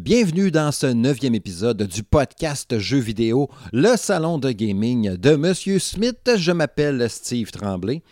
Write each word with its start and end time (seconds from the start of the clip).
Bienvenue 0.00 0.50
dans 0.50 0.72
ce 0.72 0.86
neuvième 0.86 1.34
épisode 1.34 1.82
du 1.84 2.02
podcast 2.02 2.78
Jeux 2.78 2.98
vidéo, 2.98 3.48
le 3.72 3.96
salon 3.96 4.36
de 4.36 4.50
gaming 4.50 5.16
de 5.16 5.36
Monsieur 5.36 5.78
Smith. 5.78 6.30
Je 6.36 6.52
m'appelle 6.52 7.08
Steve 7.08 7.50
Tremblay 7.50 8.02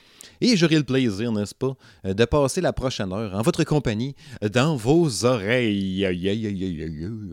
et 0.40 0.56
j'aurai 0.56 0.76
le 0.76 0.84
plaisir, 0.84 1.30
n'est-ce 1.32 1.54
pas, 1.54 1.74
de 2.04 2.24
passer 2.24 2.60
la 2.60 2.72
prochaine 2.72 3.12
heure 3.12 3.34
en 3.34 3.42
votre 3.42 3.64
compagnie 3.64 4.14
dans 4.52 4.76
vos 4.76 5.24
oreilles. 5.26 6.06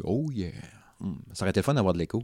Oh! 0.03 0.29
Hmm, 0.99 1.13
ça 1.33 1.43
aurait 1.43 1.51
été 1.51 1.61
fun 1.61 1.73
d'avoir 1.73 1.93
de 1.93 1.99
l'écho. 1.99 2.23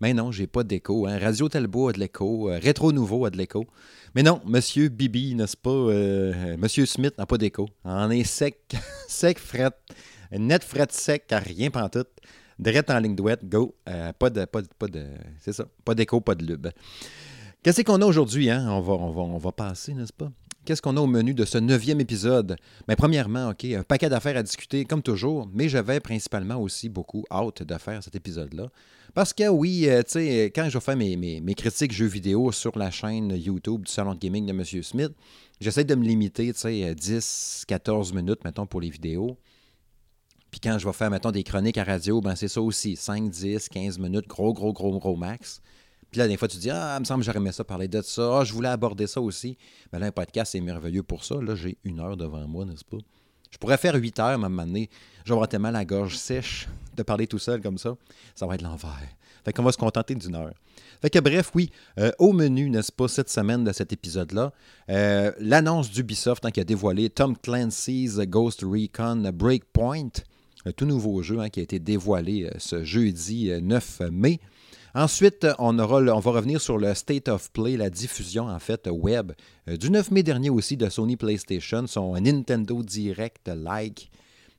Mais 0.00 0.14
non, 0.14 0.32
j'ai 0.32 0.46
pas 0.46 0.62
d'écho. 0.62 1.06
Hein. 1.06 1.18
Radio 1.18 1.48
Talbot 1.48 1.88
a 1.88 1.92
de 1.92 1.98
l'écho. 1.98 2.50
Euh, 2.50 2.58
Rétro 2.62 2.92
Nouveau 2.92 3.24
a 3.24 3.30
de 3.30 3.36
l'écho. 3.36 3.66
Mais 4.14 4.22
non, 4.22 4.40
Monsieur 4.46 4.88
Bibi, 4.88 5.34
n'est-ce 5.34 5.56
pas? 5.56 5.70
Euh, 5.70 6.56
Monsieur 6.58 6.86
Smith 6.86 7.14
n'a 7.18 7.26
pas 7.26 7.38
d'écho. 7.38 7.68
On 7.84 8.10
est 8.10 8.24
sec, 8.24 8.58
sec, 9.08 9.38
fret, 9.38 9.70
net 10.32 10.64
fret 10.64 10.88
sec, 10.90 11.26
car 11.26 11.42
rien 11.42 11.70
tout. 11.70 12.06
Direct 12.58 12.90
en 12.90 12.98
ligne 12.98 13.14
douette, 13.14 13.44
go. 13.44 13.74
Euh, 13.88 14.12
pas 14.12 14.30
de, 14.30 14.44
pas, 14.46 14.62
pas 14.78 14.88
de, 14.88 15.06
c'est 15.40 15.52
ça, 15.52 15.66
pas 15.84 15.94
d'écho, 15.94 16.20
pas 16.20 16.34
de 16.34 16.44
lube. 16.44 16.68
Qu'est-ce 17.62 17.82
qu'on 17.82 18.00
a 18.00 18.06
aujourd'hui? 18.06 18.48
Hein? 18.48 18.66
On, 18.70 18.80
va, 18.80 18.94
on, 18.94 19.10
va, 19.10 19.22
on 19.22 19.38
va 19.38 19.52
passer, 19.52 19.92
n'est-ce 19.92 20.12
pas? 20.12 20.30
Qu'est-ce 20.64 20.82
qu'on 20.82 20.96
a 20.96 21.00
au 21.00 21.06
menu 21.06 21.32
de 21.32 21.44
ce 21.44 21.58
neuvième 21.58 22.00
épisode? 22.00 22.56
Mais 22.88 22.96
premièrement, 22.96 23.50
OK, 23.50 23.64
un 23.66 23.84
paquet 23.84 24.08
d'affaires 24.08 24.36
à 24.36 24.42
discuter, 24.42 24.84
comme 24.84 25.02
toujours, 25.02 25.48
mais 25.52 25.68
j'avais 25.68 26.00
principalement 26.00 26.56
aussi 26.56 26.88
beaucoup 26.88 27.24
hâte 27.30 27.62
de 27.62 27.78
faire 27.78 28.02
cet 28.02 28.16
épisode-là. 28.16 28.68
Parce 29.14 29.32
que 29.32 29.48
oui, 29.48 29.88
euh, 29.88 30.02
tu 30.02 30.12
sais, 30.12 30.52
quand 30.54 30.68
je 30.68 30.78
fais 30.78 30.96
mes, 30.96 31.16
mes, 31.16 31.54
critiques 31.54 31.92
jeux 31.92 32.06
vidéo 32.06 32.50
sur 32.52 32.76
la 32.76 32.90
chaîne 32.90 33.30
YouTube 33.36 33.82
du 33.82 33.92
Salon 33.92 34.14
de 34.14 34.18
Gaming 34.18 34.44
de 34.44 34.50
M. 34.50 34.64
Smith, 34.82 35.12
j'essaie 35.60 35.84
de 35.84 35.94
me 35.94 36.04
limiter, 36.04 36.52
tu 36.52 36.58
sais, 36.58 36.94
10, 36.94 37.64
14 37.68 38.12
minutes, 38.12 38.44
mettons, 38.44 38.66
pour 38.66 38.80
les 38.80 38.90
vidéos. 38.90 39.38
Puis 40.58 40.70
quand 40.70 40.78
je 40.78 40.86
vais 40.86 40.92
faire, 40.94 41.10
mettons, 41.10 41.32
des 41.32 41.42
chroniques 41.42 41.76
à 41.76 41.84
radio, 41.84 42.22
ben 42.22 42.34
c'est 42.34 42.48
ça 42.48 42.62
aussi, 42.62 42.96
5, 42.96 43.28
10, 43.28 43.68
15 43.68 43.98
minutes, 43.98 44.26
gros, 44.26 44.54
gros, 44.54 44.72
gros, 44.72 44.98
gros 44.98 45.14
max. 45.14 45.60
Puis 46.10 46.18
là, 46.18 46.26
des 46.26 46.38
fois, 46.38 46.48
tu 46.48 46.56
dis, 46.56 46.70
ah, 46.70 46.96
il 46.96 47.00
me 47.00 47.04
semble 47.04 47.20
que 47.20 47.26
j'aurais 47.26 47.36
aimé 47.36 47.52
ça 47.52 47.62
parler 47.62 47.88
de 47.88 48.00
ça. 48.00 48.38
Ah, 48.38 48.42
je 48.42 48.54
voulais 48.54 48.70
aborder 48.70 49.06
ça 49.06 49.20
aussi. 49.20 49.58
Mais 49.92 49.98
là, 49.98 50.06
un 50.06 50.12
podcast, 50.12 50.52
c'est 50.52 50.60
merveilleux 50.62 51.02
pour 51.02 51.24
ça. 51.24 51.34
Là, 51.42 51.56
j'ai 51.56 51.76
une 51.84 52.00
heure 52.00 52.16
devant 52.16 52.48
moi, 52.48 52.64
n'est-ce 52.64 52.86
pas? 52.86 52.96
Je 53.50 53.58
pourrais 53.58 53.76
faire 53.76 53.96
8 53.96 54.18
heures, 54.18 54.38
mais 54.38 54.44
à 54.44 54.46
un 54.46 54.48
moment 54.48 54.66
donné, 54.66 54.88
j'aurais 55.26 55.46
tellement 55.46 55.70
la 55.70 55.84
gorge 55.84 56.16
sèche 56.16 56.68
de 56.96 57.02
parler 57.02 57.26
tout 57.26 57.38
seul 57.38 57.60
comme 57.60 57.76
ça. 57.76 57.94
Ça 58.34 58.46
va 58.46 58.54
être 58.54 58.62
l'envers. 58.62 59.10
Fait 59.44 59.52
qu'on 59.52 59.62
va 59.62 59.72
se 59.72 59.76
contenter 59.76 60.14
d'une 60.14 60.36
heure. 60.36 60.54
Fait 61.02 61.10
que 61.10 61.18
bref, 61.18 61.50
oui, 61.54 61.70
euh, 61.98 62.12
au 62.18 62.32
menu, 62.32 62.70
n'est-ce 62.70 62.92
pas, 62.92 63.08
cette 63.08 63.28
semaine 63.28 63.62
de 63.62 63.72
cet 63.72 63.92
épisode-là, 63.92 64.54
euh, 64.88 65.32
l'annonce 65.38 65.90
d'Ubisoft 65.90 66.46
hein, 66.46 66.50
qui 66.50 66.60
a 66.60 66.64
dévoilé 66.64 67.10
Tom 67.10 67.36
Clancy's 67.36 68.16
Ghost 68.20 68.62
Recon 68.62 69.30
Breakpoint, 69.34 70.08
un 70.66 70.72
tout 70.72 70.84
nouveau 70.84 71.22
jeu 71.22 71.38
hein, 71.40 71.48
qui 71.48 71.60
a 71.60 71.62
été 71.62 71.78
dévoilé 71.78 72.44
euh, 72.44 72.50
ce 72.58 72.84
jeudi 72.84 73.50
9 73.62 74.02
mai. 74.12 74.40
Ensuite, 74.96 75.46
on, 75.58 75.78
aura 75.78 76.00
on 76.00 76.20
va 76.20 76.30
revenir 76.30 76.58
sur 76.58 76.78
le 76.78 76.94
State 76.94 77.28
of 77.28 77.52
Play, 77.52 77.76
la 77.76 77.90
diffusion 77.90 78.46
en 78.46 78.58
fait 78.58 78.88
web 78.90 79.32
euh, 79.68 79.76
du 79.76 79.90
9 79.90 80.10
mai 80.10 80.22
dernier 80.22 80.48
aussi 80.48 80.78
de 80.78 80.88
Sony 80.88 81.16
PlayStation, 81.16 81.86
son 81.86 82.14
Nintendo 82.18 82.82
Direct 82.82 83.46
like 83.48 84.10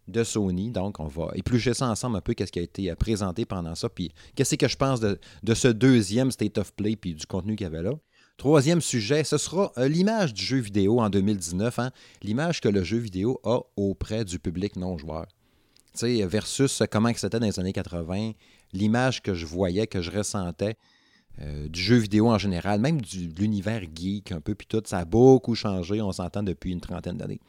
de 0.07 0.23
Sony. 0.23 0.69
Donc, 0.69 0.99
on 0.99 1.07
va 1.07 1.31
éplucher 1.33 1.73
ça 1.73 1.89
ensemble 1.89 2.17
un 2.17 2.21
peu, 2.21 2.35
qu'est-ce 2.35 2.51
qui 2.51 2.59
a 2.59 2.61
été 2.61 2.91
euh, 2.91 2.95
présenté 2.95 3.45
pendant 3.45 3.73
ça, 3.73 3.89
puis 3.89 4.11
qu'est-ce 4.35 4.53
que 4.53 4.67
je 4.67 4.77
pense 4.77 4.99
de, 4.99 5.17
ce 5.55 5.69
deuxième 5.69 6.29
State 6.29 6.59
of 6.59 6.71
Play, 6.73 6.95
puis 6.95 7.15
du 7.15 7.25
contenu 7.25 7.55
qu'il 7.55 7.65
y 7.65 7.67
avait 7.67 7.81
là. 7.81 7.93
Troisième 8.37 8.81
sujet, 8.81 9.23
ce 9.23 9.39
sera 9.39 9.71
euh, 9.79 9.87
l'image 9.87 10.35
du 10.35 10.43
jeu 10.43 10.59
vidéo 10.59 10.99
en 10.99 11.09
2019, 11.09 11.79
hein. 11.79 11.91
l'image 12.21 12.61
que 12.61 12.69
le 12.69 12.83
jeu 12.83 12.97
vidéo 12.97 13.39
a 13.43 13.61
auprès 13.75 14.23
du 14.23 14.37
public 14.37 14.75
non-joueur. 14.75 15.25
Versus 16.03 16.83
comment 16.91 17.11
c'était 17.15 17.39
dans 17.39 17.45
les 17.45 17.59
années 17.59 17.73
80, 17.73 18.31
l'image 18.73 19.21
que 19.21 19.33
je 19.33 19.45
voyais, 19.45 19.87
que 19.87 20.01
je 20.01 20.11
ressentais 20.11 20.75
euh, 21.41 21.67
du 21.67 21.79
jeu 21.79 21.97
vidéo 21.97 22.29
en 22.29 22.37
général, 22.37 22.79
même 22.79 23.01
de 23.01 23.39
l'univers 23.39 23.81
geek 23.93 24.31
un 24.31 24.41
peu, 24.41 24.55
puis 24.55 24.67
tout, 24.67 24.81
ça 24.85 24.99
a 24.99 25.05
beaucoup 25.05 25.55
changé, 25.55 26.01
on 26.01 26.11
s'entend 26.11 26.43
depuis 26.43 26.71
une 26.71 26.81
trentaine 26.81 27.17
d'années. 27.17 27.39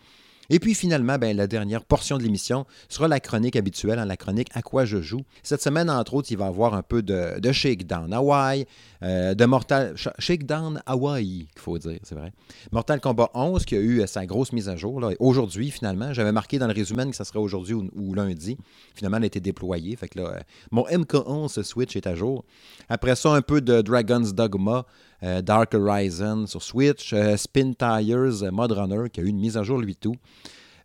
Et 0.51 0.59
puis 0.59 0.75
finalement, 0.75 1.19
ben, 1.19 1.37
la 1.37 1.47
dernière 1.47 1.85
portion 1.85 2.17
de 2.17 2.23
l'émission 2.23 2.67
sera 2.89 3.09
la 3.09 3.21
chronique 3.21 3.57
habituelle, 3.57 3.99
hein, 3.99 4.07
la 4.07 4.17
chronique 4.17 4.49
À 4.55 4.63
quoi 4.63 4.85
je 4.85 5.01
joue. 5.03 5.23
Cette 5.43 5.63
semaine, 5.63 5.91
entre 5.91 6.15
autres, 6.15 6.29
il 6.31 6.39
va 6.39 6.47
y 6.47 6.49
avoir 6.49 6.75
un 6.75 6.83
peu 6.83 7.03
de, 7.03 7.39
de 7.39 7.53
Shakedown 7.53 8.13
Hawaii, 8.13 8.67
euh, 9.03 9.35
de 9.35 9.45
Mortal 9.45 9.95
Shakedown 10.19 10.83
Hawaii, 10.87 11.49
qu'il 11.53 11.61
faut 11.61 11.79
dire, 11.79 11.99
c'est 12.03 12.15
vrai. 12.15 12.33
Mortal 12.73 13.01
Kombat 13.01 13.31
11 13.35 13.65
qui 13.65 13.77
a 13.77 13.81
eu 13.81 14.07
sa 14.07 14.25
grosse 14.27 14.53
mise 14.53 14.69
à 14.69 14.77
jour 14.77 15.01
aujourd'hui, 15.19 15.71
finalement. 15.71 16.13
J'avais 16.13 16.33
marqué 16.33 16.59
dans 16.59 16.67
le 16.67 16.73
résumé 16.73 17.09
que 17.11 17.17
ça 17.17 17.25
serait 17.25 17.39
aujourd'hui 17.39 17.75
ou, 17.75 18.15
lundi. 18.15 18.57
Finalement, 18.95 19.19
elle 19.19 19.25
a 19.25 19.27
été 19.27 19.41
déployée. 19.41 19.97
Fait 19.97 20.09
que 20.09 20.19
là, 20.19 20.29
euh, 20.29 20.41
mon 20.71 20.85
MK11 20.87 21.63
Switch 21.63 21.95
est 21.97 22.07
à 22.07 22.15
jour. 22.15 22.45
Après 22.89 23.17
ça, 23.17 23.33
un 23.33 23.43
peu 23.43 23.61
de 23.61 23.83
Dragon's 23.83 24.35
Dogma. 24.35 24.87
Euh, 25.23 25.43
Dark 25.43 25.75
Horizon 25.75 26.47
sur 26.47 26.63
Switch, 26.63 27.13
euh, 27.13 27.37
Spin 27.37 27.73
Tires, 27.73 28.45
euh, 28.45 28.51
Mod 28.53 28.71
Runner 28.71 29.11
qui 29.13 29.21
a 29.21 29.25
eu 29.25 29.27
une 29.27 29.41
mise 29.41 29.57
à 29.57 29.65
jour 29.65 29.79
lui 29.79 29.97
tout. 29.97 30.15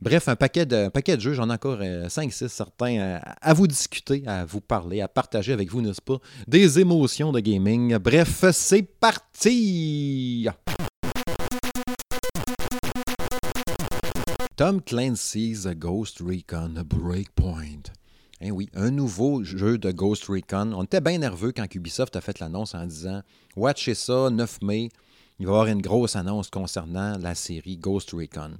Bref, 0.01 0.27
un 0.27 0.35
paquet 0.35 0.65
de, 0.65 0.89
paquet 0.89 1.15
de 1.15 1.21
jeux, 1.21 1.33
j'en 1.33 1.49
ai 1.49 1.53
encore 1.53 1.79
5-6 1.79 2.49
certains 2.49 3.19
à, 3.41 3.53
vous 3.53 3.67
discuter, 3.67 4.23
à 4.25 4.43
vous 4.43 4.59
parler, 4.59 4.99
à 4.99 5.07
partager 5.07 5.53
avec 5.53 5.71
vous, 5.71 5.81
n'est-ce 5.81 6.01
pas? 6.01 6.17
Des 6.45 6.79
émotions 6.79 7.31
de 7.31 7.39
gaming. 7.39 7.95
Bref, 7.99 8.43
c'est 8.51 8.81
parti! 8.81 10.49
Tom 14.57 14.81
Clancy's 14.81 15.67
Ghost 15.67 16.19
Recon 16.19 16.83
Breakpoint. 16.85 17.83
Eh 18.45 18.51
oui, 18.51 18.69
un 18.73 18.91
nouveau 18.91 19.41
jeu 19.45 19.77
de 19.77 19.89
Ghost 19.93 20.25
Recon. 20.25 20.73
On 20.73 20.83
était 20.83 20.99
bien 20.99 21.17
nerveux 21.17 21.53
quand 21.53 21.73
Ubisoft 21.73 22.13
a 22.17 22.19
fait 22.19 22.39
l'annonce 22.39 22.75
en 22.75 22.85
disant 22.85 23.21
Watchez 23.55 23.95
ça, 23.95 24.29
9 24.29 24.61
mai, 24.63 24.89
il 25.39 25.45
va 25.45 25.51
y 25.51 25.55
avoir 25.55 25.67
une 25.67 25.81
grosse 25.81 26.17
annonce 26.17 26.49
concernant 26.49 27.17
la 27.17 27.35
série 27.35 27.77
Ghost 27.77 28.11
Recon. 28.11 28.57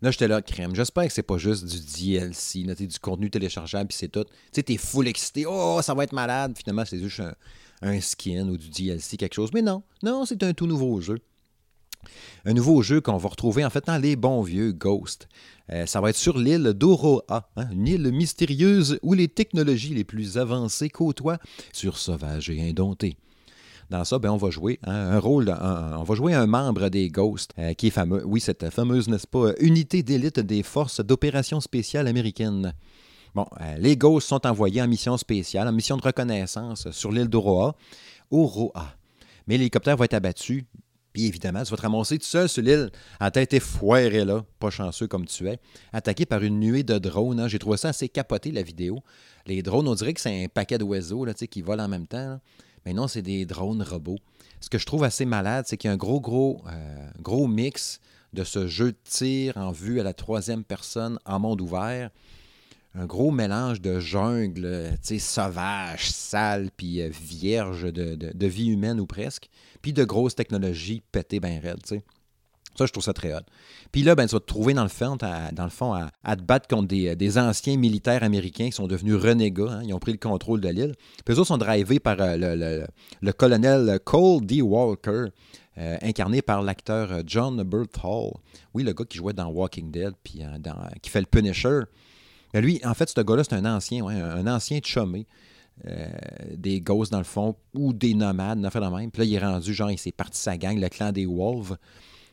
Là, 0.00 0.10
j'étais 0.10 0.26
là, 0.26 0.40
crème. 0.40 0.74
J'espère 0.74 1.06
que 1.06 1.12
c'est 1.12 1.22
pas 1.22 1.36
juste 1.36 1.66
du 1.66 1.80
DLC, 2.14 2.62
du 2.62 2.98
contenu 2.98 3.28
téléchargeable, 3.28 3.88
puis 3.88 3.98
c'est 3.98 4.08
tout. 4.08 4.24
Tu 4.24 4.30
sais, 4.52 4.62
t'es 4.62 4.78
full 4.78 5.06
excité. 5.06 5.44
Oh, 5.46 5.80
ça 5.82 5.92
va 5.92 6.04
être 6.04 6.14
malade. 6.14 6.56
Finalement, 6.56 6.86
c'est 6.86 6.98
juste 6.98 7.20
un, 7.82 8.00
skin 8.00 8.48
ou 8.48 8.56
du 8.56 8.70
DLC, 8.70 9.18
quelque 9.18 9.34
chose. 9.34 9.50
Mais 9.52 9.60
non, 9.60 9.82
non, 10.02 10.24
c'est 10.24 10.42
un 10.44 10.54
tout 10.54 10.66
nouveau 10.66 10.98
jeu. 11.02 11.18
Un 12.44 12.54
nouveau 12.54 12.82
jeu 12.82 13.00
qu'on 13.00 13.16
va 13.16 13.28
retrouver 13.28 13.64
en 13.64 13.70
fait 13.70 13.86
dans 13.86 13.98
les 13.98 14.16
bons 14.16 14.42
vieux 14.42 14.72
Ghost. 14.72 15.28
Euh, 15.72 15.86
ça 15.86 16.00
va 16.00 16.10
être 16.10 16.16
sur 16.16 16.38
l'île 16.38 16.72
d'Oroa, 16.74 17.48
hein, 17.56 17.66
une 17.72 17.86
île 17.86 18.12
mystérieuse 18.12 18.98
où 19.02 19.14
les 19.14 19.28
technologies 19.28 19.94
les 19.94 20.04
plus 20.04 20.38
avancées 20.38 20.88
côtoient 20.88 21.38
sur 21.72 21.98
sauvage 21.98 22.50
et 22.50 22.60
indompté. 22.68 23.16
Dans 23.90 24.04
ça, 24.04 24.18
ben, 24.20 24.30
on 24.30 24.36
va 24.36 24.50
jouer 24.50 24.78
hein, 24.84 24.92
un 24.92 25.18
rôle, 25.18 25.48
on 25.50 26.04
va 26.04 26.14
jouer 26.14 26.32
un 26.32 26.46
membre 26.46 26.88
des 26.88 27.08
Ghosts, 27.08 27.52
euh, 27.58 27.74
qui 27.74 27.88
est 27.88 27.90
fameux, 27.90 28.24
oui, 28.24 28.40
cette 28.40 28.70
fameuse, 28.70 29.08
n'est-ce 29.08 29.26
pas, 29.26 29.52
unité 29.58 30.04
d'élite 30.04 30.38
des 30.38 30.62
forces 30.62 31.00
d'opération 31.00 31.60
spéciales 31.60 32.06
américaines. 32.06 32.72
Bon, 33.34 33.46
euh, 33.60 33.76
les 33.78 33.96
Ghosts 33.96 34.28
sont 34.28 34.46
envoyés 34.46 34.80
en 34.80 34.88
mission 34.88 35.16
spéciale, 35.16 35.66
en 35.66 35.72
mission 35.72 35.96
de 35.96 36.02
reconnaissance 36.02 36.90
sur 36.92 37.10
l'île 37.10 37.28
d'Oroa. 37.28 37.76
Oroa. 38.30 38.94
Mais 39.46 39.58
l'hélicoptère 39.58 39.96
va 39.96 40.04
être 40.04 40.14
abattu 40.14 40.66
puis 41.12 41.26
évidemment, 41.26 41.62
tu 41.64 41.70
vas 41.70 41.76
te 41.76 41.82
ramasser 41.82 42.18
tout 42.18 42.26
seul 42.26 42.48
sur 42.48 42.62
l'île, 42.62 42.90
à 43.18 43.30
tête 43.30 43.58
foirée 43.58 44.24
là, 44.24 44.44
pas 44.58 44.70
chanceux 44.70 45.08
comme 45.08 45.26
tu 45.26 45.48
es, 45.48 45.58
attaqué 45.92 46.26
par 46.26 46.42
une 46.42 46.60
nuée 46.60 46.82
de 46.82 46.98
drones. 46.98 47.40
Hein. 47.40 47.48
J'ai 47.48 47.58
trouvé 47.58 47.76
ça 47.76 47.88
assez 47.88 48.08
capoté, 48.08 48.52
la 48.52 48.62
vidéo. 48.62 49.02
Les 49.46 49.62
drones, 49.62 49.88
on 49.88 49.94
dirait 49.94 50.14
que 50.14 50.20
c'est 50.20 50.44
un 50.44 50.48
paquet 50.48 50.78
d'oiseaux 50.78 51.26
qui 51.50 51.62
volent 51.62 51.84
en 51.84 51.88
même 51.88 52.06
temps. 52.06 52.40
Mais 52.86 52.92
non, 52.92 53.08
c'est 53.08 53.22
des 53.22 53.44
drones 53.44 53.82
robots. 53.82 54.18
Ce 54.60 54.70
que 54.70 54.78
je 54.78 54.86
trouve 54.86 55.04
assez 55.04 55.24
malade, 55.24 55.64
c'est 55.66 55.76
qu'il 55.76 55.88
y 55.88 55.90
a 55.90 55.94
un 55.94 55.98
gros, 55.98 56.20
gros, 56.20 56.62
euh, 56.68 57.10
gros 57.20 57.46
mix 57.46 58.00
de 58.32 58.44
ce 58.44 58.68
jeu 58.68 58.92
de 58.92 58.98
tir 59.04 59.56
en 59.56 59.72
vue 59.72 60.00
à 60.00 60.02
la 60.02 60.14
troisième 60.14 60.64
personne 60.64 61.18
en 61.24 61.40
monde 61.40 61.60
ouvert 61.60 62.10
un 62.94 63.06
gros 63.06 63.30
mélange 63.30 63.80
de 63.80 64.00
jungle, 64.00 64.98
sauvage, 65.02 66.10
sale, 66.10 66.70
puis 66.76 67.00
euh, 67.00 67.08
vierge 67.08 67.92
de, 67.92 68.46
vie 68.46 68.68
humaine 68.68 68.98
ou 69.00 69.06
presque, 69.06 69.48
puis 69.82 69.92
de 69.92 70.04
grosses 70.04 70.34
technologies 70.34 71.02
pétées 71.12 71.40
bien 71.40 71.60
raides. 71.60 71.84
Ça, 72.76 72.86
je 72.86 72.92
trouve 72.92 73.02
ça 73.02 73.12
très 73.12 73.34
hot. 73.34 73.40
Puis 73.90 74.02
là, 74.02 74.14
ben, 74.14 74.26
tu 74.26 74.34
vas 74.36 74.40
trouver 74.40 74.74
dans 74.74 74.84
le 74.84 74.88
fond, 74.88 75.16
à, 75.22 75.50
dans 75.50 75.64
le 75.64 75.70
fond 75.70 75.92
à, 75.92 76.36
te 76.36 76.42
battre 76.42 76.68
contre 76.68 76.86
des, 76.86 77.38
anciens 77.38 77.76
militaires 77.76 78.22
américains 78.22 78.66
qui 78.66 78.72
sont 78.72 78.86
devenus 78.86 79.16
renégats. 79.16 79.70
Hein. 79.70 79.82
ils 79.84 79.92
ont 79.92 79.98
pris 79.98 80.12
le 80.12 80.18
contrôle 80.18 80.60
de 80.60 80.68
l'île. 80.68 80.94
Puis 81.24 81.38
eux 81.38 81.44
sont 81.44 81.58
drivés 81.58 81.98
par 81.98 82.16
euh, 82.20 82.86
le, 83.20 83.32
colonel 83.32 83.98
Cole 84.04 84.46
D. 84.46 84.62
Walker, 84.62 85.26
euh, 85.78 85.96
incarné 86.02 86.42
par 86.42 86.62
l'acteur 86.62 87.22
John 87.26 87.60
Hall. 88.04 88.32
Oui, 88.72 88.84
le 88.84 88.92
gars 88.92 89.04
qui 89.04 89.18
jouait 89.18 89.32
dans 89.32 89.48
Walking 89.48 89.90
Dead, 89.90 90.12
puis 90.22 90.42
qui 91.02 91.10
fait 91.10 91.20
le 91.20 91.26
Punisher 91.26 91.80
lui, 92.58 92.80
en 92.84 92.94
fait, 92.94 93.08
ce 93.08 93.20
gars-là, 93.20 93.44
c'est 93.44 93.54
un 93.54 93.64
ancien, 93.64 94.04
un 94.06 94.46
ancien 94.48 94.80
chumé. 94.82 95.26
Euh, 95.86 96.08
des 96.56 96.80
ghosts 96.80 97.10
dans 97.10 97.18
le 97.18 97.24
fond 97.24 97.56
ou 97.74 97.94
des 97.94 98.12
nomades, 98.12 98.68
fait 98.70 98.80
la 98.80 98.90
même. 98.90 99.10
Puis 99.10 99.20
là, 99.20 99.24
il 99.24 99.34
est 99.34 99.38
rendu, 99.38 99.72
genre, 99.72 99.90
il 99.90 99.98
s'est 99.98 100.12
parti 100.12 100.38
sa 100.38 100.58
gang, 100.58 100.78
le 100.78 100.88
clan 100.88 101.10
des 101.10 101.24
Wolves. 101.24 101.76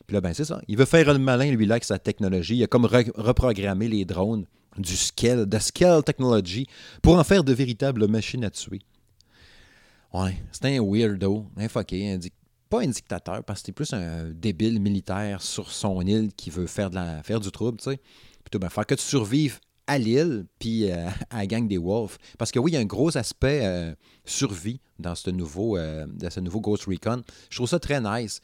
Puis 0.06 0.14
là, 0.14 0.20
ben 0.20 0.34
c'est 0.34 0.44
ça. 0.44 0.60
Il 0.68 0.76
veut 0.76 0.84
faire 0.84 1.12
le 1.12 1.18
malin, 1.18 1.50
lui, 1.50 1.64
là, 1.64 1.74
avec 1.74 1.84
sa 1.84 1.98
technologie. 1.98 2.56
Il 2.56 2.64
a 2.64 2.66
comme 2.66 2.84
reprogrammé 2.84 3.88
les 3.88 4.04
drones 4.04 4.44
du 4.76 4.96
scale, 4.96 5.46
de 5.46 5.58
scale 5.58 6.02
technology, 6.04 6.66
pour 7.02 7.18
en 7.18 7.24
faire 7.24 7.42
de 7.42 7.52
véritables 7.52 8.06
machines 8.06 8.44
à 8.44 8.50
tuer. 8.50 8.80
Ouais, 10.12 10.36
c'est 10.52 10.64
un 10.66 10.82
weirdo, 10.82 11.46
un 11.56 11.68
fucké, 11.68 12.18
pas 12.68 12.82
un 12.82 12.86
dictateur, 12.86 13.42
parce 13.44 13.60
que 13.60 13.66
c'est 13.66 13.72
plus 13.72 13.92
un 13.94 14.30
débile 14.30 14.80
militaire 14.80 15.40
sur 15.42 15.70
son 15.70 16.00
île 16.02 16.32
qui 16.36 16.50
veut 16.50 16.66
faire, 16.66 16.90
de 16.90 16.96
la, 16.96 17.22
faire 17.22 17.40
du 17.40 17.50
trouble, 17.50 17.78
tu 17.78 17.90
sais. 17.90 18.00
Plutôt 18.44 18.58
bien 18.58 18.68
faire 18.68 18.86
que 18.86 18.94
tu 18.94 19.02
survives 19.02 19.58
à 19.88 19.98
l'île, 19.98 20.46
puis 20.60 20.90
euh, 20.90 21.08
à 21.30 21.38
la 21.38 21.46
gang 21.46 21.66
des 21.66 21.78
Wolves. 21.78 22.18
Parce 22.38 22.52
que 22.52 22.60
oui, 22.60 22.70
il 22.70 22.74
y 22.74 22.76
a 22.76 22.80
un 22.80 22.84
gros 22.84 23.16
aspect 23.16 23.62
euh, 23.64 23.92
survie 24.24 24.80
dans 25.00 25.16
ce, 25.16 25.30
nouveau, 25.30 25.76
euh, 25.76 26.06
dans 26.06 26.30
ce 26.30 26.40
Ghost 26.40 26.84
Recon. 26.84 27.24
Je 27.50 27.56
trouve 27.56 27.68
ça 27.68 27.80
très 27.80 28.00
nice. 28.00 28.40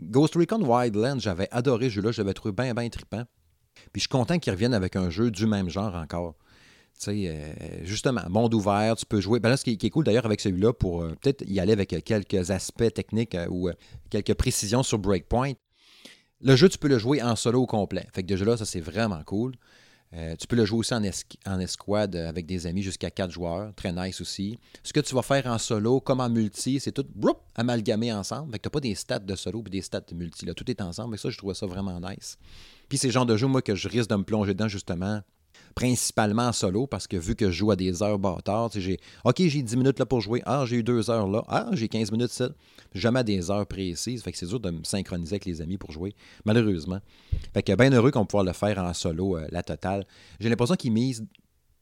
Ghost 0.00 0.34
Recon 0.34 0.62
Wildlands, 0.62 1.18
j'avais 1.18 1.48
adoré 1.50 1.86
ce 1.86 1.94
jeu-là, 1.94 2.12
je 2.12 2.22
l'avais 2.22 2.34
trouvé 2.34 2.52
bien, 2.52 2.74
bien 2.74 2.88
trippant. 2.88 3.24
Puis 3.92 3.96
je 3.96 4.00
suis 4.00 4.08
content 4.08 4.38
qu'ils 4.38 4.52
reviennent 4.52 4.74
avec 4.74 4.96
un 4.96 5.10
jeu 5.10 5.30
du 5.30 5.46
même 5.46 5.68
genre 5.68 5.94
encore. 5.94 6.36
Tu 6.98 7.10
sais, 7.10 7.82
justement, 7.82 8.22
monde 8.30 8.54
ouvert, 8.54 8.96
tu 8.96 9.04
peux 9.04 9.20
jouer. 9.20 9.38
Ben 9.38 9.54
ce 9.54 9.64
qui 9.64 9.72
est, 9.72 9.90
cool 9.90 10.04
d'ailleurs 10.04 10.24
avec 10.24 10.40
celui-là, 10.40 10.72
pour 10.72 11.06
peut-être 11.20 11.44
y 11.46 11.60
aller 11.60 11.72
avec 11.72 11.94
quelques 12.04 12.50
aspects 12.50 12.94
techniques 12.94 13.36
ou 13.50 13.68
quelques 14.08 14.32
précisions 14.32 14.82
sur 14.82 14.98
Breakpoint, 14.98 15.52
le 16.40 16.56
jeu, 16.56 16.70
tu 16.70 16.78
peux 16.78 16.88
le 16.88 16.98
jouer 16.98 17.22
en 17.22 17.36
solo 17.36 17.62
au 17.62 17.66
complet. 17.66 18.06
Fait 18.14 18.22
que 18.22 18.28
déjà 18.28 18.46
là, 18.46 18.56
ça 18.56 18.64
c'est 18.64 18.80
vraiment 18.80 19.22
cool. 19.24 19.52
Euh, 20.16 20.34
tu 20.36 20.46
peux 20.46 20.56
le 20.56 20.64
jouer 20.64 20.78
aussi 20.78 20.94
en, 20.94 21.60
escouade 21.60 22.16
avec 22.16 22.46
des 22.46 22.66
amis 22.66 22.82
jusqu'à 22.82 23.10
4 23.10 23.30
joueurs. 23.30 23.74
Très 23.74 23.92
nice 23.92 24.20
aussi. 24.20 24.58
Ce 24.82 24.92
que 24.92 25.00
tu 25.00 25.14
vas 25.14 25.22
faire 25.22 25.46
en 25.46 25.58
solo, 25.58 26.00
comme 26.00 26.20
en 26.20 26.30
multi, 26.30 26.80
c'est 26.80 26.92
tout 26.92 27.06
amalgamé 27.54 28.12
ensemble. 28.12 28.52
Fait 28.52 28.58
que 28.58 28.62
tu 28.62 28.68
n'as 28.68 28.70
pas 28.70 28.80
des 28.80 28.94
stats 28.94 29.18
de 29.18 29.36
solo 29.36 29.62
et 29.66 29.70
des 29.70 29.82
stats 29.82 30.00
de 30.00 30.14
multi. 30.14 30.46
Là. 30.46 30.54
Tout 30.54 30.70
est 30.70 30.80
ensemble. 30.80 31.16
Et 31.16 31.18
ça, 31.18 31.28
je 31.28 31.36
trouvais 31.36 31.54
ça 31.54 31.66
vraiment 31.66 32.00
nice. 32.00 32.38
Puis 32.88 32.98
c'est 32.98 33.08
le 33.08 33.12
genre 33.12 33.26
de 33.26 33.36
jeu, 33.36 33.46
moi, 33.46 33.60
que 33.60 33.74
je 33.74 33.88
risque 33.88 34.08
de 34.08 34.16
me 34.16 34.24
plonger 34.24 34.54
dedans, 34.54 34.68
justement, 34.68 35.20
principalement 35.76 36.48
en 36.48 36.52
solo, 36.52 36.86
parce 36.86 37.06
que 37.06 37.18
vu 37.18 37.36
que 37.36 37.50
je 37.50 37.58
joue 37.58 37.70
à 37.70 37.76
des 37.76 38.02
heures 38.02 38.18
bâtards, 38.18 38.70
j'ai 38.74 38.98
OK, 39.24 39.36
j'ai 39.36 39.62
10 39.62 39.76
minutes 39.76 39.98
là 39.98 40.06
pour 40.06 40.22
jouer. 40.22 40.42
Ah, 40.46 40.64
j'ai 40.66 40.76
eu 40.76 40.82
2 40.82 41.10
heures 41.10 41.28
là. 41.28 41.44
Ah, 41.48 41.68
j'ai 41.72 41.86
15 41.86 42.12
minutes 42.12 42.30
ça. 42.30 42.48
Jamais 42.94 43.20
à 43.20 43.22
des 43.22 43.50
heures 43.50 43.66
précises. 43.66 44.22
Fait 44.22 44.32
que 44.32 44.38
c'est 44.38 44.46
dur 44.46 44.58
de 44.58 44.70
me 44.70 44.82
synchroniser 44.84 45.34
avec 45.34 45.44
les 45.44 45.60
amis 45.60 45.76
pour 45.76 45.92
jouer, 45.92 46.14
malheureusement. 46.46 46.98
Fait 47.52 47.62
que 47.62 47.74
bien 47.74 47.92
heureux 47.92 48.10
qu'on 48.10 48.24
puisse 48.24 48.42
le 48.42 48.54
faire 48.54 48.78
en 48.78 48.94
solo, 48.94 49.36
euh, 49.36 49.46
la 49.50 49.62
totale. 49.62 50.06
J'ai 50.40 50.48
l'impression 50.48 50.76
qu'ils 50.76 50.92
misent 50.92 51.26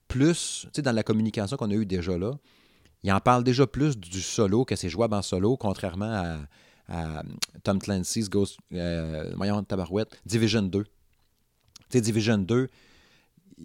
plus, 0.08 0.62
tu 0.64 0.68
sais, 0.74 0.82
dans 0.82 0.92
la 0.92 1.04
communication 1.04 1.56
qu'on 1.56 1.70
a 1.70 1.74
eue 1.74 1.86
déjà 1.86 2.18
là. 2.18 2.32
Ils 3.04 3.12
en 3.12 3.20
parlent 3.20 3.44
déjà 3.44 3.64
plus 3.64 3.96
du 3.96 4.20
solo 4.20 4.64
que 4.64 4.74
c'est 4.74 4.88
jouable 4.88 5.14
en 5.14 5.22
solo, 5.22 5.56
contrairement 5.56 6.40
à, 6.88 7.22
Tom 7.62 7.78
Clancy's 7.78 8.28
Ghost, 8.28 8.58
euh, 8.74 9.32
voyons, 9.36 9.62
Tabarouette, 9.62 10.20
Division 10.26 10.62
2. 10.62 10.82
Tu 10.82 10.90
sais, 11.90 12.00
Division 12.00 12.38
2, 12.38 12.68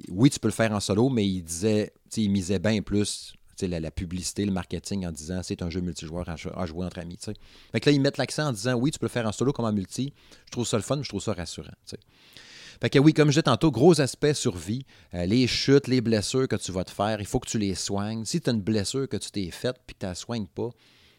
oui, 0.09 0.30
tu 0.30 0.39
peux 0.39 0.47
le 0.47 0.53
faire 0.53 0.71
en 0.71 0.80
solo, 0.80 1.09
mais 1.09 1.27
il 1.27 1.41
disait, 1.41 1.94
il 2.15 2.30
misait 2.30 2.59
bien 2.59 2.81
plus 2.81 3.33
la, 3.68 3.80
la, 3.80 3.91
publicité, 3.91 4.45
le 4.45 4.51
marketing 4.51 5.06
en 5.06 5.12
disant 5.12 5.41
c'est 5.44 5.62
un 5.62 5.69
jeu 5.69 5.81
multijoueur 5.81 6.27
à, 6.30 6.65
jouer 6.65 6.86
entre 6.86 7.00
amis. 7.00 7.18
Fait 7.71 7.80
que 7.80 7.89
là, 7.89 7.95
ils 7.95 8.01
mettent 8.01 8.18
l'accent 8.18 8.47
en 8.47 8.51
disant 8.51 8.75
oui, 8.75 8.91
tu 8.91 9.00
peux 9.00 9.06
le 9.06 9.12
faire 9.12 9.25
en 9.25 9.31
solo 9.31 9.51
comme 9.51 9.65
en 9.65 9.74
multi. 9.74 10.13
Je 10.45 10.51
trouve 10.51 10.68
ça 10.68 10.77
le 10.77 10.83
fun, 10.83 11.01
je 11.01 11.09
trouve 11.09 11.21
ça 11.21 11.33
rassurant. 11.33 11.74
Fait 12.81 12.89
que 12.89 13.00
oui, 13.00 13.13
comme 13.13 13.27
je 13.27 13.33
disais 13.33 13.44
tantôt, 13.44 13.71
gros 13.71 14.00
aspect 14.00 14.33
survie. 14.33 14.86
Euh, 15.13 15.25
les 15.25 15.47
chutes, 15.47 15.88
les 15.88 16.00
blessures 16.00 16.47
que 16.47 16.56
tu 16.56 16.71
vas 16.71 16.85
te 16.85 16.92
faire, 16.92 17.19
il 17.19 17.25
faut 17.25 17.39
que 17.39 17.50
tu 17.50 17.57
les 17.57 17.75
soignes. 17.75 18.24
Si 18.24 18.39
tu 18.39 18.50
as 18.50 18.53
une 18.53 18.62
blessure 18.62 19.07
que 19.09 19.18
tu 19.18 19.31
t'es 19.31 19.51
faite 19.51 19.75
puis 19.85 19.95
que 19.95 20.00
tu 20.00 20.06
ne 20.06 20.12
la 20.12 20.15
soignes 20.15 20.47
pas, 20.47 20.69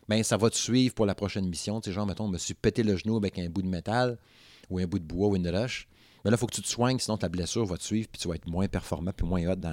ben 0.08 0.22
ça 0.22 0.36
va 0.36 0.48
te 0.48 0.56
suivre 0.56 0.94
pour 0.94 1.06
la 1.06 1.14
prochaine 1.14 1.46
mission. 1.46 1.80
Sais, 1.82 1.92
genre, 1.92 2.06
mettons, 2.06 2.26
je 2.28 2.32
me 2.32 2.38
suis 2.38 2.54
pété 2.54 2.82
le 2.82 2.96
genou 2.96 3.16
avec 3.16 3.38
un 3.38 3.48
bout 3.50 3.62
de 3.62 3.68
métal 3.68 4.16
ou 4.70 4.78
un 4.78 4.86
bout 4.86 4.98
de 4.98 5.04
bois 5.04 5.28
ou 5.28 5.36
une 5.36 5.48
roche. 5.48 5.86
Mais 6.24 6.30
là, 6.30 6.36
il 6.36 6.38
faut 6.38 6.46
que 6.46 6.54
tu 6.54 6.62
te 6.62 6.68
soignes, 6.68 6.98
sinon 6.98 7.16
ta 7.16 7.28
blessure 7.28 7.64
va 7.64 7.76
te 7.76 7.82
suivre, 7.82 8.08
puis 8.10 8.20
tu 8.20 8.28
vas 8.28 8.34
être 8.34 8.46
moins 8.46 8.68
performant, 8.68 9.12
puis 9.16 9.26
moins 9.26 9.46
hot 9.48 9.56
dans, 9.56 9.72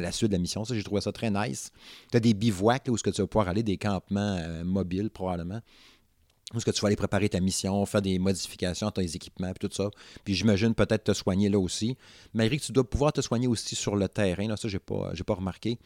la 0.00 0.12
suite 0.12 0.30
de 0.30 0.36
la 0.36 0.40
mission. 0.40 0.64
Ça, 0.64 0.74
j'ai 0.74 0.82
trouvé 0.82 1.00
ça 1.00 1.12
très 1.12 1.30
nice. 1.30 1.72
Tu 2.10 2.16
as 2.16 2.20
des 2.20 2.34
bivouacs 2.34 2.86
où 2.88 2.96
ce 2.96 3.02
que 3.02 3.10
tu 3.10 3.20
vas 3.20 3.26
pouvoir 3.26 3.48
aller, 3.48 3.62
des 3.62 3.76
campements 3.76 4.38
euh, 4.40 4.64
mobiles 4.64 5.10
probablement. 5.10 5.60
Où 6.54 6.56
est-ce 6.56 6.64
que 6.64 6.70
tu 6.70 6.80
vas 6.80 6.86
aller 6.86 6.96
préparer 6.96 7.28
ta 7.28 7.40
mission, 7.40 7.84
faire 7.84 8.00
des 8.00 8.18
modifications 8.18 8.88
à 8.88 8.92
tes 8.92 9.04
équipements, 9.04 9.52
puis 9.52 9.68
tout 9.68 9.74
ça. 9.74 9.90
Puis 10.24 10.34
j'imagine 10.34 10.74
peut-être 10.74 11.04
te 11.04 11.12
soigner 11.12 11.50
là 11.50 11.58
aussi. 11.58 11.96
Malgré 12.32 12.56
que 12.56 12.64
tu 12.64 12.72
dois 12.72 12.88
pouvoir 12.88 13.12
te 13.12 13.20
soigner 13.20 13.46
aussi 13.46 13.74
sur 13.74 13.96
le 13.96 14.08
terrain. 14.08 14.48
Là, 14.48 14.56
ça, 14.56 14.68
je 14.68 14.76
n'ai 14.76 14.80
pas, 14.80 15.12
pas 15.26 15.34
remarqué. 15.34 15.78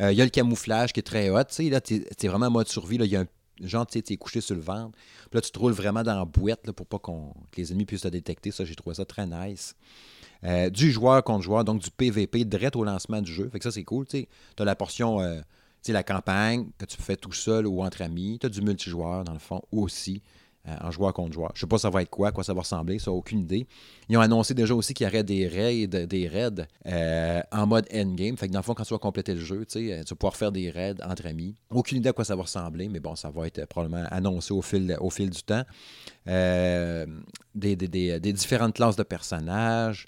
Euh, 0.00 0.12
il 0.12 0.18
y 0.18 0.20
a 0.20 0.24
le 0.24 0.30
camouflage 0.30 0.92
qui 0.92 1.00
est 1.00 1.04
très 1.04 1.30
hot. 1.30 1.44
Tu 1.44 1.54
sais, 1.54 1.68
là, 1.68 1.80
tu 1.80 1.96
es, 1.96 2.28
vraiment 2.28 2.46
en 2.46 2.50
mode 2.50 2.68
survie. 2.68 2.96
Il 2.96 3.06
y 3.06 3.16
a 3.16 3.20
un 3.20 3.26
genre, 3.60 3.86
tu 3.86 3.98
es 3.98 4.16
couché 4.16 4.40
sur 4.40 4.54
le 4.54 4.60
ventre. 4.60 4.96
Là, 5.32 5.40
tu 5.40 5.50
te 5.50 5.58
roules 5.58 5.72
vraiment 5.72 6.02
dans 6.02 6.18
la 6.18 6.24
boîte 6.24 6.70
pour 6.72 6.86
pas 6.86 6.98
que 6.98 7.10
les 7.56 7.72
ennemis 7.72 7.86
puissent 7.86 8.02
te 8.02 8.08
détecter. 8.08 8.50
Ça, 8.50 8.64
j'ai 8.64 8.74
trouvé 8.74 8.94
ça 8.94 9.04
très 9.04 9.26
nice. 9.26 9.74
Euh, 10.44 10.68
du 10.68 10.90
joueur 10.90 11.22
contre 11.24 11.42
joueur, 11.42 11.64
donc 11.64 11.80
du 11.80 11.90
PVP 11.90 12.44
direct 12.44 12.76
au 12.76 12.84
lancement 12.84 13.22
du 13.22 13.32
jeu. 13.32 13.48
Fait 13.48 13.58
que 13.58 13.64
ça, 13.64 13.70
c'est 13.70 13.84
cool. 13.84 14.06
Tu 14.06 14.26
as 14.58 14.64
la 14.64 14.76
portion, 14.76 15.20
euh, 15.20 15.40
la 15.88 16.02
campagne 16.02 16.68
que 16.78 16.84
tu 16.84 17.00
fais 17.00 17.16
tout 17.16 17.32
seul 17.32 17.66
ou 17.66 17.82
entre 17.82 18.02
amis. 18.02 18.38
Tu 18.40 18.46
as 18.46 18.50
du 18.50 18.60
multijoueur, 18.60 19.24
dans 19.24 19.32
le 19.32 19.38
fond, 19.38 19.62
aussi. 19.72 20.22
Euh, 20.66 20.74
en 20.80 20.90
joueur 20.90 21.12
contre 21.12 21.34
joueur. 21.34 21.50
Je 21.54 21.60
sais 21.60 21.66
pas 21.66 21.76
ça 21.76 21.90
va 21.90 22.00
être 22.00 22.08
quoi, 22.08 22.32
quoi 22.32 22.42
ça 22.42 22.54
va 22.54 22.62
ressembler, 22.62 22.98
ça 22.98 23.12
aucune 23.12 23.40
idée. 23.40 23.66
Ils 24.08 24.16
ont 24.16 24.22
annoncé 24.22 24.54
déjà 24.54 24.74
aussi 24.74 24.94
qu'il 24.94 25.06
y 25.06 25.10
aurait 25.10 25.22
des 25.22 25.46
raids, 25.46 25.86
des 25.86 26.26
raids 26.26 26.66
euh, 26.86 27.42
en 27.52 27.66
mode 27.66 27.86
endgame. 27.94 28.38
Fait 28.38 28.48
que 28.48 28.52
dans 28.54 28.60
le 28.60 28.62
fond, 28.62 28.72
quand 28.72 28.84
tu 28.84 28.94
vas 28.94 28.98
compléter 28.98 29.34
le 29.34 29.40
jeu, 29.40 29.60
euh, 29.60 29.64
tu 29.66 29.80
vas 29.82 30.16
pouvoir 30.16 30.36
faire 30.36 30.52
des 30.52 30.70
raids 30.70 30.94
entre 31.06 31.26
amis. 31.26 31.54
Aucune 31.68 31.98
idée 31.98 32.08
à 32.08 32.12
quoi 32.14 32.24
ça 32.24 32.34
va 32.34 32.44
ressembler, 32.44 32.88
mais 32.88 32.98
bon, 32.98 33.14
ça 33.14 33.28
va 33.28 33.46
être 33.46 33.66
probablement 33.66 34.06
annoncé 34.10 34.54
au 34.54 34.62
fil, 34.62 34.96
au 35.02 35.10
fil 35.10 35.28
du 35.28 35.42
temps. 35.42 35.64
des, 36.24 37.76
différentes 38.32 38.74
classes 38.74 38.96
de 38.96 39.02
personnages. 39.02 40.06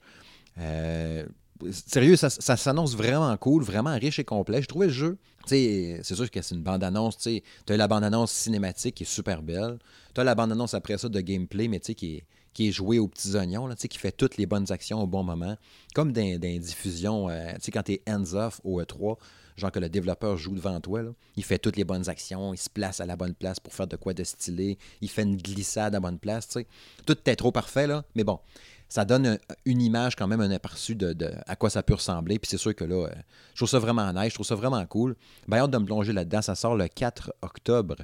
Sérieux, 1.71 2.17
ça, 2.17 2.31
s'annonce 2.31 2.97
vraiment 2.97 3.37
cool, 3.37 3.63
vraiment 3.63 3.95
riche 3.95 4.19
et 4.19 4.25
complet. 4.25 4.63
Je 4.63 4.69
trouvais 4.69 4.87
le 4.87 4.93
jeu 4.93 5.19
c'est 5.47 6.03
sûr 6.03 6.31
que 6.31 6.43
c'est 6.43 6.55
une 6.55 6.63
bande-annonce. 6.63 7.19
Tu 7.19 7.43
as 7.69 7.77
la 7.77 7.89
bande-annonce 7.89 8.33
cinématique 8.33 8.97
qui 8.97 9.03
est 9.05 9.07
super 9.07 9.43
belle. 9.43 9.79
Tu 10.15 10.21
as 10.21 10.25
la 10.25 10.35
bande-annonce 10.35 10.75
après 10.75 10.99
ça 10.99 11.09
de 11.09 11.21
gameplay, 11.21 11.69
mais 11.69 11.81
qui 11.81 12.17
est, 12.17 12.25
qui 12.53 12.69
est 12.69 12.73
joué 12.73 12.99
aux 12.99 13.09
petits 13.09 13.35
oignons, 13.37 13.69
qui 13.75 13.99
fait 13.99 14.13
toutes 14.13 14.37
les 14.37 14.47
bonnes 14.47 14.71
actions 14.73 15.03
au 15.03 15.07
bon 15.07 15.23
moment. 15.23 15.57
Comme 15.95 16.13
dans, 16.13 16.39
dans 16.39 16.59
diffusion, 16.59 17.29
euh, 17.29 17.53
quand 17.73 17.83
tu 17.83 17.93
es 17.93 18.03
hands-off 18.09 18.61
au 18.65 18.81
E3, 18.83 19.17
genre 19.57 19.73
que 19.73 19.79
le 19.79 19.89
développeur 19.89 20.37
joue 20.37 20.55
devant 20.55 20.81
toi, 20.81 21.03
il 21.37 21.45
fait 21.45 21.59
toutes 21.59 21.77
les 21.77 21.85
bonnes 21.85 22.09
actions, 22.09 22.53
il 22.53 22.59
se 22.59 22.69
place 22.69 23.01
à 23.01 23.07
la 23.07 23.17
bonne 23.17 23.35
place 23.35 23.61
pour 23.61 23.73
faire 23.73 23.87
de 23.87 23.97
quoi 23.97 24.13
de 24.13 24.25
stylé, 24.25 24.79
il 25.01 25.09
fait 25.09 25.23
une 25.23 25.37
glissade 25.37 25.95
à 25.95 25.97
la 25.97 26.01
bonne 26.01 26.19
place. 26.19 26.59
Tout 27.07 27.17
est 27.27 27.37
trop 27.37 27.53
parfait, 27.53 27.87
là, 27.87 28.05
mais 28.15 28.25
bon 28.25 28.41
ça 28.89 29.05
donne 29.05 29.39
une 29.65 29.83
image 29.83 30.17
quand 30.17 30.27
même, 30.27 30.41
un 30.41 30.51
aperçu 30.51 30.95
de, 30.95 31.15
à 31.47 31.57
quoi 31.57 31.71
ça 31.71 31.83
peut 31.83 31.95
ressembler. 31.95 32.39
Puis 32.39 32.49
c'est 32.51 32.59
sûr 32.59 32.75
que 32.75 32.85
là, 32.85 33.07
euh, 33.07 33.11
je 33.53 33.59
trouve 33.59 33.69
ça 33.69 33.79
vraiment 33.79 34.13
nice, 34.13 34.31
je 34.31 34.35
trouve 34.35 34.47
ça 34.47 34.55
vraiment 34.55 34.85
cool. 34.87 35.17
Ben, 35.49 35.59
hâte 35.59 35.71
de 35.71 35.79
me 35.79 35.85
plonger 35.85 36.13
là-dedans. 36.13 36.43
Ça 36.43 36.55
sort 36.55 36.77
le 36.77 36.89
4 36.89 37.33
octobre, 37.43 37.97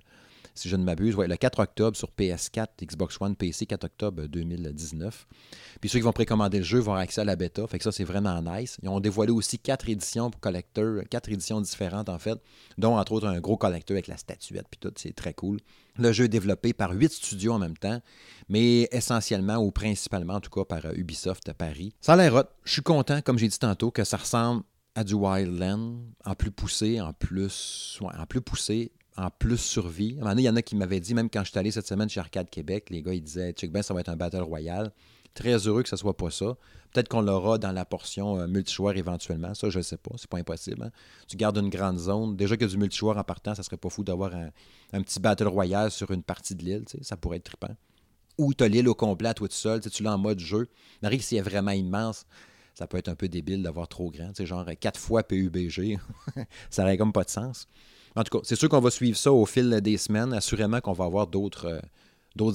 si 0.54 0.68
je 0.68 0.76
ne 0.76 0.84
m'abuse. 0.84 1.14
Ouais, 1.14 1.28
le 1.28 1.36
4 1.36 1.60
octobre 1.60 1.96
sur 1.96 2.10
PS4, 2.18 2.66
Xbox 2.82 3.16
One, 3.20 3.36
PC, 3.36 3.66
4 3.66 3.84
octobre 3.84 4.26
2019. 4.26 5.26
Puis 5.80 5.90
ceux 5.90 5.98
qui 5.98 6.04
vont 6.04 6.12
précommander 6.12 6.58
le 6.58 6.64
jeu 6.64 6.78
vont 6.78 6.92
avoir 6.92 7.02
accès 7.02 7.20
à 7.20 7.24
la 7.24 7.36
bêta. 7.36 7.66
Fait 7.66 7.78
que 7.78 7.84
ça, 7.84 7.92
c'est 7.92 8.04
vraiment 8.04 8.40
nice. 8.42 8.78
Ils 8.82 8.88
ont 8.88 9.00
dévoilé 9.00 9.32
aussi 9.32 9.58
quatre 9.58 9.88
éditions 9.88 10.30
pour 10.30 10.40
collecteurs, 10.40 11.02
quatre 11.10 11.30
éditions 11.30 11.60
différentes 11.60 12.08
en 12.08 12.18
fait, 12.18 12.38
dont 12.78 12.96
entre 12.96 13.12
autres 13.12 13.26
un 13.26 13.40
gros 13.40 13.56
collecteur 13.56 13.94
avec 13.94 14.06
la 14.06 14.16
statuette. 14.16 14.66
Puis 14.70 14.78
tout, 14.80 14.92
c'est 14.96 15.14
très 15.14 15.34
cool. 15.34 15.58
Le 15.96 16.12
jeu 16.12 16.24
est 16.24 16.28
développé 16.28 16.72
par 16.72 16.92
huit 16.92 17.12
studios 17.12 17.52
en 17.52 17.58
même 17.58 17.76
temps, 17.76 18.00
mais 18.48 18.88
essentiellement 18.92 19.56
ou 19.56 19.70
principalement 19.70 20.34
en 20.34 20.40
tout 20.40 20.50
cas 20.50 20.64
par 20.64 20.86
euh, 20.86 20.92
Ubisoft 20.94 21.48
à 21.48 21.54
Paris. 21.54 21.94
Ça 22.00 22.14
a 22.14 22.16
l'air 22.16 22.34
hot. 22.34 22.44
Je 22.64 22.72
suis 22.72 22.82
content, 22.82 23.20
comme 23.20 23.38
j'ai 23.38 23.48
dit 23.48 23.58
tantôt, 23.58 23.90
que 23.90 24.04
ça 24.04 24.16
ressemble 24.16 24.62
à 24.94 25.04
du 25.04 25.14
Wildland, 25.14 26.00
en 26.24 26.34
plus 26.34 26.50
poussé, 26.50 27.00
en 27.00 27.12
plus, 27.12 27.98
en 28.00 28.26
plus 28.26 28.40
poussé, 28.40 28.92
en 29.16 29.30
plus 29.30 29.58
survie. 29.58 30.18
À 30.22 30.28
un 30.28 30.36
il 30.36 30.42
y 30.42 30.48
en 30.48 30.56
a 30.56 30.62
qui 30.62 30.76
m'avaient 30.76 31.00
dit, 31.00 31.14
même 31.14 31.28
quand 31.28 31.44
je 31.44 31.50
suis 31.50 31.58
allé 31.58 31.70
cette 31.70 31.86
semaine 31.86 32.08
chez 32.08 32.20
Arcade 32.20 32.48
Québec, 32.48 32.88
les 32.90 33.02
gars, 33.02 33.14
ils 33.14 33.22
disaient, 33.22 33.52
check 33.52 33.70
ben, 33.70 33.82
ça 33.82 33.94
va 33.94 34.00
être 34.00 34.08
un 34.08 34.16
Battle 34.16 34.42
Royale. 34.42 34.92
Très 35.34 35.66
heureux 35.66 35.82
que 35.82 35.88
ce 35.88 35.96
soit 35.96 36.16
pas 36.16 36.30
ça. 36.30 36.56
Peut-être 36.92 37.08
qu'on 37.08 37.22
l'aura 37.22 37.56
dans 37.56 37.72
la 37.72 37.86
portion 37.86 38.38
euh, 38.38 38.46
multijoueur 38.46 38.96
éventuellement. 38.96 39.54
Ça, 39.54 39.70
je 39.70 39.78
ne 39.78 39.82
sais 39.82 39.96
pas. 39.96 40.10
C'est 40.16 40.28
pas 40.28 40.36
impossible. 40.36 40.82
Hein. 40.82 40.90
Tu 41.26 41.38
gardes 41.38 41.56
une 41.56 41.70
grande 41.70 41.98
zone. 41.98 42.36
Déjà 42.36 42.56
que 42.56 42.66
du 42.66 42.76
multijoueur 42.76 43.16
en 43.16 43.24
partant, 43.24 43.54
ça 43.54 43.62
serait 43.62 43.78
pas 43.78 43.88
fou 43.88 44.04
d'avoir 44.04 44.34
un, 44.34 45.02
petit 45.02 45.20
battle 45.20 45.48
royale 45.48 45.90
sur 45.90 46.10
une 46.10 46.22
partie 46.22 46.54
de 46.54 46.62
l'île. 46.62 46.84
Ça 47.00 47.16
pourrait 47.16 47.38
être 47.38 47.44
trippant. 47.44 47.74
Ou 48.36 48.52
tu 48.52 48.62
as 48.62 48.68
l'île 48.68 48.88
au 48.88 48.94
complet, 48.94 49.32
toi 49.32 49.48
tout 49.48 49.54
seul. 49.54 49.80
Tu 49.80 50.02
l'as 50.02 50.14
en 50.14 50.18
mode 50.18 50.38
jeu. 50.38 50.68
Mais 51.02 51.18
s'il 51.18 51.38
est 51.38 51.42
vraiment 51.42 51.70
immense, 51.70 52.26
ça 52.74 52.86
peut 52.86 52.98
être 52.98 53.08
un 53.08 53.14
peu 53.14 53.28
débile 53.28 53.62
d'avoir 53.62 53.88
trop 53.88 54.10
grand. 54.10 54.32
Genre 54.38 54.66
quatre 54.78 55.00
fois 55.00 55.22
PUBG. 55.22 55.98
ça 56.70 56.82
n'aurait 56.82 56.98
comme 56.98 57.12
pas 57.12 57.24
de 57.24 57.30
sens. 57.30 57.68
En 58.14 58.24
tout 58.24 58.38
cas, 58.38 58.44
c'est 58.44 58.56
sûr 58.56 58.68
qu'on 58.68 58.80
va 58.80 58.90
suivre 58.90 59.16
ça 59.16 59.32
au 59.32 59.46
fil 59.46 59.80
des 59.80 59.96
semaines. 59.96 60.32
Assurément 60.32 60.80
qu'on 60.80 60.92
va 60.92 61.04
avoir 61.04 61.26
d'autres. 61.26 61.66
Euh, 61.66 61.80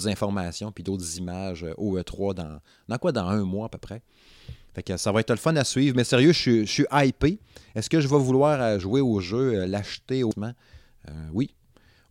informations 0.06 0.72
puis 0.72 0.84
d'autres 0.84 1.18
images 1.18 1.64
euh, 1.64 1.74
au 1.78 1.98
E3 1.98 2.34
dans, 2.34 2.60
dans 2.88 2.98
quoi? 2.98 3.12
Dans 3.12 3.28
un 3.28 3.44
mois 3.44 3.68
à 3.68 3.70
peu 3.70 3.78
près. 3.78 4.02
Fait 4.74 4.84
que 4.84 4.98
ça 4.98 5.12
va 5.12 5.22
être 5.22 5.32
le 5.32 5.38
fun 5.38 5.56
à 5.56 5.64
suivre. 5.64 5.96
Mais 5.96 6.04
sérieux, 6.04 6.34
je 6.34 6.66
suis, 6.66 6.86
hypé. 6.92 7.40
Est-ce 7.76 7.90
que 7.90 8.00
je 8.00 8.08
vais 8.08 8.18
vouloir 8.18 8.62
euh, 8.62 8.80
jouer 8.80 9.02
au 9.02 9.20
jeu, 9.20 9.62
euh, 9.62 9.68
l'acheter 9.68 10.24
au 10.24 10.32
oui. 11.32 11.52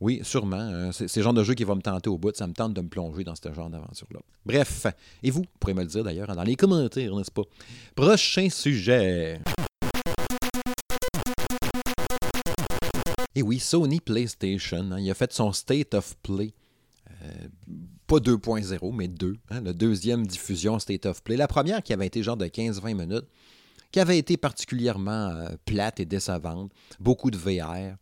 Oui, 0.01 0.21
sûrement. 0.25 0.91
C'est 0.93 1.17
le 1.17 1.23
genre 1.23 1.35
de 1.35 1.43
jeu 1.43 1.55
qui 1.55 1.65
va 1.65 1.75
me 1.75 1.81
tenter 1.81 2.09
au 2.11 2.19
bout. 2.19 2.35
Ça 2.35 2.47
me 2.47 2.53
tente 2.53 2.75
de 2.75 2.81
me 2.83 2.89
plonger 2.89 3.25
dans 3.25 3.35
ce 3.35 3.53
genre 3.53 3.71
d'aventure-là. 3.71 4.21
Bref, 4.45 4.87
et 5.23 5.31
vous, 5.31 5.41
vous 5.41 5.47
pourrez 5.59 5.75
me 5.75 5.83
le 5.83 5.87
dire 5.87 6.05
d'ailleurs 6.05 6.35
dans 6.35 6.43
les 6.43 6.57
commentaires, 6.57 7.15
n'est-ce 7.15 7.31
pas? 7.31 7.45
Prochain 7.95 8.49
sujet. 8.51 9.41
Et 13.37 13.43
oui, 13.43 13.59
Sony 13.59 14.01
PlayStation, 14.01 14.91
hein, 14.93 14.99
il 14.99 15.11
a 15.11 15.15
fait 15.15 15.31
son 15.31 15.53
State 15.53 15.93
of 15.93 16.17
Play. 16.23 16.55
Euh, 17.23 17.49
pas 18.07 18.17
2.0, 18.17 18.95
mais 18.95 19.09
2. 19.09 19.37
Hein, 19.51 19.61
la 19.61 19.75
deuxième 19.75 20.27
diffusion 20.27 20.79
State 20.79 21.05
of 21.05 21.23
Play. 21.23 21.37
La 21.37 21.47
première 21.47 21.83
qui 21.83 21.93
avait 21.93 22.07
été 22.07 22.23
genre 22.23 22.39
de 22.39 22.47
15-20 22.47 22.95
minutes, 22.95 23.27
qui 23.93 24.01
avait 24.01 24.17
été 24.17 24.39
particulièrement 24.39 25.29
euh, 25.29 25.51
plate 25.67 26.01
et 26.01 26.07
décevante. 26.07 26.73
Beaucoup 26.99 27.31
de 27.31 27.37
VR. 27.37 27.97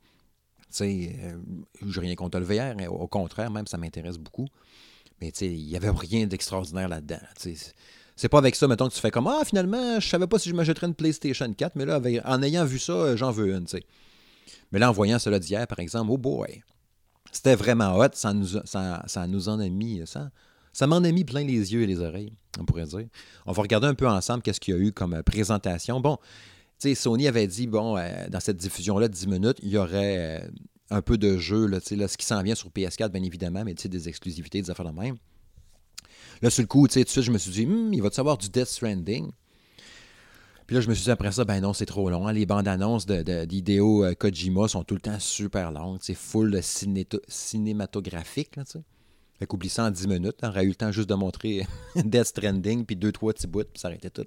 Je 0.73 0.85
euh, 0.85 1.37
n'ai 1.83 1.99
rien 1.99 2.15
contre 2.15 2.39
le 2.39 2.45
VR, 2.45 2.93
au 2.93 3.09
contraire, 3.09 3.51
même, 3.51 3.67
ça 3.67 3.77
m'intéresse 3.77 4.19
beaucoup. 4.19 4.47
Mais 5.21 5.31
il 5.31 5.67
n'y 5.67 5.77
avait 5.77 5.91
rien 5.91 6.29
d'extraordinaire 6.29 6.89
là-dedans. 6.89 7.19
C'est 8.15 8.29
pas 8.29 8.39
avec 8.39 8.55
ça, 8.55 8.69
mettons, 8.69 8.89
que 8.89 8.95
tu 8.95 9.01
fais 9.01 9.11
comme 9.11 9.27
Ah, 9.27 9.43
finalement, 9.45 9.99
je 9.99 10.09
savais 10.09 10.29
pas 10.29 10.39
si 10.39 10.49
je 10.49 10.55
m'achèterais 10.55 10.87
une 10.87 10.95
PlayStation 10.95 11.53
4, 11.53 11.75
mais 11.75 11.87
là, 11.87 12.01
en 12.25 12.43
ayant 12.45 12.65
vu 12.65 12.79
ça, 12.79 13.17
j'en 13.17 13.33
veux 13.33 13.53
une. 13.53 13.67
Mais 14.75 14.81
là, 14.81 14.91
en 14.91 14.93
voyant 14.93 15.21
cela 15.21 15.39
d'hier, 15.39 15.69
par 15.69 15.79
exemple, 15.79 16.11
oh 16.11 16.19
boy, 16.19 16.65
c'était 17.31 17.55
vraiment 17.55 17.97
hot. 17.97 18.09
Ça 18.15 18.35
nous, 18.35 19.49
en 19.49 19.61
a 19.61 19.69
mis. 19.69 20.03
Ça, 20.05 20.33
ça 20.73 20.89
m'en 20.89 20.97
a 20.97 21.13
mis 21.13 21.23
plein 21.23 21.45
les 21.45 21.73
yeux 21.73 21.83
et 21.83 21.87
les 21.87 22.01
oreilles, 22.01 22.33
on 22.59 22.65
pourrait 22.65 22.87
dire. 22.87 23.07
On 23.47 23.53
va 23.53 23.63
regarder 23.63 23.87
un 23.87 23.95
peu 23.95 24.09
ensemble 24.09 24.43
qu'est-ce 24.43 24.59
qu'il 24.59 24.75
y 24.75 24.77
a 24.77 24.81
eu 24.81 24.91
comme 24.91 25.23
présentation. 25.23 26.01
Bon, 26.01 26.19
Sony 26.97 27.29
avait 27.29 27.47
dit, 27.47 27.69
bon, 27.69 27.97
euh, 27.97 28.11
dans 28.29 28.41
cette 28.41 28.57
diffusion-là 28.57 29.07
de 29.07 29.15
10 29.15 29.29
minutes, 29.29 29.59
il 29.63 29.69
y 29.69 29.79
aurait 29.79 30.43
euh, 30.43 30.49
un 30.91 31.03
peu 31.03 31.19
de 31.19 31.39
jeu, 31.39 31.67
là, 31.67 31.79
là, 31.93 32.09
ce 32.09 32.17
qui 32.17 32.27
s'en 32.27 32.43
vient 32.43 32.57
sur 32.57 32.69
PS4, 32.71 33.11
bien 33.11 33.23
évidemment, 33.23 33.63
mais 33.65 33.75
des 33.75 34.09
exclusivités, 34.09 34.61
des 34.61 34.71
affaires 34.71 34.93
de 34.93 34.99
même. 34.99 35.15
Là, 36.43 36.51
sur 36.51 36.63
le 36.63 36.67
coup, 36.67 36.89
tout 36.89 36.99
de 36.99 37.23
je 37.23 37.31
me 37.31 37.39
suis 37.39 37.53
dit, 37.53 37.65
hmm, 37.65 37.95
il 37.95 38.03
va 38.03 38.11
te 38.11 38.17
savoir 38.17 38.39
du 38.39 38.49
Death 38.49 38.67
Stranding? 38.67 39.31
Puis 40.67 40.77
là, 40.77 40.81
je 40.81 40.89
me 40.89 40.95
suis 40.95 41.05
dit 41.05 41.11
après 41.11 41.33
ça, 41.33 41.45
ben 41.45 41.61
non, 41.61 41.75
c'est 41.75 41.87
trop 41.87 42.09
long. 42.09 42.27
Hein. 42.27 42.33
Les 42.33 42.47
bandes 42.47 42.69
annonces 42.69 43.07
d'idéo 43.07 44.03
de, 44.03 44.11
euh, 44.11 44.15
Kojima 44.15 44.67
sont 44.69 44.83
tout 44.83 44.95
le 44.95 45.01
temps 45.01 45.19
super 45.19 45.71
longues. 45.73 45.99
C'est 46.01 46.15
full 46.15 46.59
cinématographique. 47.29 48.57
Là, 48.57 48.65
fait 49.39 49.47
qu'oublie 49.47 49.69
ça 49.69 49.85
en 49.85 49.91
10 49.91 50.07
minutes. 50.09 50.37
On 50.43 50.49
aurait 50.49 50.65
eu 50.65 50.69
le 50.69 50.75
temps 50.75 50.93
juste 50.93 51.09
de 51.09 51.15
montrer 51.15 51.67
Death 51.97 52.27
Stranding, 52.27 52.87
puis 52.87 52.97
deux, 52.97 53.13
trois 53.13 53.33
petits 53.33 53.47
bouts, 53.47 53.65
puis 53.65 53.81
ça 53.81 53.89
arrêtait 53.89 54.11
tout. 54.11 54.27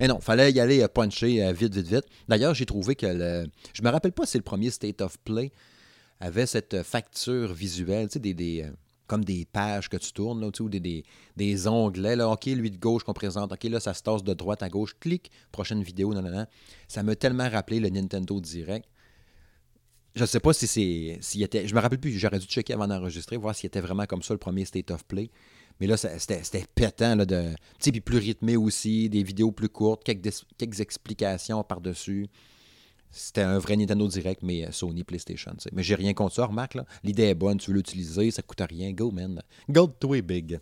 Et 0.00 0.08
non, 0.08 0.18
fallait 0.18 0.50
y 0.50 0.58
aller 0.58 0.82
euh, 0.82 0.88
puncher 0.88 1.44
euh, 1.44 1.52
vite, 1.52 1.74
vite, 1.74 1.86
vite. 1.86 2.04
D'ailleurs, 2.26 2.54
j'ai 2.54 2.66
trouvé 2.66 2.96
que 2.96 3.06
le. 3.06 3.46
Je 3.72 3.82
me 3.82 3.90
rappelle 3.90 4.12
pas 4.12 4.26
si 4.26 4.38
le 4.38 4.42
premier 4.42 4.70
State 4.70 5.02
of 5.02 5.18
Play 5.20 5.52
avait 6.18 6.46
cette 6.46 6.82
facture 6.82 7.52
visuelle, 7.52 8.08
tu 8.08 8.14
sais, 8.14 8.18
des, 8.18 8.34
des, 8.34 8.66
comme 9.10 9.24
des 9.24 9.44
pages 9.44 9.88
que 9.88 9.96
tu 9.96 10.12
tournes, 10.12 10.40
là, 10.40 10.50
ou 10.60 10.68
des, 10.68 10.78
des, 10.78 11.04
des, 11.36 11.66
onglets. 11.66 12.14
Là, 12.14 12.30
OK, 12.30 12.46
lui 12.46 12.70
de 12.70 12.78
gauche 12.78 13.02
qu'on 13.02 13.12
présente. 13.12 13.52
OK, 13.52 13.64
là, 13.64 13.80
ça 13.80 13.92
se 13.92 14.02
tasse 14.02 14.22
de 14.22 14.32
droite 14.34 14.62
à 14.62 14.68
gauche. 14.68 14.94
Clic, 15.00 15.32
prochaine 15.50 15.82
vidéo, 15.82 16.14
non, 16.14 16.22
non, 16.22 16.30
non. 16.30 16.46
Ça 16.86 17.02
m'a 17.02 17.16
tellement 17.16 17.48
rappelé 17.48 17.80
le 17.80 17.88
Nintendo 17.88 18.40
Direct 18.40 18.86
je 20.14 20.22
ne 20.22 20.26
sais 20.26 20.40
pas 20.40 20.52
si 20.52 20.66
c'est. 20.66 21.18
S'il 21.20 21.42
était. 21.42 21.66
Je 21.68 21.74
me 21.74 21.80
rappelle 21.80 22.00
plus, 22.00 22.18
j'aurais 22.18 22.38
dû 22.38 22.46
checker 22.46 22.72
avant 22.72 22.88
d'enregistrer, 22.88 23.36
voir 23.36 23.54
s'il 23.54 23.68
était 23.68 23.80
vraiment 23.80 24.06
comme 24.06 24.22
ça 24.22 24.34
le 24.34 24.38
premier 24.38 24.64
State 24.64 24.90
of 24.90 25.04
Play. 25.04 25.30
Mais 25.78 25.86
là, 25.86 25.96
c'était 25.96 26.64
pétant, 26.74 27.14
là, 27.14 27.24
de. 27.24 27.54
Puis 27.80 28.00
plus 28.00 28.18
rythmé 28.18 28.56
aussi, 28.56 29.08
des 29.08 29.22
vidéos 29.22 29.52
plus 29.52 29.68
courtes, 29.68 30.02
quelques, 30.04 30.34
quelques 30.58 30.80
explications 30.80 31.62
par-dessus. 31.62 32.28
C'était 33.10 33.42
un 33.42 33.58
vrai 33.58 33.76
Nintendo 33.76 34.06
Direct, 34.06 34.42
mais 34.42 34.66
euh, 34.66 34.72
Sony 34.72 35.04
PlayStation. 35.04 35.52
Mais 35.72 35.82
j'ai 35.82 35.94
rien 35.94 36.14
contre 36.14 36.36
ça, 36.36 36.46
remarque. 36.46 36.78
L'idée 37.02 37.24
est 37.24 37.34
bonne, 37.34 37.58
tu 37.58 37.70
veux 37.70 37.76
l'utiliser, 37.76 38.30
ça 38.30 38.42
coûte 38.42 38.62
rien. 38.68 38.92
Go, 38.92 39.10
man. 39.10 39.42
Go 39.68 39.86
to 39.86 40.08
big. 40.22 40.60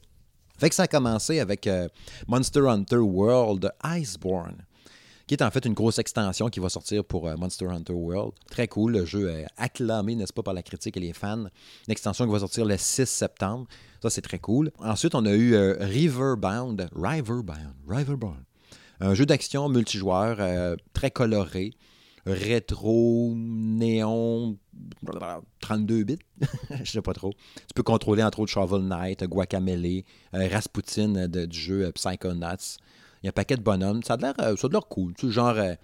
Fait 0.58 0.68
que 0.68 0.74
ça 0.74 0.84
a 0.84 0.88
commencé 0.88 1.38
avec 1.38 1.66
euh, 1.66 1.88
Monster 2.26 2.66
Hunter 2.68 2.96
World 2.96 3.72
Iceborne 3.84 4.64
qui 5.28 5.34
est 5.34 5.42
en 5.42 5.50
fait 5.50 5.66
une 5.66 5.74
grosse 5.74 5.98
extension 5.98 6.48
qui 6.48 6.58
va 6.58 6.70
sortir 6.70 7.04
pour 7.04 7.28
euh, 7.28 7.36
Monster 7.36 7.66
Hunter 7.66 7.92
World. 7.92 8.32
Très 8.50 8.66
cool, 8.66 8.92
le 8.92 9.04
jeu 9.04 9.28
est 9.28 9.46
acclamé, 9.58 10.14
n'est-ce 10.14 10.32
pas, 10.32 10.42
par 10.42 10.54
la 10.54 10.62
critique 10.62 10.96
et 10.96 11.00
les 11.00 11.12
fans. 11.12 11.44
Une 11.86 11.90
extension 11.92 12.24
qui 12.24 12.32
va 12.32 12.38
sortir 12.38 12.64
le 12.64 12.78
6 12.78 13.04
septembre. 13.04 13.66
Ça, 14.02 14.08
c'est 14.08 14.22
très 14.22 14.38
cool. 14.38 14.70
Ensuite, 14.78 15.14
on 15.14 15.26
a 15.26 15.32
eu 15.32 15.52
euh, 15.52 15.76
Riverbound. 15.80 16.88
Riverbound. 16.94 17.74
Riverbound. 17.86 18.42
Un 19.00 19.12
jeu 19.12 19.26
d'action 19.26 19.68
multijoueur 19.68 20.76
très 20.94 21.10
coloré 21.10 21.74
rétro, 22.28 23.32
néon, 23.36 24.56
32 25.60 26.04
bits, 26.04 26.18
je 26.82 26.90
sais 26.90 27.02
pas 27.02 27.14
trop. 27.14 27.32
Tu 27.56 27.74
peux 27.74 27.82
contrôler 27.82 28.22
entre 28.22 28.40
autres 28.40 28.52
Shovel 28.52 28.82
Knight, 28.82 29.24
Guacamele, 29.24 30.02
Rasputin 30.32 31.28
du 31.28 31.58
jeu 31.58 31.90
Psychonauts. 31.92 32.78
Il 33.22 33.26
y 33.26 33.28
a 33.28 33.30
un 33.30 33.32
paquet 33.32 33.56
de 33.56 33.62
bonhommes. 33.62 34.02
Ça 34.02 34.14
a 34.14 34.16
l'air, 34.16 34.34
euh, 34.40 34.56
ça 34.56 34.68
cool. 34.88 35.14
Genre 35.22 35.48
euh, 35.48 35.74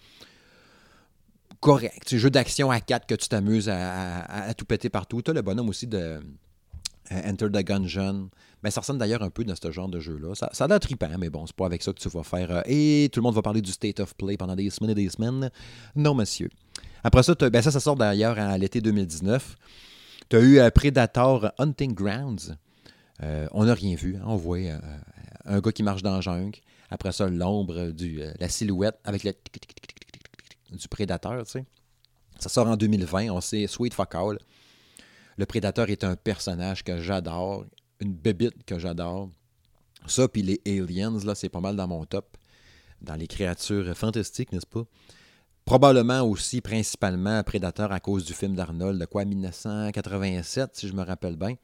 correct. 1.60 2.04
Tu 2.06 2.18
jeu 2.18 2.30
d'action 2.30 2.70
à 2.70 2.80
4 2.80 3.06
que 3.06 3.14
tu 3.14 3.28
t'amuses 3.28 3.68
à, 3.68 4.54
tout 4.56 4.64
péter 4.64 4.88
partout. 4.88 5.22
Tu 5.22 5.30
as 5.30 5.34
le 5.34 5.42
bonhomme 5.42 5.68
aussi 5.68 5.86
de 5.86 5.98
euh, 5.98 6.20
Enter 7.10 7.48
the 7.50 7.64
Gungeon. 7.64 8.30
Mais 8.62 8.70
ça 8.70 8.80
ressemble 8.80 8.98
d'ailleurs 8.98 9.22
un 9.22 9.30
peu 9.30 9.44
dans 9.44 9.54
ce 9.54 9.70
genre 9.70 9.88
de 9.88 10.00
jeu-là. 10.00 10.34
Ça, 10.34 10.48
ça 10.52 10.64
a 10.64 10.68
l'air 10.68 10.78
mais 11.18 11.30
bon, 11.30 11.46
c'est 11.46 11.56
pas 11.56 11.66
avec 11.66 11.82
ça 11.82 11.92
que 11.92 11.98
tu 11.98 12.08
vas 12.08 12.22
faire. 12.22 12.62
et 12.66 13.10
tout 13.12 13.20
le 13.20 13.24
monde 13.24 13.34
va 13.34 13.42
parler 13.42 13.60
du 13.60 13.72
State 13.72 14.00
of 14.00 14.14
Play 14.14 14.36
pendant 14.36 14.56
des 14.56 14.70
semaines 14.70 14.90
et 14.90 14.94
des 14.94 15.10
semaines. 15.10 15.50
Non, 15.94 16.14
monsieur. 16.14 16.48
Après 17.02 17.22
ça, 17.22 17.34
ben 17.34 17.62
ça, 17.62 17.70
ça 17.70 17.80
sort 17.80 17.96
d'ailleurs 17.96 18.38
à 18.38 18.56
l'été 18.56 18.80
2019. 18.80 19.56
Tu 20.30 20.36
as 20.36 20.40
eu 20.40 20.70
Predator 20.70 21.52
Hunting 21.58 21.92
Grounds. 21.92 22.56
on 23.20 23.64
n'a 23.64 23.74
rien 23.74 23.94
vu. 23.96 24.16
Hein. 24.16 24.24
On 24.26 24.36
voit 24.36 24.58
un 25.44 25.60
gars 25.60 25.72
qui 25.72 25.82
marche 25.82 26.02
dans 26.02 26.14
la 26.14 26.20
jungle. 26.20 26.58
Après 26.90 27.12
ça, 27.12 27.28
l'ombre, 27.28 27.74
euh, 27.76 28.32
la 28.38 28.48
silhouette 28.48 28.98
avec 29.04 29.24
le 29.24 29.32
du 30.70 30.88
prédateur, 30.88 31.44
tu 31.44 31.52
sais. 31.52 31.64
Ça 32.38 32.48
sort 32.48 32.66
en 32.66 32.76
2020, 32.76 33.30
on 33.30 33.40
sait 33.40 33.66
Sweet 33.66 33.94
Fuck. 33.94 34.14
Le 35.36 35.46
prédateur 35.46 35.90
est 35.90 36.04
un 36.04 36.16
personnage 36.16 36.84
que 36.84 37.00
j'adore, 37.00 37.64
une 38.00 38.14
bébite 38.14 38.64
que 38.64 38.78
j'adore. 38.78 39.30
Ça, 40.06 40.28
puis 40.28 40.42
les 40.42 40.60
aliens, 40.66 41.18
là, 41.24 41.34
c'est 41.34 41.48
pas 41.48 41.60
mal 41.60 41.76
dans 41.76 41.88
mon 41.88 42.04
top. 42.04 42.36
Dans 43.00 43.14
les 43.14 43.26
créatures 43.26 43.96
fantastiques, 43.96 44.52
n'est-ce 44.52 44.66
pas? 44.66 44.84
Probablement 45.64 46.22
aussi, 46.22 46.60
principalement, 46.60 47.42
Prédateur 47.42 47.90
à 47.90 48.00
cause 48.00 48.24
du 48.24 48.34
film 48.34 48.54
d'Arnold, 48.54 49.00
de 49.00 49.06
quoi, 49.06 49.24
1987, 49.24 50.70
si 50.74 50.88
je 50.88 50.92
me 50.92 51.02
rappelle 51.02 51.36
bien 51.36 51.56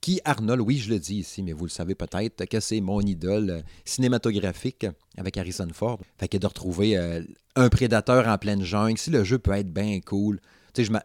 qui 0.00 0.20
Arnold, 0.24 0.60
oui, 0.60 0.78
je 0.78 0.90
le 0.90 0.98
dis 0.98 1.16
ici, 1.16 1.42
mais 1.42 1.52
vous 1.52 1.64
le 1.64 1.70
savez 1.70 1.94
peut-être, 1.94 2.44
que 2.46 2.60
c'est 2.60 2.80
mon 2.80 3.00
idole 3.00 3.62
cinématographique 3.84 4.86
avec 5.16 5.36
Harrison 5.36 5.68
Ford. 5.72 5.98
Fait 6.18 6.28
que 6.28 6.36
de 6.38 6.46
retrouver 6.46 6.96
euh, 6.96 7.22
un 7.56 7.68
prédateur 7.68 8.28
en 8.28 8.38
pleine 8.38 8.62
jungle, 8.62 8.98
si 8.98 9.10
le 9.10 9.24
jeu 9.24 9.38
peut 9.38 9.52
être 9.52 9.72
bien 9.72 10.00
cool. 10.00 10.40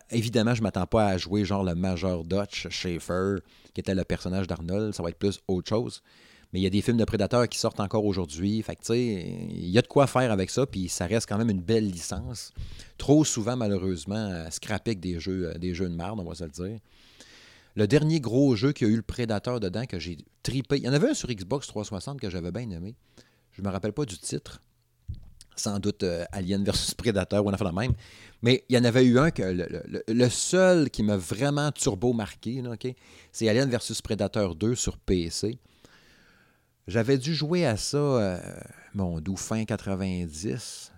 Évidemment, 0.10 0.54
je 0.56 0.62
m'attends 0.62 0.88
pas 0.88 1.08
à 1.08 1.18
jouer 1.18 1.46
genre 1.46 1.64
le 1.64 1.76
Major 1.76 2.24
Dutch 2.24 2.68
Schaefer, 2.70 3.38
qui 3.74 3.82
était 3.82 3.96
le 3.96 4.04
personnage 4.04 4.48
d'Arnold. 4.48 4.94
Ça 4.94 5.04
va 5.04 5.10
être 5.10 5.20
plus 5.20 5.40
autre 5.48 5.70
chose. 5.70 6.02
Mais 6.54 6.60
il 6.60 6.64
y 6.64 6.68
a 6.68 6.70
des 6.70 6.82
films 6.82 6.98
de 6.98 7.06
prédateurs 7.06 7.50
qui 7.50 7.58
sortent 7.58 7.80
encore 7.80 8.06
aujourd'hui. 8.06 8.62
Fait 8.62 8.78
il 8.90 9.70
y 9.70 9.78
a 9.78 9.82
de 9.82 9.88
quoi 9.88 10.06
faire 10.06 10.32
avec 10.32 10.52
ça, 10.52 10.68
puis 10.68 10.88
ça 10.88 11.08
reste 11.08 11.28
quand 11.28 11.40
même 11.40 11.50
une 11.50 11.62
belle 11.62 11.90
licence. 11.90 12.54
Trop 13.00 13.26
souvent, 13.26 13.58
malheureusement, 13.58 14.46
scrappé 14.52 14.92
avec 14.92 15.00
des 15.00 15.20
jeux, 15.20 15.50
euh, 15.50 15.58
des 15.58 15.74
jeux 15.74 15.90
de 15.90 15.96
merde, 15.96 16.20
on 16.20 16.24
va 16.24 16.36
se 16.36 16.44
le 16.44 16.52
dire. 16.52 16.80
Le 17.76 17.88
dernier 17.88 18.20
gros 18.20 18.56
jeu 18.56 18.72
qui 18.72 18.86
a 18.86 18.88
eu 18.88 18.96
le 18.96 19.02
Prédateur 19.02 19.60
dedans, 19.60 19.86
que 19.88 19.98
j'ai 19.98 20.18
tripé. 20.44 20.78
Il 20.78 20.84
y 20.84 20.90
en 20.90 20.94
avait 20.94 21.10
un 21.10 21.14
sur 21.16 21.28
Xbox 21.28 21.66
360 21.66 22.20
que 22.20 22.30
j'avais 22.30 22.52
bien 22.52 22.70
aimé. 22.70 22.94
Je 23.52 23.64
me 23.64 23.70
rappelle 23.70 23.94
pas 23.94 24.06
du 24.06 24.18
titre. 24.20 24.62
Sans 25.56 25.80
doute 25.80 26.04
euh, 26.04 26.26
Alien 26.32 26.64
versus 26.64 26.94
Predator 26.94 27.46
ou 27.46 27.50
a 27.50 27.58
fait 27.58 27.64
la 27.64 27.72
même. 27.72 27.94
Mais 28.42 28.64
il 28.70 28.76
y 28.76 28.80
en 28.80 28.84
avait 28.84 29.06
eu 29.06 29.20
un 29.20 29.32
que 29.32 29.44
le, 30.08 30.30
seul 30.30 30.90
qui 30.90 31.04
m'a 31.04 31.16
vraiment 31.16 31.72
turbo 31.72 32.14
marqué, 32.14 32.62
c'est 33.32 33.48
Alien 33.48 33.70
versus 33.70 34.02
Predator 34.02 34.56
2 34.56 34.76
sur 34.76 34.98
PC. 34.98 35.60
J'avais 36.88 37.18
dû 37.18 37.34
jouer 37.34 37.66
à 37.66 37.78
ça, 37.78 37.98
euh, 37.98 38.40
mon 38.94 39.22
doux 39.22 39.38
fin 39.38 39.64
90. 39.64 40.92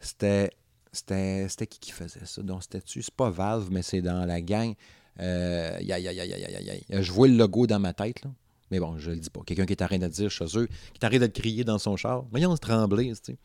C'était. 0.00 0.50
C'était 0.92 1.66
qui 1.66 1.80
qui 1.80 1.90
faisait 1.90 2.24
ça? 2.24 2.40
Donc, 2.42 2.62
c'était-tu? 2.62 3.02
C'est 3.02 3.14
pas 3.14 3.28
Valve, 3.28 3.68
mais 3.70 3.82
c'est 3.82 4.00
dans 4.00 4.24
la 4.24 4.40
gang. 4.40 4.74
Euh, 5.20 5.78
je 5.80 7.12
vois 7.12 7.26
le 7.26 7.34
logo 7.34 7.66
dans 7.66 7.80
ma 7.80 7.92
tête, 7.92 8.24
là. 8.24 8.30
Mais 8.70 8.80
bon, 8.80 8.98
je 8.98 9.10
le 9.10 9.16
dis 9.16 9.30
pas. 9.30 9.40
Quelqu'un 9.44 9.66
qui 9.66 9.72
est 9.72 9.82
arrêté 9.82 10.06
de 10.06 10.12
dire 10.12 10.30
chez 10.30 10.46
eux, 10.56 10.66
qui 10.66 10.98
est 11.00 11.04
arrêté 11.04 11.28
de 11.28 11.32
crier 11.32 11.64
dans 11.64 11.78
son 11.78 11.96
char. 11.96 12.24
Voyons 12.30 12.54
se 12.54 12.60
trembler, 12.60 13.12
tu. 13.22 13.36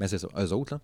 Mais 0.00 0.08
c'est 0.08 0.18
ça. 0.18 0.28
Eux 0.38 0.52
autres, 0.52 0.74
là. 0.74 0.80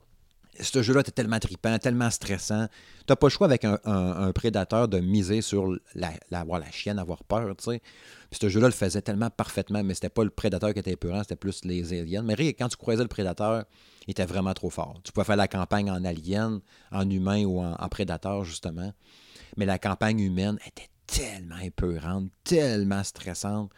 Ce 0.61 0.83
jeu-là 0.83 1.00
était 1.00 1.12
tellement 1.12 1.38
trippant, 1.38 1.78
tellement 1.78 2.11
stressant. 2.11 2.66
Tu 2.99 3.04
n'as 3.09 3.16
pas 3.16 3.26
le 3.26 3.31
choix 3.31 3.47
avec 3.47 3.64
un, 3.64 4.33
prédateur 4.35 4.87
de 4.87 5.00
miser 5.00 5.40
sur 5.40 5.75
la, 5.95 6.12
la 6.31 6.71
chienne, 6.71 6.99
avoir 6.99 7.25
peur, 7.25 7.57
tu 7.57 7.64
sais. 7.64 7.83
Puis 8.31 8.38
ce 8.38 8.49
jeu-là 8.50 8.66
le 8.66 8.73
faisait 8.73 9.00
tellement 9.00 9.31
parfaitement, 9.31 9.83
mais 9.83 9.95
c'était 9.95 10.11
pas 10.11 10.25
le 10.25 10.31
prédateur 10.31 10.75
qui 10.75 10.81
était 10.81 10.92
épeurant, 10.92 11.21
c'était 11.21 11.37
plus 11.37 11.64
les 11.64 11.99
aliens. 11.99 12.23
Mais 12.23 12.37
quand 12.52 12.69
tu 12.69 12.76
croisais 12.76 13.02
le 13.02 13.09
prédateur, 13.09 13.64
il 14.07 14.11
était 14.11 14.26
vraiment 14.26 14.52
trop 14.52 14.69
fort. 14.69 15.00
Tu 15.04 15.12
pouvais 15.12 15.25
faire 15.25 15.37
la 15.37 15.49
campagne 15.49 15.90
en 15.90 16.04
alien, 16.04 16.61
en 16.90 17.09
humain 17.09 17.45
ou 17.45 17.62
en 17.62 17.88
prédateur, 17.88 18.45
justement. 18.45 18.92
Mais 19.57 19.64
la 19.64 19.78
campagne 19.78 20.21
humaine 20.21 20.59
était 20.66 20.88
tellement 21.07 21.59
épeurante, 21.59 22.31
tellement 22.45 23.04
stressante. 23.04 23.71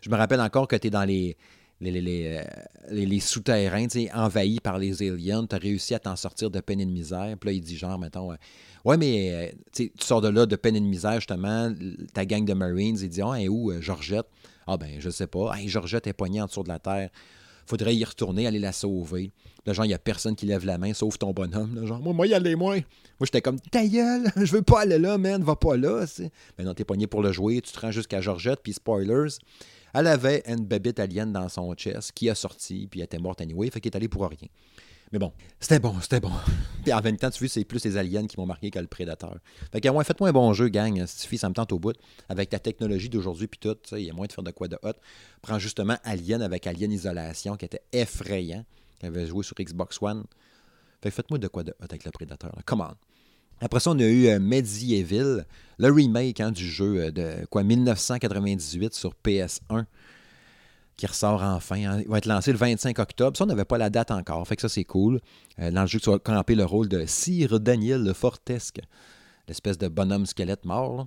Je 0.00 0.10
me 0.10 0.16
rappelle 0.16 0.40
encore 0.40 0.68
que 0.68 0.76
tu 0.76 0.86
es 0.86 0.90
dans 0.90 1.04
les, 1.04 1.36
les, 1.80 2.00
les, 2.00 2.42
les, 2.90 3.20
souterrains, 3.20 3.86
envahis 4.14 4.60
par 4.60 4.78
les 4.78 5.02
aliens. 5.02 5.46
Tu 5.46 5.56
réussi 5.56 5.94
à 5.94 5.98
t'en 5.98 6.16
sortir 6.16 6.50
de 6.50 6.60
peine 6.60 6.80
et 6.80 6.86
de 6.86 6.90
misère. 6.90 7.36
Puis 7.40 7.50
là, 7.50 7.52
il 7.52 7.60
dit 7.60 7.76
genre, 7.76 7.98
mettons, 7.98 8.32
ouais, 8.84 8.96
mais 8.96 9.54
tu 9.72 9.92
sors 10.00 10.20
de 10.20 10.28
là 10.28 10.46
de 10.46 10.56
peine 10.56 10.76
et 10.76 10.80
de 10.80 10.86
misère, 10.86 11.16
justement. 11.16 11.72
Ta 12.12 12.24
gang 12.24 12.44
de 12.44 12.54
Marines, 12.54 12.98
il 13.00 13.08
dit, 13.08 13.22
oh, 13.22 13.34
et 13.34 13.48
où, 13.48 13.72
Georgette? 13.80 14.26
Ah 14.66 14.76
ben, 14.76 14.96
je 14.98 15.08
sais 15.08 15.26
pas. 15.26 15.56
Hey, 15.56 15.68
Georgette 15.68 16.06
est 16.06 16.12
poignée 16.12 16.42
en 16.42 16.46
dessous 16.46 16.62
de 16.62 16.68
la 16.68 16.78
terre. 16.78 17.10
Faudrait 17.66 17.94
y 17.94 18.04
retourner, 18.04 18.46
aller 18.46 18.58
la 18.58 18.72
sauver. 18.72 19.30
Là, 19.66 19.72
genre, 19.72 19.84
il 19.84 19.88
n'y 19.88 19.94
a 19.94 19.98
personne 19.98 20.34
qui 20.34 20.46
lève 20.46 20.64
la 20.64 20.78
main, 20.78 20.94
sauf 20.94 21.18
ton 21.18 21.32
bonhomme. 21.32 21.86
Genre, 21.86 22.00
moi, 22.00 22.12
moi, 22.12 22.26
y 22.26 22.34
aller, 22.34 22.54
moi. 22.54 22.76
Moi, 22.76 22.84
j'étais 23.24 23.42
comme, 23.42 23.60
ta 23.60 23.86
gueule, 23.86 24.30
je 24.36 24.52
veux 24.52 24.62
pas 24.62 24.80
aller 24.80 24.98
là, 24.98 25.18
man, 25.18 25.42
va 25.42 25.56
pas 25.56 25.76
là. 25.76 26.06
Mais 26.18 26.30
ben 26.56 26.64
non, 26.64 26.74
t'es 26.74 26.84
poigné 26.84 27.06
pour 27.06 27.22
le 27.22 27.32
jouer, 27.32 27.60
tu 27.60 27.72
te 27.72 27.80
rends 27.80 27.90
jusqu'à 27.90 28.20
Georgette, 28.20 28.60
puis 28.62 28.72
spoilers, 28.72 29.36
elle 29.94 30.06
avait 30.06 30.42
une 30.46 30.64
bébête 30.64 31.00
alien 31.00 31.32
dans 31.32 31.48
son 31.48 31.72
chest 31.74 32.12
qui 32.12 32.28
a 32.30 32.34
sorti, 32.34 32.86
puis 32.90 33.00
elle 33.00 33.04
était 33.04 33.18
morte 33.18 33.40
anyway, 33.40 33.70
fait 33.70 33.80
qu'elle 33.80 33.92
est 33.92 33.96
allée 33.96 34.08
pour 34.08 34.28
rien. 34.28 34.48
Mais 35.12 35.18
bon, 35.18 35.32
c'était 35.58 35.78
bon, 35.78 35.98
c'était 36.02 36.20
bon. 36.20 36.30
Puis 36.82 36.92
en 36.92 37.00
même 37.00 37.16
temps, 37.16 37.30
tu 37.30 37.38
vois, 37.38 37.48
c'est 37.48 37.64
plus 37.64 37.82
les 37.84 37.96
aliens 37.96 38.26
qui 38.26 38.38
m'ont 38.38 38.44
marqué 38.44 38.70
que 38.70 38.78
le 38.78 38.86
prédateur. 38.86 39.38
Fait 39.72 39.80
que, 39.80 39.88
ouais, 39.88 40.04
faites-moi 40.04 40.28
un 40.28 40.32
bon 40.32 40.52
jeu, 40.52 40.68
gang. 40.68 41.02
Si 41.06 41.38
ça 41.38 41.48
me 41.48 41.54
tente 41.54 41.72
au 41.72 41.78
bout. 41.78 41.96
Avec 42.28 42.50
ta 42.50 42.58
technologie 42.58 43.08
d'aujourd'hui, 43.08 43.46
puis 43.46 43.58
tout, 43.58 43.76
il 43.92 44.04
y 44.04 44.10
a 44.10 44.12
moins 44.12 44.26
de 44.26 44.32
faire 44.32 44.44
de 44.44 44.50
quoi 44.50 44.68
de 44.68 44.78
hot. 44.82 44.92
Prends 45.40 45.58
justement 45.58 45.96
Alien 46.04 46.42
avec 46.42 46.66
Alien 46.66 46.92
Isolation, 46.92 47.56
qui 47.56 47.64
était 47.64 47.80
effrayant, 47.92 48.64
qui 49.00 49.06
avait 49.06 49.26
joué 49.26 49.42
sur 49.42 49.56
Xbox 49.58 49.96
One. 50.02 50.24
Fait 51.00 51.10
faites-moi 51.10 51.38
de 51.38 51.48
quoi 51.48 51.62
de 51.62 51.70
hot 51.80 51.86
avec 51.88 52.04
le 52.04 52.10
prédateur. 52.10 52.52
Come 52.66 52.82
on. 52.82 52.94
Après 53.60 53.80
ça, 53.80 53.90
on 53.90 53.98
a 53.98 54.04
eu 54.04 54.26
euh, 54.26 54.38
Medieval, 54.38 55.46
le 55.78 55.92
remake 55.92 56.40
hein, 56.40 56.52
du 56.52 56.66
jeu 56.66 57.04
euh, 57.04 57.10
de 57.10 57.46
quoi 57.46 57.62
1998 57.62 58.94
sur 58.94 59.14
PS1 59.24 59.86
qui 60.98 61.06
ressort 61.06 61.42
enfin. 61.42 61.76
Hein. 61.76 62.00
Il 62.02 62.08
va 62.08 62.18
être 62.18 62.26
lancé 62.26 62.52
le 62.52 62.58
25 62.58 62.98
octobre. 62.98 63.36
Ça, 63.38 63.44
on 63.44 63.46
n'avait 63.46 63.64
pas 63.64 63.78
la 63.78 63.88
date 63.88 64.10
encore. 64.10 64.46
Fait 64.46 64.56
que 64.56 64.62
ça, 64.62 64.68
c'est 64.68 64.84
cool. 64.84 65.20
Euh, 65.60 65.70
dans 65.70 65.82
le 65.82 65.86
jeu, 65.86 66.00
tu 66.00 66.10
vas 66.10 66.18
camper 66.18 66.56
le 66.56 66.64
rôle 66.64 66.88
de 66.88 67.06
Sire 67.06 67.58
Daniel 67.60 68.02
le 68.02 68.12
Fortesque, 68.12 68.80
l'espèce 69.46 69.78
de 69.78 69.88
bonhomme 69.88 70.26
squelette 70.26 70.66
mort. 70.66 71.06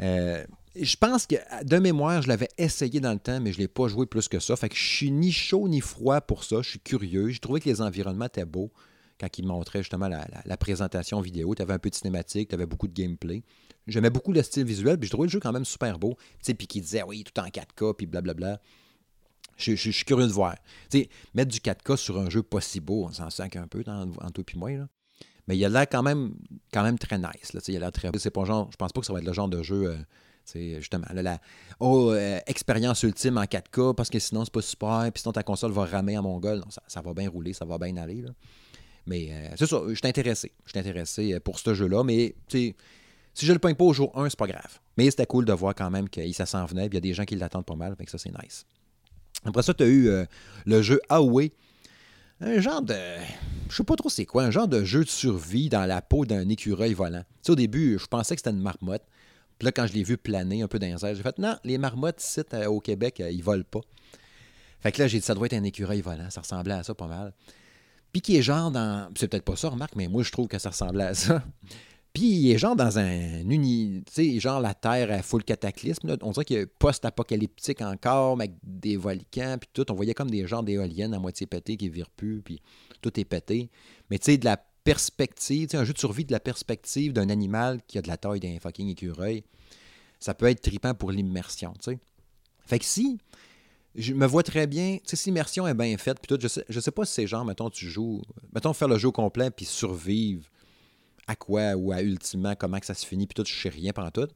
Euh, 0.00 0.44
je 0.80 0.96
pense 0.96 1.26
que, 1.26 1.36
de 1.64 1.78
mémoire, 1.78 2.22
je 2.22 2.28
l'avais 2.28 2.48
essayé 2.56 3.00
dans 3.00 3.12
le 3.12 3.18
temps, 3.18 3.40
mais 3.40 3.52
je 3.52 3.58
ne 3.58 3.62
l'ai 3.62 3.68
pas 3.68 3.88
joué 3.88 4.06
plus 4.06 4.28
que 4.28 4.38
ça. 4.38 4.54
Fait 4.54 4.68
que 4.68 4.76
je 4.76 4.96
suis 4.96 5.10
ni 5.10 5.32
chaud 5.32 5.66
ni 5.66 5.80
froid 5.80 6.20
pour 6.20 6.44
ça. 6.44 6.62
Je 6.62 6.70
suis 6.70 6.80
curieux. 6.80 7.28
J'ai 7.28 7.40
trouvé 7.40 7.60
que 7.60 7.68
les 7.68 7.82
environnements 7.82 8.26
étaient 8.26 8.44
beaux 8.44 8.70
quand 9.18 9.38
ils 9.38 9.46
montraient 9.46 9.80
justement 9.80 10.08
la, 10.08 10.56
présentation 10.56 11.20
vidéo. 11.20 11.54
Tu 11.54 11.62
avais 11.62 11.74
un 11.74 11.78
peu 11.78 11.90
de 11.90 11.94
cinématique, 11.94 12.48
tu 12.48 12.54
avais 12.54 12.66
beaucoup 12.66 12.88
de 12.88 12.94
gameplay. 12.94 13.42
J'aimais 13.86 14.10
beaucoup 14.10 14.32
le 14.32 14.42
style 14.42 14.64
visuel, 14.64 14.98
puis 14.98 15.06
je 15.06 15.12
trouvais 15.12 15.26
le 15.26 15.30
jeu 15.30 15.40
quand 15.40 15.52
même 15.52 15.64
super 15.64 15.98
beau. 15.98 16.16
Tu 16.42 16.54
puis 16.54 16.66
qui 16.66 16.80
disait, 16.80 17.02
oui, 17.02 17.24
tout 17.24 17.40
en 17.40 17.46
4K, 17.46 17.94
puis 17.94 18.06
blablabla. 18.06 18.60
Je, 19.56 19.74
suis 19.74 20.04
curieux 20.04 20.26
de 20.26 20.32
voir. 20.32 20.56
mettre 21.34 21.50
du 21.50 21.58
4K 21.58 21.96
sur 21.96 22.18
un 22.18 22.28
jeu 22.28 22.42
pas 22.42 22.60
si 22.60 22.80
beau, 22.80 23.06
on 23.08 23.12
s'en 23.12 23.30
sac 23.30 23.56
un 23.56 23.66
peu 23.66 23.82
entre 23.88 24.30
toi 24.32 24.44
et 24.52 24.58
moi. 24.58 24.70
Là. 24.72 24.88
Mais 25.48 25.56
il 25.56 25.64
a 25.64 25.68
l'air 25.68 25.88
quand 25.88 26.02
même, 26.02 26.34
quand 26.72 26.82
même 26.82 26.98
très 26.98 27.18
nice. 27.18 27.52
Là, 27.52 27.60
il 27.68 27.76
a 27.76 27.80
l'air 27.80 27.92
très. 27.92 28.10
C'est 28.18 28.30
pas 28.30 28.44
genre, 28.44 28.68
je 28.70 28.76
pense 28.76 28.92
pas 28.92 29.00
que 29.00 29.06
ça 29.06 29.12
va 29.12 29.20
être 29.20 29.26
le 29.26 29.32
genre 29.32 29.48
de 29.48 29.62
jeu. 29.62 29.96
euh, 30.54 30.78
justement, 30.80 31.06
la 31.12 31.40
oh, 31.80 32.10
euh, 32.10 32.38
expérience 32.46 33.02
ultime 33.02 33.38
en 33.38 33.44
4K 33.44 33.94
parce 33.94 34.10
que 34.10 34.18
sinon 34.18 34.44
c'est 34.44 34.52
pas 34.52 34.62
super, 34.62 35.10
puis 35.12 35.22
sinon 35.22 35.32
ta 35.32 35.42
console 35.42 35.72
va 35.72 35.84
ramer 35.84 36.18
en 36.18 36.22
mongol. 36.22 36.58
Non, 36.58 36.70
ça, 36.70 36.82
ça, 36.86 37.00
va 37.00 37.14
bien 37.14 37.30
rouler, 37.30 37.52
ça 37.52 37.64
va 37.64 37.78
bien 37.78 37.96
aller. 37.96 38.22
Là. 38.22 38.30
Mais 39.06 39.28
euh, 39.30 39.48
c'est 39.56 39.66
ça, 39.66 39.80
je 39.88 39.94
suis 39.94 40.06
intéressé. 40.06 40.52
Je 40.64 40.70
suis 40.70 40.80
intéressé 40.80 41.40
pour 41.40 41.58
ce 41.58 41.74
jeu-là, 41.74 42.02
mais 42.02 42.34
si 42.48 42.74
je 43.34 43.52
le 43.52 43.58
peins 43.58 43.74
pas 43.74 43.84
au 43.84 43.92
jour 43.92 44.16
1, 44.18 44.30
c'est 44.30 44.38
pas 44.38 44.46
grave. 44.46 44.80
Mais 44.96 45.10
c'était 45.10 45.26
cool 45.26 45.44
de 45.44 45.52
voir 45.52 45.74
quand 45.74 45.90
même 45.90 46.08
qu'il 46.08 46.34
s'en 46.34 46.64
venait, 46.64 46.86
il 46.86 46.94
y 46.94 46.96
a 46.96 47.00
des 47.00 47.14
gens 47.14 47.24
qui 47.24 47.36
l'attendent 47.36 47.66
pas 47.66 47.76
mal, 47.76 47.94
donc 47.96 48.08
ça 48.08 48.18
c'est 48.18 48.32
nice. 48.42 48.64
Après 49.44 49.62
ça, 49.62 49.74
tu 49.74 49.84
as 49.84 49.86
eu 49.86 50.08
euh, 50.08 50.24
le 50.64 50.82
jeu 50.82 51.00
Away. 51.08 51.52
Un 52.40 52.60
genre 52.60 52.82
de. 52.82 52.94
Je 53.68 53.76
sais 53.76 53.84
pas 53.84 53.96
trop 53.96 54.08
c'est 54.08 54.26
quoi, 54.26 54.44
un 54.44 54.50
genre 54.50 54.68
de 54.68 54.84
jeu 54.84 55.04
de 55.04 55.08
survie 55.08 55.68
dans 55.68 55.86
la 55.86 56.02
peau 56.02 56.26
d'un 56.26 56.48
écureuil 56.48 56.92
volant. 56.92 57.20
Tu 57.20 57.26
sais, 57.42 57.52
au 57.52 57.56
début, 57.56 57.98
je 57.98 58.06
pensais 58.06 58.34
que 58.34 58.40
c'était 58.40 58.54
une 58.54 58.62
marmotte. 58.62 59.04
Puis 59.58 59.64
là, 59.66 59.72
quand 59.72 59.86
je 59.86 59.94
l'ai 59.94 60.02
vu 60.02 60.18
planer 60.18 60.62
un 60.62 60.68
peu 60.68 60.78
dans 60.78 60.86
les 60.86 61.04
airs, 61.04 61.14
j'ai 61.14 61.22
fait 61.22 61.38
non, 61.38 61.56
les 61.64 61.78
marmottes 61.78 62.22
ici 62.22 62.42
euh, 62.52 62.66
au 62.66 62.80
Québec, 62.80 63.20
euh, 63.20 63.30
ils 63.30 63.42
volent 63.42 63.64
pas. 63.70 63.80
Fait 64.80 64.92
que 64.92 65.00
là, 65.00 65.08
j'ai 65.08 65.18
dit 65.18 65.24
ça 65.24 65.34
doit 65.34 65.46
être 65.46 65.54
un 65.54 65.64
écureuil 65.64 66.02
volant. 66.02 66.28
Ça 66.30 66.42
ressemblait 66.42 66.74
à 66.74 66.82
ça 66.82 66.94
pas 66.94 67.06
mal. 67.06 67.32
Puis 68.16 68.22
qui 68.22 68.36
est 68.38 68.42
genre 68.42 68.70
dans. 68.70 69.10
C'est 69.14 69.28
peut-être 69.28 69.44
pas 69.44 69.56
ça, 69.56 69.68
remarque, 69.68 69.94
mais 69.94 70.08
moi, 70.08 70.22
je 70.22 70.32
trouve 70.32 70.48
que 70.48 70.58
ça 70.58 70.70
ressemblait 70.70 71.04
à 71.04 71.12
ça. 71.12 71.44
Puis 72.14 72.24
il 72.24 72.50
est 72.50 72.56
genre 72.56 72.74
dans 72.74 72.98
un 72.98 73.42
tu 73.46 74.04
sais, 74.10 74.40
genre 74.40 74.58
la 74.58 74.72
Terre 74.72 75.12
à 75.12 75.20
full 75.20 75.44
cataclysme. 75.44 76.16
On 76.22 76.30
dirait 76.30 76.46
qu'il 76.46 76.56
est 76.56 76.64
post-apocalyptique 76.64 77.82
encore, 77.82 78.38
mais 78.38 78.44
avec 78.44 78.56
des 78.62 78.96
volcans, 78.96 79.58
puis 79.60 79.68
tout. 79.70 79.84
On 79.92 79.94
voyait 79.94 80.14
comme 80.14 80.30
des 80.30 80.46
genres 80.46 80.62
d'éoliennes 80.62 81.12
à 81.12 81.18
moitié 81.18 81.46
pétées 81.46 81.76
qui 81.76 81.90
virent 81.90 82.08
plus, 82.08 82.40
puis 82.40 82.62
tout 83.02 83.20
est 83.20 83.26
pété. 83.26 83.68
Mais 84.08 84.18
tu 84.18 84.32
sais, 84.32 84.38
de 84.38 84.46
la 84.46 84.56
perspective, 84.56 85.68
un 85.74 85.84
jeu 85.84 85.92
de 85.92 85.98
survie 85.98 86.24
de 86.24 86.32
la 86.32 86.40
perspective 86.40 87.12
d'un 87.12 87.28
animal 87.28 87.82
qui 87.86 87.98
a 87.98 88.00
de 88.00 88.08
la 88.08 88.16
taille 88.16 88.40
d'un 88.40 88.58
fucking 88.58 88.88
écureuil, 88.88 89.44
ça 90.20 90.32
peut 90.32 90.46
être 90.46 90.62
tripant 90.62 90.94
pour 90.94 91.10
l'immersion, 91.10 91.74
tu 91.74 91.90
sais. 91.90 91.98
Fait 92.64 92.78
que 92.78 92.86
si, 92.86 93.18
je 93.96 94.12
me 94.12 94.26
vois 94.26 94.42
très 94.42 94.66
bien, 94.66 94.96
tu 94.96 95.02
sais, 95.04 95.16
si 95.16 95.30
l'immersion 95.30 95.66
est 95.66 95.74
bien 95.74 95.96
faite, 95.96 96.18
puis 96.20 96.28
tout, 96.28 96.40
je 96.40 96.48
sais, 96.48 96.64
je 96.68 96.80
sais 96.80 96.90
pas 96.90 97.04
si 97.04 97.14
c'est 97.14 97.26
genre, 97.26 97.44
mettons, 97.44 97.70
tu 97.70 97.88
joues, 97.88 98.22
mettons, 98.54 98.72
faire 98.72 98.88
le 98.88 98.98
jeu 98.98 99.10
complet, 99.10 99.50
puis 99.50 99.64
survivre 99.64 100.44
à 101.26 101.34
quoi 101.34 101.74
ou 101.74 101.92
à 101.92 102.02
ultimement 102.02 102.54
comment 102.54 102.78
que 102.78 102.86
ça 102.86 102.94
se 102.94 103.06
finit, 103.06 103.26
puis 103.26 103.34
tout, 103.34 103.48
je 103.48 103.54
sais 103.54 103.68
rien 103.68 103.92
pendant 103.92 104.10
tout. 104.10 104.28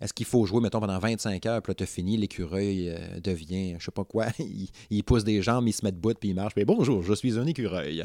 Est-ce 0.00 0.14
qu'il 0.14 0.26
faut 0.26 0.44
jouer, 0.46 0.60
mettons, 0.60 0.80
pendant 0.80 0.98
25 0.98 1.44
heures, 1.46 1.62
puis 1.62 1.70
là, 1.70 1.74
tu 1.74 1.86
fini, 1.86 2.16
l'écureuil 2.16 2.88
euh, 2.88 3.20
devient, 3.20 3.76
je 3.78 3.84
sais 3.84 3.90
pas 3.90 4.04
quoi, 4.04 4.26
il, 4.90 5.04
pousse 5.04 5.24
des 5.24 5.42
jambes, 5.42 5.68
il 5.68 5.72
se 5.72 5.84
met 5.84 5.92
debout, 5.92 6.14
puis 6.14 6.30
il 6.30 6.34
marche, 6.34 6.54
mais 6.56 6.64
bonjour, 6.64 7.02
je 7.02 7.14
suis 7.14 7.38
un 7.38 7.46
écureuil. 7.46 8.04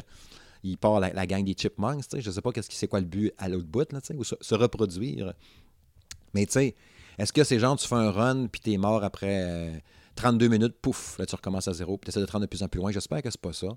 Il 0.62 0.78
part 0.78 1.00
la, 1.00 1.26
gang 1.26 1.44
des 1.44 1.54
chipmunks, 1.54 2.08
tu 2.08 2.16
sais, 2.16 2.22
je 2.22 2.30
sais 2.30 2.40
pas 2.40 2.52
qu'est-ce 2.52 2.68
c'est 2.72 2.88
quoi 2.88 3.00
le 3.00 3.06
but 3.06 3.32
à 3.38 3.48
l'autre 3.48 3.66
bout, 3.66 3.90
là, 3.92 4.00
tu 4.00 4.08
sais, 4.08 4.14
ou 4.14 4.24
se, 4.24 4.54
reproduire. 4.54 5.32
Mais 6.34 6.44
tu 6.46 6.52
sais, 6.52 6.74
est-ce 7.18 7.32
que 7.32 7.44
c'est 7.44 7.58
genre, 7.58 7.76
tu 7.76 7.88
fais 7.88 7.94
un 7.94 8.10
run, 8.10 8.46
puis 8.46 8.72
es 8.72 8.76
mort 8.76 9.02
après... 9.02 9.42
Euh, 9.42 9.78
32 10.16 10.48
minutes, 10.48 10.74
pouf, 10.80 11.18
là, 11.18 11.26
tu 11.26 11.34
recommences 11.34 11.68
à 11.68 11.72
zéro, 11.72 11.98
puis 11.98 12.06
tu 12.06 12.10
essaies 12.10 12.20
de 12.20 12.26
te 12.26 12.32
rendre 12.32 12.44
de 12.44 12.48
plus 12.48 12.62
en 12.62 12.68
plus 12.68 12.80
loin. 12.80 12.90
J'espère 12.90 13.22
que 13.22 13.30
c'est 13.30 13.40
pas 13.40 13.52
ça. 13.52 13.68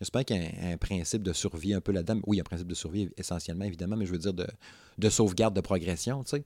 J'espère 0.00 0.24
qu'il 0.24 0.36
y 0.36 0.46
a 0.46 0.68
un, 0.68 0.76
principe 0.76 1.22
de 1.22 1.32
survie 1.32 1.74
un 1.74 1.80
peu 1.80 1.92
là-dedans. 1.92 2.20
Oui, 2.26 2.36
il 2.36 2.38
y 2.38 2.40
a 2.40 2.42
un 2.42 2.44
principe 2.44 2.68
de 2.68 2.74
survie 2.74 3.10
essentiellement, 3.16 3.64
évidemment, 3.64 3.96
mais 3.96 4.06
je 4.06 4.12
veux 4.12 4.18
dire 4.18 4.32
de, 4.32 5.08
sauvegarde, 5.10 5.54
de 5.54 5.60
progression, 5.60 6.22
tu 6.24 6.30
sais. 6.30 6.44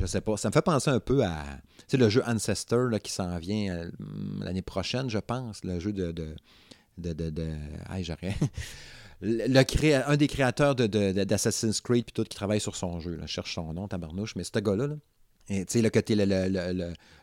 Je 0.00 0.06
sais 0.06 0.22
pas. 0.22 0.38
Ça 0.38 0.48
me 0.48 0.52
fait 0.52 0.62
penser 0.62 0.88
un 0.88 0.98
peu 0.98 1.22
à 1.22 1.44
tu 1.76 1.84
sais, 1.88 1.96
le 1.98 2.08
jeu 2.08 2.22
Ancestor 2.26 2.88
là, 2.88 2.98
qui 2.98 3.12
s'en 3.12 3.38
vient 3.38 3.76
euh, 3.76 3.90
l'année 4.40 4.62
prochaine, 4.62 5.10
je 5.10 5.18
pense. 5.18 5.62
Le 5.62 5.78
jeu 5.78 5.92
de. 5.92 6.10
de, 6.10 6.34
de, 6.96 7.12
de, 7.12 7.52
j'aurais. 8.00 8.34
Le, 9.22 10.08
un 10.08 10.16
des 10.16 10.28
créateurs 10.28 10.74
d'Assassin's 10.74 11.82
Creed 11.82 12.06
puis 12.06 12.12
tout 12.14 12.24
qui 12.24 12.34
travaille 12.34 12.60
sur 12.60 12.74
son 12.74 13.00
jeu. 13.00 13.16
Là. 13.16 13.26
Je 13.26 13.32
cherche 13.32 13.54
son 13.54 13.74
nom, 13.74 13.86
tabarnouche, 13.86 14.34
mais 14.34 14.44
ce 14.44 14.58
gars-là, 14.58 14.86
là, 14.86 14.96
sais, 15.48 15.82
le 15.82 15.90
côté 15.90 16.14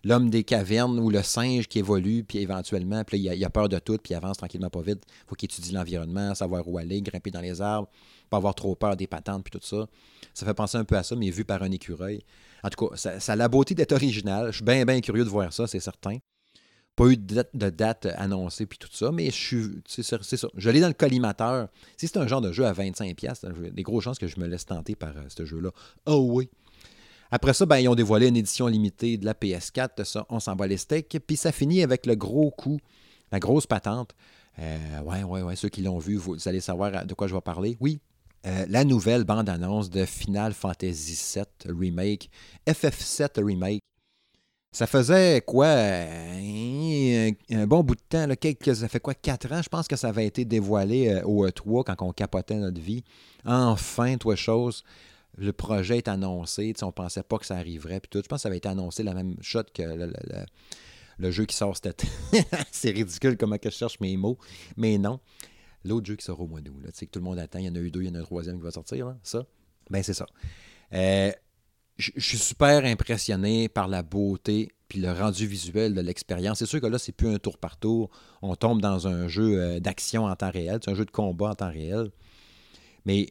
l'homme 0.03 0.29
des 0.29 0.43
cavernes 0.43 0.99
ou 0.99 1.09
le 1.09 1.23
singe 1.23 1.67
qui 1.67 1.79
évolue, 1.79 2.23
puis 2.23 2.39
éventuellement, 2.39 3.03
puis 3.03 3.19
il, 3.19 3.45
a, 3.45 3.49
peur 3.49 3.69
de 3.69 3.79
tout, 3.79 3.97
puis 3.97 4.13
il 4.13 4.15
avance 4.15 4.37
tranquillement 4.37 4.69
pas 4.69 4.81
vite. 4.81 5.03
faut 5.27 5.35
qu'il 5.35 5.47
étudie 5.47 5.71
l'environnement, 5.71 6.35
savoir 6.35 6.67
où 6.67 6.77
aller, 6.77 7.01
grimper 7.01 7.31
dans 7.31 7.41
les 7.41 7.61
arbres, 7.61 7.89
pas 8.29 8.37
avoir 8.37 8.55
trop 8.55 8.75
peur 8.75 8.95
des 8.95 9.07
patentes, 9.07 9.43
puis 9.43 9.57
tout 9.57 9.65
ça. 9.65 9.87
Ça 10.33 10.45
fait 10.45 10.53
penser 10.53 10.77
un 10.77 10.85
peu 10.85 10.95
à 10.95 11.03
ça, 11.03 11.15
mais 11.15 11.29
vu 11.29 11.45
par 11.45 11.63
un 11.63 11.71
écureuil. 11.71 12.23
En 12.63 12.69
tout 12.69 12.87
cas, 12.87 12.95
ça, 13.19 13.33
a 13.33 13.35
la 13.35 13.47
beauté 13.47 13.75
d'être 13.75 13.91
original. 13.91 14.47
Je 14.47 14.57
suis 14.57 14.65
bien, 14.65 14.83
bien 14.85 14.99
curieux 15.01 15.23
de 15.23 15.29
voir 15.29 15.53
ça, 15.53 15.67
c'est 15.67 15.79
certain. 15.79 16.17
Pas 16.95 17.05
eu 17.05 17.17
de 17.17 17.69
date, 17.69 18.07
annoncée, 18.17 18.65
puis 18.65 18.79
tout 18.79 18.89
ça, 18.91 19.11
mais 19.11 19.27
je 19.27 19.35
suis. 19.35 19.81
C'est 19.87 20.01
ça. 20.01 20.17
Je 20.55 20.69
l'ai 20.71 20.81
dans 20.81 20.87
le 20.87 20.93
collimateur. 20.93 21.67
Si 21.95 22.07
c'est 22.07 22.17
un 22.17 22.25
genre 22.25 22.41
de 22.41 22.51
jeu 22.51 22.65
à 22.65 22.73
25$, 22.73 23.71
des 23.71 23.83
grosses 23.83 24.03
chances 24.03 24.17
que 24.17 24.27
je 24.27 24.39
me 24.39 24.47
laisse 24.47 24.65
tenter 24.65 24.95
par 24.95 25.15
euh, 25.15 25.25
ce 25.27 25.45
jeu-là. 25.45 25.69
Oh 26.07 26.25
oui! 26.31 26.49
Après 27.31 27.53
ça, 27.53 27.65
ben, 27.65 27.77
ils 27.77 27.89
ont 27.89 27.95
dévoilé 27.95 28.27
une 28.27 28.37
édition 28.37 28.67
limitée 28.67 29.17
de 29.17 29.25
la 29.25 29.33
PS4, 29.33 30.03
ça, 30.03 30.25
on 30.29 30.39
s'en 30.39 30.55
bat 30.55 30.67
les 30.67 30.77
steaks. 30.77 31.17
Puis 31.25 31.37
ça 31.37 31.51
finit 31.51 31.83
avec 31.83 32.05
le 32.05 32.15
gros 32.15 32.51
coup, 32.51 32.79
la 33.31 33.39
grosse 33.39 33.67
patente. 33.67 34.15
Euh, 34.59 35.01
ouais, 35.01 35.23
ouais, 35.23 35.41
ouais, 35.41 35.55
ceux 35.55 35.69
qui 35.69 35.81
l'ont 35.81 35.99
vu, 35.99 36.15
vous, 36.15 36.47
allez 36.47 36.61
savoir 36.61 37.05
de 37.05 37.13
quoi 37.13 37.27
je 37.27 37.35
vais 37.35 37.41
parler. 37.41 37.77
Oui, 37.79 37.99
euh, 38.45 38.65
la 38.69 38.83
nouvelle 38.83 39.23
bande-annonce 39.23 39.89
de 39.89 40.05
Final 40.05 40.53
Fantasy 40.53 41.35
VII 41.35 41.75
Remake, 41.77 42.29
FF7 42.67 43.43
Remake. 43.43 43.81
Ça 44.71 44.85
faisait 44.85 45.41
quoi 45.41 45.67
un, 45.67 47.65
bon 47.67 47.83
bout 47.83 47.95
de 47.95 48.01
temps, 48.07 48.27
là, 48.27 48.35
ça 48.75 48.87
fait 48.87 48.99
quoi 48.99 49.15
quatre 49.15 49.51
ans, 49.51 49.61
je 49.61 49.69
pense 49.69 49.87
que 49.87 49.95
ça 49.95 50.09
avait 50.09 50.27
été 50.27 50.45
dévoilé 50.45 51.09
euh, 51.09 51.23
au 51.23 51.47
E3 51.47 51.83
quand 51.83 52.01
on 52.01 52.11
capotait 52.11 52.55
notre 52.55 52.79
vie. 52.79 53.03
Enfin, 53.45 54.17
toi 54.17 54.35
chose 54.35 54.83
le 55.37 55.53
projet 55.53 55.97
est 55.97 56.07
annoncé, 56.07 56.73
on 56.81 56.91
pensait 56.91 57.23
pas 57.23 57.37
que 57.37 57.45
ça 57.45 57.55
arriverait, 57.55 57.99
puis 57.99 58.09
tout. 58.09 58.21
Je 58.23 58.27
pense 58.27 58.39
que 58.39 58.41
ça 58.43 58.49
avait 58.49 58.57
été 58.57 58.67
annoncé 58.67 59.03
la 59.03 59.13
même 59.13 59.35
shot 59.41 59.63
que 59.73 59.83
le, 61.19 61.31
jeu 61.31 61.45
qui 61.45 61.55
sort 61.55 61.77
C'est 62.71 62.91
ridicule 62.91 63.37
comment 63.37 63.57
je 63.63 63.69
cherche 63.69 63.99
mes 63.99 64.17
mots, 64.17 64.37
mais 64.75 64.97
non. 64.97 65.19
L'autre 65.85 66.07
jeu 66.07 66.15
qui 66.15 66.25
sort 66.25 66.41
au 66.41 66.47
mois 66.47 66.61
d'août, 66.61 66.83
que 66.83 67.05
tout 67.05 67.19
le 67.19 67.25
monde 67.25 67.39
attend, 67.39 67.59
il 67.59 67.65
y 67.65 67.69
en 67.69 67.75
a 67.75 67.79
eu 67.79 67.91
deux, 67.91 68.01
il 68.01 68.07
y 68.07 68.09
en 68.09 68.15
a 68.15 68.19
un 68.19 68.23
troisième 68.23 68.57
qui 68.57 68.63
va 68.63 68.71
sortir, 68.71 69.15
ça. 69.23 69.45
Ben 69.89 70.03
c'est 70.03 70.13
ça. 70.13 70.25
Euh, 70.93 71.31
je 71.97 72.11
suis 72.19 72.37
super 72.37 72.83
impressionné 72.85 73.69
par 73.69 73.87
la 73.87 74.03
beauté 74.03 74.69
puis 74.87 74.99
le 74.99 75.11
rendu 75.11 75.45
visuel 75.47 75.93
de 75.93 76.01
l'expérience. 76.01 76.59
C'est 76.59 76.65
sûr 76.65 76.79
que 76.79 76.87
là, 76.87 76.97
c'est 76.97 77.11
plus 77.11 77.27
un 77.27 77.39
tour 77.39 77.57
par 77.57 77.77
tour. 77.77 78.09
On 78.41 78.55
tombe 78.55 78.81
dans 78.81 79.07
un 79.07 79.27
jeu 79.27 79.59
euh, 79.59 79.79
d'action 79.79 80.25
en 80.25 80.35
temps 80.35 80.51
réel. 80.51 80.79
C'est 80.83 80.91
un 80.91 80.95
jeu 80.95 81.05
de 81.05 81.11
combat 81.11 81.49
en 81.49 81.55
temps 81.55 81.71
réel. 81.71 82.09
Mais 83.05 83.27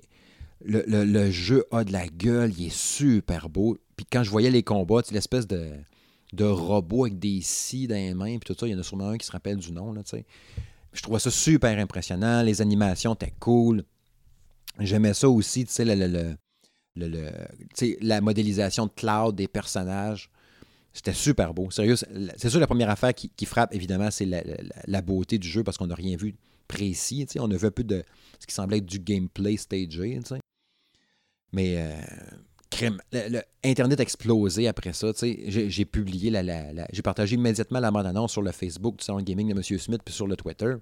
le, 0.65 1.31
jeu 1.31 1.65
a 1.71 1.85
de 1.85 1.93
la 1.93 2.07
gueule, 2.09 2.53
il 2.59 2.67
est 2.67 2.77
super 2.77 3.49
beau. 3.49 3.77
Puis 3.97 4.07
quand 4.11 4.23
je 4.23 4.31
voyais 4.31 4.51
les 4.51 4.63
combats, 4.63 5.03
l'espèce 5.11 5.47
de, 5.47 5.71
de 6.33 6.45
robot 6.45 7.05
avec 7.05 7.19
des 7.19 7.41
scies 7.41 7.87
dans 7.87 7.95
les 7.95 8.15
mains, 8.15 8.39
puis 8.39 8.53
tout 8.53 8.57
ça, 8.59 8.67
il 8.67 8.73
y 8.73 8.75
en 8.75 8.79
a 8.79 8.83
sûrement 8.83 9.09
un 9.09 9.19
qui 9.19 9.27
se 9.27 9.33
rappelle 9.33 9.57
du 9.57 9.73
nom, 9.73 9.95
Je 10.93 11.03
trouvais 11.03 11.19
ça 11.19 11.31
super 11.31 11.79
impressionnant. 11.79 12.43
Les 12.43 12.61
animations 12.61 13.15
étaient 13.15 13.35
cool. 13.39 13.85
J'aimais 14.79 15.15
ça 15.15 15.29
aussi, 15.29 15.65
tu 15.65 15.73
sais, 15.73 15.85
le, 15.85 16.37
la 18.01 18.21
modélisation 18.21 18.87
de 18.87 18.93
cloud 18.93 19.35
des 19.35 19.49
personnages. 19.49 20.31
C'était 20.93 21.13
super 21.13 21.53
beau. 21.53 21.71
Sérieux, 21.71 21.97
c'est 21.97 22.49
sûr, 22.49 22.59
la 22.59 22.67
première 22.67 22.89
affaire 22.89 23.13
qui, 23.15 23.45
frappe, 23.45 23.75
évidemment, 23.75 24.11
c'est 24.11 24.27
la, 24.87 25.03
beauté 25.03 25.39
du 25.39 25.47
jeu 25.47 25.63
parce 25.63 25.77
qu'on 25.77 25.89
n'a 25.89 25.95
rien 25.95 26.17
vu 26.17 26.35
précis. 26.67 27.27
On 27.39 27.51
a 27.51 27.57
vu 27.57 27.67
un 27.67 27.71
peu 27.71 27.85
de 27.85 28.03
ce 28.41 28.47
qui 28.47 28.55
semblait 28.55 28.79
être 28.79 28.87
du 28.87 28.99
gameplay 28.99 29.57
stagé. 29.57 30.21
Mais 31.53 31.77
euh, 31.79 31.95
crème, 32.71 33.01
le, 33.13 33.41
Internet 33.65 34.01
a 34.01 34.03
explosé 34.03 34.69
après 34.69 34.93
ça. 34.93 35.13
J'ai 35.23 35.85
publié, 35.85 36.31
la, 36.31 36.87
j'ai 36.93 37.03
partagé 37.03 37.37
immédiatement 37.37 37.81
la 37.81 37.91
bande-annonce 37.91 38.33
sur 38.33 38.43
le 38.43 38.53
Facebook 38.53 38.99
du 38.99 39.05
salon 39.05 39.21
gaming 39.21 39.49
de 39.49 39.55
M. 39.55 39.79
Smith 39.79 40.03
puis 40.05 40.15
sur 40.15 40.27
le 40.27 40.37
Twitter. 40.37 40.75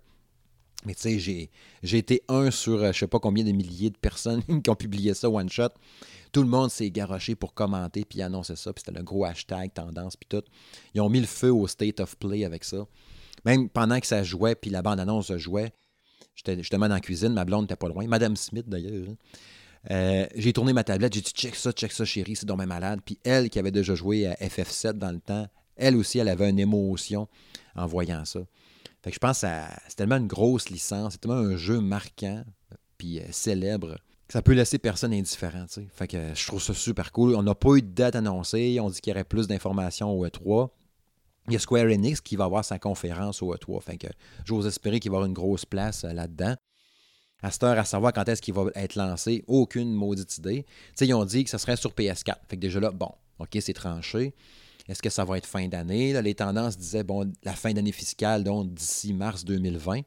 Mais 0.84 0.94
tu 0.94 1.18
sais, 1.18 1.50
j'ai 1.82 1.98
été 1.98 2.22
un 2.28 2.50
sur 2.50 2.82
euh, 2.82 2.92
je 2.92 2.98
sais 2.98 3.06
pas 3.06 3.18
combien 3.18 3.42
de 3.42 3.52
milliers 3.52 3.90
de 3.90 3.96
personnes 3.96 4.42
qui 4.62 4.68
ont 4.68 4.74
publié 4.74 5.14
ça 5.14 5.30
one 5.30 5.48
shot. 5.48 5.70
Tout 6.30 6.42
le 6.42 6.48
monde 6.48 6.70
s'est 6.70 6.90
garoché 6.90 7.34
pour 7.34 7.54
commenter 7.54 8.04
puis 8.04 8.20
annoncer 8.20 8.56
ça. 8.56 8.72
Puis 8.72 8.82
c'était 8.84 8.98
le 8.98 9.04
gros 9.04 9.24
hashtag 9.24 9.72
tendance 9.72 10.16
puis 10.16 10.26
tout. 10.28 10.42
Ils 10.94 11.00
ont 11.00 11.08
mis 11.08 11.20
le 11.20 11.26
feu 11.26 11.52
au 11.52 11.66
state 11.66 12.00
of 12.00 12.16
play 12.16 12.44
avec 12.44 12.64
ça. 12.64 12.86
Même 13.44 13.68
pendant 13.68 14.00
que 14.00 14.06
ça 14.06 14.22
jouait 14.22 14.54
puis 14.54 14.70
la 14.70 14.82
bande-annonce 14.82 15.34
jouait, 15.36 15.72
j'étais 16.34 16.56
justement 16.58 16.88
dans 16.88 16.94
la 16.94 17.00
cuisine, 17.00 17.32
ma 17.32 17.44
blonde 17.44 17.62
n'était 17.62 17.76
pas 17.76 17.88
loin. 17.88 18.06
Madame 18.06 18.36
Smith 18.36 18.68
d'ailleurs. 18.68 19.08
Hein. 19.08 19.16
Euh, 19.90 20.26
j'ai 20.34 20.52
tourné 20.52 20.72
ma 20.72 20.82
tablette, 20.82 21.12
j'ai 21.12 21.20
dit 21.20 21.32
check 21.32 21.54
ça, 21.54 21.70
check 21.72 21.92
ça, 21.92 22.04
chérie, 22.04 22.36
c'est 22.36 22.46
dommage 22.46 22.66
malade. 22.66 23.00
Puis 23.04 23.18
elle, 23.24 23.50
qui 23.50 23.58
avait 23.58 23.70
déjà 23.70 23.94
joué 23.94 24.26
à 24.26 24.34
FF7 24.34 24.92
dans 24.92 25.12
le 25.12 25.20
temps, 25.20 25.46
elle 25.76 25.96
aussi, 25.96 26.18
elle 26.18 26.28
avait 26.28 26.48
une 26.48 26.58
émotion 26.58 27.28
en 27.74 27.86
voyant 27.86 28.24
ça. 28.24 28.40
Fait 29.02 29.10
que 29.10 29.14
je 29.14 29.18
pense 29.18 29.42
que 29.42 29.46
c'est 29.88 29.96
tellement 29.96 30.16
une 30.16 30.26
grosse 30.26 30.70
licence, 30.70 31.12
c'est 31.12 31.20
tellement 31.20 31.36
un 31.36 31.56
jeu 31.56 31.80
marquant, 31.80 32.44
puis 32.96 33.20
euh, 33.20 33.24
célèbre, 33.30 33.96
que 34.26 34.32
ça 34.32 34.40
peut 34.40 34.54
laisser 34.54 34.78
personne 34.78 35.12
indifférent. 35.12 35.66
Fait 35.92 36.08
que 36.08 36.34
je 36.34 36.46
trouve 36.46 36.62
ça 36.62 36.72
super 36.72 37.12
cool. 37.12 37.34
On 37.34 37.42
n'a 37.42 37.54
pas 37.54 37.74
eu 37.74 37.82
de 37.82 37.88
date 37.88 38.16
annoncée, 38.16 38.78
on 38.80 38.88
dit 38.88 39.00
qu'il 39.02 39.10
y 39.10 39.14
aurait 39.14 39.24
plus 39.24 39.46
d'informations 39.46 40.10
au 40.10 40.26
E3. 40.26 40.70
Il 41.48 41.52
y 41.52 41.56
a 41.56 41.58
Square 41.58 41.86
Enix 41.86 42.20
qui 42.20 42.36
va 42.36 42.44
avoir 42.44 42.64
sa 42.64 42.78
conférence 42.78 43.42
au 43.42 43.54
E3. 43.54 43.82
Fait 43.82 43.98
que 43.98 44.06
j'ose 44.44 44.66
espérer 44.66 45.00
qu'il 45.00 45.10
va 45.10 45.18
avoir 45.18 45.28
une 45.28 45.34
grosse 45.34 45.64
place 45.64 46.04
euh, 46.04 46.12
là-dedans. 46.12 46.56
À 47.42 47.50
cette 47.50 47.62
heure, 47.64 47.78
à 47.78 47.84
savoir 47.84 48.14
quand 48.14 48.26
est-ce 48.28 48.40
qu'il 48.40 48.54
va 48.54 48.66
être 48.74 48.94
lancé, 48.94 49.44
aucune 49.46 49.92
maudite 49.92 50.38
idée. 50.38 50.64
ils 51.00 51.14
ont 51.14 51.26
dit 51.26 51.44
que 51.44 51.50
ce 51.50 51.58
serait 51.58 51.76
sur 51.76 51.92
PS4. 51.92 52.36
Fait 52.48 52.56
que 52.56 52.60
déjà 52.60 52.80
là, 52.80 52.90
bon, 52.90 53.10
OK, 53.38 53.58
c'est 53.60 53.74
tranché. 53.74 54.34
Est-ce 54.88 55.02
que 55.02 55.10
ça 55.10 55.24
va 55.24 55.36
être 55.36 55.46
fin 55.46 55.68
d'année? 55.68 56.20
Les 56.22 56.34
tendances 56.34 56.78
disaient, 56.78 57.04
bon, 57.04 57.30
la 57.42 57.52
fin 57.52 57.72
d'année 57.72 57.92
fiscale, 57.92 58.44
donc 58.44 58.72
d'ici 58.72 59.12
mars 59.12 59.44
2020, 59.44 60.00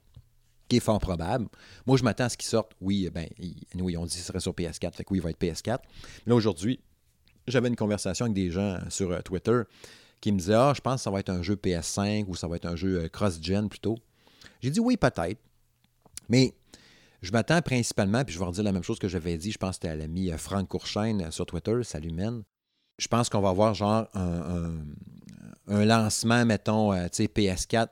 qui 0.67 0.77
est 0.77 0.79
fort 0.79 0.99
probable. 0.99 1.47
Moi, 1.85 1.97
je 1.97 2.03
m'attends 2.03 2.25
à 2.25 2.29
ce 2.29 2.37
qu'il 2.37 2.47
sorte. 2.47 2.71
Oui, 2.81 3.09
ben, 3.13 3.27
nous, 3.75 3.89
ils 3.89 3.97
ont 3.97 4.05
dit 4.05 4.15
que 4.15 4.21
ce 4.21 4.25
serait 4.25 4.39
sur 4.39 4.53
PS4, 4.53 4.93
fait 4.93 5.03
que 5.03 5.11
oui, 5.11 5.19
il 5.19 5.21
va 5.21 5.29
être 5.29 5.39
PS4. 5.39 5.79
Mais 6.25 6.31
là, 6.31 6.35
aujourd'hui, 6.35 6.79
j'avais 7.47 7.69
une 7.69 7.75
conversation 7.75 8.25
avec 8.25 8.35
des 8.35 8.49
gens 8.51 8.77
sur 8.89 9.11
euh, 9.11 9.21
Twitter 9.21 9.61
qui 10.21 10.31
me 10.31 10.37
disaient, 10.37 10.55
ah, 10.55 10.73
je 10.75 10.81
pense 10.81 10.95
que 10.95 11.01
ça 11.01 11.11
va 11.11 11.19
être 11.19 11.29
un 11.29 11.41
jeu 11.41 11.55
PS5 11.55 12.25
ou 12.27 12.35
ça 12.35 12.47
va 12.47 12.55
être 12.55 12.65
un 12.65 12.75
jeu 12.75 13.03
euh, 13.03 13.07
cross-gen 13.07 13.69
plutôt. 13.69 13.97
J'ai 14.61 14.71
dit, 14.71 14.79
oui, 14.79 14.97
peut-être. 14.97 15.39
Mais 16.29 16.53
je 17.21 17.31
m'attends 17.31 17.61
principalement, 17.61 18.23
puis 18.23 18.33
je 18.33 18.39
vais 18.39 18.45
redire 18.45 18.63
la 18.63 18.71
même 18.71 18.83
chose 18.83 18.99
que 18.99 19.07
j'avais 19.07 19.37
dit, 19.37 19.51
je 19.51 19.57
pense 19.57 19.71
que 19.71 19.75
c'était 19.75 19.89
à 19.89 19.95
l'ami 19.95 20.31
euh, 20.31 20.37
Franck 20.37 20.67
Courchaine 20.67 21.31
sur 21.31 21.45
Twitter, 21.45 21.83
salut 21.83 22.11
men 22.11 22.43
je 22.97 23.07
pense 23.07 23.29
qu'on 23.29 23.41
va 23.41 23.49
avoir 23.49 23.73
genre 23.73 24.07
un, 24.13 24.73
lancement, 25.67 26.45
mettons, 26.45 26.93
euh, 26.93 27.07
PS4 27.07 27.89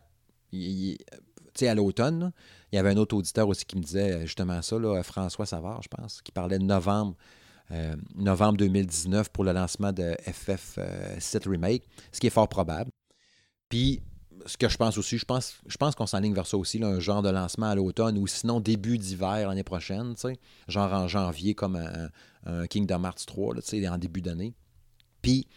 à 1.62 1.76
l'automne. 1.76 2.32
Il 2.72 2.76
y 2.76 2.80
avait 2.80 2.90
un 2.90 2.98
autre 2.98 3.16
auditeur 3.16 3.48
aussi 3.48 3.66
qui 3.66 3.78
me 3.78 3.84
disait 3.84 4.12
euh, 4.12 4.22
justement 4.22 4.62
ça, 4.62 4.78
François 5.04 5.46
Savard, 5.46 5.82
je 5.84 5.90
pense, 5.90 6.22
qui 6.22 6.32
parlait 6.32 6.60
de 6.60 6.64
novembre, 6.64 7.16
euh, 7.72 7.96
novembre 8.16 8.58
2019 8.58 9.30
pour 9.30 9.44
le 9.44 9.52
lancement 9.52 9.92
de 9.92 10.16
FF7 10.28 11.50
Remake, 11.50 11.84
ce 12.12 12.20
qui 12.20 12.28
est 12.28 12.32
fort 12.32 12.48
probable. 12.48 12.92
Puis, 13.70 14.02
ce 14.46 14.58
que 14.58 14.70
je 14.70 14.78
pense 14.78 14.98
aussi, 14.98 15.18
je 15.18 15.26
pense, 15.26 15.56
je 15.66 15.78
pense 15.78 15.96
qu'on 15.96 16.06
s'enligne 16.06 16.34
vers 16.34 16.46
ça 16.46 16.58
aussi, 16.58 16.84
un 16.84 17.00
genre 17.00 17.24
de 17.24 17.30
lancement 17.30 17.68
à 17.68 17.76
l'automne 17.76 18.18
ou 18.18 18.28
sinon 18.28 18.60
début 18.60 18.98
d'hiver 18.98 19.48
l'année 19.48 19.64
prochaine, 19.64 20.14
genre 20.68 20.94
en 20.94 21.08
janvier 21.08 21.56
comme 21.56 21.76
un, 22.46 22.68
Kingdom 22.68 23.04
Hearts 23.04 23.26
3, 23.26 23.56
en 23.90 23.98
début 23.98 24.22
d'année. 24.22 24.54
Puis 25.24 25.48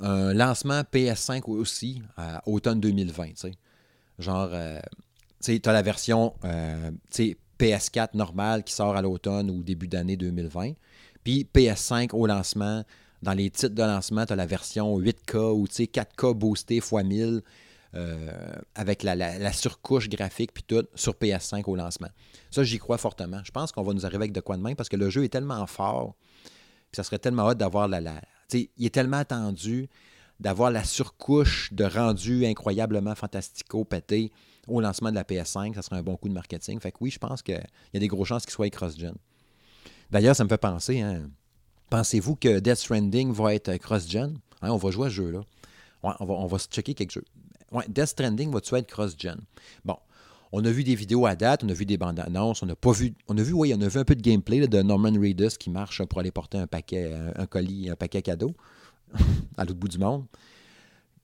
un 0.00 0.32
lancement 0.32 0.80
PS5 0.80 1.44
aussi 1.44 2.02
à 2.16 2.42
automne 2.46 2.80
2020. 2.80 3.46
Genre, 4.18 4.48
euh, 4.52 4.80
tu 5.40 5.60
as 5.64 5.72
la 5.72 5.82
version 5.82 6.34
euh, 6.44 6.90
PS4 7.58 8.16
normale 8.16 8.64
qui 8.64 8.72
sort 8.72 8.96
à 8.96 9.02
l'automne 9.02 9.50
ou 9.50 9.62
début 9.62 9.88
d'année 9.88 10.16
2020. 10.16 10.72
Puis 11.28 11.46
PS5 11.54 12.14
au 12.14 12.26
lancement, 12.26 12.84
dans 13.20 13.34
les 13.34 13.50
titres 13.50 13.74
de 13.74 13.82
lancement, 13.82 14.24
tu 14.24 14.32
as 14.32 14.36
la 14.36 14.46
version 14.46 14.98
8K 14.98 15.52
ou 15.52 15.66
4K 15.66 16.32
boosté 16.32 16.76
x 16.76 16.90
1000 16.90 17.42
euh, 17.94 18.52
avec 18.74 19.02
la, 19.02 19.52
surcouche 19.52 20.08
graphique 20.08 20.54
puis 20.54 20.62
tout 20.66 20.86
sur 20.94 21.12
PS5 21.12 21.64
au 21.66 21.76
lancement. 21.76 22.08
Ça, 22.50 22.64
j'y 22.64 22.78
crois 22.78 22.96
fortement. 22.96 23.42
Je 23.44 23.50
pense 23.50 23.72
qu'on 23.72 23.82
va 23.82 23.92
nous 23.92 24.06
arriver 24.06 24.22
avec 24.22 24.32
de 24.32 24.40
quoi 24.40 24.56
de 24.56 24.62
même 24.62 24.74
parce 24.74 24.88
que 24.88 24.96
le 24.96 25.10
jeu 25.10 25.22
est 25.22 25.28
tellement 25.28 25.66
fort. 25.66 26.14
Puis 26.90 26.96
ça 26.96 27.04
serait 27.04 27.18
tellement 27.18 27.46
hot 27.46 27.56
d'avoir 27.56 27.88
la, 27.88 28.00
il 28.54 28.86
est 28.86 28.94
tellement 28.94 29.18
attendu 29.18 29.90
d'avoir 30.40 30.70
la 30.70 30.82
surcouche 30.82 31.74
de 31.74 31.84
rendu 31.84 32.46
incroyablement 32.46 33.14
fantastico 33.14 33.84
pété 33.84 34.32
au 34.66 34.80
lancement 34.80 35.10
de 35.10 35.16
la 35.16 35.24
PS5. 35.24 35.74
Ça 35.74 35.82
serait 35.82 35.96
un 35.96 36.02
bon 36.02 36.16
coup 36.16 36.30
de 36.30 36.34
marketing. 36.34 36.80
Fait 36.80 36.90
que 36.90 36.96
oui, 37.02 37.10
je 37.10 37.18
pense 37.18 37.42
qu'il 37.42 37.62
y 37.92 37.96
a 37.98 38.00
des 38.00 38.08
grosses 38.08 38.28
chances 38.28 38.46
qu'il 38.46 38.52
soit 38.52 38.70
cross-gen. 38.70 39.12
D'ailleurs, 40.10 40.36
ça 40.36 40.44
me 40.44 40.48
fait 40.48 40.58
penser, 40.58 41.00
hein, 41.00 41.30
pensez-vous 41.90 42.36
que 42.36 42.60
Death 42.60 42.76
Stranding 42.76 43.32
va 43.32 43.54
être 43.54 43.76
cross-gen? 43.76 44.38
Hein, 44.62 44.70
on 44.70 44.76
va 44.76 44.90
jouer 44.90 45.06
à 45.06 45.10
ce 45.10 45.14
jeu-là. 45.14 45.40
on, 46.02 46.46
va, 46.46 46.58
se 46.58 46.68
checker 46.68 46.94
quelques 46.94 47.12
jeux. 47.12 47.24
Death 47.88 48.06
Stranding 48.06 48.50
va-tu 48.50 48.74
être 48.76 48.86
cross-gen? 48.86 49.38
Bon, 49.84 49.96
on 50.52 50.64
a 50.64 50.70
vu 50.70 50.82
des 50.82 50.94
vidéos 50.94 51.26
à 51.26 51.36
date, 51.36 51.62
on 51.64 51.68
a 51.68 51.74
vu 51.74 51.84
des 51.84 51.98
bandes 51.98 52.20
annonces, 52.20 52.62
on 52.62 52.66
n'a 52.66 52.74
pas 52.74 52.92
vu. 52.92 53.14
On 53.28 53.36
a 53.36 53.42
vu, 53.42 53.52
oui, 53.52 53.74
on 53.76 53.80
a 53.82 53.88
vu 53.88 53.98
un 53.98 54.04
peu 54.04 54.16
de 54.16 54.22
gameplay 54.22 54.66
de 54.66 54.82
Norman 54.82 55.12
Reedus 55.12 55.58
qui 55.58 55.70
marche 55.70 56.02
pour 56.04 56.20
aller 56.20 56.30
porter 56.30 56.58
un 56.58 56.66
paquet, 56.66 57.12
un, 57.36 57.46
colis, 57.46 57.90
un 57.90 57.96
paquet 57.96 58.22
cadeau 58.22 58.54
à 59.56 59.64
l'autre 59.64 59.78
bout 59.78 59.88
du 59.88 59.98
monde. 59.98 60.24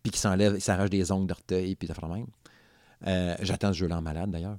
Puis 0.02 0.10
qui 0.10 0.18
s'enlève, 0.18 0.58
s'arrache 0.58 0.90
des 0.90 1.10
ongles 1.10 1.26
d'orteil, 1.26 1.76
puis 1.76 1.88
ça 1.88 1.94
fait 1.94 2.06
même. 2.06 2.26
Euh, 3.06 3.34
j'attends 3.40 3.72
ce 3.72 3.78
jeu-là 3.78 3.98
en 3.98 4.02
malade 4.02 4.30
d'ailleurs. 4.30 4.58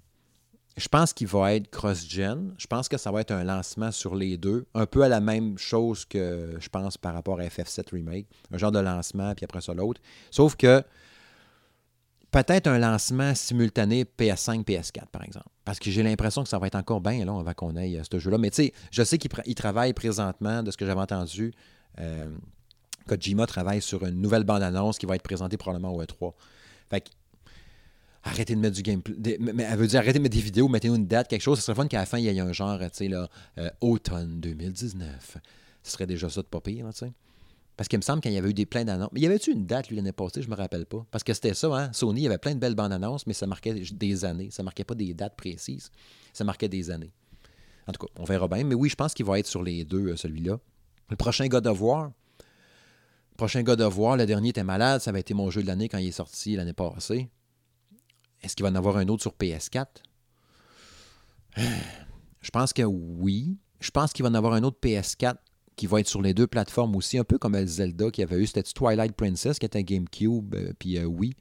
Je 0.77 0.89
pense 0.89 1.13
qu'il 1.13 1.27
va 1.27 1.53
être 1.53 1.69
cross-gen. 1.69 2.53
Je 2.57 2.67
pense 2.67 2.89
que 2.89 2.97
ça 2.97 3.11
va 3.11 3.21
être 3.21 3.31
un 3.31 3.45
lancement 3.45 3.91
sur 3.91 4.13
les 4.15 4.37
deux. 4.37 4.65
Un 4.73 4.85
peu 4.85 5.03
à 5.03 5.07
la 5.07 5.21
même 5.21 5.57
chose 5.57 6.03
que 6.03 6.57
je 6.59 6.69
pense 6.69 6.97
par 6.97 7.13
rapport 7.13 7.39
à 7.39 7.43
FF7 7.43 7.91
Remake. 7.93 8.27
Un 8.51 8.57
genre 8.57 8.73
de 8.73 8.79
lancement, 8.79 9.33
puis 9.35 9.45
après 9.45 9.61
ça 9.61 9.73
l'autre. 9.73 10.01
Sauf 10.31 10.57
que 10.57 10.83
peut-être 12.31 12.67
un 12.67 12.77
lancement 12.77 13.33
simultané 13.33 14.03
PS5, 14.03 14.65
PS4, 14.65 15.07
par 15.13 15.23
exemple. 15.23 15.47
Parce 15.63 15.79
que 15.79 15.89
j'ai 15.89 16.03
l'impression 16.03 16.43
que 16.43 16.49
ça 16.49 16.59
va 16.59 16.67
être 16.67 16.75
encore 16.75 16.99
bien 16.99 17.23
long 17.23 17.39
avant 17.39 17.53
qu'on 17.53 17.77
aille 17.77 17.97
à 17.97 18.03
ce 18.03 18.19
jeu-là. 18.19 18.37
Mais 18.37 18.49
tu 18.49 18.65
sais, 18.65 18.73
je 18.91 19.03
sais 19.03 19.17
qu'il 19.17 19.55
travaille 19.55 19.93
présentement, 19.93 20.61
de 20.61 20.71
ce 20.71 20.77
que 20.77 20.85
j'avais 20.85 20.99
entendu. 20.99 21.53
Euh, 21.99 22.27
Kojima 23.07 23.47
travaille 23.47 23.81
sur 23.81 24.05
une 24.05 24.19
nouvelle 24.19 24.43
bande-annonce 24.43 24.97
qui 24.97 25.05
va 25.05 25.15
être 25.15 25.23
présentée 25.23 25.55
probablement 25.55 25.93
au 25.93 26.03
E3. 26.03 26.33
Fait 26.89 27.09
arrêtez 28.25 28.55
de 28.55 28.59
mettre 28.59 28.75
du 28.75 28.81
gameplay. 28.81 29.37
mais 29.39 29.63
elle 29.63 29.77
veut 29.77 29.87
dire 29.87 29.99
arrêtez 29.99 30.19
de 30.19 30.23
mettre 30.23 30.35
des 30.35 30.41
vidéos, 30.41 30.67
mettez-nous 30.67 30.95
une 30.95 31.07
date, 31.07 31.27
quelque 31.27 31.41
chose. 31.41 31.59
Ce 31.59 31.65
serait 31.65 31.75
fun 31.75 31.87
qu'à 31.87 31.99
la 31.99 32.05
fin, 32.05 32.17
il 32.17 32.25
y 32.25 32.27
ait 32.27 32.39
un 32.39 32.51
genre, 32.51 32.79
tu 32.79 32.87
sais, 32.91 33.07
là, 33.07 33.29
euh, 33.57 33.69
automne 33.81 34.41
2019. 34.41 35.37
Ce 35.83 35.91
serait 35.91 36.07
déjà 36.07 36.29
ça 36.29 36.41
de 36.41 36.47
pas 36.47 36.59
pire, 36.59 36.87
tu 36.89 37.05
sais. 37.05 37.13
Parce 37.77 37.89
qu'il 37.89 37.99
me 37.99 38.03
semble 38.03 38.21
qu'il 38.21 38.31
y 38.31 38.37
avait 38.37 38.49
eu 38.49 38.53
des 38.53 38.65
plein 38.65 38.85
d'annonces. 38.85 39.09
Mais 39.11 39.19
y 39.19 39.25
avait-tu 39.25 39.51
une 39.51 39.65
date, 39.65 39.89
lui, 39.89 39.97
l'année 39.97 40.13
passée? 40.13 40.41
Je 40.41 40.49
me 40.49 40.55
rappelle 40.55 40.85
pas. 40.85 41.05
Parce 41.11 41.23
que 41.23 41.33
c'était 41.33 41.53
ça, 41.53 41.67
hein? 41.75 41.89
Sony, 41.91 42.21
il 42.21 42.23
y 42.23 42.27
avait 42.27 42.37
plein 42.37 42.55
de 42.55 42.59
belles 42.59 42.75
bandes 42.75 42.93
annonces, 42.93 43.27
mais 43.27 43.33
ça 43.33 43.47
marquait 43.47 43.73
des 43.73 44.25
années. 44.25 44.49
Ça 44.49 44.63
marquait 44.63 44.85
pas 44.85 44.95
des 44.95 45.13
dates 45.13 45.35
précises. 45.35 45.91
Ça 46.31 46.45
marquait 46.45 46.69
des 46.69 46.89
années. 46.89 47.11
En 47.87 47.91
tout 47.91 48.05
cas, 48.05 48.13
on 48.17 48.23
verra 48.23 48.47
bien. 48.47 48.63
Mais 48.63 48.75
oui, 48.75 48.89
je 48.89 48.95
pense 48.95 49.13
qu'il 49.13 49.25
va 49.25 49.39
être 49.39 49.47
sur 49.47 49.61
les 49.61 49.83
deux, 49.83 50.07
euh, 50.07 50.15
celui-là. 50.15 50.57
Le 51.09 51.15
prochain 51.17 51.47
God 51.47 51.67
of 51.67 51.81
War. 51.81 52.11
Le 52.39 53.37
prochain 53.37 53.61
God 53.61 53.81
of 53.81 53.97
War, 53.97 54.15
le 54.15 54.25
dernier 54.25 54.49
était 54.49 54.63
malade. 54.63 55.01
Ça 55.01 55.09
avait 55.09 55.19
été 55.19 55.33
mon 55.33 55.49
jeu 55.49 55.61
de 55.61 55.67
l'année 55.67 55.89
quand 55.89 55.97
il 55.97 56.07
est 56.07 56.11
sorti 56.11 56.55
l'année 56.55 56.73
passée. 56.73 57.29
Est-ce 58.45 58.55
qu'il 58.55 58.63
va 58.63 58.69
en 58.69 58.75
avoir 58.75 58.97
un 58.97 59.07
autre 59.07 59.23
sur 59.23 59.33
PS4? 59.33 59.87
Je 61.57 62.51
pense 62.51 62.73
que 62.73 62.83
oui. 62.83 63.57
Je 63.79 63.89
pense 63.89 64.13
qu'il 64.13 64.23
va 64.23 64.29
en 64.29 64.35
avoir 64.35 64.53
un 64.53 64.63
autre 64.63 64.77
PS4 64.81 65.35
qui 65.75 65.87
va 65.87 65.99
être 65.99 66.07
sur 66.07 66.21
les 66.21 66.33
deux 66.33 66.45
plateformes 66.45 66.95
aussi, 66.95 67.17
un 67.17 67.23
peu 67.23 67.39
comme 67.39 67.55
Zelda 67.65 68.11
qui 68.11 68.21
avait 68.21 68.37
eu. 68.37 68.45
C'était 68.45 68.63
Twilight 68.63 69.13
Princess 69.13 69.57
qui 69.57 69.65
était 69.65 69.83
GameCube, 69.83 70.53
euh, 70.53 70.73
puis 70.77 70.97
euh, 70.97 71.05
oui? 71.05 71.33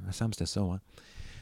Il 0.00 0.06
me 0.06 0.12
semble 0.12 0.30
que 0.32 0.36
c'était 0.36 0.50
ça. 0.50 0.62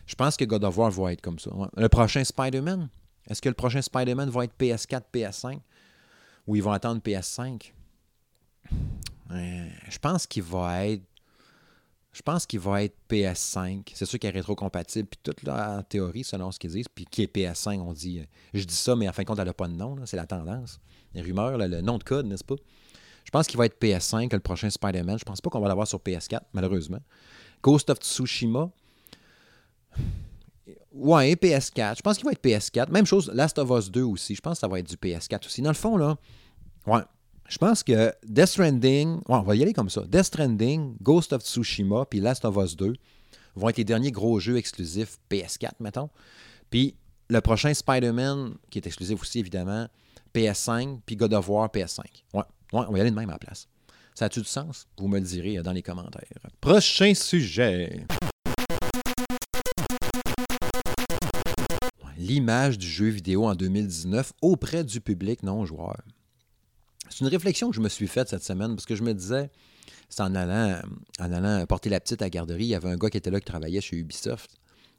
Je 0.07 0.14
pense 0.14 0.37
que 0.37 0.45
God 0.45 0.62
of 0.64 0.79
War 0.79 0.90
va 0.90 1.12
être 1.12 1.21
comme 1.21 1.38
ça. 1.38 1.51
Le 1.77 1.88
prochain 1.88 2.23
Spider-Man, 2.23 2.88
est-ce 3.29 3.42
que 3.42 3.49
le 3.49 3.55
prochain 3.55 3.83
Spider-Man 3.83 4.31
va 4.31 4.45
être 4.45 4.55
PS4, 4.59 5.03
PS5 5.12 5.59
ou 6.47 6.55
ils 6.55 6.62
vont 6.62 6.71
attendre 6.71 7.01
PS5? 7.03 7.73
Euh, 9.33 9.69
je 9.88 9.99
pense 9.99 10.27
qu'il 10.27 10.45
va 10.45 10.87
être. 10.87 11.03
Je 12.17 12.23
pense 12.23 12.47
qu'il 12.47 12.61
va 12.61 12.83
être 12.83 12.97
PS5. 13.11 13.93
C'est 13.93 14.07
sûr 14.07 14.19
qu'il 14.19 14.31
est 14.31 14.33
rétro-compatible, 14.33 15.07
puis 15.07 15.21
toute 15.23 15.43
la 15.43 15.83
théorie, 15.83 16.25
selon 16.25 16.51
ce 16.51 16.59
qu'ils 16.59 16.71
disent, 16.71 16.89
puis 16.89 17.05
qui 17.05 17.21
est 17.21 17.37
PS5, 17.37 17.79
on 17.79 17.93
dit. 17.93 18.25
Je 18.55 18.65
dis 18.65 18.75
ça, 18.75 18.97
mais 18.97 19.07
en 19.07 19.13
fin 19.13 19.23
de 19.23 19.29
compte, 19.29 19.39
elle 19.39 19.45
n'a 19.45 19.53
pas 19.53 19.69
de 19.69 19.75
nom, 19.75 19.97
c'est 20.07 20.17
la 20.17 20.25
tendance. 20.25 20.81
Les 21.13 21.21
rumeurs, 21.21 21.59
le 21.59 21.83
nom 21.83 21.99
de 21.99 22.05
code, 22.05 22.25
n'est-ce 22.25 22.43
pas? 22.43 22.55
Je 23.23 23.31
pense 23.31 23.47
qu'il 23.47 23.59
va 23.59 23.67
être 23.67 23.79
PS5, 23.79 24.33
le 24.33 24.41
prochain 24.41 24.71
Spider-Man. 24.71 25.19
Je 25.19 25.27
pense 25.27 25.43
pas 25.43 25.51
qu'on 25.51 25.61
va 25.61 25.69
l'avoir 25.69 25.87
sur 25.87 25.99
PS4, 25.99 26.41
malheureusement. 26.55 27.01
Ghost 27.63 27.91
of 27.91 27.99
Tsushima. 27.99 28.71
Ouais, 30.95 31.35
PS4. 31.35 31.99
Je 31.99 32.01
pense 32.01 32.17
qu'il 32.17 32.25
va 32.25 32.33
être 32.33 32.43
PS4. 32.43 32.91
Même 32.91 33.05
chose, 33.05 33.31
Last 33.35 33.59
of 33.59 33.69
Us 33.79 33.91
2 33.91 34.01
aussi. 34.05 34.35
Je 34.35 34.41
pense 34.41 34.55
que 34.55 34.61
ça 34.61 34.69
va 34.69 34.79
être 34.79 34.89
du 34.89 34.97
PS4 34.97 35.45
aussi. 35.45 35.61
Dans 35.61 35.69
le 35.69 35.75
fond, 35.75 35.99
là, 35.99 36.17
ouais, 36.87 37.03
je 37.49 37.59
pense 37.59 37.83
que 37.83 38.13
Death 38.25 38.49
Stranding, 38.49 39.21
on 39.27 39.41
va 39.41 39.57
y 39.57 39.63
aller 39.63 39.73
comme 39.73 39.91
ça. 39.91 40.03
Death 40.07 40.25
Stranding, 40.25 40.97
Ghost 41.01 41.33
of 41.33 41.43
Tsushima, 41.43 42.05
puis 42.07 42.21
Last 42.21 42.45
of 42.45 42.57
Us 42.57 42.77
2 42.77 42.95
vont 43.55 43.69
être 43.69 43.77
les 43.79 43.85
derniers 43.85 44.11
gros 44.11 44.39
jeux 44.41 44.57
exclusifs 44.57 45.19
PS4, 45.31 45.73
mettons. 45.81 46.11
Puis 46.71 46.97
le 47.29 47.41
prochain 47.41 47.73
Spider-Man, 47.73 48.55
qui 48.71 48.79
est 48.79 48.87
exclusif 48.87 49.21
aussi, 49.21 49.39
évidemment, 49.39 49.89
PS5, 50.35 51.01
puis 51.07 51.17
God 51.17 51.35
of 51.35 51.49
War, 51.49 51.69
PS5. 51.69 52.01
Ouais, 52.35 52.41
ouais 52.41 52.85
on 52.89 52.93
va 52.93 52.99
y 52.99 53.01
aller 53.01 53.11
de 53.11 53.17
même 53.17 53.31
à 53.31 53.35
la 53.35 53.39
place. 53.39 53.69
Ça 54.15 54.27
a-tu 54.27 54.41
du 54.41 54.47
sens? 54.47 54.87
Vous 54.99 55.09
me 55.09 55.19
le 55.19 55.25
direz 55.25 55.63
dans 55.63 55.73
les 55.73 55.83
commentaires. 55.83 56.25
Prochain 56.61 57.15
sujet. 57.15 58.07
L'image 62.19 62.79
du 62.79 62.89
jeu 62.89 63.09
vidéo 63.09 63.45
en 63.45 63.55
2019 63.55 64.33
auprès 64.41 64.85
du 64.85 65.01
public 65.01 65.43
non-joueur. 65.43 65.97
C'est 67.11 67.21
une 67.21 67.29
réflexion 67.29 67.71
que 67.71 67.77
je 67.77 67.81
me 67.81 67.88
suis 67.88 68.07
faite 68.07 68.29
cette 68.29 68.42
semaine 68.42 68.75
parce 68.75 68.87
que 68.87 68.97
je 68.97 69.03
me 69.03 69.14
disais, 69.14 69.51
c'est 70.09 70.23
en 70.23 70.35
allant, 70.35 70.81
en 71.19 71.33
allant 71.33 71.64
porter 71.66 71.90
la 71.90 72.01
petite 72.01 72.23
à 72.23 72.27
la 72.27 72.31
garderie, 72.31 72.64
il 72.64 72.69
y 72.69 72.75
avait 72.75 72.88
un 72.88 72.97
gars 72.97 73.11
qui 73.11 73.16
était 73.16 73.31
là 73.31 73.40
qui 73.40 73.47
travaillait 73.47 73.81
chez 73.81 73.97
Ubisoft 73.97 74.51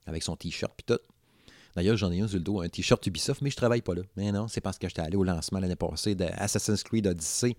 avec 0.06 0.24
son 0.24 0.36
t-shirt 0.36 0.74
puis 0.76 0.86
tout. 0.86 1.02
D'ailleurs, 1.76 1.96
j'en 1.96 2.12
ai 2.12 2.22
un 2.22 2.28
sur 2.28 2.38
le 2.38 2.44
dos, 2.44 2.62
un 2.62 2.70
t-shirt 2.70 3.06
Ubisoft, 3.06 3.42
mais 3.44 3.52
je 3.52 3.56
travaille 3.56 3.84
pas 3.84 3.94
là. 3.94 4.02
Mais 4.16 4.32
non, 4.32 4.48
c'est 4.48 4.62
parce 4.62 4.80
que 4.80 4.88
j'étais 4.88 5.04
allé 5.04 5.16
au 5.16 5.24
lancement 5.24 5.60
l'année 5.60 5.76
passée 5.76 6.16
d'Assassin's 6.16 6.82
Creed 6.82 7.06
Odyssey 7.06 7.56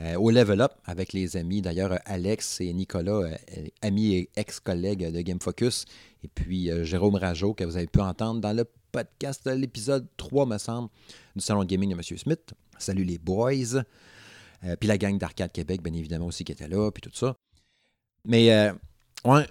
euh, 0.00 0.14
au 0.14 0.30
Level 0.30 0.60
Up 0.60 0.74
avec 0.84 1.12
les 1.12 1.36
amis. 1.36 1.60
D'ailleurs, 1.60 1.98
Alex 2.04 2.60
et 2.60 2.72
Nicolas, 2.72 3.10
euh, 3.12 3.36
amis 3.82 4.14
et 4.14 4.30
ex-collègues 4.36 5.10
de 5.10 5.20
Game 5.22 5.40
Focus, 5.40 5.86
et 6.22 6.28
puis 6.28 6.70
euh, 6.70 6.84
Jérôme 6.84 7.16
Rajo, 7.16 7.52
que 7.52 7.64
vous 7.64 7.76
avez 7.76 7.88
pu 7.88 7.98
entendre 7.98 8.40
dans 8.40 8.52
le 8.52 8.64
podcast, 8.92 9.44
l'épisode 9.48 10.06
3, 10.18 10.46
me 10.46 10.58
semble, 10.58 10.88
du 11.34 11.42
Salon 11.42 11.64
Gaming 11.64 11.90
de 11.90 11.94
M. 11.94 12.02
Smith. 12.16 12.54
Salut 12.78 13.04
les 13.04 13.18
boys. 13.18 13.82
Euh, 14.64 14.76
puis 14.76 14.88
la 14.88 14.98
gang 14.98 15.16
d'Arcade 15.18 15.52
Québec, 15.52 15.82
bien 15.82 15.92
évidemment, 15.92 16.26
aussi 16.26 16.44
qui 16.44 16.52
était 16.52 16.68
là, 16.68 16.90
puis 16.90 17.00
tout 17.00 17.14
ça. 17.14 17.36
Mais, 18.24 18.52
euh, 18.52 18.72
ouais, 19.24 19.46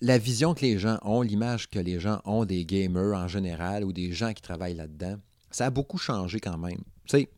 la, 0.00 0.18
vision 0.18 0.54
que 0.54 0.62
les 0.62 0.78
gens 0.78 0.98
ont, 1.02 1.22
l'image 1.22 1.68
que 1.68 1.78
les 1.78 2.00
gens 2.00 2.20
ont 2.24 2.44
des 2.44 2.64
gamers 2.64 3.16
en 3.16 3.28
général 3.28 3.84
ou 3.84 3.92
des 3.92 4.12
gens 4.12 4.32
qui 4.32 4.42
travaillent 4.42 4.74
là-dedans, 4.74 5.16
ça 5.50 5.66
a 5.66 5.70
beaucoup 5.70 5.98
changé 5.98 6.40
quand 6.40 6.58
même. 6.58 6.80
Tu 7.06 7.18
sais, 7.18 7.28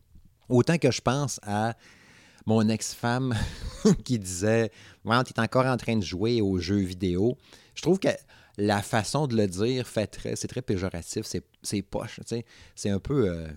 autant 0.47 0.77
que 0.77 0.91
je 0.91 1.01
pense 1.01 1.39
à 1.43 1.75
mon 2.45 2.67
ex-femme 2.67 3.35
qui 4.05 4.17
disait 4.17 4.71
Ouais, 5.05 5.23
tu 5.23 5.33
es 5.33 5.39
encore 5.39 5.65
en 5.65 5.77
train 5.77 5.97
de 5.97 6.03
jouer 6.03 6.41
aux 6.41 6.57
jeux 6.57 6.79
vidéo. 6.79 7.37
Je 7.75 7.81
trouve 7.81 7.99
que 7.99 8.09
la 8.59 8.81
façon 8.81 9.25
de 9.25 9.35
le 9.35 9.47
dire 9.47 9.87
fait 9.87 10.07
très, 10.07 10.35
c'est 10.35 10.47
très 10.47 10.61
péjoratif, 10.61 11.25
c'est 11.63 11.81
poche. 11.81 12.19
C'est 12.75 12.89
un 12.89 12.99
peu. 12.99 13.29
Euh, 13.29 13.47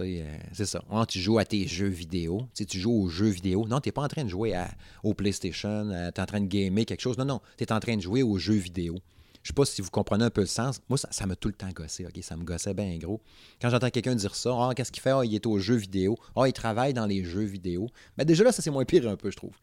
euh, 0.00 0.36
c'est 0.52 0.66
ça. 0.66 0.82
tu 1.06 1.20
joues 1.20 1.38
à 1.38 1.44
tes 1.44 1.68
jeux 1.68 1.88
vidéo. 1.88 2.48
tu 2.54 2.78
joues 2.78 2.92
aux 2.92 3.08
jeux 3.08 3.28
vidéo. 3.28 3.66
Non, 3.68 3.80
tu 3.80 3.88
n'es 3.88 3.92
pas 3.92 4.02
en 4.02 4.08
train 4.08 4.24
de 4.24 4.30
jouer 4.30 4.54
à, 4.54 4.68
au 5.04 5.14
PlayStation. 5.14 5.88
tu 5.88 5.94
es 5.94 6.20
en 6.20 6.26
train 6.26 6.40
de 6.40 6.46
gamer 6.46 6.84
quelque 6.84 7.02
chose. 7.02 7.18
Non, 7.18 7.24
non. 7.24 7.40
Tu 7.58 7.64
es 7.64 7.72
en 7.72 7.78
train 7.78 7.96
de 7.96 8.02
jouer 8.02 8.22
aux 8.22 8.38
jeux 8.38 8.54
vidéo. 8.54 8.98
Je 9.44 9.48
sais 9.48 9.54
pas 9.54 9.66
si 9.66 9.82
vous 9.82 9.90
comprenez 9.90 10.24
un 10.24 10.30
peu 10.30 10.40
le 10.40 10.46
sens. 10.46 10.80
Moi, 10.88 10.98
ça 10.98 11.26
m'a 11.26 11.36
tout 11.36 11.48
le 11.48 11.54
temps 11.54 11.68
gossé. 11.68 12.06
OK? 12.06 12.18
Ça 12.22 12.34
me 12.34 12.44
gossait 12.44 12.72
bien 12.72 12.96
gros. 12.96 13.20
Quand 13.60 13.68
j'entends 13.68 13.90
quelqu'un 13.90 14.14
dire 14.14 14.34
ça, 14.34 14.50
ah, 14.58 14.72
qu'est-ce 14.74 14.90
qu'il 14.90 15.02
fait? 15.02 15.10
Ah, 15.10 15.20
il 15.22 15.34
est 15.34 15.46
aux 15.46 15.58
jeux 15.58 15.76
vidéo. 15.76 16.16
Ah, 16.34 16.48
il 16.48 16.54
travaille 16.54 16.94
dans 16.94 17.06
les 17.06 17.24
jeux 17.24 17.44
vidéo. 17.44 17.88
Mais 18.16 18.24
déjà 18.24 18.42
là, 18.42 18.52
ça, 18.52 18.62
c'est 18.62 18.70
moins 18.70 18.86
pire 18.86 19.06
un 19.06 19.16
peu, 19.16 19.30
je 19.30 19.36
trouve. 19.36 19.54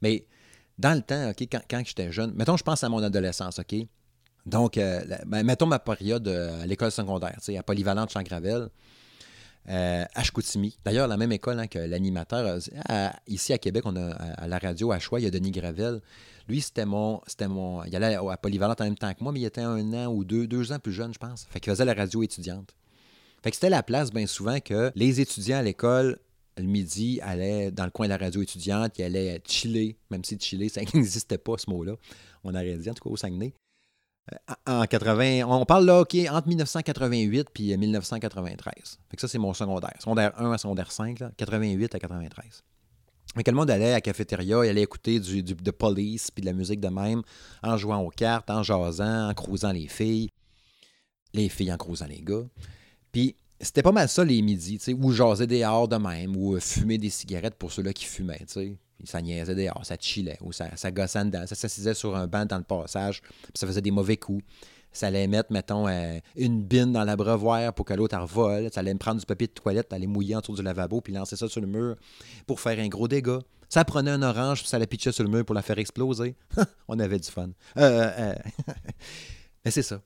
Mais 0.00 0.26
dans 0.78 0.94
le 0.94 1.02
temps, 1.02 1.30
OK, 1.30 1.48
quand, 1.70 1.82
j'étais 1.84 2.12
jeune, 2.12 2.32
mettons, 2.34 2.56
je 2.56 2.64
pense 2.64 2.84
à 2.84 2.88
mon 2.88 3.02
adolescence, 3.02 3.58
OK? 3.58 3.74
Donc, 4.44 4.78
euh, 4.78 5.02
ben, 5.26 5.44
mettons 5.44 5.66
ma 5.66 5.78
période 5.78 6.28
euh, 6.28 6.62
à 6.62 6.66
l'école 6.66 6.90
secondaire, 6.90 7.36
à 7.58 7.62
Polyvalente 7.62 8.10
Champ-Gravel, 8.10 8.68
euh, 9.68 10.04
à 10.14 10.22
Chicoutimi. 10.22 10.78
D'ailleurs, 10.84 11.08
la 11.08 11.16
même 11.16 11.32
école 11.32 11.58
hein, 11.58 11.66
que 11.66 11.78
l'animateur. 11.78 12.58
ici 13.26 13.52
à 13.52 13.58
Québec, 13.58 13.82
on 13.86 13.96
a 13.96 14.12
à 14.12 14.46
la 14.46 14.58
radio 14.58 14.92
à 14.92 15.00
Choix, 15.00 15.18
il 15.18 15.24
y 15.24 15.26
a 15.26 15.30
Denis 15.30 15.50
Gravel. 15.50 16.00
Lui, 16.48 16.60
c'était 16.60 16.86
mon, 16.86 17.20
c'était 17.26 17.48
mon. 17.48 17.82
Il 17.84 17.96
allait 17.96 18.14
à 18.14 18.36
Polyvalente 18.36 18.80
en 18.80 18.84
même 18.84 18.96
temps 18.96 19.12
que 19.12 19.24
moi, 19.24 19.32
mais 19.32 19.40
il 19.40 19.44
était 19.46 19.62
un 19.62 19.92
an 19.94 20.06
ou 20.06 20.24
deux, 20.24 20.46
deux 20.46 20.70
ans 20.70 20.78
plus 20.78 20.92
jeune, 20.92 21.12
je 21.12 21.18
pense. 21.18 21.46
Fait 21.50 21.58
qu'il 21.58 21.72
faisait 21.72 21.84
la 21.84 21.94
radio 21.94 22.22
étudiante. 22.22 22.72
Fait 23.42 23.52
c'était 23.52 23.70
la 23.70 23.82
place, 23.82 24.12
bien 24.12 24.26
souvent, 24.28 24.60
que 24.60 24.92
les 24.94 25.20
étudiants 25.20 25.58
à 25.58 25.62
l'école 25.62 26.18
le 26.56 26.64
midi, 26.64 27.20
allaient 27.22 27.70
dans 27.70 27.84
le 27.84 27.90
coin 27.90 28.06
de 28.06 28.10
la 28.10 28.16
radio 28.18 28.42
étudiante, 28.42 28.98
ils 28.98 29.04
allaient 29.04 29.40
chiller, 29.46 29.98
même 30.10 30.24
si 30.24 30.38
chiller, 30.38 30.68
ça 30.68 30.80
n'existait 30.94 31.38
pas 31.38 31.58
ce 31.58 31.70
mot-là. 31.70 31.94
On 32.44 32.54
aurait 32.54 32.76
dit, 32.76 32.90
en 32.90 32.94
tout 32.94 33.04
cas 33.04 33.10
au 33.10 33.16
Saguenay. 33.16 33.54
Euh, 34.32 34.54
en 34.66 34.84
80, 34.84 35.44
on 35.46 35.64
parle 35.64 35.84
là, 35.84 36.00
OK, 36.00 36.16
entre 36.30 36.48
1988 36.48 37.48
puis 37.52 37.76
1993. 37.76 38.98
Fait 39.08 39.16
que 39.16 39.20
ça, 39.20 39.28
c'est 39.28 39.38
mon 39.38 39.54
secondaire. 39.54 39.94
Secondaire 40.00 40.32
1 40.40 40.52
à 40.52 40.58
secondaire 40.58 40.90
5, 40.90 41.22
88 41.36 41.94
à 41.94 41.98
93. 41.98 42.64
Mais 43.36 43.42
que 43.42 43.50
le 43.50 43.56
monde 43.56 43.70
allait 43.70 43.90
à 43.90 43.92
la 43.92 44.00
cafétéria, 44.00 44.64
il 44.64 44.70
allait 44.70 44.82
écouter 44.82 45.20
du, 45.20 45.42
de 45.42 45.70
police 45.70 46.30
puis 46.30 46.40
de 46.40 46.46
la 46.46 46.54
musique 46.54 46.80
de 46.80 46.88
même, 46.88 47.22
en 47.62 47.76
jouant 47.76 48.00
aux 48.00 48.10
cartes, 48.10 48.50
en 48.50 48.62
jasant, 48.62 49.28
en 49.28 49.34
crousant 49.34 49.72
les 49.72 49.88
filles. 49.88 50.30
Les 51.34 51.48
filles 51.48 51.72
en 51.72 51.76
crousant 51.76 52.06
les 52.06 52.22
gars. 52.22 52.44
Puis 53.12 53.36
c'était 53.60 53.82
pas 53.82 53.92
mal 53.92 54.08
ça 54.08 54.24
les 54.24 54.42
midis, 54.42 54.78
tu 54.78 54.84
sais, 54.84 54.92
ou 54.94 55.12
jaser 55.12 55.46
dehors 55.46 55.88
de 55.88 55.96
même, 55.96 56.36
ou 56.36 56.58
fumer 56.60 56.98
des 56.98 57.10
cigarettes 57.10 57.54
pour 57.54 57.72
ceux-là 57.72 57.92
qui 57.92 58.04
fumaient, 58.04 58.44
tu 58.46 58.46
sais 58.48 58.76
ça 59.04 59.20
niaisait 59.20 59.54
dehors, 59.54 59.84
ça 59.84 59.96
chillait, 59.98 60.38
ou 60.40 60.52
ça, 60.52 60.74
ça 60.76 60.90
gossait 60.90 61.24
dedans, 61.24 61.46
ça 61.46 61.54
s'assisait 61.54 61.94
sur 61.94 62.16
un 62.16 62.26
banc 62.26 62.46
dans 62.46 62.58
le 62.58 62.64
passage, 62.64 63.20
puis 63.20 63.52
ça 63.54 63.66
faisait 63.66 63.82
des 63.82 63.90
mauvais 63.90 64.16
coups. 64.16 64.44
Ça 64.92 65.08
allait 65.08 65.26
mettre, 65.26 65.52
mettons, 65.52 65.86
euh, 65.88 66.18
une 66.36 66.62
bine 66.62 66.92
dans 66.92 67.04
l'abreuvoir 67.04 67.74
pour 67.74 67.84
que 67.84 67.92
l'autre 67.92 68.16
revole. 68.16 68.70
Ça 68.72 68.80
allait 68.80 68.94
me 68.94 68.98
prendre 68.98 69.20
du 69.20 69.26
papier 69.26 69.46
de 69.46 69.52
toilette, 69.52 69.92
aller 69.92 70.06
mouiller 70.06 70.36
autour 70.36 70.54
du 70.54 70.62
lavabo, 70.62 71.02
puis 71.02 71.12
lancer 71.12 71.36
ça 71.36 71.48
sur 71.48 71.60
le 71.60 71.66
mur 71.66 71.96
pour 72.46 72.60
faire 72.60 72.78
un 72.78 72.88
gros 72.88 73.06
dégât. 73.06 73.40
Ça 73.68 73.84
prenait 73.84 74.12
un 74.12 74.22
orange, 74.22 74.60
puis 74.60 74.68
ça 74.68 74.78
la 74.78 74.86
pitchait 74.86 75.12
sur 75.12 75.24
le 75.24 75.28
mur 75.28 75.44
pour 75.44 75.54
la 75.54 75.60
faire 75.60 75.78
exploser. 75.78 76.34
On 76.88 76.98
avait 76.98 77.18
du 77.18 77.30
fun. 77.30 77.50
Euh, 77.76 78.10
euh, 78.18 78.34
Mais 79.66 79.70
c'est 79.70 79.82
ça. 79.82 80.00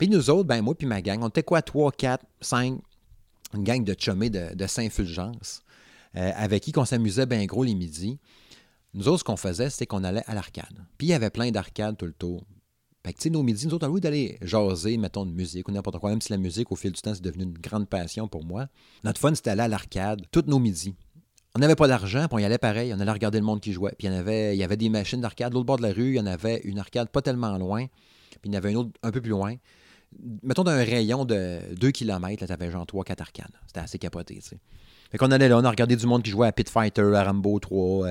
Puis 0.00 0.08
nous 0.08 0.30
autres, 0.30 0.48
ben 0.48 0.62
moi 0.62 0.74
puis 0.74 0.86
ma 0.86 1.02
gang, 1.02 1.22
on 1.22 1.28
était 1.28 1.42
quoi, 1.42 1.60
3, 1.60 1.92
4, 1.92 2.24
5, 2.40 2.80
une 3.52 3.62
gang 3.62 3.84
de 3.84 3.94
chummés 3.98 4.30
de, 4.30 4.66
Saint-Fulgence. 4.66 5.62
Euh, 6.16 6.32
avec 6.36 6.62
qui 6.62 6.72
on 6.76 6.86
s'amusait 6.86 7.26
bien 7.26 7.44
gros 7.44 7.64
les 7.64 7.74
midis. 7.74 8.18
Nous 8.94 9.08
autres, 9.08 9.18
ce 9.18 9.24
qu'on 9.24 9.36
faisait, 9.36 9.68
c'était 9.68 9.84
qu'on 9.84 10.02
allait 10.02 10.24
à 10.26 10.34
l'arcade. 10.34 10.86
Puis 10.96 11.08
il 11.08 11.10
y 11.10 11.12
avait 11.12 11.28
plein 11.28 11.50
d'arcades 11.50 11.98
tout 11.98 12.06
le 12.06 12.14
tour. 12.14 12.46
Fait 13.04 13.12
que, 13.12 13.18
tu 13.18 13.24
sais, 13.24 13.30
nos 13.30 13.42
midis, 13.42 13.66
nous 13.66 13.74
autres, 13.74 13.86
on 13.86 13.92
lieu 13.92 14.00
d'aller 14.00 14.38
jaser, 14.40 14.96
mettons, 14.96 15.26
de 15.26 15.32
musique 15.32 15.68
ou 15.68 15.72
n'importe 15.72 15.98
quoi, 15.98 16.08
même 16.08 16.22
si 16.22 16.32
la 16.32 16.38
musique, 16.38 16.72
au 16.72 16.76
fil 16.76 16.92
du 16.92 17.00
temps, 17.02 17.14
c'est 17.14 17.22
devenu 17.22 17.44
une 17.44 17.52
grande 17.52 17.86
passion 17.86 18.26
pour 18.26 18.42
moi. 18.42 18.68
Notre 19.04 19.20
fun, 19.20 19.34
c'était 19.34 19.50
aller 19.50 19.60
à 19.60 19.68
l'arcade, 19.68 20.22
toutes 20.32 20.46
nos 20.46 20.58
midis. 20.58 20.94
On 21.54 21.58
n'avait 21.58 21.76
pas 21.76 21.88
d'argent, 21.88 22.26
puis 22.26 22.36
on 22.36 22.38
y 22.38 22.44
allait 22.46 22.56
pareil. 22.56 22.94
On 22.94 23.00
allait 23.00 23.12
regarder 23.12 23.38
le 23.38 23.44
monde 23.44 23.60
qui 23.60 23.74
jouait. 23.74 23.94
Puis 23.98 24.08
il 24.08 24.14
y, 24.14 24.16
avait, 24.16 24.56
il 24.56 24.58
y 24.58 24.64
avait 24.64 24.78
des 24.78 24.88
machines 24.88 25.20
d'arcade. 25.20 25.52
L'autre 25.52 25.66
bord 25.66 25.76
de 25.76 25.82
la 25.82 25.92
rue, 25.92 26.12
il 26.12 26.16
y 26.16 26.20
en 26.20 26.26
avait 26.26 26.62
une 26.64 26.78
arcade 26.78 27.10
pas 27.10 27.20
tellement 27.20 27.58
loin. 27.58 27.86
Puis 28.30 28.40
il 28.46 28.52
y 28.52 28.54
en 28.54 28.58
avait 28.58 28.70
une 28.70 28.78
autre 28.78 28.90
un 29.02 29.10
peu 29.10 29.20
plus 29.20 29.30
loin. 29.30 29.56
Mettons, 30.42 30.64
d'un 30.64 30.82
rayon 30.82 31.24
de 31.24 31.60
2 31.76 31.90
km, 31.92 32.46
tu 32.46 32.52
avais 32.52 32.70
genre 32.70 32.84
3-4 32.84 33.20
arcades. 33.20 33.52
C'était 33.66 33.80
assez 33.80 33.98
capoté, 33.98 34.36
tu 34.36 34.42
sais. 34.42 34.58
Fait 35.10 35.18
qu'on 35.18 35.30
allait 35.30 35.48
là, 35.48 35.58
on 35.58 35.64
a 35.64 35.70
regardé 35.70 35.96
du 35.96 36.06
monde 36.06 36.22
qui 36.22 36.30
jouait 36.30 36.46
à 36.46 36.52
Pit 36.52 36.68
Fighter, 36.68 37.14
à 37.14 37.24
Rambo 37.24 37.58
3, 37.58 38.08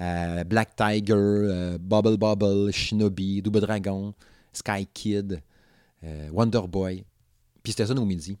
euh, 0.00 0.44
Black 0.44 0.76
Tiger, 0.76 1.14
euh, 1.14 1.78
Bubble 1.78 2.16
Bubble, 2.16 2.72
Shinobi, 2.72 3.42
Double 3.42 3.60
Dragon, 3.60 4.12
Sky 4.52 4.86
Kid, 4.92 5.40
euh, 6.04 6.28
Wonder 6.32 6.62
Boy. 6.68 7.04
Puis 7.62 7.72
c'était 7.72 7.86
ça 7.86 7.94
nos 7.94 8.04
midis. 8.04 8.36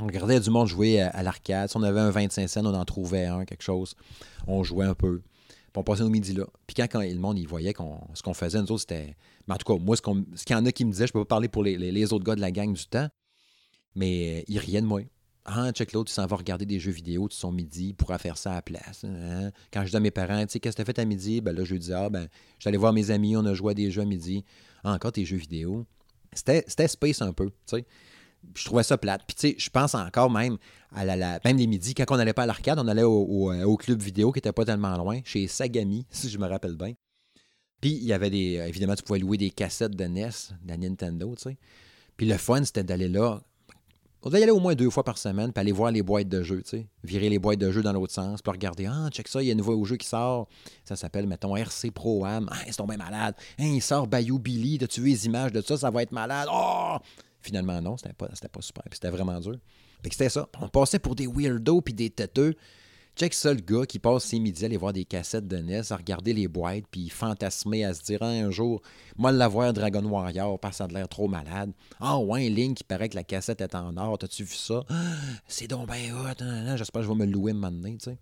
On 0.00 0.06
regardait 0.06 0.38
du 0.38 0.50
monde 0.50 0.68
jouer 0.68 1.00
à, 1.00 1.22
l'arcade. 1.22 1.68
Si 1.70 1.76
on 1.76 1.82
avait 1.82 1.98
un 1.98 2.10
25 2.10 2.48
cents, 2.48 2.64
on 2.64 2.74
en 2.74 2.84
trouvait 2.84 3.26
un, 3.26 3.44
quelque 3.44 3.64
chose. 3.64 3.96
On 4.46 4.62
jouait 4.62 4.86
un 4.86 4.94
peu. 4.94 5.20
Puis 5.48 5.56
on 5.74 5.82
passait 5.82 6.04
nos 6.04 6.10
midis 6.10 6.34
là. 6.34 6.44
Puis 6.66 6.76
quand, 6.76 7.00
le 7.00 7.18
monde 7.18 7.38
il 7.38 7.48
voyait 7.48 7.74
ce 8.14 8.22
qu'on 8.22 8.34
faisait, 8.34 8.60
nous 8.60 8.70
autres, 8.70 8.82
c'était. 8.82 9.16
Mais 9.48 9.54
en 9.54 9.56
tout 9.56 9.72
cas, 9.72 9.82
moi, 9.82 9.96
ce, 9.96 10.02
qu'il 10.02 10.54
y 10.54 10.58
en 10.58 10.66
a 10.66 10.72
qui 10.72 10.84
me 10.84 10.92
disaient, 10.92 11.06
je 11.06 11.12
peux 11.12 11.20
pas 11.20 11.36
parler 11.36 11.48
pour 11.48 11.64
les, 11.64 12.12
autres 12.12 12.24
gars 12.24 12.36
de 12.36 12.40
la 12.40 12.50
gang 12.50 12.72
du 12.72 12.86
temps, 12.86 13.08
mais 13.94 14.44
ils 14.46 14.58
riaient 14.58 14.82
de 14.82 14.86
moi. 14.86 15.00
Ah, 15.46 15.72
check 15.72 15.92
l'autre, 15.92 16.10
tu 16.10 16.14
s'en 16.14 16.26
va 16.26 16.36
regarder 16.36 16.66
des 16.66 16.78
jeux 16.78 16.90
vidéo 16.90 17.26
de 17.26 17.32
son 17.32 17.50
midi, 17.50 17.88
il 17.88 17.94
pourra 17.94 18.18
faire 18.18 18.36
ça 18.36 18.52
à 18.52 18.54
la 18.56 18.62
place. 18.62 19.04
Hein. 19.04 19.50
Quand 19.72 19.82
je 19.86 19.90
dis 19.90 19.96
à 19.96 20.00
mes 20.00 20.10
parents, 20.10 20.44
tu 20.44 20.52
sais, 20.52 20.60
qu'est-ce 20.60 20.76
que 20.76 20.82
tu 20.82 20.90
as 20.90 20.92
fait 20.92 21.00
à 21.00 21.06
midi? 21.06 21.40
Ben 21.40 21.56
là, 21.56 21.64
je 21.64 21.74
dis, 21.74 21.92
ah, 21.94 22.10
ben, 22.10 22.28
j'allais 22.58 22.76
voir 22.76 22.92
mes 22.92 23.10
amis, 23.10 23.34
on 23.34 23.44
a 23.46 23.54
joué 23.54 23.70
à 23.70 23.74
des 23.74 23.90
jeux 23.90 24.02
à 24.02 24.04
midi. 24.04 24.44
Ah, 24.84 24.92
encore 24.92 25.12
tes 25.12 25.24
jeux 25.24 25.38
vidéo. 25.38 25.86
C'était 26.34 26.64
space 26.86 27.22
un 27.22 27.32
peu, 27.32 27.46
tu 27.46 27.54
sais. 27.76 27.86
Je 28.54 28.64
trouvais 28.66 28.82
ça 28.82 28.98
plate. 28.98 29.22
Puis, 29.26 29.34
tu 29.34 29.48
sais, 29.48 29.54
je 29.58 29.70
pense 29.70 29.94
encore 29.94 30.30
même 30.30 30.58
à 30.94 31.04
la, 31.04 31.40
même 31.44 31.56
les 31.56 31.66
midis, 31.66 31.94
quand 31.94 32.04
on 32.10 32.16
n'allait 32.16 32.34
pas 32.34 32.42
à 32.42 32.46
l'arcade, 32.46 32.78
on 32.78 32.86
allait 32.86 33.02
au, 33.02 33.50
au, 33.50 33.76
club 33.78 34.02
vidéo 34.02 34.30
qui 34.32 34.38
n'était 34.38 34.52
pas 34.52 34.66
tellement 34.66 34.96
loin, 34.98 35.20
chez 35.24 35.48
Sagami, 35.48 36.06
si 36.10 36.28
je 36.28 36.38
me 36.38 36.46
rappelle 36.46 36.76
bien. 36.76 36.92
Puis, 37.80 37.90
il 37.90 38.04
y 38.04 38.12
avait 38.12 38.30
des. 38.30 38.62
Évidemment, 38.66 38.94
tu 38.94 39.02
pouvais 39.02 39.18
louer 39.18 39.36
des 39.36 39.50
cassettes 39.50 39.94
de 39.94 40.04
NES, 40.04 40.30
de 40.62 40.68
la 40.68 40.76
Nintendo, 40.76 41.34
tu 41.36 41.50
sais. 41.50 41.56
Puis, 42.16 42.26
le 42.26 42.36
fun, 42.36 42.64
c'était 42.64 42.84
d'aller 42.84 43.08
là 43.08 43.40
on 44.22 44.28
devait 44.28 44.40
y 44.40 44.42
aller 44.42 44.52
au 44.52 44.58
moins 44.58 44.74
deux 44.74 44.90
fois 44.90 45.04
par 45.04 45.16
semaine, 45.16 45.52
puis 45.52 45.60
aller 45.60 45.72
voir 45.72 45.92
les 45.92 46.02
boîtes 46.02 46.28
de 46.28 46.42
jeux, 46.42 46.62
tu 46.62 46.70
sais. 46.70 46.86
Virer 47.04 47.28
les 47.28 47.38
boîtes 47.38 47.60
de 47.60 47.70
jeux 47.70 47.82
dans 47.82 47.92
l'autre 47.92 48.12
sens, 48.12 48.42
puis 48.42 48.50
regarder, 48.50 48.86
ah, 48.86 49.08
check 49.10 49.28
ça, 49.28 49.40
il 49.40 49.46
y 49.46 49.50
a 49.50 49.54
un 49.54 49.56
nouveau 49.56 49.82
jeu 49.84 49.96
qui 49.96 50.08
sort. 50.08 50.48
Ça 50.84 50.96
s'appelle, 50.96 51.26
mettons, 51.28 51.56
RC 51.56 51.92
Pro 51.92 52.24
Am. 52.24 52.48
Ah, 52.50 52.58
ils 52.66 52.72
sont 52.72 52.86
bien 52.86 52.96
malades. 52.96 53.36
Hein, 53.58 53.66
il 53.66 53.82
sort 53.82 54.08
Bayou 54.08 54.40
Billy, 54.40 54.78
as-tu 54.82 55.02
vu 55.02 55.10
les 55.10 55.26
images 55.26 55.52
de 55.52 55.60
ça, 55.60 55.76
ça 55.76 55.90
va 55.90 56.02
être 56.02 56.10
malade. 56.10 56.48
Oh! 56.52 56.96
Finalement, 57.40 57.80
non, 57.80 57.96
c'était 57.96 58.12
pas, 58.12 58.26
pas 58.26 58.60
super, 58.60 58.82
puis 58.84 58.94
c'était 58.94 59.10
vraiment 59.10 59.38
dur. 59.38 59.56
Fait 60.02 60.08
que 60.08 60.14
c'était 60.14 60.28
ça. 60.28 60.48
On 60.60 60.68
passait 60.68 60.98
pour 60.98 61.14
des 61.14 61.28
weirdos 61.28 61.80
puis 61.80 61.94
des 61.94 62.10
têteux. 62.10 62.54
Check 63.18 63.34
ça, 63.34 63.52
le 63.52 63.60
gars 63.60 63.84
qui 63.84 63.98
passe 63.98 64.26
ses 64.26 64.38
midis 64.38 64.62
à 64.62 64.66
aller 64.66 64.76
voir 64.76 64.92
des 64.92 65.04
cassettes 65.04 65.48
de 65.48 65.56
NES, 65.56 65.90
à 65.90 65.96
regarder 65.96 66.32
les 66.32 66.46
boîtes, 66.46 66.84
puis 66.88 67.08
fantasmer, 67.08 67.84
à 67.84 67.92
se 67.92 68.04
dire 68.04 68.18
ah, 68.20 68.28
un 68.28 68.52
jour, 68.52 68.80
moi, 69.16 69.32
l'avoir 69.32 69.72
Dragon 69.72 70.04
Warrior, 70.04 70.56
parce 70.60 70.74
que 70.74 70.76
ça 70.78 70.84
a 70.84 70.86
l'air 70.86 71.08
trop 71.08 71.26
malade. 71.26 71.72
Ah, 71.98 72.16
ouais, 72.20 72.48
Link, 72.48 72.76
qui 72.76 72.84
paraît 72.84 73.08
que 73.08 73.16
la 73.16 73.24
cassette 73.24 73.60
est 73.60 73.74
en 73.74 73.96
or, 73.96 74.18
t'as-tu 74.18 74.44
vu 74.44 74.54
ça? 74.54 74.84
c'est 75.48 75.66
donc 75.66 75.88
hot, 75.90 76.44
j'espère 76.76 77.02
que 77.02 77.08
je 77.08 77.12
vais 77.12 77.26
me 77.26 77.26
louer 77.26 77.54
maintenant, 77.54 77.90
tu 77.90 78.04
sais. 78.04 78.18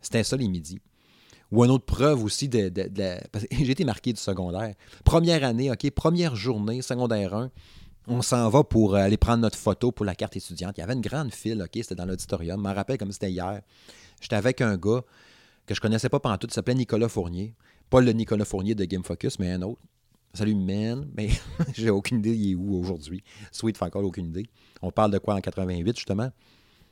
C'était 0.00 0.22
ça 0.22 0.36
les 0.36 0.46
midis. 0.46 0.78
Ou 1.50 1.64
une 1.64 1.72
autre 1.72 1.84
preuve 1.84 2.22
aussi 2.22 2.48
de. 2.48 2.68
de, 2.68 3.16
J'ai 3.50 3.72
été 3.72 3.84
marqué 3.84 4.12
du 4.12 4.20
secondaire. 4.20 4.76
Première 5.04 5.42
année, 5.42 5.72
OK, 5.72 5.90
première 5.90 6.36
journée, 6.36 6.82
secondaire 6.82 7.34
1 7.34 7.50
on 8.06 8.22
s'en 8.22 8.48
va 8.48 8.64
pour 8.64 8.96
aller 8.96 9.16
prendre 9.16 9.38
notre 9.42 9.58
photo 9.58 9.92
pour 9.92 10.04
la 10.04 10.14
carte 10.14 10.36
étudiante. 10.36 10.76
Il 10.78 10.80
y 10.80 10.84
avait 10.84 10.94
une 10.94 11.00
grande 11.00 11.32
file, 11.32 11.62
OK, 11.62 11.70
c'était 11.74 11.94
dans 11.94 12.06
l'auditorium. 12.06 12.60
Je 12.60 12.68
me 12.68 12.74
rappelle 12.74 12.98
comme 12.98 13.12
c'était 13.12 13.30
hier. 13.30 13.60
J'étais 14.20 14.36
avec 14.36 14.60
un 14.60 14.76
gars 14.76 15.02
que 15.66 15.74
je 15.74 15.80
connaissais 15.80 16.08
pas 16.08 16.20
pendant 16.20 16.36
tout, 16.36 16.48
il 16.48 16.52
s'appelait 16.52 16.74
Nicolas 16.74 17.08
Fournier. 17.08 17.54
Pas 17.88 18.00
le 18.00 18.12
Nicolas 18.12 18.44
Fournier 18.44 18.74
de 18.74 18.84
Game 18.84 19.04
Focus, 19.04 19.38
mais 19.38 19.50
un 19.50 19.62
autre. 19.62 19.80
Salut, 20.32 20.54
man. 20.54 21.08
Mais 21.16 21.28
j'ai 21.74 21.90
aucune 21.90 22.18
idée, 22.18 22.36
il 22.36 22.52
est 22.52 22.54
où 22.54 22.76
aujourd'hui. 22.76 23.22
Sweet 23.50 23.76
fait 23.76 23.84
encore 23.84 24.04
aucune 24.04 24.26
idée. 24.26 24.46
On 24.82 24.90
parle 24.90 25.10
de 25.10 25.18
quoi 25.18 25.34
en 25.34 25.40
88, 25.40 25.96
justement? 25.96 26.30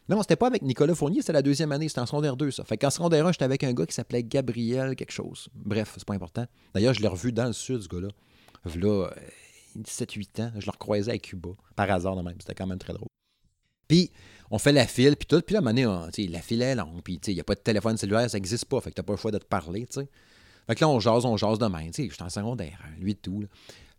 Non, 0.08 0.22
c'était 0.22 0.36
pas 0.36 0.46
avec 0.46 0.62
Nicolas 0.62 0.94
Fournier, 0.94 1.20
c'était 1.20 1.34
la 1.34 1.42
deuxième 1.42 1.70
année, 1.70 1.86
c'était 1.88 2.00
en 2.00 2.06
secondaire 2.06 2.36
2, 2.36 2.50
ça. 2.50 2.64
Fait 2.64 2.78
qu'en 2.78 2.88
secondaire 2.88 3.26
1, 3.26 3.32
j'étais 3.32 3.44
avec 3.44 3.62
un 3.62 3.74
gars 3.74 3.84
qui 3.84 3.94
s'appelait 3.94 4.22
Gabriel 4.22 4.96
quelque 4.96 5.12
chose. 5.12 5.48
Bref, 5.54 5.92
c'est 5.98 6.06
pas 6.06 6.14
important. 6.14 6.46
D'ailleurs, 6.74 6.94
je 6.94 7.02
l'ai 7.02 7.08
revu 7.08 7.30
dans 7.30 7.46
le 7.46 7.52
sud, 7.52 7.82
ce 7.82 7.88
gars-là. 7.88 8.08
Là, 8.76 9.10
7-8 9.84 10.42
ans, 10.42 10.52
je 10.58 10.66
le 10.66 10.70
recroisais 10.70 11.12
à 11.12 11.18
Cuba, 11.18 11.50
par 11.76 11.90
hasard 11.90 12.16
de 12.16 12.22
même. 12.22 12.36
C'était 12.40 12.54
quand 12.54 12.66
même 12.66 12.78
très 12.78 12.94
drôle. 12.94 13.08
Puis, 13.88 14.10
on 14.50 14.58
fait 14.58 14.72
la 14.72 14.86
file, 14.86 15.16
puis 15.16 15.26
tout. 15.26 15.40
Puis 15.40 15.54
là, 15.54 15.60
à 15.60 15.62
un 15.62 15.72
moment 15.72 16.06
donné, 16.06 16.28
la 16.28 16.40
file 16.40 16.62
est 16.62 16.74
longue, 16.74 17.02
puis 17.02 17.20
il 17.26 17.34
n'y 17.34 17.40
a 17.40 17.44
pas 17.44 17.54
de 17.54 17.60
téléphone 17.60 17.96
cellulaire, 17.96 18.30
ça 18.30 18.36
n'existe 18.36 18.66
pas. 18.66 18.80
Fait 18.80 18.90
que 18.90 18.96
t'as 18.96 19.02
pas 19.02 19.14
le 19.14 19.18
choix 19.18 19.30
de 19.30 19.38
te 19.38 19.44
parler, 19.44 19.86
tu 19.86 20.00
sais. 20.00 20.08
Fait 20.66 20.74
que 20.74 20.80
là, 20.82 20.88
on 20.88 21.00
jase, 21.00 21.24
on 21.24 21.36
jase 21.36 21.58
de 21.58 21.66
même. 21.66 21.90
Tu 21.90 22.04
sais, 22.04 22.08
j'étais 22.10 22.22
en 22.22 22.28
secondaire, 22.28 22.78
lui 23.00 23.14
de 23.14 23.18
tout. 23.18 23.40
Là. 23.40 23.46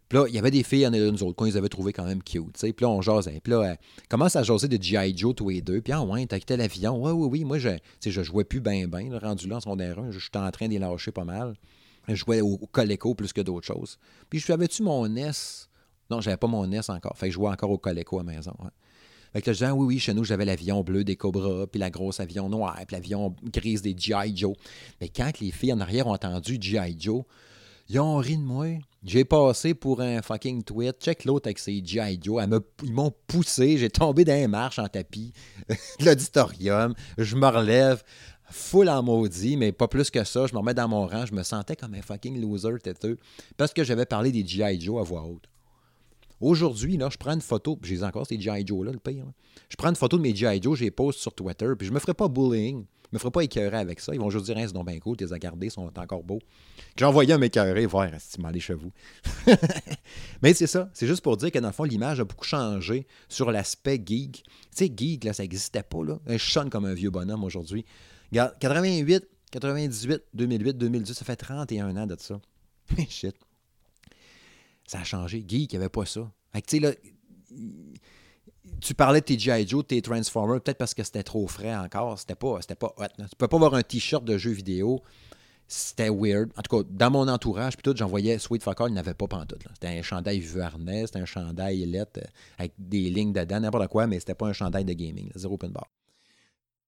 Puis 0.08 0.17
là, 0.17 0.25
il 0.28 0.34
y 0.34 0.39
avait 0.39 0.52
des 0.52 0.63
filles, 0.63 0.80
il 0.80 0.84
y 0.84 0.88
en 0.88 0.93
a 0.93 0.97
nous 0.97 1.23
autres, 1.23 1.36
qu'on 1.36 1.45
les 1.45 1.56
avait 1.56 1.69
trouvées 1.69 1.93
quand 1.93 2.06
même 2.06 2.23
cute. 2.23 2.54
Tu 2.54 2.60
sais. 2.60 2.73
Puis 2.73 2.84
là, 2.84 2.89
on 2.89 3.02
jasait. 3.02 3.39
Puis 3.43 3.52
là, 3.52 3.62
euh, 3.62 3.75
commence 4.10 4.36
à 4.36 4.41
jaser 4.41 4.67
de 4.67 4.82
G.I. 4.82 5.15
Joe 5.15 5.36
tous 5.36 5.49
les 5.49 5.62
deux. 5.62 5.82
Puis 5.82 5.93
ah 5.93 6.02
ouais, 6.02 6.25
t'as 6.25 6.39
quitté 6.39 6.58
l'avion. 6.58 6.99
Ouais, 6.99 7.12
oui, 7.12 7.28
oui. 7.32 7.45
Moi, 7.45 7.60
je, 7.60 7.69
je 8.04 8.23
jouais 8.23 8.43
plus 8.43 8.60
bien, 8.60 8.88
bien. 8.88 9.17
Rendu 9.19 9.47
là 9.47 9.58
en 9.58 9.60
secondaire 9.60 9.99
1, 9.99 10.12
j'étais 10.12 10.38
en 10.38 10.49
train 10.49 10.67
d'y 10.67 10.80
lâcher 10.80 11.12
pas 11.12 11.25
mal. 11.25 11.56
Je 12.08 12.15
jouais 12.15 12.41
au, 12.41 12.58
Coleco 12.58 13.13
plus 13.13 13.34
que 13.34 13.41
d'autres 13.41 13.67
choses. 13.67 13.99
Puis 14.32 14.39
je 14.39 14.52
avais-tu 14.52 14.82
mon 14.82 15.08
NES? 15.08 15.32
Non, 16.10 16.21
j'avais 16.21 16.38
pas 16.38 16.47
mon 16.47 16.65
NES 16.65 16.89
encore. 16.89 17.15
Fait 17.15 17.28
que 17.28 17.32
je 17.32 17.36
jouais 17.36 17.49
encore 17.49 17.69
au 17.69 17.78
Coleco 17.78 18.19
à 18.19 18.23
maison. 18.23 18.56
Fait 19.34 19.42
que 19.42 19.54
je 19.54 19.60
disais, 19.60 19.72
oui, 19.72 19.86
oui, 19.86 20.00
chez 20.00 20.13
nous, 20.13 20.24
j'avais 20.24 20.46
l'avion 20.46 20.84
bleu 20.84 21.04
des 21.04 21.15
Cobras, 21.15 21.68
puis 21.68 21.80
la 21.80 21.89
grosse 21.89 22.20
avion 22.20 22.50
noir, 22.50 22.76
puis 22.88 22.96
l'avion 22.96 23.36
grise 23.44 23.82
des 23.82 23.96
G.I. 23.98 24.36
Joe. 24.36 24.56
Mais 25.00 25.10
quand 25.10 25.39
les 25.39 25.52
filles 25.52 25.74
en 25.74 25.80
arrière 25.80 26.08
ont 26.08 26.13
entendu 26.13 26.58
G.I. 26.60 26.96
Joe, 27.00 27.24
ils 27.89 28.00
ont 28.00 28.18
ri 28.18 28.38
de 28.38 28.44
moi. 28.44 28.68
J'ai 29.04 29.26
passé 29.26 29.74
pour 29.74 30.02
un 30.02 30.22
fucking 30.22 30.63
tweet. 30.63 30.98
Check 31.02 31.26
l'autre 31.26 31.48
avec 31.48 31.58
ses 31.58 31.82
G.I. 31.84 32.20
Joe. 32.22 32.44
ils 32.84 32.94
m'ont 32.94 33.13
poussé. 33.26 33.78
J'ai 33.78 33.89
tombé 33.89 34.26
dans 34.26 34.34
les 34.34 34.48
marches 34.48 34.78
en 34.78 34.88
tapis. 34.88 35.34
L'auditorium. 36.00 36.94
Je 37.18 37.36
me 37.36 37.48
relève. 37.48 38.04
Full 38.52 38.89
en 38.89 39.04
maudit, 39.04 39.58
mais 39.58 39.72
pas 39.72 39.88
plus 39.88 40.10
que 40.10 40.24
ça. 40.24 40.48
Je 40.48 40.54
me 40.54 40.60
remets 40.60 40.74
dans 40.74 40.88
mon 40.88 41.08
rang. 41.08 41.26
Je 41.26 41.34
me 41.34 41.44
sentais 41.44 41.76
comme 41.76 41.94
un 41.96 42.02
fucking 42.02 42.39
loser 42.42 42.78
têteux. 42.84 43.18
Parce 43.58 43.74
que 43.74 43.84
j'avais 43.84 44.06
parlé 44.06 44.32
des 44.32 44.46
G.I. 44.46 44.80
Joe 44.80 45.00
à 45.00 45.04
voix 45.04 45.24
haute. 45.24 45.48
Aujourd'hui, 46.41 46.97
là, 46.97 47.10
je 47.12 47.17
prends 47.17 47.34
une 47.34 47.41
photo, 47.41 47.75
puis 47.75 47.95
j'ai 47.95 48.04
encore 48.04 48.25
ces 48.25 48.39
G.I. 48.39 48.65
Joe 48.65 48.86
là, 48.86 48.91
le 48.91 48.99
pire. 48.99 49.25
Je 49.69 49.75
prends 49.75 49.89
une 49.89 49.95
photo 49.95 50.17
de 50.17 50.21
mes 50.21 50.36
G.I. 50.36 50.62
Joe, 50.62 50.78
je 50.78 50.86
les 50.86 50.91
poste 50.91 51.19
sur 51.19 51.34
Twitter, 51.34 51.67
puis 51.78 51.88
je 51.88 51.93
me 51.93 51.99
ferai 51.99 52.13
pas 52.13 52.28
bullying. 52.28 52.86
Je 53.12 53.15
me 53.15 53.19
ferai 53.19 53.32
pas 53.32 53.43
écœurer 53.43 53.78
avec 53.78 53.99
ça. 53.99 54.13
Ils 54.13 54.19
vont 54.19 54.30
juste 54.30 54.45
dire, 54.45 54.58
hein, 54.58 54.65
c'est 54.67 54.73
donc 54.73 54.86
bien 54.86 54.99
cool, 54.99 55.17
les 55.19 55.34
as 55.34 55.39
gardés, 55.39 55.71
sont 55.71 55.91
encore 55.97 56.23
beaux. 56.23 56.39
J'ai 56.95 57.06
envoyé 57.06 57.34
un 57.34 57.39
m'écœurer, 57.39 57.88
voir 57.88 58.08
si 58.19 58.38
les 58.54 58.60
chevaux. 58.60 58.91
Mais 60.43 60.54
c'est 60.54 60.67
ça. 60.67 60.89
C'est 60.93 61.08
juste 61.08 61.21
pour 61.23 61.36
dire 61.36 61.52
que 61.52 61.58
dans 61.58 61.69
le 61.69 61.73
fond, 61.73 61.86
l'image 61.86 62.19
a 62.19 62.23
beaucoup 62.23 62.45
changé 62.45 63.08
sur 63.28 63.52
l'aspect 63.52 63.99
geek. 64.06 64.43
Tu 64.43 64.52
sais, 64.71 64.93
geek, 64.95 65.23
là, 65.23 65.34
ça 65.34 65.41
n'existait 65.41 65.82
pas. 65.82 66.04
Là. 66.04 66.19
Je 66.28 66.38
sonne 66.38 66.69
comme 66.69 66.86
un 66.86 66.93
vieux 66.93 67.10
bonhomme 67.10 67.43
aujourd'hui. 67.43 67.84
88, 68.32 69.28
98, 69.52 70.21
2008, 70.36 70.78
2010, 70.78 71.13
ça 71.13 71.25
fait 71.25 71.36
31 71.36 71.97
ans 71.97 72.06
de 72.06 72.15
ça. 72.19 72.39
Shit 73.10 73.36
ça 74.89 75.02
a 75.02 75.04
changé. 75.04 75.45
Il 75.47 75.67
n'y 75.67 75.75
avait 75.75 75.89
pas 75.89 76.06
ça. 76.06 76.21
là, 76.52 76.91
tu 78.82 78.93
parlais 78.95 79.19
de 79.19 79.25
tes 79.25 79.38
G.I. 79.38 79.67
Joe, 79.67 79.86
tes 79.86 80.02
Transformers, 80.02 80.62
peut-être 80.62 80.80
parce 80.80 80.95
que 80.95 81.04
c'était 81.04 81.21
trop 81.21 81.47
frais 81.47 81.75
encore. 81.75 82.17
C'était 82.17 82.36
pas, 82.36 82.58
c'était 82.62 82.75
pas 82.75 82.93
hot. 82.97 83.06
Tu 83.17 83.36
peux 83.38 83.47
pas 83.47 83.58
avoir 83.58 83.75
un 83.75 83.84
t-shirt 83.84 84.23
de 84.23 84.38
jeu 84.38 84.49
vidéo. 84.49 85.02
C'était 85.67 86.10
weird. 86.10 86.49
En 86.58 86.63
tout 86.63 86.78
cas, 86.78 86.89
dans 86.89 87.12
mon 87.12 87.28
entourage, 87.28 87.78
puis 87.78 87.84
tout, 87.84 87.95
j'en 87.95 88.08
voyais 88.08 88.39
Sweet 88.39 88.63
Fucker, 88.63 88.86
il 88.88 88.95
n'avait 88.95 89.13
pas 89.13 89.28
pantoute. 89.28 89.62
C'était 89.73 89.99
un 89.99 90.02
chandail 90.02 90.39
Vuarnet, 90.39 91.06
c'était 91.06 91.19
un 91.19 91.25
chandail 91.25 91.86
LED 91.86 92.08
euh, 92.17 92.21
avec 92.58 92.73
des 92.80 93.12
lignes 93.12 93.34
dedans, 93.34 93.60
n'importe 93.60 93.88
quoi, 93.89 94.08
mais 94.08 94.19
c'était 94.19 94.34
pas 94.34 94.47
un 94.47 94.54
chandail 94.54 94.86
de 94.86 94.93
gaming, 94.93 95.30
zéro 95.36 95.54
open 95.54 95.71
bar. 95.71 95.88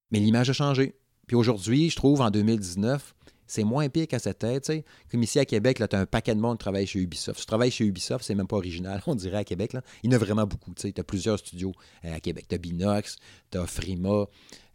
Mais 0.10 0.20
l'image 0.20 0.50
a 0.50 0.54
changé. 0.54 0.96
Puis 1.28 1.36
aujourd'hui, 1.36 1.92
je 1.92 1.96
trouve, 1.96 2.22
en 2.22 2.32
2019, 2.32 3.14
c'est 3.52 3.66
moins 3.66 3.90
pire 3.90 4.08
qu'à 4.08 4.18
cette 4.18 4.40
tête. 4.40 4.72
Comme 5.12 5.24
ici 5.24 5.38
à 5.38 5.44
Québec, 5.44 5.78
tu 5.78 5.96
as 5.96 6.00
un 6.00 6.06
paquet 6.06 6.34
de 6.34 6.40
monde 6.40 6.58
qui 6.58 6.64
travaille 6.64 6.88
chez 6.88 7.00
Ubisoft. 7.00 7.38
Si 7.38 7.46
tu 7.46 7.48
travailles 7.48 7.70
chez 7.70 7.86
Ubisoft, 7.86 8.24
c'est 8.24 8.34
même 8.34 8.48
pas 8.48 8.56
original, 8.56 9.02
on 9.08 9.16
dirait 9.16 9.40
à 9.40 9.44
Québec. 9.44 9.74
Là. 9.74 9.82
Il 10.04 10.10
y 10.10 10.14
en 10.14 10.16
a 10.16 10.20
vraiment 10.20 10.48
beaucoup. 10.48 10.74
Tu 10.74 10.94
as 10.96 11.04
plusieurs 11.04 11.38
studios 11.38 11.74
euh, 12.06 12.16
à 12.16 12.22
Québec. 12.22 12.46
Tu 12.48 12.56
as 12.56 12.58
Binox, 12.58 13.18
tu 13.52 13.58
as 13.58 13.68
Frima, 13.68 14.26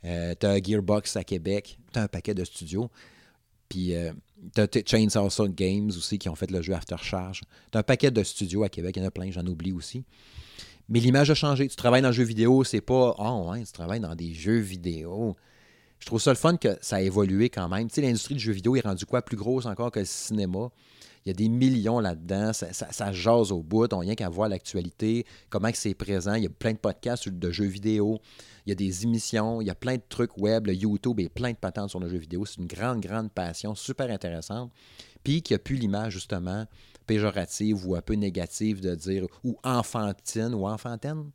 euh, 0.04 0.34
tu 0.38 0.46
as 0.46 0.62
Gearbox 0.62 1.16
à 1.16 1.24
Québec. 1.24 1.78
Tu 1.90 1.98
as 1.98 2.02
un 2.02 2.08
paquet 2.08 2.34
de 2.34 2.44
studios. 2.44 2.90
Puis 3.70 3.94
euh, 3.94 4.12
tu 4.54 4.60
as 4.60 4.82
Chainsaw 4.84 5.48
Games 5.48 5.88
aussi 5.88 6.18
qui 6.18 6.28
ont 6.28 6.34
fait 6.34 6.50
le 6.50 6.60
jeu 6.60 6.74
Aftercharge. 6.74 7.40
Tu 7.72 7.78
as 7.78 7.80
un 7.80 7.82
paquet 7.82 8.10
de 8.10 8.22
studios 8.22 8.62
à 8.62 8.68
Québec. 8.68 8.96
Il 8.96 9.00
y 9.00 9.04
en 9.04 9.08
a 9.08 9.10
plein, 9.10 9.30
j'en 9.30 9.46
oublie 9.46 9.72
aussi. 9.72 10.04
Mais 10.90 11.00
l'image 11.00 11.30
a 11.30 11.34
changé. 11.34 11.66
Tu 11.66 11.76
travailles 11.76 12.02
dans 12.02 12.08
le 12.08 12.14
jeu 12.14 12.24
vidéo, 12.24 12.62
c'est 12.62 12.82
pas 12.82 13.14
Ah 13.18 13.32
oh, 13.32 13.54
tu 13.56 13.72
travailles 13.72 14.00
dans 14.00 14.14
des 14.14 14.34
jeux 14.34 14.58
vidéo 14.58 15.34
je 15.98 16.06
trouve 16.06 16.20
ça 16.20 16.30
le 16.30 16.36
fun 16.36 16.56
que 16.56 16.76
ça 16.80 16.96
a 16.96 17.00
évolué 17.00 17.48
quand 17.48 17.68
même. 17.68 17.88
Tu 17.88 17.96
sais, 17.96 18.00
l'industrie 18.02 18.34
du 18.34 18.40
jeu 18.40 18.52
vidéo 18.52 18.76
est 18.76 18.80
rendue 18.80 19.06
quoi? 19.06 19.22
Plus 19.22 19.36
grosse 19.36 19.66
encore 19.66 19.90
que 19.90 20.00
le 20.00 20.06
cinéma. 20.06 20.70
Il 21.24 21.30
y 21.30 21.32
a 21.32 21.34
des 21.34 21.48
millions 21.48 21.98
là-dedans, 21.98 22.52
ça, 22.52 23.12
jase 23.12 23.50
au 23.50 23.60
bout, 23.60 23.92
on 23.92 23.96
n'a 23.96 24.02
rien 24.02 24.14
qu'à 24.14 24.28
voir 24.28 24.48
l'actualité, 24.48 25.26
comment 25.50 25.68
c'est 25.74 25.94
présent. 25.94 26.34
Il 26.34 26.44
y 26.44 26.46
a 26.46 26.50
plein 26.50 26.72
de 26.72 26.78
podcasts 26.78 27.28
de 27.28 27.50
jeux 27.50 27.64
vidéo, 27.64 28.20
il 28.64 28.68
y 28.68 28.72
a 28.72 28.76
des 28.76 29.02
émissions, 29.02 29.60
il 29.60 29.66
y 29.66 29.70
a 29.70 29.74
plein 29.74 29.96
de 29.96 30.02
trucs 30.08 30.38
web, 30.38 30.68
le 30.68 30.74
YouTube 30.74 31.18
et 31.18 31.28
plein 31.28 31.50
de 31.50 31.56
patentes 31.56 31.90
sur 31.90 31.98
le 31.98 32.08
jeu 32.08 32.18
vidéo. 32.18 32.46
C'est 32.46 32.60
une 32.60 32.68
grande, 32.68 33.00
grande 33.00 33.32
passion, 33.32 33.74
super 33.74 34.08
intéressante. 34.08 34.70
Puis 35.24 35.42
qui 35.42 35.52
a 35.52 35.58
plus 35.58 35.74
l'image, 35.74 36.12
justement, 36.12 36.64
péjorative 37.08 37.84
ou 37.84 37.96
un 37.96 38.02
peu 38.02 38.14
négative 38.14 38.80
de 38.80 38.94
dire, 38.94 39.26
ou 39.42 39.58
enfantine 39.64 40.54
ou 40.54 40.68
enfantine 40.68 41.32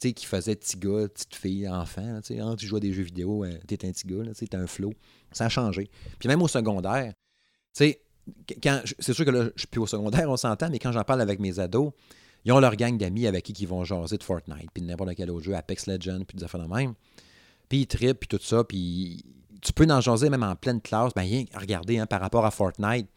qui 0.00 0.26
faisait 0.26 0.56
petit 0.56 0.76
gars, 0.76 1.08
petite 1.08 1.34
fille, 1.34 1.68
enfant. 1.68 2.20
Tu 2.22 2.36
sais, 2.36 2.42
tu 2.56 2.66
joues 2.66 2.76
à 2.76 2.80
des 2.80 2.92
jeux 2.92 3.02
vidéo, 3.02 3.44
euh, 3.44 3.52
t'es 3.66 3.84
un 3.86 3.92
petit 3.92 4.06
gars, 4.06 4.24
tu 4.34 4.56
un 4.56 4.66
flow. 4.66 4.92
Ça 5.32 5.46
a 5.46 5.48
changé. 5.48 5.90
Puis 6.18 6.28
même 6.28 6.42
au 6.42 6.48
secondaire, 6.48 7.12
tu 7.74 7.84
sais, 7.84 8.02
c'est 8.98 9.12
sûr 9.12 9.24
que 9.24 9.30
là, 9.30 9.44
je 9.54 9.60
suis 9.60 9.68
plus 9.68 9.80
au 9.80 9.86
secondaire, 9.86 10.28
on 10.28 10.36
s'entend, 10.36 10.70
mais 10.70 10.78
quand 10.78 10.92
j'en 10.92 11.04
parle 11.04 11.20
avec 11.20 11.38
mes 11.40 11.58
ados, 11.58 11.92
ils 12.44 12.52
ont 12.52 12.60
leur 12.60 12.76
gang 12.76 12.96
d'amis 12.96 13.26
avec 13.26 13.44
qui 13.44 13.52
ils 13.52 13.68
vont 13.68 13.84
jaser 13.84 14.16
de 14.16 14.24
Fortnite, 14.24 14.70
puis 14.72 14.82
de 14.82 14.88
n'importe 14.88 15.14
quel 15.14 15.30
autre 15.30 15.44
jeu, 15.44 15.54
Apex 15.54 15.86
Legends, 15.86 16.24
puis 16.26 16.38
des 16.38 16.44
affaires 16.44 16.62
de 16.62 16.72
même. 16.72 16.94
Puis 17.68 17.80
ils 17.80 17.86
trippent, 17.86 18.20
puis 18.20 18.28
tout 18.28 18.42
ça, 18.42 18.64
puis 18.64 19.24
tu 19.60 19.72
peux 19.72 19.86
en 19.90 20.00
jaser 20.00 20.30
même 20.30 20.42
en 20.42 20.56
pleine 20.56 20.80
classe. 20.80 21.12
Ben, 21.14 21.26
regardez, 21.54 21.98
hein, 21.98 22.06
par 22.06 22.20
rapport 22.20 22.46
à 22.46 22.50
Fortnite, 22.50 23.08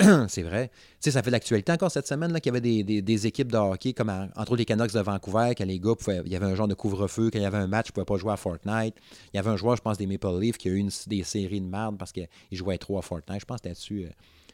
c'est 0.28 0.42
vrai. 0.42 0.70
Tu 0.74 0.74
sais, 1.00 1.10
ça 1.12 1.22
fait 1.22 1.30
de 1.30 1.32
l'actualité 1.32 1.70
encore 1.70 1.90
cette 1.90 2.06
semaine 2.06 2.32
qu'il 2.40 2.52
y 2.52 2.56
avait 2.56 2.82
des, 2.84 3.26
équipes 3.26 3.52
de 3.52 3.56
hockey, 3.56 3.92
comme 3.92 4.10
entre 4.34 4.56
les 4.56 4.64
Canucks 4.64 4.92
de 4.92 5.00
Vancouver, 5.00 5.54
que 5.56 5.62
les 5.62 5.78
gars, 5.78 5.94
il 6.08 6.32
y 6.32 6.36
avait 6.36 6.46
un 6.46 6.54
genre 6.54 6.66
de 6.66 6.74
couvre-feu, 6.74 7.30
quand 7.32 7.38
il 7.38 7.42
y 7.42 7.46
avait 7.46 7.58
un 7.58 7.68
match, 7.68 7.88
ils 7.88 7.90
ne 7.90 7.94
pouvaient 7.94 8.16
pas 8.16 8.16
jouer 8.16 8.32
à 8.32 8.36
Fortnite. 8.36 8.96
Il 9.32 9.36
y 9.36 9.38
avait 9.38 9.50
un 9.50 9.56
joueur, 9.56 9.76
je 9.76 9.82
pense, 9.82 9.96
des 9.96 10.06
Maple 10.06 10.40
Leafs, 10.40 10.58
qui 10.58 10.68
a 10.68 10.72
eu 10.72 10.76
une, 10.76 10.90
des 11.06 11.22
séries 11.22 11.60
de 11.60 11.66
merde 11.66 11.96
parce 11.96 12.12
qu'il 12.12 12.28
jouait 12.50 12.78
trop 12.78 12.98
à 12.98 13.02
Fortnite. 13.02 13.40
Je 13.40 13.44
pense 13.44 13.60
que 13.60 13.68
c'était 13.68 13.74
dessus. 13.74 14.04
Euh, 14.04 14.10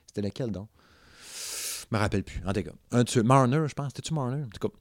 c'était 0.07 0.23
lequel 0.23 0.51
donc? 0.51 0.69
Je 1.25 1.97
me 1.97 1.99
rappelle 1.99 2.23
plus. 2.23 2.43
En 2.47 2.53
tout 2.53 2.63
cas, 2.63 2.73
un 2.93 3.05
dessus. 3.05 3.23
Marner, 3.23 3.63
je 3.67 3.75
pense. 3.75 3.89
C'était-tu 3.89 4.15
Marner? 4.15 4.45
En 4.45 4.49
tout 4.49 4.69
cas. 4.69 4.75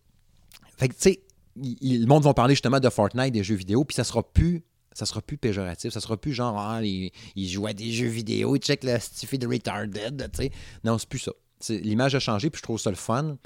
Fait 0.78 0.90
que, 0.90 0.94
tu 0.94 1.02
sais, 1.02 1.22
le 1.56 2.06
monde 2.06 2.24
va 2.24 2.34
parler 2.34 2.54
justement 2.54 2.80
de 2.80 2.90
Fortnite, 2.90 3.34
des 3.34 3.44
jeux 3.44 3.56
vidéo, 3.56 3.84
puis 3.86 3.96
ça 3.96 4.04
sera 4.04 4.24
plus 4.24 4.64
ça 5.00 5.06
sera 5.06 5.22
plus 5.22 5.38
péjoratif. 5.38 5.94
Ça 5.94 6.02
sera 6.02 6.18
plus 6.18 6.34
genre, 6.34 6.60
ah, 6.60 6.82
ils, 6.84 7.12
jouent 7.36 7.68
à 7.68 7.74
des 7.74 7.92
jeux 7.92 8.08
vidéo, 8.08 8.56
ils 8.56 8.60
checkent 8.60 8.84
le 8.84 9.00
stiffy 9.00 9.40
de 9.40 9.48
retarded, 9.48 10.30
tu 10.34 10.44
sais. 10.44 10.52
Non, 10.84 10.98
c'est 10.98 11.10
plus 11.10 11.20
ça. 11.20 11.32
L'image 11.70 12.16
a 12.16 12.20
changé, 12.20 12.50
puis 12.50 12.60
je 12.60 12.64
trouve 12.64 12.80
ça 12.80 12.90
le 12.90 12.96
fun. 12.96 13.38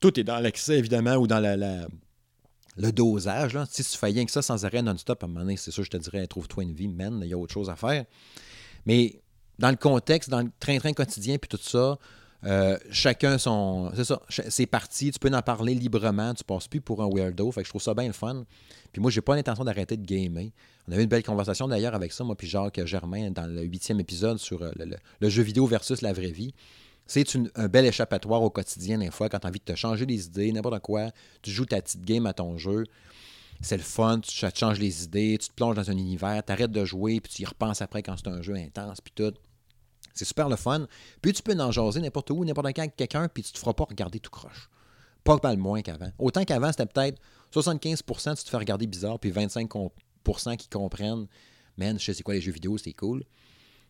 Tout 0.00 0.18
est 0.18 0.24
dans 0.24 0.38
l'excès, 0.38 0.78
évidemment, 0.78 1.16
ou 1.16 1.26
dans 1.26 1.40
la, 1.40 1.56
le 2.76 2.92
dosage. 2.92 3.54
Là. 3.54 3.66
Si 3.68 3.84
tu 3.84 3.96
fais 3.96 4.06
rien 4.06 4.24
que 4.24 4.32
ça 4.32 4.42
sans 4.42 4.64
arrêt 4.64 4.82
non-stop, 4.82 5.22
à 5.22 5.26
un 5.26 5.28
moment 5.28 5.40
donné, 5.40 5.56
c'est 5.56 5.70
sûr, 5.70 5.84
je 5.84 5.90
te 5.90 5.96
dirais, 5.96 6.26
trouve-toi 6.26 6.62
une 6.62 6.72
vie, 6.72 6.88
man, 6.88 7.20
il 7.22 7.28
y 7.28 7.34
a 7.34 7.38
autre 7.38 7.52
chose 7.52 7.68
à 7.68 7.76
faire. 7.76 8.04
Mais 8.86 9.20
dans 9.58 9.70
le 9.70 9.76
contexte, 9.76 10.30
dans 10.30 10.40
le 10.40 10.50
train-train 10.60 10.92
quotidien, 10.92 11.38
puis 11.38 11.48
tout 11.48 11.62
ça, 11.62 11.98
euh, 12.44 12.78
chacun 12.90 13.36
son. 13.38 13.90
C'est 13.94 14.04
ça, 14.04 14.20
c'est 14.28 14.66
parti, 14.66 15.10
tu 15.10 15.18
peux 15.18 15.30
en 15.34 15.42
parler 15.42 15.74
librement, 15.74 16.32
tu 16.34 16.44
passes 16.44 16.68
plus 16.68 16.80
pour 16.80 17.02
un 17.02 17.08
weirdo. 17.08 17.50
Fait 17.52 17.60
que 17.60 17.66
je 17.66 17.70
trouve 17.70 17.82
ça 17.82 17.94
bien 17.94 18.06
le 18.06 18.12
fun. 18.12 18.44
Puis 18.92 19.00
moi, 19.00 19.10
j'ai 19.10 19.20
pas 19.20 19.36
l'intention 19.36 19.64
d'arrêter 19.64 19.96
de 19.96 20.04
gamer. 20.04 20.50
On 20.88 20.92
avait 20.92 21.02
une 21.02 21.08
belle 21.08 21.22
conversation 21.22 21.68
d'ailleurs 21.68 21.94
avec 21.94 22.12
ça, 22.12 22.24
moi, 22.24 22.34
puis 22.34 22.48
Jacques 22.48 22.84
Germain, 22.86 23.30
dans 23.30 23.46
le 23.46 23.62
huitième 23.62 24.00
épisode 24.00 24.38
sur 24.38 24.62
euh, 24.62 24.72
le, 25.20 25.28
jeu 25.28 25.42
vidéo 25.42 25.66
versus 25.66 26.00
la 26.02 26.12
vraie 26.12 26.30
vie. 26.30 26.54
C'est 27.06 27.26
un 27.56 27.68
bel 27.68 27.84
échappatoire 27.86 28.42
au 28.42 28.50
quotidien, 28.50 28.98
des 28.98 29.10
fois, 29.10 29.28
quand 29.28 29.40
tu 29.40 29.46
as 29.46 29.50
envie 29.50 29.58
de 29.58 29.64
te 29.64 29.74
changer 29.74 30.06
les 30.06 30.26
idées, 30.26 30.52
n'importe 30.52 30.80
quoi. 30.80 31.10
Tu 31.42 31.50
joues 31.50 31.66
ta 31.66 31.82
petite 31.82 32.04
game 32.04 32.24
à 32.26 32.32
ton 32.32 32.56
jeu. 32.56 32.84
C'est 33.60 33.76
le 33.76 33.82
fun, 33.82 34.20
tu, 34.20 34.34
ça 34.34 34.50
te 34.50 34.80
les 34.80 35.04
idées, 35.04 35.36
tu 35.38 35.48
te 35.48 35.54
plonges 35.54 35.76
dans 35.76 35.90
un 35.90 35.96
univers, 35.96 36.42
tu 36.44 36.52
arrêtes 36.52 36.70
de 36.70 36.84
jouer, 36.84 37.20
puis 37.20 37.32
tu 37.32 37.42
y 37.42 37.44
repenses 37.44 37.82
après 37.82 38.02
quand 38.02 38.16
c'est 38.16 38.28
un 38.28 38.40
jeu 38.40 38.54
intense, 38.54 39.00
puis 39.00 39.12
tout. 39.14 39.34
C'est 40.14 40.24
super 40.24 40.48
le 40.48 40.56
fun. 40.56 40.86
Puis 41.22 41.32
tu 41.32 41.42
peux 41.42 41.58
en 41.58 41.70
jaser 41.70 42.00
n'importe 42.00 42.30
où, 42.30 42.44
n'importe 42.44 42.68
quand 42.74 42.82
avec 42.82 42.96
quelqu'un, 42.96 43.28
puis 43.28 43.42
tu 43.42 43.52
te 43.52 43.58
feras 43.58 43.72
pas 43.72 43.84
regarder 43.84 44.20
tout 44.20 44.30
croche. 44.30 44.70
Pas 45.24 45.38
mal 45.42 45.56
moins 45.58 45.82
qu'avant. 45.82 46.10
Autant 46.18 46.44
qu'avant, 46.44 46.70
c'était 46.70 46.86
peut-être 46.86 47.20
75% 47.52 48.36
tu 48.36 48.44
te 48.44 48.50
fais 48.50 48.56
regarder 48.56 48.86
bizarre, 48.86 49.18
puis 49.18 49.30
25% 49.30 50.56
qui 50.56 50.68
comprennent, 50.68 51.26
man, 51.76 51.98
je 51.98 52.04
sais 52.04 52.14
c'est 52.14 52.22
quoi 52.22 52.34
les 52.34 52.40
jeux 52.40 52.52
vidéo, 52.52 52.78
c'est 52.78 52.92
cool. 52.92 53.24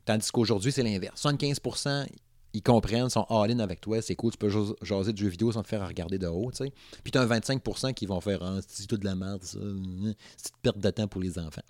Tandis 0.04 0.30
qu'aujourd'hui, 0.30 0.72
c'est 0.72 0.82
l'inverse. 0.82 1.22
75% 1.22 2.06
ils 2.52 2.62
comprennent, 2.62 3.08
sont 3.08 3.26
all-in 3.28 3.60
avec 3.60 3.80
toi, 3.80 4.02
c'est 4.02 4.16
cool, 4.16 4.32
tu 4.32 4.38
peux 4.38 4.50
jaser 4.82 5.12
de 5.12 5.18
jeux 5.18 5.28
vidéo 5.28 5.52
sans 5.52 5.62
te 5.62 5.68
faire 5.68 5.86
regarder 5.86 6.18
de 6.18 6.26
haut, 6.26 6.50
tu 6.50 6.64
sais. 6.64 6.72
Puis 7.04 7.12
tu 7.12 7.18
as 7.18 7.22
un 7.22 7.26
25% 7.26 7.94
qui 7.94 8.06
vont 8.06 8.20
faire 8.20 8.42
ah, 8.42 8.58
c'est 8.66 8.86
tout 8.86 8.96
de 8.96 9.04
la 9.04 9.14
merde. 9.14 9.40
C'est 9.42 9.58
une 9.58 10.14
perte 10.62 10.78
de 10.78 10.90
temps 10.90 11.06
pour 11.06 11.20
les 11.20 11.38
enfants. 11.38 11.62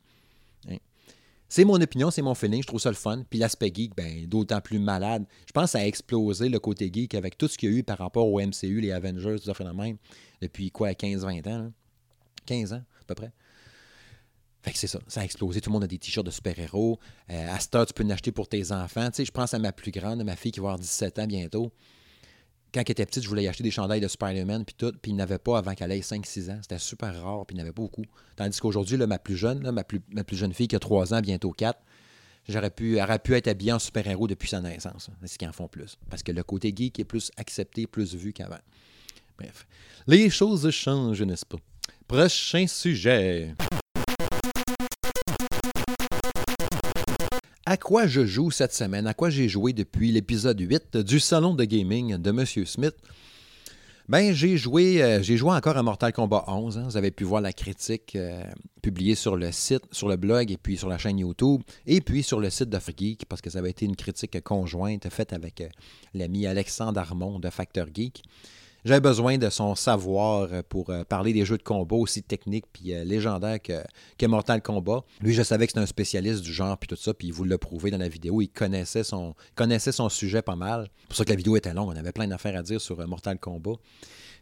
C'est 1.50 1.64
mon 1.64 1.80
opinion, 1.80 2.12
c'est 2.12 2.22
mon 2.22 2.34
feeling, 2.34 2.62
je 2.62 2.68
trouve 2.68 2.80
ça 2.80 2.90
le 2.90 2.94
fun. 2.94 3.24
Puis 3.28 3.40
l'aspect 3.40 3.72
geek, 3.74 3.96
ben, 3.96 4.24
d'autant 4.26 4.60
plus 4.60 4.78
malade. 4.78 5.24
Je 5.48 5.52
pense 5.52 5.64
que 5.64 5.70
ça 5.70 5.78
a 5.80 5.84
explosé 5.84 6.48
le 6.48 6.60
côté 6.60 6.90
geek 6.94 7.12
avec 7.16 7.36
tout 7.36 7.48
ce 7.48 7.58
qu'il 7.58 7.72
y 7.72 7.74
a 7.74 7.78
eu 7.78 7.82
par 7.82 7.98
rapport 7.98 8.28
au 8.28 8.40
MCU, 8.40 8.80
les 8.80 8.92
Avengers, 8.92 9.36
tout 9.44 9.52
ça, 9.52 9.72
même, 9.72 9.96
depuis 10.40 10.70
quoi, 10.70 10.92
15-20 10.92 11.48
ans? 11.48 11.72
15 12.46 12.72
ans, 12.72 12.84
à 13.00 13.04
peu 13.04 13.16
près. 13.16 13.32
Fait 14.62 14.70
que 14.70 14.78
c'est 14.78 14.86
ça, 14.86 15.00
ça 15.08 15.22
a 15.22 15.24
explosé. 15.24 15.60
Tout 15.60 15.70
le 15.70 15.72
monde 15.72 15.84
a 15.84 15.88
des 15.88 15.98
t-shirts 15.98 16.24
de 16.24 16.30
super-héros. 16.30 17.00
Euh, 17.30 17.48
à 17.52 17.58
tu 17.58 17.94
peux 17.94 18.04
en 18.04 18.10
acheter 18.10 18.30
pour 18.30 18.46
tes 18.46 18.70
enfants. 18.70 19.10
Tu 19.10 19.16
sais, 19.16 19.24
je 19.24 19.32
pense 19.32 19.52
à 19.52 19.58
ma 19.58 19.72
plus 19.72 19.90
grande, 19.90 20.22
ma 20.22 20.36
fille 20.36 20.52
qui 20.52 20.60
va 20.60 20.68
avoir 20.68 20.78
17 20.78 21.18
ans 21.18 21.26
bientôt 21.26 21.72
quand 22.72 22.80
elle 22.80 22.92
était 22.92 23.06
petite, 23.06 23.22
je 23.22 23.28
voulais 23.28 23.46
acheter 23.48 23.62
des 23.62 23.70
chandails 23.70 24.00
de 24.00 24.08
Spider-Man, 24.08 24.64
puis 24.64 24.74
tout, 24.76 24.92
puis 25.00 25.12
il 25.12 25.16
n'avait 25.16 25.38
pas 25.38 25.58
avant 25.58 25.74
qu'elle 25.74 25.92
ait 25.92 26.00
5-6 26.00 26.50
ans. 26.50 26.58
C'était 26.62 26.78
super 26.78 27.22
rare, 27.22 27.44
puis 27.46 27.56
il 27.56 27.58
n'avait 27.58 27.72
pas 27.72 27.82
beaucoup. 27.82 28.04
Tandis 28.36 28.58
qu'aujourd'hui, 28.60 28.96
ma 28.96 29.18
plus 29.18 29.36
jeune, 29.36 29.70
ma, 29.70 29.84
plus, 29.84 30.00
jeune 30.36 30.52
fille 30.52 30.68
qui 30.68 30.76
a 30.76 30.78
3 30.78 31.14
ans, 31.14 31.20
bientôt 31.20 31.50
4, 31.50 31.78
j'aurais 32.48 32.70
pu, 32.70 32.96
elle 32.96 33.04
aurait 33.04 33.18
pu 33.18 33.34
être 33.34 33.48
habillée 33.48 33.72
en 33.72 33.78
super-héros 33.78 34.28
depuis 34.28 34.48
sa 34.48 34.60
naissance. 34.60 35.10
C'est 35.22 35.28
ce 35.28 35.38
qu'ils 35.38 35.48
en 35.48 35.52
font 35.52 35.68
plus. 35.68 35.98
Parce 36.08 36.22
que 36.22 36.32
le 36.32 36.42
côté 36.42 36.72
geek 36.74 36.98
est 37.00 37.04
plus 37.04 37.30
accepté, 37.36 37.86
plus 37.86 38.14
vu 38.14 38.32
qu'avant. 38.32 38.60
Bref. 39.38 39.66
Les 40.06 40.30
choses 40.30 40.70
changent, 40.70 41.22
n'est-ce 41.22 41.46
pas? 41.46 41.58
Prochain 42.06 42.66
sujet. 42.66 43.54
À 47.66 47.76
quoi 47.76 48.06
je 48.06 48.24
joue 48.24 48.50
cette 48.50 48.72
semaine, 48.72 49.06
à 49.06 49.14
quoi 49.14 49.30
j'ai 49.30 49.48
joué 49.48 49.72
depuis 49.72 50.12
l'épisode 50.12 50.58
8 50.58 50.96
du 50.96 51.20
salon 51.20 51.54
de 51.54 51.64
gaming 51.64 52.16
de 52.16 52.30
M. 52.30 52.44
Smith? 52.66 52.94
Ben, 54.08 54.34
j'ai 54.34 54.56
joué, 54.56 55.00
euh, 55.00 55.22
j'ai 55.22 55.36
joué 55.36 55.52
encore 55.52 55.76
à 55.76 55.84
Mortal 55.84 56.12
Kombat 56.12 56.44
11. 56.48 56.78
Hein. 56.78 56.82
Vous 56.86 56.96
avez 56.96 57.12
pu 57.12 57.22
voir 57.22 57.40
la 57.40 57.52
critique 57.52 58.16
euh, 58.16 58.42
publiée 58.82 59.14
sur 59.14 59.36
le 59.36 59.52
site, 59.52 59.84
sur 59.92 60.08
le 60.08 60.16
blog 60.16 60.50
et 60.50 60.56
puis 60.56 60.76
sur 60.76 60.88
la 60.88 60.98
chaîne 60.98 61.20
YouTube 61.20 61.62
et 61.86 62.00
puis 62.00 62.24
sur 62.24 62.40
le 62.40 62.50
site 62.50 62.70
de 62.70 62.78
Geek 62.80 63.26
parce 63.26 63.40
que 63.40 63.50
ça 63.50 63.60
avait 63.60 63.70
été 63.70 63.84
une 63.86 63.94
critique 63.94 64.42
conjointe 64.42 65.08
faite 65.10 65.32
avec 65.32 65.60
euh, 65.60 65.68
l'ami 66.12 66.48
Alexandre 66.48 66.98
Armand 66.98 67.38
de 67.38 67.50
Factor 67.50 67.86
Geek. 67.94 68.24
J'avais 68.84 69.00
besoin 69.00 69.38
de 69.38 69.50
son 69.50 69.74
savoir 69.74 70.48
euh, 70.52 70.62
pour 70.68 70.90
euh, 70.90 71.04
parler 71.04 71.32
des 71.32 71.44
jeux 71.44 71.58
de 71.58 71.62
combat 71.62 71.96
aussi 71.96 72.22
techniques 72.22 72.66
puis 72.72 72.94
euh, 72.94 73.04
légendaires 73.04 73.60
que, 73.60 73.82
que, 74.18 74.26
Mortal 74.26 74.62
Kombat. 74.62 75.04
Lui, 75.20 75.34
je 75.34 75.42
savais 75.42 75.66
que 75.66 75.72
c'était 75.72 75.82
un 75.82 75.86
spécialiste 75.86 76.42
du 76.42 76.52
genre 76.52 76.78
puis 76.78 76.88
tout 76.88 76.96
ça, 76.96 77.12
puis 77.12 77.28
il 77.28 77.32
voulait 77.32 77.50
le 77.50 77.58
prouver 77.58 77.90
dans 77.90 77.98
la 77.98 78.08
vidéo. 78.08 78.40
Il 78.40 78.48
connaissait 78.48 79.04
son, 79.04 79.34
connaissait 79.54 79.92
son 79.92 80.08
sujet 80.08 80.42
pas 80.42 80.56
mal. 80.56 80.88
C'est 81.00 81.08
pour 81.08 81.16
ça 81.16 81.24
que 81.24 81.30
la 81.30 81.36
vidéo 81.36 81.56
était 81.56 81.74
longue. 81.74 81.88
On 81.88 81.96
avait 81.96 82.12
plein 82.12 82.26
d'affaires 82.26 82.56
à 82.56 82.62
dire 82.62 82.80
sur 82.80 83.06
Mortal 83.06 83.38
Kombat. 83.38 83.76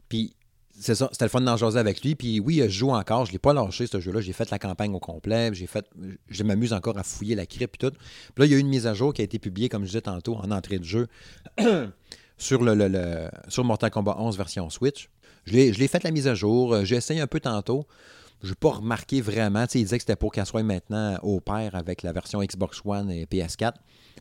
Puis 0.08 0.34
c'est 0.80 0.94
ça, 0.94 1.08
c'était 1.10 1.24
le 1.24 1.30
fun 1.30 1.40
d'en 1.40 1.56
jaser 1.56 1.78
avec 1.78 2.02
lui. 2.02 2.14
Puis 2.14 2.38
oui, 2.40 2.60
je 2.64 2.68
joue 2.68 2.90
encore, 2.90 3.24
je 3.26 3.30
ne 3.30 3.34
l'ai 3.34 3.38
pas 3.38 3.52
lâché 3.52 3.86
ce 3.86 3.98
jeu-là. 3.98 4.20
J'ai 4.20 4.32
fait 4.32 4.50
la 4.50 4.58
campagne 4.58 4.94
au 4.94 5.00
complet. 5.00 5.50
J'ai 5.52 5.66
fait. 5.66 5.84
Je 6.28 6.42
m'amuse 6.44 6.72
encore 6.72 6.96
à 6.98 7.02
fouiller 7.02 7.34
la 7.34 7.46
crypte 7.46 7.74
et 7.74 7.88
tout. 7.88 7.96
Puis 8.34 8.38
là, 8.38 8.46
il 8.46 8.52
y 8.52 8.54
a 8.54 8.58
eu 8.58 8.60
une 8.60 8.68
mise 8.68 8.86
à 8.86 8.94
jour 8.94 9.12
qui 9.12 9.22
a 9.22 9.24
été 9.24 9.38
publiée, 9.38 9.68
comme 9.68 9.82
je 9.82 9.88
disais 9.88 10.02
tantôt, 10.02 10.36
en 10.36 10.50
entrée 10.50 10.78
de 10.78 10.84
jeu. 10.84 11.08
sur, 12.38 12.62
le, 12.62 13.28
sur 13.48 13.64
Mortal 13.64 13.90
Kombat 13.90 14.16
11 14.18 14.36
version 14.36 14.70
Switch. 14.70 15.10
Je 15.44 15.52
l'ai 15.52 15.88
fait 15.88 16.02
la 16.04 16.10
mise 16.10 16.28
à 16.28 16.34
jour. 16.34 16.72
Euh, 16.72 16.84
j'ai 16.84 16.96
essayé 16.96 17.20
un 17.20 17.26
peu 17.26 17.40
tantôt. 17.40 17.86
Je 18.42 18.50
n'ai 18.50 18.54
pas 18.54 18.70
remarqué 18.70 19.20
vraiment. 19.20 19.64
il 19.74 19.82
disait 19.82 19.98
que 19.98 20.02
c'était 20.02 20.16
pour 20.16 20.30
qu'elle 20.30 20.46
soit 20.46 20.62
maintenant 20.62 21.18
au 21.22 21.40
pair 21.40 21.74
avec 21.74 22.02
la 22.02 22.12
version 22.12 22.40
Xbox 22.40 22.80
One 22.84 23.10
et 23.10 23.24
PS4. 23.24 23.72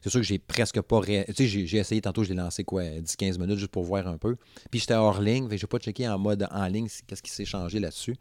C'est 0.01 0.09
sûr 0.09 0.19
que 0.19 0.25
j'ai 0.25 0.39
presque 0.39 0.81
pas. 0.81 1.01
J'ai 1.37 1.77
essayé 1.77 2.01
tantôt, 2.01 2.23
je 2.23 2.29
l'ai 2.29 2.35
lancé 2.35 2.63
quoi, 2.63 2.83
10-15 2.83 3.39
minutes 3.39 3.59
juste 3.59 3.71
pour 3.71 3.83
voir 3.83 4.07
un 4.07 4.17
peu. 4.17 4.37
Puis 4.71 4.79
j'étais 4.79 4.95
hors 4.95 5.21
ligne, 5.21 5.47
je 5.49 5.53
n'ai 5.53 5.67
pas 5.67 5.77
checké 5.77 6.07
en 6.07 6.17
mode 6.17 6.47
en 6.51 6.67
ligne 6.67 6.87
qu'est-ce 7.05 7.21
qui 7.21 7.31
s'est 7.31 7.45
changé 7.45 7.79
là-dessus. 7.79 8.15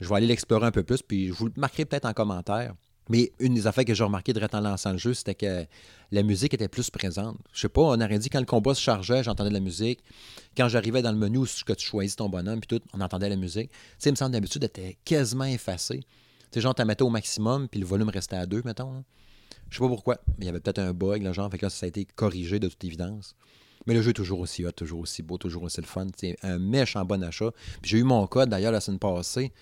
Je 0.00 0.08
vais 0.08 0.16
aller 0.16 0.26
l'explorer 0.26 0.66
un 0.66 0.70
peu 0.72 0.82
plus, 0.82 1.02
puis 1.02 1.28
je 1.28 1.32
vous 1.32 1.46
le 1.46 1.52
marquerai 1.56 1.84
peut-être 1.84 2.06
en 2.06 2.12
commentaire. 2.12 2.74
Mais 3.10 3.32
une 3.40 3.54
des 3.54 3.66
affaires 3.66 3.84
que 3.84 3.92
j'ai 3.92 4.04
remarqué 4.04 4.32
direct 4.32 4.54
en 4.54 4.60
lançant 4.60 4.92
le 4.92 4.98
jeu, 4.98 5.14
c'était 5.14 5.34
que 5.34 5.66
la 6.12 6.22
musique 6.22 6.54
était 6.54 6.68
plus 6.68 6.90
présente. 6.90 7.36
Je 7.52 7.62
sais 7.62 7.68
pas, 7.68 7.82
on 7.82 8.00
aurait 8.00 8.20
dit 8.20 8.30
quand 8.30 8.38
le 8.38 8.46
combat 8.46 8.72
se 8.72 8.80
chargeait, 8.80 9.24
j'entendais 9.24 9.50
la 9.50 9.58
musique. 9.58 9.98
Quand 10.56 10.68
j'arrivais 10.68 11.02
dans 11.02 11.10
le 11.10 11.18
menu 11.18 11.38
où 11.38 11.46
tu 11.46 11.84
choisis 11.84 12.14
ton 12.14 12.28
bonhomme, 12.28 12.60
puis 12.60 12.78
tout, 12.78 12.84
on 12.94 13.00
entendait 13.00 13.28
la 13.28 13.34
musique. 13.34 13.72
Tu 13.98 14.08
il 14.08 14.12
me 14.12 14.16
semble 14.16 14.30
d'habitude, 14.30 14.62
était 14.62 14.96
quasiment 15.04 15.44
effacé. 15.44 15.98
Tu 15.98 16.06
sais, 16.52 16.60
genre, 16.60 16.72
tu 16.72 16.84
mettais 16.84 17.02
au 17.02 17.10
maximum, 17.10 17.68
puis 17.68 17.80
le 17.80 17.86
volume 17.86 18.10
restait 18.10 18.36
à 18.36 18.46
deux, 18.46 18.62
mettons. 18.64 19.04
Je 19.70 19.76
sais 19.76 19.82
pas 19.82 19.88
pourquoi, 19.88 20.20
il 20.38 20.44
y 20.44 20.48
avait 20.48 20.60
peut-être 20.60 20.78
un 20.78 20.92
bug, 20.92 21.24
là, 21.24 21.32
genre, 21.32 21.50
fait 21.50 21.58
que 21.58 21.66
là, 21.66 21.70
ça 21.70 21.86
a 21.86 21.88
été 21.88 22.04
corrigé 22.04 22.60
de 22.60 22.68
toute 22.68 22.84
évidence. 22.84 23.34
Mais 23.86 23.94
le 23.94 24.02
jeu 24.02 24.10
est 24.10 24.14
toujours 24.14 24.38
aussi 24.38 24.64
hot, 24.64 24.70
toujours 24.70 25.00
aussi 25.00 25.22
beau, 25.22 25.36
toujours 25.36 25.64
aussi 25.64 25.80
le 25.80 25.86
fun. 25.86 26.06
C'est 26.16 26.36
un 26.44 26.60
en 26.60 27.04
bon 27.04 27.24
achat. 27.24 27.50
J'ai 27.82 27.98
eu 27.98 28.04
mon 28.04 28.24
code 28.28 28.50
d'ailleurs 28.50 28.72
la 28.72 28.80
semaine 28.80 29.00
passée 29.00 29.52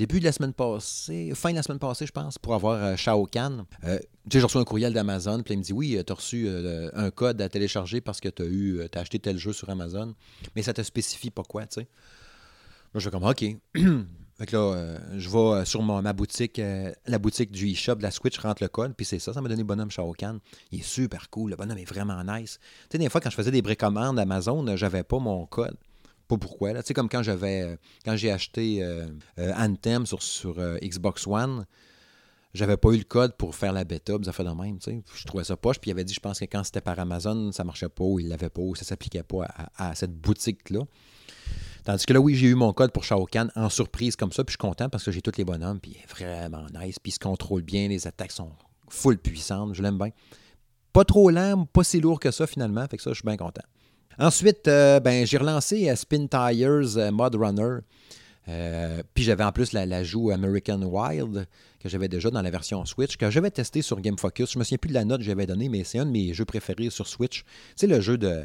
début 0.00 0.18
de 0.18 0.24
la 0.24 0.32
semaine 0.32 0.54
passée, 0.54 1.30
fin 1.34 1.50
de 1.50 1.56
la 1.56 1.62
semaine 1.62 1.78
passée, 1.78 2.06
je 2.06 2.12
pense, 2.12 2.38
pour 2.38 2.54
avoir 2.54 2.82
euh, 2.82 2.96
Shao 2.96 3.26
Kahn. 3.26 3.64
Euh, 3.84 3.98
un 4.32 4.64
courriel 4.64 4.94
d'Amazon, 4.94 5.42
puis 5.42 5.52
il 5.52 5.58
me 5.58 5.62
dit 5.62 5.74
Oui, 5.74 5.94
euh, 5.96 6.02
tu 6.02 6.12
as 6.12 6.16
reçu 6.16 6.48
un 6.94 7.10
code 7.10 7.42
à 7.42 7.50
télécharger 7.50 8.00
parce 8.00 8.18
que 8.18 8.30
tu 8.30 8.42
as, 8.42 8.46
eu, 8.46 8.80
as 8.82 8.98
acheté 8.98 9.18
tel 9.18 9.36
jeu 9.36 9.52
sur 9.52 9.68
Amazon, 9.68 10.14
mais 10.56 10.62
ça 10.62 10.72
te 10.72 10.82
spécifie 10.82 11.30
pas 11.30 11.42
quoi, 11.42 11.66
tu 11.66 11.80
sais. 11.80 11.88
Moi, 12.94 13.00
je 13.00 13.04
fais 13.04 13.10
comme 13.10 13.24
OK. 13.24 13.44
fait 14.38 14.52
là, 14.52 14.98
je 15.18 15.28
vais 15.28 15.64
sur 15.66 15.82
ma 15.82 16.12
boutique, 16.14 16.60
la 17.06 17.18
boutique 17.18 17.50
du 17.50 17.68
eShop 17.68 17.96
de 17.96 18.02
la 18.02 18.10
Switch, 18.10 18.38
rentre 18.38 18.62
le 18.62 18.68
code, 18.68 18.94
puis 18.96 19.04
c'est 19.04 19.18
ça, 19.18 19.34
ça 19.34 19.42
m'a 19.42 19.50
donné 19.50 19.64
bonhomme 19.64 19.90
Shao 19.90 20.12
Kahn. 20.12 20.38
Il 20.72 20.80
est 20.80 20.82
super 20.82 21.28
cool, 21.28 21.50
le 21.50 21.56
bonhomme 21.56 21.78
est 21.78 21.84
vraiment 21.84 22.24
nice. 22.24 22.58
Tu 22.84 22.92
sais, 22.92 22.98
des 22.98 23.10
fois, 23.10 23.20
quand 23.20 23.30
je 23.30 23.36
faisais 23.36 23.50
des 23.50 23.62
précommandes 23.62 24.18
Amazon, 24.18 24.76
j'avais 24.76 25.02
pas 25.02 25.18
mon 25.18 25.44
code 25.44 25.76
pas 26.30 26.38
pourquoi. 26.38 26.72
Tu 26.74 26.80
sais, 26.86 26.94
comme 26.94 27.08
quand 27.08 27.22
j'avais 27.22 27.62
euh, 27.62 27.76
quand 28.04 28.16
j'ai 28.16 28.30
acheté 28.30 28.82
euh, 28.82 29.08
euh, 29.38 29.52
Anthem 29.56 30.06
sur, 30.06 30.54
Xbox 30.80 31.26
One, 31.26 31.66
j'avais 32.54 32.76
pas 32.76 32.90
eu 32.90 32.98
le 32.98 33.04
code 33.04 33.36
pour 33.36 33.54
faire 33.54 33.72
la 33.72 33.84
bêta, 33.84 34.14
ça 34.22 34.32
fait 34.32 34.44
de 34.44 34.50
même. 34.50 34.78
Je 34.82 35.24
trouvais 35.24 35.44
ça 35.44 35.56
poche, 35.56 35.78
puis 35.78 35.90
il 35.90 35.92
avait 35.92 36.04
dit, 36.04 36.14
je 36.14 36.20
pense 36.20 36.40
que 36.40 36.44
quand 36.44 36.64
c'était 36.64 36.80
par 36.80 36.98
Amazon, 36.98 37.52
ça 37.52 37.64
marchait 37.64 37.88
pas, 37.88 38.04
ou 38.04 38.18
il 38.18 38.28
l'avait 38.28 38.50
pas, 38.50 38.62
ou 38.62 38.74
ça 38.74 38.84
s'appliquait 38.84 39.22
pas 39.22 39.46
à, 39.76 39.94
cette 39.94 40.14
boutique-là. 40.14 40.80
Tandis 41.84 42.06
que 42.06 42.12
là, 42.12 42.20
oui, 42.20 42.34
j'ai 42.34 42.48
eu 42.48 42.54
mon 42.54 42.72
code 42.72 42.92
pour 42.92 43.04
Shao 43.04 43.24
Kahn 43.26 43.50
en 43.54 43.68
surprise 43.68 44.16
comme 44.16 44.32
ça, 44.32 44.44
puis 44.44 44.52
je 44.52 44.60
suis 44.60 44.68
content 44.68 44.88
parce 44.88 45.04
que 45.04 45.10
j'ai 45.10 45.22
tous 45.22 45.36
les 45.36 45.44
bonhommes, 45.44 45.80
puis 45.80 45.92
il 45.92 45.96
est 45.98 46.10
vraiment 46.10 46.66
nice, 46.74 46.98
puis 46.98 47.10
il 47.10 47.12
se 47.12 47.18
contrôle 47.18 47.62
bien, 47.62 47.88
les 47.88 48.06
attaques 48.06 48.32
sont 48.32 48.52
full 48.88 49.18
puissantes, 49.18 49.74
je 49.74 49.82
l'aime 49.82 49.98
bien. 49.98 50.10
Pas 50.92 51.04
trop 51.04 51.30
lent, 51.30 51.66
pas 51.66 51.84
si 51.84 52.00
lourd 52.00 52.18
que 52.18 52.32
ça 52.32 52.46
finalement. 52.48 52.84
Fait 52.88 52.96
que 52.96 53.02
ça, 53.02 53.10
je 53.10 53.16
suis 53.16 53.24
bien 53.24 53.36
content. 53.36 53.62
Ensuite, 54.20 54.68
euh, 54.68 55.00
ben, 55.00 55.26
j'ai 55.26 55.38
relancé 55.38 55.90
Spin 55.96 56.26
Tires 56.26 57.10
Mod 57.10 57.34
Runner. 57.34 57.78
puis 59.14 59.24
j'avais 59.24 59.44
en 59.44 59.52
plus 59.52 59.72
l'ajout 59.72 60.30
American 60.30 60.82
Wild 60.82 61.46
que 61.80 61.88
j'avais 61.88 62.08
déjà 62.08 62.30
dans 62.30 62.42
la 62.42 62.50
version 62.50 62.84
Switch, 62.84 63.16
que 63.16 63.30
j'avais 63.30 63.50
testé 63.50 63.80
sur 63.80 63.98
Game 64.00 64.18
Focus. 64.18 64.52
Je 64.52 64.58
me 64.58 64.64
souviens 64.64 64.78
plus 64.78 64.90
de 64.90 64.94
la 64.94 65.06
note 65.06 65.20
que 65.20 65.26
j'avais 65.26 65.46
donnée, 65.46 65.70
mais 65.70 65.84
c'est 65.84 65.98
un 65.98 66.04
de 66.04 66.10
mes 66.10 66.34
jeux 66.34 66.44
préférés 66.44 66.90
sur 66.90 67.08
Switch. 67.08 67.44
C'est 67.76 67.86
le 67.86 68.00
jeu 68.00 68.18
de, 68.18 68.44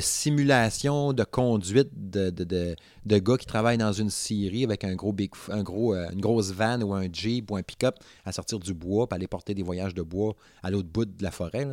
simulation 0.00 1.12
de 1.12 1.22
conduite 1.22 1.90
de, 1.94 2.30
de, 2.30 3.18
gars 3.18 3.36
qui 3.36 3.46
travaillent 3.46 3.78
dans 3.78 3.92
une 3.92 4.10
scierie 4.10 4.64
avec 4.64 4.82
un 4.82 4.96
gros 4.96 5.12
big, 5.12 5.30
un 5.48 5.62
gros, 5.62 5.94
euh, 5.94 6.10
une 6.10 6.20
grosse 6.20 6.50
van 6.50 6.80
ou 6.80 6.92
un 6.92 7.06
Jeep 7.10 7.52
ou 7.52 7.56
un 7.56 7.62
pick-up 7.62 7.94
à 8.24 8.32
sortir 8.32 8.58
du 8.58 8.74
bois 8.74 9.06
pour 9.06 9.14
aller 9.14 9.28
porter 9.28 9.54
des 9.54 9.62
voyages 9.62 9.94
de 9.94 10.02
bois 10.02 10.34
à 10.64 10.72
l'autre 10.72 10.88
bout 10.88 11.04
de 11.04 11.22
la 11.22 11.30
forêt. 11.30 11.66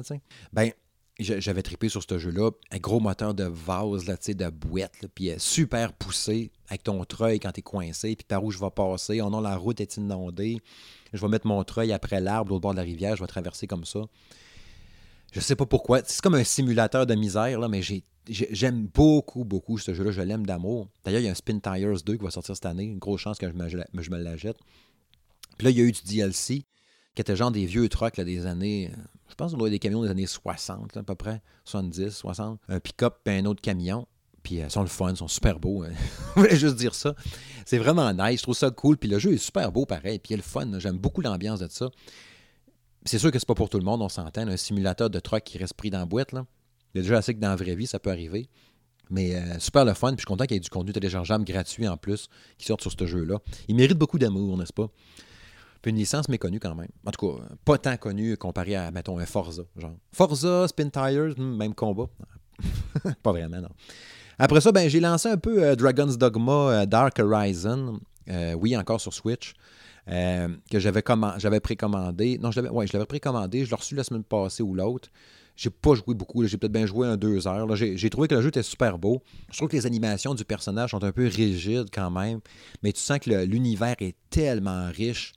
Ben, 0.54 0.72
j'avais 1.20 1.62
trippé 1.62 1.88
sur 1.88 2.04
ce 2.04 2.18
jeu-là. 2.18 2.52
Un 2.72 2.78
gros 2.78 3.00
moteur 3.00 3.34
de 3.34 3.46
vase, 3.46 4.06
là, 4.06 4.16
de 4.16 4.50
boîte, 4.50 5.06
puis 5.14 5.32
euh, 5.32 5.36
super 5.38 5.94
poussé 5.94 6.52
avec 6.68 6.84
ton 6.84 7.04
treuil 7.06 7.40
quand 7.40 7.52
tu 7.52 7.60
es 7.60 7.64
coincé, 7.64 8.16
puis 8.16 8.26
par 8.28 8.44
où 8.44 8.52
je 8.52 8.60
vais 8.60 8.70
passer. 8.70 9.22
Oh 9.22 9.30
non, 9.30 9.40
la 9.40 9.56
route 9.56 9.80
est 9.80 9.98
inondée. 9.98 10.60
Je 11.14 11.22
vais 11.22 11.28
mettre 11.30 11.48
mon 11.48 11.64
treuil 11.64 11.94
après 11.94 12.20
l'arbre, 12.20 12.54
au 12.54 12.60
bord 12.60 12.72
de 12.72 12.78
la 12.78 12.84
rivière, 12.84 13.16
je 13.16 13.22
vais 13.22 13.28
traverser 13.28 13.68
comme 13.68 13.86
ça. 13.86 14.02
Je 15.32 15.40
sais 15.40 15.56
pas 15.56 15.66
pourquoi. 15.66 16.02
C'est 16.06 16.22
comme 16.22 16.36
un 16.36 16.44
simulateur 16.44 17.06
de 17.06 17.16
misère, 17.16 17.60
là, 17.60 17.68
mais 17.68 17.82
j'aime 18.28 18.88
beaucoup, 18.88 19.46
beaucoup 19.46 19.78
ce 19.78 19.94
jeu-là. 19.94 20.12
Je 20.12 20.22
l'aime 20.22 20.46
d'amour. 20.46 20.88
D'ailleurs, 21.04 21.22
il 21.22 21.26
y 21.26 21.28
a 21.28 21.32
un 21.32 21.36
Spin 21.36 21.60
Tires 21.60 22.02
2 22.04 22.18
qui 22.18 22.24
va 22.24 22.32
sortir 22.32 22.56
cette 22.56 22.66
année. 22.66 22.84
Une 22.84 23.00
grosse 23.00 23.22
chance 23.22 23.38
que 23.38 23.50
je 23.50 23.54
me, 23.54 23.70
je 23.70 24.12
me 24.12 24.18
la 24.18 24.38
jette. 24.38 24.58
Puis 25.58 25.66
là, 25.66 25.72
il 25.72 25.78
y 25.78 25.82
a 25.82 25.84
eu 25.84 25.92
du 25.92 26.02
DLC 26.04 26.64
qui 27.16 27.22
était 27.22 27.36
genre 27.36 27.52
des 27.52 27.66
vieux 27.66 27.90
trucks 27.90 28.20
des 28.20 28.46
années. 28.46 28.92
Euh, 28.92 29.02
je 29.30 29.36
pense 29.36 29.52
qu'on 29.52 29.58
doit 29.58 29.70
des 29.70 29.80
camions 29.80 30.04
des 30.04 30.10
années 30.10 30.28
60, 30.28 30.98
à 30.98 31.04
peu 31.04 31.16
près. 31.16 31.42
70, 31.64 32.12
60. 32.12 32.60
Un 32.68 32.80
pick-up 32.80 33.16
et 33.26 33.40
un 33.40 33.46
autre 33.46 33.62
camion. 33.62 34.08
Puis 34.44 34.62
euh, 34.62 34.66
ils 34.66 34.72
sont 34.72 34.82
le 34.82 34.88
fun, 34.88 35.12
ils 35.12 35.18
sont 35.18 35.28
super 35.28 35.60
beaux. 35.60 35.84
Hein. 35.84 35.92
je 36.36 36.42
voulais 36.42 36.56
juste 36.56 36.76
dire 36.76 36.94
ça. 36.94 37.16
C'est 37.66 37.78
vraiment 37.78 38.14
nice. 38.14 38.40
Je 38.40 38.44
trouve 38.44 38.56
ça 38.56 38.70
cool. 38.70 38.98
Puis 38.98 39.10
le 39.10 39.18
jeu 39.18 39.34
est 39.34 39.38
super 39.38 39.72
beau 39.72 39.86
pareil. 39.86 40.20
Puis 40.20 40.32
il 40.32 40.34
est 40.34 40.38
le 40.38 40.44
fun. 40.44 40.68
J'aime 40.80 40.98
beaucoup 40.98 41.22
l'ambiance 41.22 41.60
de 41.60 41.68
ça. 41.70 41.90
C'est 43.06 43.20
sûr 43.20 43.32
que 43.32 43.40
c'est 43.40 43.48
pas 43.48 43.56
pour 43.56 43.70
tout 43.70 43.78
le 43.78 43.86
monde, 43.86 44.02
on 44.02 44.10
s'entend. 44.10 44.48
Un 44.48 44.58
simulateur 44.58 45.10
de 45.10 45.20
truck 45.20 45.44
qui 45.44 45.58
reste 45.58 45.76
pris 45.76 45.90
dans 45.90 46.00
la 46.00 46.06
boîte, 46.06 46.32
là. 46.32 46.46
Il 46.94 46.98
y 46.98 47.00
a 47.00 47.02
déjà 47.04 47.18
assez 47.18 47.36
que 47.36 47.40
dans 47.40 47.50
la 47.50 47.56
vraie 47.56 47.76
vie, 47.76 47.88
ça 47.88 48.00
peut 48.00 48.10
arriver. 48.10 48.50
Mais 49.10 49.36
euh, 49.36 49.60
super 49.60 49.86
le 49.86 49.94
fun, 49.94 50.10
puis 50.10 50.18
je 50.18 50.22
suis 50.22 50.28
content 50.28 50.46
qu'il 50.46 50.56
y 50.56 50.58
ait 50.58 50.62
du 50.62 50.70
contenu 50.70 50.94
téléchargeable 50.94 51.46
gratuit 51.46 51.88
en 51.88 51.98
plus 51.98 52.30
qui 52.58 52.66
sorte 52.66 52.82
sur 52.82 52.92
ce 52.92 53.06
jeu-là. 53.06 53.40
Il 53.68 53.76
mérite 53.76 53.98
beaucoup 53.98 54.18
d'amour, 54.18 54.58
n'est-ce 54.58 54.74
pas? 54.74 54.90
Une 55.86 55.98
licence 55.98 56.30
méconnue 56.30 56.60
quand 56.60 56.74
même. 56.74 56.90
En 57.06 57.12
tout 57.12 57.28
cas, 57.28 57.44
pas 57.64 57.78
tant 57.78 57.98
connue 57.98 58.38
comparé 58.38 58.76
à, 58.76 58.92
mettons, 58.92 59.20
un 59.20 59.26
Forza. 59.26 59.64
Genre. 59.78 59.96
Forza, 60.12 60.68
Spin 60.68 60.90
Tires, 60.90 61.36
hmm, 61.38 61.58
même 61.58 61.76
combat. 61.76 62.08
pas 63.24 63.32
vraiment, 63.32 63.62
non. 63.62 63.70
Après 64.40 64.62
ça, 64.62 64.72
ben, 64.72 64.90
j'ai 64.90 65.00
lancé 65.00 65.30
un 65.30 65.38
peu 65.38 65.64
euh, 65.64 65.76
Dragon's 65.76 66.18
Dogma 66.18 66.52
euh, 66.52 66.86
Dark 66.86 67.20
Horizon. 67.20 68.00
oui, 68.58 68.76
encore 68.76 69.00
sur 69.00 69.14
Switch. 69.14 69.54
Euh, 70.08 70.50
que 70.70 70.80
j'avais, 70.80 71.04
j'avais 71.38 71.60
précommandé. 71.60 72.38
Non, 72.38 72.52
je 72.52 72.62
l'avais, 72.62 72.74
ouais, 72.74 72.88
je 72.88 72.94
l'avais 72.94 73.06
précommandé. 73.06 73.66
Je 73.66 73.70
l'ai 73.70 73.76
reçu 73.76 73.96
la 73.96 74.04
semaine 74.04 74.24
passée 74.24 74.64
ou 74.64 74.74
l'autre. 74.74 75.10
J'ai 75.56 75.70
pas 75.70 75.96
joué 75.96 76.14
beaucoup. 76.14 76.46
J'ai 76.46 76.58
peut-être 76.58 76.72
bien 76.72 76.86
joué 76.86 77.08
un 77.08 77.18
deux 77.18 77.48
heures. 77.48 77.76
J'ai, 77.76 78.10
trouvé 78.10 78.28
que 78.28 78.36
le 78.36 78.42
jeu 78.42 78.50
était 78.50 78.62
super 78.62 79.00
beau. 79.00 79.22
Je 79.52 79.58
trouve 79.58 79.70
que 79.70 79.76
les 79.76 79.86
animations 79.86 80.36
du 80.36 80.44
personnage 80.44 80.92
sont 80.92 81.04
un 81.04 81.12
peu 81.12 81.28
rigides 81.28 81.88
quand 81.94 82.12
même. 82.12 82.40
Mais 82.84 82.92
tu 82.92 83.00
sens 83.00 83.20
que 83.20 83.46
l'univers 83.46 83.96
est 84.00 84.16
tellement 84.30 84.90
riche. 84.92 85.34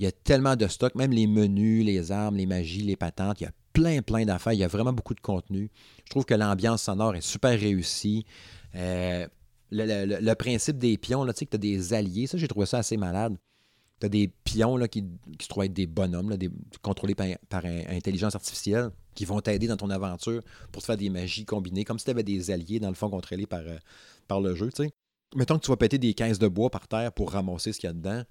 Il 0.00 0.04
y 0.04 0.06
a 0.06 0.12
tellement 0.12 0.56
de 0.56 0.66
stock, 0.66 0.94
même 0.94 1.12
les 1.12 1.26
menus, 1.26 1.84
les 1.84 2.10
armes, 2.10 2.36
les 2.36 2.46
magies, 2.46 2.80
les 2.80 2.96
patentes. 2.96 3.38
Il 3.42 3.44
y 3.44 3.46
a 3.46 3.52
plein, 3.74 4.00
plein 4.00 4.24
d'affaires. 4.24 4.54
Il 4.54 4.58
y 4.58 4.64
a 4.64 4.68
vraiment 4.68 4.94
beaucoup 4.94 5.12
de 5.12 5.20
contenu. 5.20 5.70
Je 6.06 6.08
trouve 6.08 6.24
que 6.24 6.32
l'ambiance 6.32 6.84
sonore 6.84 7.16
est 7.16 7.20
super 7.20 7.50
réussie. 7.50 8.24
Euh, 8.76 9.28
le, 9.70 10.34
principe 10.34 10.78
des 10.78 10.96
pions, 10.96 11.22
là, 11.22 11.34
tu 11.34 11.40
sais, 11.40 11.44
que 11.44 11.50
tu 11.50 11.56
as 11.56 11.58
des 11.58 11.92
alliés, 11.92 12.26
ça, 12.26 12.38
j'ai 12.38 12.48
trouvé 12.48 12.64
ça 12.64 12.78
assez 12.78 12.96
malade. 12.96 13.36
Tu 14.00 14.06
as 14.06 14.08
des 14.08 14.28
pions 14.42 14.78
là, 14.78 14.88
qui, 14.88 15.04
se 15.38 15.48
trouvent 15.48 15.64
être 15.64 15.74
des 15.74 15.86
bonhommes, 15.86 16.34
des, 16.34 16.48
contrôlés 16.80 17.14
par, 17.14 17.66
intelligence 17.66 18.34
artificielle, 18.34 18.92
qui 19.14 19.26
vont 19.26 19.42
t'aider 19.42 19.66
dans 19.66 19.76
ton 19.76 19.90
aventure 19.90 20.40
pour 20.72 20.80
te 20.80 20.86
faire 20.86 20.96
des 20.96 21.10
magies 21.10 21.44
combinées, 21.44 21.84
comme 21.84 21.98
si 21.98 22.06
tu 22.06 22.10
avais 22.10 22.22
des 22.22 22.50
alliés, 22.50 22.80
dans 22.80 22.88
le 22.88 22.94
fond, 22.94 23.10
contrôlés 23.10 23.46
par, 23.46 23.60
euh, 23.60 23.76
par 24.28 24.40
le 24.40 24.54
jeu. 24.54 24.70
sais. 24.74 24.94
Mettons 25.36 25.58
que 25.58 25.64
tu 25.64 25.70
vas 25.70 25.76
péter 25.76 25.98
des 25.98 26.14
caisses 26.14 26.38
de 26.38 26.48
bois 26.48 26.70
par 26.70 26.88
terre 26.88 27.12
pour 27.12 27.32
ramasser 27.32 27.74
ce 27.74 27.78
qu'il 27.78 27.88
y 27.88 27.90
a 27.90 27.92
dedans. 27.92 28.24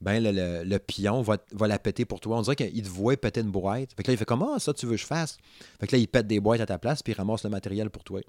Ben, 0.00 0.22
le, 0.22 0.78
pion 0.78 1.22
va, 1.22 1.38
va, 1.52 1.66
la 1.66 1.78
péter 1.78 2.04
pour 2.04 2.20
toi. 2.20 2.38
On 2.38 2.42
dirait 2.42 2.56
qu'il 2.56 2.82
te 2.82 2.88
voit 2.88 3.16
péter 3.16 3.40
une 3.40 3.50
boîte. 3.50 3.90
Fait 3.96 4.02
que 4.02 4.10
là, 4.10 4.14
il 4.14 4.18
fait 4.18 4.24
comment 4.24 4.58
ça, 4.58 4.74
tu 4.74 4.86
veux 4.86 4.92
que 4.92 5.00
je 5.00 5.06
fasse? 5.06 5.38
Fait 5.80 5.86
que 5.86 5.96
là, 5.96 5.98
il 5.98 6.06
pète 6.06 6.26
des 6.26 6.38
boîtes 6.38 6.60
à 6.60 6.66
ta 6.66 6.78
place, 6.78 7.02
puis 7.02 7.12
il 7.12 7.16
ramasse 7.16 7.44
le 7.44 7.50
matériel 7.50 7.90
pour 7.90 8.04
toi. 8.04 8.20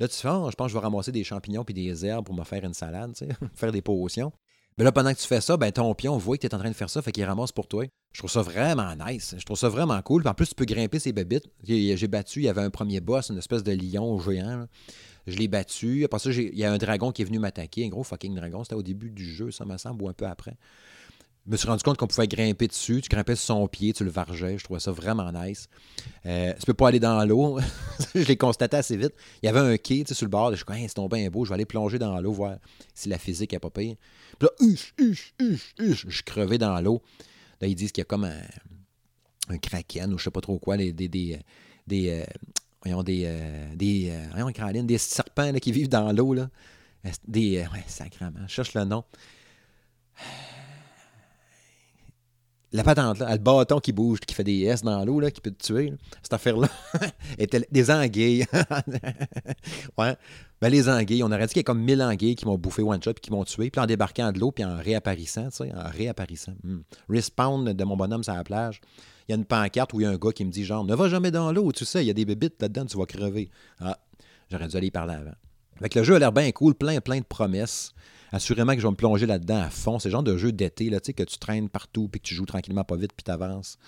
Là, 0.00 0.08
tu 0.08 0.16
fais, 0.16 0.28
oh, 0.28 0.48
je 0.50 0.56
pense 0.56 0.66
que 0.66 0.72
je 0.72 0.74
vais 0.74 0.82
ramasser 0.82 1.12
des 1.12 1.22
champignons 1.22 1.64
puis 1.64 1.74
des 1.74 2.06
herbes 2.06 2.24
pour 2.24 2.34
me 2.34 2.44
faire 2.44 2.64
une 2.64 2.74
salade, 2.74 3.12
faire 3.54 3.72
des 3.72 3.82
potions. 3.82 4.32
Mais 4.78 4.84
là, 4.84 4.92
pendant 4.92 5.12
que 5.12 5.18
tu 5.18 5.26
fais 5.26 5.40
ça, 5.40 5.56
ben, 5.56 5.70
ton 5.70 5.94
pion 5.94 6.16
voit 6.16 6.36
que 6.36 6.42
tu 6.42 6.46
es 6.46 6.54
en 6.54 6.58
train 6.58 6.70
de 6.70 6.74
faire 6.74 6.88
ça, 6.88 7.02
fait 7.02 7.12
qu'il 7.12 7.24
ramasse 7.24 7.52
pour 7.52 7.68
toi. 7.68 7.84
Je 8.12 8.18
trouve 8.18 8.30
ça 8.30 8.42
vraiment 8.42 8.94
nice. 9.06 9.34
Je 9.38 9.44
trouve 9.44 9.58
ça 9.58 9.68
vraiment 9.68 10.00
cool. 10.02 10.26
en 10.26 10.34
plus, 10.34 10.48
tu 10.48 10.54
peux 10.54 10.64
grimper 10.64 10.98
ces 10.98 11.12
bébites. 11.12 11.46
J'ai 11.62 12.08
battu, 12.08 12.40
il 12.40 12.44
y 12.44 12.48
avait 12.48 12.62
un 12.62 12.70
premier 12.70 13.00
boss, 13.00 13.28
une 13.28 13.38
espèce 13.38 13.62
de 13.62 13.72
lion 13.72 14.18
géant. 14.18 14.66
Je 15.26 15.36
l'ai 15.36 15.48
battu. 15.48 16.04
Après 16.04 16.18
ça, 16.18 16.30
il 16.30 16.58
y 16.58 16.64
a 16.64 16.72
un 16.72 16.78
dragon 16.78 17.12
qui 17.12 17.22
est 17.22 17.24
venu 17.24 17.38
m'attaquer, 17.38 17.84
un 17.84 17.88
gros 17.88 18.02
fucking 18.02 18.34
dragon. 18.34 18.64
C'était 18.64 18.74
au 18.74 18.82
début 18.82 19.10
du 19.10 19.24
jeu, 19.24 19.50
ça 19.50 19.64
me 19.64 19.76
semble, 19.76 20.02
ou 20.02 20.08
un 20.08 20.14
peu 20.14 20.26
après. 20.26 20.56
Je 21.44 21.50
me 21.50 21.56
suis 21.56 21.66
rendu 21.66 21.82
compte 21.82 21.96
qu'on 21.96 22.06
pouvait 22.06 22.28
grimper 22.28 22.68
dessus. 22.68 23.00
Tu 23.02 23.08
grimpais 23.08 23.34
sur 23.34 23.46
son 23.46 23.66
pied, 23.66 23.92
tu 23.92 24.04
le 24.04 24.10
vargeais. 24.10 24.58
Je 24.58 24.64
trouvais 24.64 24.78
ça 24.78 24.92
vraiment 24.92 25.32
nice. 25.32 25.68
Euh, 26.24 26.52
tu 26.58 26.66
peux 26.66 26.74
pas 26.74 26.88
aller 26.88 27.00
dans 27.00 27.24
l'eau. 27.24 27.58
je 28.14 28.20
l'ai 28.20 28.36
constaté 28.36 28.76
assez 28.76 28.96
vite. 28.96 29.12
Il 29.42 29.46
y 29.46 29.48
avait 29.48 29.58
un 29.58 29.76
quai 29.76 30.04
sur 30.06 30.24
le 30.24 30.30
bord. 30.30 30.52
Je 30.52 30.56
suis 30.56 30.64
comme, 30.64 30.76
c'est 30.76 30.94
tombé 30.94 31.28
beau. 31.30 31.44
Je 31.44 31.50
vais 31.50 31.54
aller 31.54 31.66
plonger 31.66 31.98
dans 31.98 32.20
l'eau, 32.20 32.32
voir 32.32 32.58
si 32.94 33.08
la 33.08 33.18
physique 33.18 33.52
est 33.54 33.58
pas 33.58 33.70
pire. 33.70 33.96
Puis 34.38 34.48
là, 34.48 34.50
huche, 34.60 34.94
huche, 34.98 35.34
huche. 35.78 36.06
Je 36.06 36.22
crevais 36.22 36.58
dans 36.58 36.80
l'eau. 36.80 37.02
Là, 37.60 37.66
ils 37.66 37.74
disent 37.74 37.90
qu'il 37.90 38.02
y 38.02 38.06
a 38.06 38.06
comme 38.06 38.24
un, 38.24 38.42
un 39.48 39.58
kraken 39.58 40.14
ou 40.14 40.18
je 40.18 40.24
sais 40.24 40.30
pas 40.30 40.40
trop 40.40 40.60
quoi, 40.60 40.76
des. 40.76 40.92
des, 40.92 41.08
des, 41.08 41.40
des 41.88 42.10
euh, 42.10 42.24
voyons, 42.84 43.02
des. 43.02 43.24
Euh, 43.26 43.74
des 43.74 44.12
des 44.84 44.98
serpents 44.98 45.52
qui 45.54 45.72
vivent 45.72 45.88
dans 45.88 46.12
l'eau. 46.12 46.34
Là. 46.34 46.50
Des. 47.26 47.58
ouais, 47.58 47.84
sacrément. 47.88 48.30
Je 48.46 48.52
cherche 48.52 48.74
le 48.74 48.84
nom 48.84 49.02
la 52.72 52.82
patente, 52.82 53.18
là, 53.18 53.32
le 53.32 53.38
bâton 53.38 53.78
qui 53.80 53.92
bouge, 53.92 54.20
qui 54.20 54.34
fait 54.34 54.44
des 54.44 54.62
S 54.62 54.82
dans 54.82 55.04
l'eau, 55.04 55.20
qui 55.30 55.40
peut 55.40 55.50
te 55.50 55.62
tuer, 55.62 55.92
cette 56.22 56.32
affaire-là, 56.32 56.68
était 57.38 57.66
des 57.70 57.90
anguilles. 57.90 58.46
ouais. 59.98 60.16
Ben, 60.60 60.68
les 60.70 60.88
anguilles, 60.88 61.22
on 61.22 61.32
aurait 61.32 61.46
dit 61.46 61.54
qu'il 61.54 61.58
y 61.58 61.60
a 61.60 61.64
comme 61.64 61.82
1000 61.82 62.02
anguilles 62.02 62.36
qui 62.36 62.46
m'ont 62.46 62.56
bouffé 62.56 62.82
one 62.82 63.02
shot 63.02 63.10
et 63.10 63.14
qui 63.14 63.30
m'ont 63.30 63.44
tué. 63.44 63.70
Puis 63.70 63.80
en 63.80 63.86
débarquant 63.86 64.32
de 64.32 64.38
l'eau, 64.38 64.52
puis 64.52 64.64
en 64.64 64.76
réapparissant, 64.76 65.50
tu 65.50 65.64
sais, 65.64 65.72
en 65.74 65.90
réapparissant. 65.90 66.54
Hmm. 66.62 66.80
Respawn 67.08 67.72
de 67.72 67.84
mon 67.84 67.96
bonhomme 67.96 68.22
sur 68.22 68.34
la 68.34 68.44
plage. 68.44 68.80
Il 69.28 69.32
y 69.32 69.34
a 69.34 69.36
une 69.36 69.44
pancarte 69.44 69.92
où 69.92 70.00
il 70.00 70.04
y 70.04 70.06
a 70.06 70.10
un 70.10 70.16
gars 70.16 70.32
qui 70.32 70.44
me 70.44 70.50
dit 70.50 70.64
genre, 70.64 70.84
ne 70.84 70.94
va 70.94 71.08
jamais 71.08 71.30
dans 71.30 71.52
l'eau, 71.52 71.72
tu 71.72 71.84
sais, 71.84 72.02
il 72.04 72.06
y 72.06 72.10
a 72.10 72.14
des 72.14 72.24
bébites 72.24 72.60
là-dedans, 72.60 72.86
tu 72.86 72.96
vas 72.96 73.06
crever. 73.06 73.50
Ah, 73.80 73.98
j'aurais 74.50 74.68
dû 74.68 74.76
aller 74.76 74.86
y 74.86 74.90
parler 74.90 75.14
avant. 75.14 75.34
Le 75.80 76.02
jeu 76.04 76.14
a 76.14 76.18
l'air 76.18 76.32
bien 76.32 76.50
cool, 76.52 76.74
plein, 76.74 77.00
plein 77.00 77.18
de 77.18 77.24
promesses 77.24 77.92
assurément 78.32 78.72
que 78.74 78.80
je 78.80 78.86
vais 78.86 78.90
me 78.90 78.96
plonger 78.96 79.26
là-dedans 79.26 79.60
à 79.60 79.70
fond. 79.70 79.98
C'est 79.98 80.08
le 80.08 80.12
genre 80.12 80.22
de 80.22 80.36
jeu 80.36 80.52
d'été, 80.52 80.90
là, 80.90 80.98
que 81.00 81.22
tu 81.22 81.38
traînes 81.38 81.68
partout, 81.68 82.08
puis 82.08 82.20
que 82.20 82.26
tu 82.26 82.34
joues 82.34 82.46
tranquillement 82.46 82.84
pas 82.84 82.96
vite, 82.96 83.12
puis 83.14 83.24
tu 83.24 83.30
avances. 83.30 83.78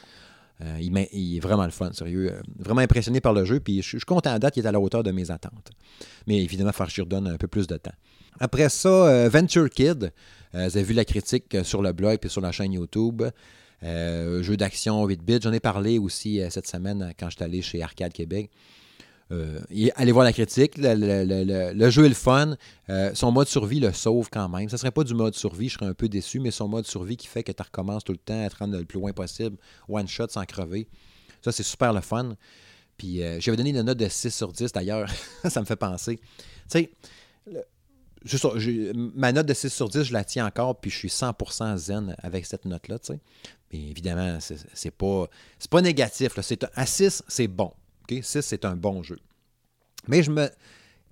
Euh, 0.61 0.79
il, 0.81 1.37
est 1.37 1.41
vraiment 1.41 1.65
le 1.65 1.73
fun, 1.73 1.93
sérieux. 1.93 2.33
Euh, 2.33 2.43
vraiment 2.59 2.81
impressionné 2.81 3.21
par 3.21 3.33
le 3.33 3.45
jeu, 3.45 3.59
puis 3.59 3.83
je, 3.83 3.89
suis 3.89 4.01
content 4.01 4.31
à 4.31 4.39
date 4.39 4.55
qu'il 4.55 4.65
est 4.65 4.69
à 4.69 4.73
la 4.73 4.79
hauteur 4.79 5.03
de 5.03 5.11
mes 5.11 5.31
attentes. 5.31 5.73
Mais 6.27 6.43
évidemment, 6.43 6.71
il 6.71 6.77
faut 6.77 6.85
que 6.85 6.91
je 6.91 7.03
un 7.03 7.37
peu 7.37 7.49
plus 7.49 7.67
de 7.67 7.77
temps. 7.77 7.95
Après 8.39 8.69
ça, 8.69 8.89
euh, 8.89 9.29
Venture 9.29 9.69
Kid. 9.71 10.13
vous 10.53 10.59
avez 10.59 10.83
vu 10.83 10.95
la 10.95 11.05
critique 11.05 11.57
sur 11.65 11.83
le 11.83 11.93
blog 11.93 12.19
et 12.23 12.29
sur 12.29 12.41
la 12.41 12.53
chaîne 12.53 12.73
YouTube. 12.73 13.23
jeu 13.83 14.57
d'action 14.57 15.05
8 15.05 15.23
bits. 15.23 15.39
J'en 15.43 15.53
ai 15.53 15.61
parlé 15.61 15.99
aussi 15.99 16.41
cette 16.51 16.69
semaine 16.69 17.13
quand 17.19 17.31
je 17.31 17.37
suis 17.37 17.45
allé 17.45 17.63
chez 17.63 17.83
Arcade 17.83 18.13
Québec. 18.13 18.51
Euh, 19.35 19.91
allez 19.97 20.13
voir 20.13 20.25
la 20.25 20.33
critique. 20.33 20.75
Le, 20.79 21.91
jeu 21.91 22.05
est 22.05 22.09
le 22.09 22.15
fun. 22.15 22.57
Euh, 22.89 23.11
son 23.15 23.33
mode 23.33 23.49
survie 23.49 23.81
le 23.81 23.93
sauve 23.93 24.29
quand 24.31 24.49
même. 24.49 24.69
Ça 24.69 24.77
serait 24.79 24.91
pas 24.91 25.05
du 25.05 25.15
mode 25.15 25.35
survie, 25.35 25.69
je 25.69 25.75
serais 25.75 25.87
un 25.87 25.95
peu 25.95 26.09
déçu, 26.09 26.41
mais 26.41 26.51
son 26.51 26.69
mode 26.69 26.87
survie 26.87 27.17
qui 27.17 27.27
fait 27.27 27.43
que 27.43 27.53
tu 27.53 27.63
recommences 27.63 28.05
tout 28.05 28.13
le 28.13 28.19
temps 28.19 28.45
à 28.45 28.49
te 28.49 28.57
rendre 28.57 28.77
le 28.79 28.85
plus 28.85 28.99
loin 28.99 29.13
possible, 29.13 29.57
one 29.89 30.09
shot 30.09 30.29
sans 30.29 30.45
crever. 30.45 30.89
Ça, 31.43 31.53
c'est 31.53 31.63
super 31.63 31.93
le 31.93 32.01
fun. 32.01 32.37
Puis 32.97 33.23
euh, 33.23 33.41
j'avais 33.41 33.57
donné 33.57 33.71
une 33.71 33.83
note 33.83 33.99
de 33.99 34.09
6 34.09 34.31
sur 34.31 34.53
10 34.53 34.73
d'ailleurs. 34.73 35.11
ça 35.49 35.61
me 35.61 35.67
fait 35.67 35.77
penser. 35.77 36.19
Tu 36.71 36.89
sais, 37.47 37.61
ma 39.15 39.33
note 39.33 39.47
de 39.47 39.55
6 39.55 39.71
sur 39.71 39.89
10, 39.89 40.05
je 40.05 40.13
la 40.13 40.25
tiens 40.25 40.47
encore, 40.47 40.81
puis 40.81 40.91
je 40.91 40.97
suis 40.97 41.09
100% 41.09 41.77
zen 41.77 42.17
avec 42.23 42.47
cette 42.47 42.65
note-là. 42.65 42.99
Mais 43.73 43.81
évidemment, 43.91 44.39
c'est 44.41 44.91
pas, 44.93 45.29
pas 45.71 45.83
négatif. 45.83 46.37
Là. 46.37 46.43
À 46.75 46.87
6, 46.87 47.25
c'est 47.29 47.49
bon. 47.49 47.73
6, 48.09 48.41
c'est 48.41 48.65
un 48.65 48.77
bon 48.77 49.03
jeu. 49.03 49.19
Mais 50.09 50.23
je 50.23 50.31
me. 50.31 50.49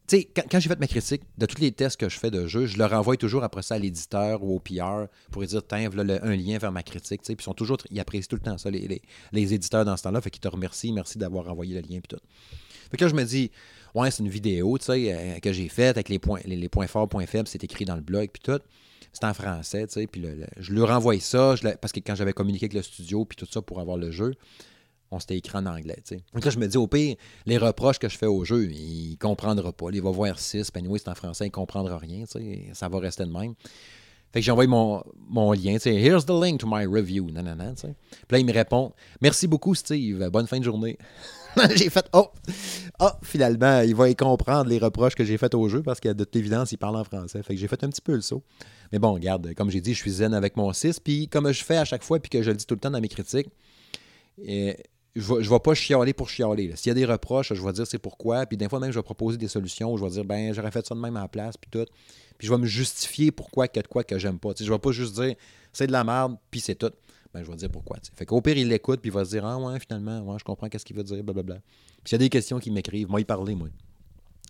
Tu 0.09 0.19
sais, 0.19 0.25
quand, 0.25 0.59
j'ai 0.59 0.69
fait 0.69 0.81
ma 0.81 0.89
critique 0.89 1.23
de 1.39 1.47
tous 1.47 1.61
les 1.61 1.71
tests 1.71 1.97
que 1.97 2.09
je 2.09 2.19
fais 2.19 2.31
de 2.31 2.47
jeu, 2.49 2.67
je 2.67 2.77
le 2.77 2.85
renvoie 2.85 3.17
toujours 3.17 3.45
après 3.45 3.63
ça 3.63 3.77
à 3.77 3.79
l'éditeur 3.79 4.43
ou 4.43 4.57
au 4.57 4.59
PR 4.59 5.07
pour 5.31 5.43
lui 5.43 5.49
dire, 5.49 5.65
tiens, 5.67 5.89
voilà 5.89 6.19
un 6.25 6.35
lien 6.35 6.59
vers 6.59 6.73
ma 6.73 6.83
critique. 6.83 7.23
Puis 7.23 7.37
ils 7.39 7.43
sont 7.43 7.55
toujours, 7.55 7.79
ils 7.91 8.01
apprécient 8.01 8.27
tout 8.29 8.37
le 8.37 8.43
temps 8.43 8.59
ça, 8.59 8.69
les, 8.69 9.01
les, 9.33 9.55
éditeurs 9.55 9.85
dans 9.85 9.97
ce 9.97 10.03
temps-là. 10.03 10.21
Fait 10.21 10.31
qu'ils 10.31 10.41
te 10.41 10.49
remercient, 10.49 10.93
merci 10.93 11.19
d'avoir 11.19 11.49
envoyé 11.49 11.75
le 11.75 11.81
lien. 11.83 12.01
Puis 12.01 12.17
tout. 12.17 12.23
Fait 12.91 12.97
que 12.97 13.05
là, 13.05 13.11
je 13.11 13.15
me 13.15 13.25
dis, 13.25 13.51
ouais, 13.95 14.11
c'est 14.11 14.23
une 14.23 14.29
vidéo, 14.29 14.77
euh, 14.89 15.39
que 15.39 15.53
j'ai 15.53 15.69
faite 15.69 15.97
avec 15.97 16.09
les 16.09 16.19
points, 16.19 16.41
les, 16.45 16.69
points 16.69 16.87
forts, 16.87 17.09
points 17.09 17.27
faibles, 17.27 17.49
c'est 17.49 17.63
écrit 17.65 17.85
dans 17.85 17.97
le 17.97 18.03
blog, 18.03 18.29
puis 18.33 18.43
tout. 18.43 18.61
C'est 19.13 19.25
en 19.25 19.35
français, 19.35 19.87
tu 19.87 19.95
sais, 19.95 20.07
puis 20.07 20.25
je 20.57 20.73
lui 20.73 20.83
renvoie 20.83 21.19
ça, 21.21 21.55
parce 21.81 21.93
que 21.93 22.01
quand 22.01 22.15
j'avais 22.15 22.33
communiqué 22.33 22.65
avec 22.65 22.75
le 22.75 22.83
studio, 22.83 23.27
puis 23.27 23.37
tout 23.37 23.47
ça 23.51 23.61
pour 23.61 23.79
avoir 23.79 23.99
le 23.99 24.11
jeu, 24.11 24.35
on 25.13 25.21
s'était 25.21 25.37
écrit 25.37 25.59
en 25.59 25.67
anglais. 25.67 25.99
sais. 26.05 26.21
Donc 26.35 26.45
là, 26.45 26.51
je 26.51 26.59
me 26.59 26.67
dis, 26.67 26.77
au 26.77 26.87
pire, 26.87 27.17
les 27.47 27.59
reproches 27.59 27.99
que 27.99 28.09
je 28.09 28.17
fais 28.17 28.27
au 28.27 28.45
jeu, 28.45 28.71
il 28.71 29.13
ne 29.13 29.17
comprendra 29.17 29.73
pas. 29.73 29.87
Il 29.93 30.03
va 30.03 30.11
voir 30.11 30.39
6, 30.39 30.71
puis 30.71 30.83
c'est 30.97 31.09
en 31.09 31.15
français, 31.15 31.45
il 31.45 31.49
ne 31.49 31.53
comprendra 31.53 31.99
rien. 31.99 32.25
Ça 32.73 32.89
va 32.89 32.99
rester 32.99 33.25
de 33.25 33.31
même. 33.31 33.55
Fait 34.33 34.41
que 34.41 34.47
j'ai 34.47 34.51
envoyé 34.51 34.69
mon, 34.69 35.03
mon 35.29 35.53
lien, 35.53 35.77
Here's 35.85 36.25
the 36.25 36.31
link 36.31 36.59
to 36.61 36.67
my 36.67 36.87
review. 36.87 37.27
Puis 37.27 37.35
là, 37.35 38.39
il 38.39 38.47
me 38.47 38.53
répond 38.53 38.93
Merci 39.21 39.47
beaucoup, 39.47 39.75
Steve. 39.75 40.27
Bonne 40.31 40.47
fin 40.47 40.59
de 40.59 40.65
journée. 40.65 40.97
j'ai 41.77 41.91
fait 41.91 42.07
Oh, 42.15 42.31
oh, 43.01 43.11
finalement, 43.23 43.83
il 43.83 43.95
va 43.95 44.09
y 44.09 44.17
comprendre 44.17 44.71
les 44.71 44.79
reproches 44.79 45.15
que 45.15 45.25
j'ai 45.25 45.37
fait 45.37 45.55
au 45.55 45.69
jeu 45.69 45.83
parce 45.83 46.01
que 46.01 46.09
de 46.09 46.25
toute 46.25 46.37
évidence, 46.37 46.73
il 46.73 46.79
parle 46.79 46.97
en 46.97 47.05
français. 47.05 47.43
Fait 47.43 47.55
que 47.55 47.61
j'ai 47.61 47.69
fait 47.69 47.85
un 47.85 47.91
petit 47.91 48.01
peu 48.01 48.15
le 48.15 48.23
saut. 48.23 48.43
Mais 48.91 48.99
bon, 48.99 49.13
regarde, 49.13 49.53
comme 49.55 49.69
j'ai 49.69 49.83
dit, 49.83 49.93
je 49.93 49.99
suis 49.99 50.11
zen 50.13 50.33
avec 50.33 50.57
mon 50.57 50.73
6. 50.73 51.01
Puis 51.01 51.29
comme 51.29 51.53
je 51.53 51.63
fais 51.63 51.77
à 51.77 51.85
chaque 51.85 52.03
fois, 52.03 52.19
puis 52.19 52.31
que 52.31 52.43
je 52.43 52.51
le 52.51 52.57
dis 52.57 52.65
tout 52.65 52.75
le 52.75 52.81
temps 52.81 52.91
dans 52.91 53.03
mes 53.03 53.09
critiques, 53.09 53.49
je 55.15 55.33
ne 55.33 55.41
vais, 55.41 55.59
pas 55.59 55.75
chialer 55.75 56.13
pour 56.13 56.29
chialer. 56.29 56.75
S'il 56.77 56.89
y 56.89 56.93
a 56.93 56.95
des 56.95 57.05
reproches, 57.05 57.53
je 57.53 57.63
vais 57.63 57.73
dire 57.73 57.87
c'est 57.87 57.99
pourquoi. 57.99 58.47
Puis 58.47 58.57
des 58.57 58.69
fois 58.69 58.81
même, 58.81 58.91
je 58.91 58.99
vais 58.99 59.03
proposer 59.03 59.37
des 59.37 59.49
solutions. 59.49 59.97
Je 59.97 60.05
vais 60.05 60.11
dire, 60.11 60.25
ben 60.25 60.55
j'aurais 60.55 60.71
fait 60.71 60.87
ça 60.87 60.95
de 60.95 61.01
même 61.01 61.17
en 61.17 61.29
place, 61.29 61.57
puis 61.57 61.71
tout. 61.71 61.87
Puis 62.39 62.47
je 62.49 62.53
vais 62.53 62.59
me 62.59 62.67
justifier 62.67 63.31
pourquoi 63.31 63.69
que 63.69 63.81
de 63.81 63.87
quoi 63.87 64.05
que 64.05 64.19
j'aime 64.19 64.39
pas. 64.39 64.51
Je 64.59 64.65
ne 64.65 64.71
vais 64.71 64.79
pas 64.79 64.93
juste 64.93 65.15
dire 65.15 65.35
c'est 65.73 65.87
de 65.87 65.93
la 65.93 66.05
merde, 66.05 66.37
puis 66.51 66.61
c'est 66.61 66.75
tout. 66.75 66.93
Ben, 67.35 67.43
je 67.45 67.51
vais 67.51 67.57
dire 67.57 67.71
pourquoi. 67.71 67.99
Fait 68.15 68.27
qu'au 68.27 68.41
pire, 68.41 68.57
il 68.57 68.69
l'écoute, 68.69 69.01
puis 69.01 69.11
il 69.11 69.13
va 69.13 69.25
se 69.25 69.31
dire 69.31 69.45
Ah 69.45 69.59
ouais, 69.59 69.79
finalement, 69.81 70.21
ouais, 70.21 70.39
je 70.39 70.45
comprends 70.45 70.69
qu'est-ce 70.69 70.85
qu'il 70.85 70.97
veut 70.97 71.05
dire, 71.05 71.23
blablabla. 71.23 71.57
Puis 71.57 72.11
s'il 72.11 72.13
y 72.13 72.17
a 72.17 72.19
des 72.19 72.29
questions 72.29 72.59
qui 72.59 72.71
m'écrivent, 72.71 73.09
moi, 73.09 73.21
y 73.21 73.25
parler, 73.25 73.55
moi. 73.55 73.69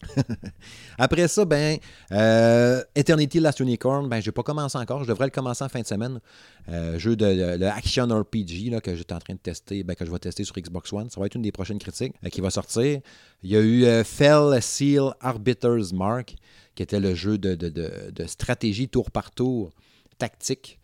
Après 0.98 1.28
ça, 1.28 1.44
ben, 1.44 1.78
euh, 2.12 2.82
Eternity 2.94 3.40
Last 3.40 3.60
Unicorn, 3.60 4.08
ben, 4.08 4.20
j'ai 4.20 4.32
pas 4.32 4.42
commencé 4.42 4.76
encore. 4.78 5.02
Je 5.02 5.08
devrais 5.08 5.26
le 5.26 5.30
commencer 5.30 5.64
en 5.64 5.68
fin 5.68 5.80
de 5.80 5.86
semaine. 5.86 6.20
Euh, 6.68 6.98
jeu 6.98 7.16
de, 7.16 7.64
Action 7.64 8.06
RPG 8.06 8.80
que 8.82 8.94
j'étais 8.94 9.14
en 9.14 9.18
train 9.18 9.34
de 9.34 9.38
tester, 9.38 9.82
ben, 9.82 9.94
que 9.94 10.04
je 10.04 10.10
vais 10.10 10.18
tester 10.18 10.44
sur 10.44 10.54
Xbox 10.56 10.92
One. 10.92 11.10
Ça 11.10 11.20
va 11.20 11.26
être 11.26 11.34
une 11.34 11.42
des 11.42 11.52
prochaines 11.52 11.78
critiques 11.78 12.14
euh, 12.24 12.28
qui 12.28 12.40
va 12.40 12.50
sortir. 12.50 13.00
Il 13.42 13.50
y 13.50 13.56
a 13.56 13.60
eu 13.60 14.04
Fell 14.04 14.60
Seal 14.62 15.14
Arbiter's 15.20 15.92
Mark, 15.92 16.36
qui 16.74 16.82
était 16.82 17.00
le 17.00 17.14
jeu 17.14 17.38
de 17.38 18.26
stratégie 18.26 18.88
tour 18.88 19.10
par 19.10 19.30
tour 19.30 19.70
tactique 20.18 20.78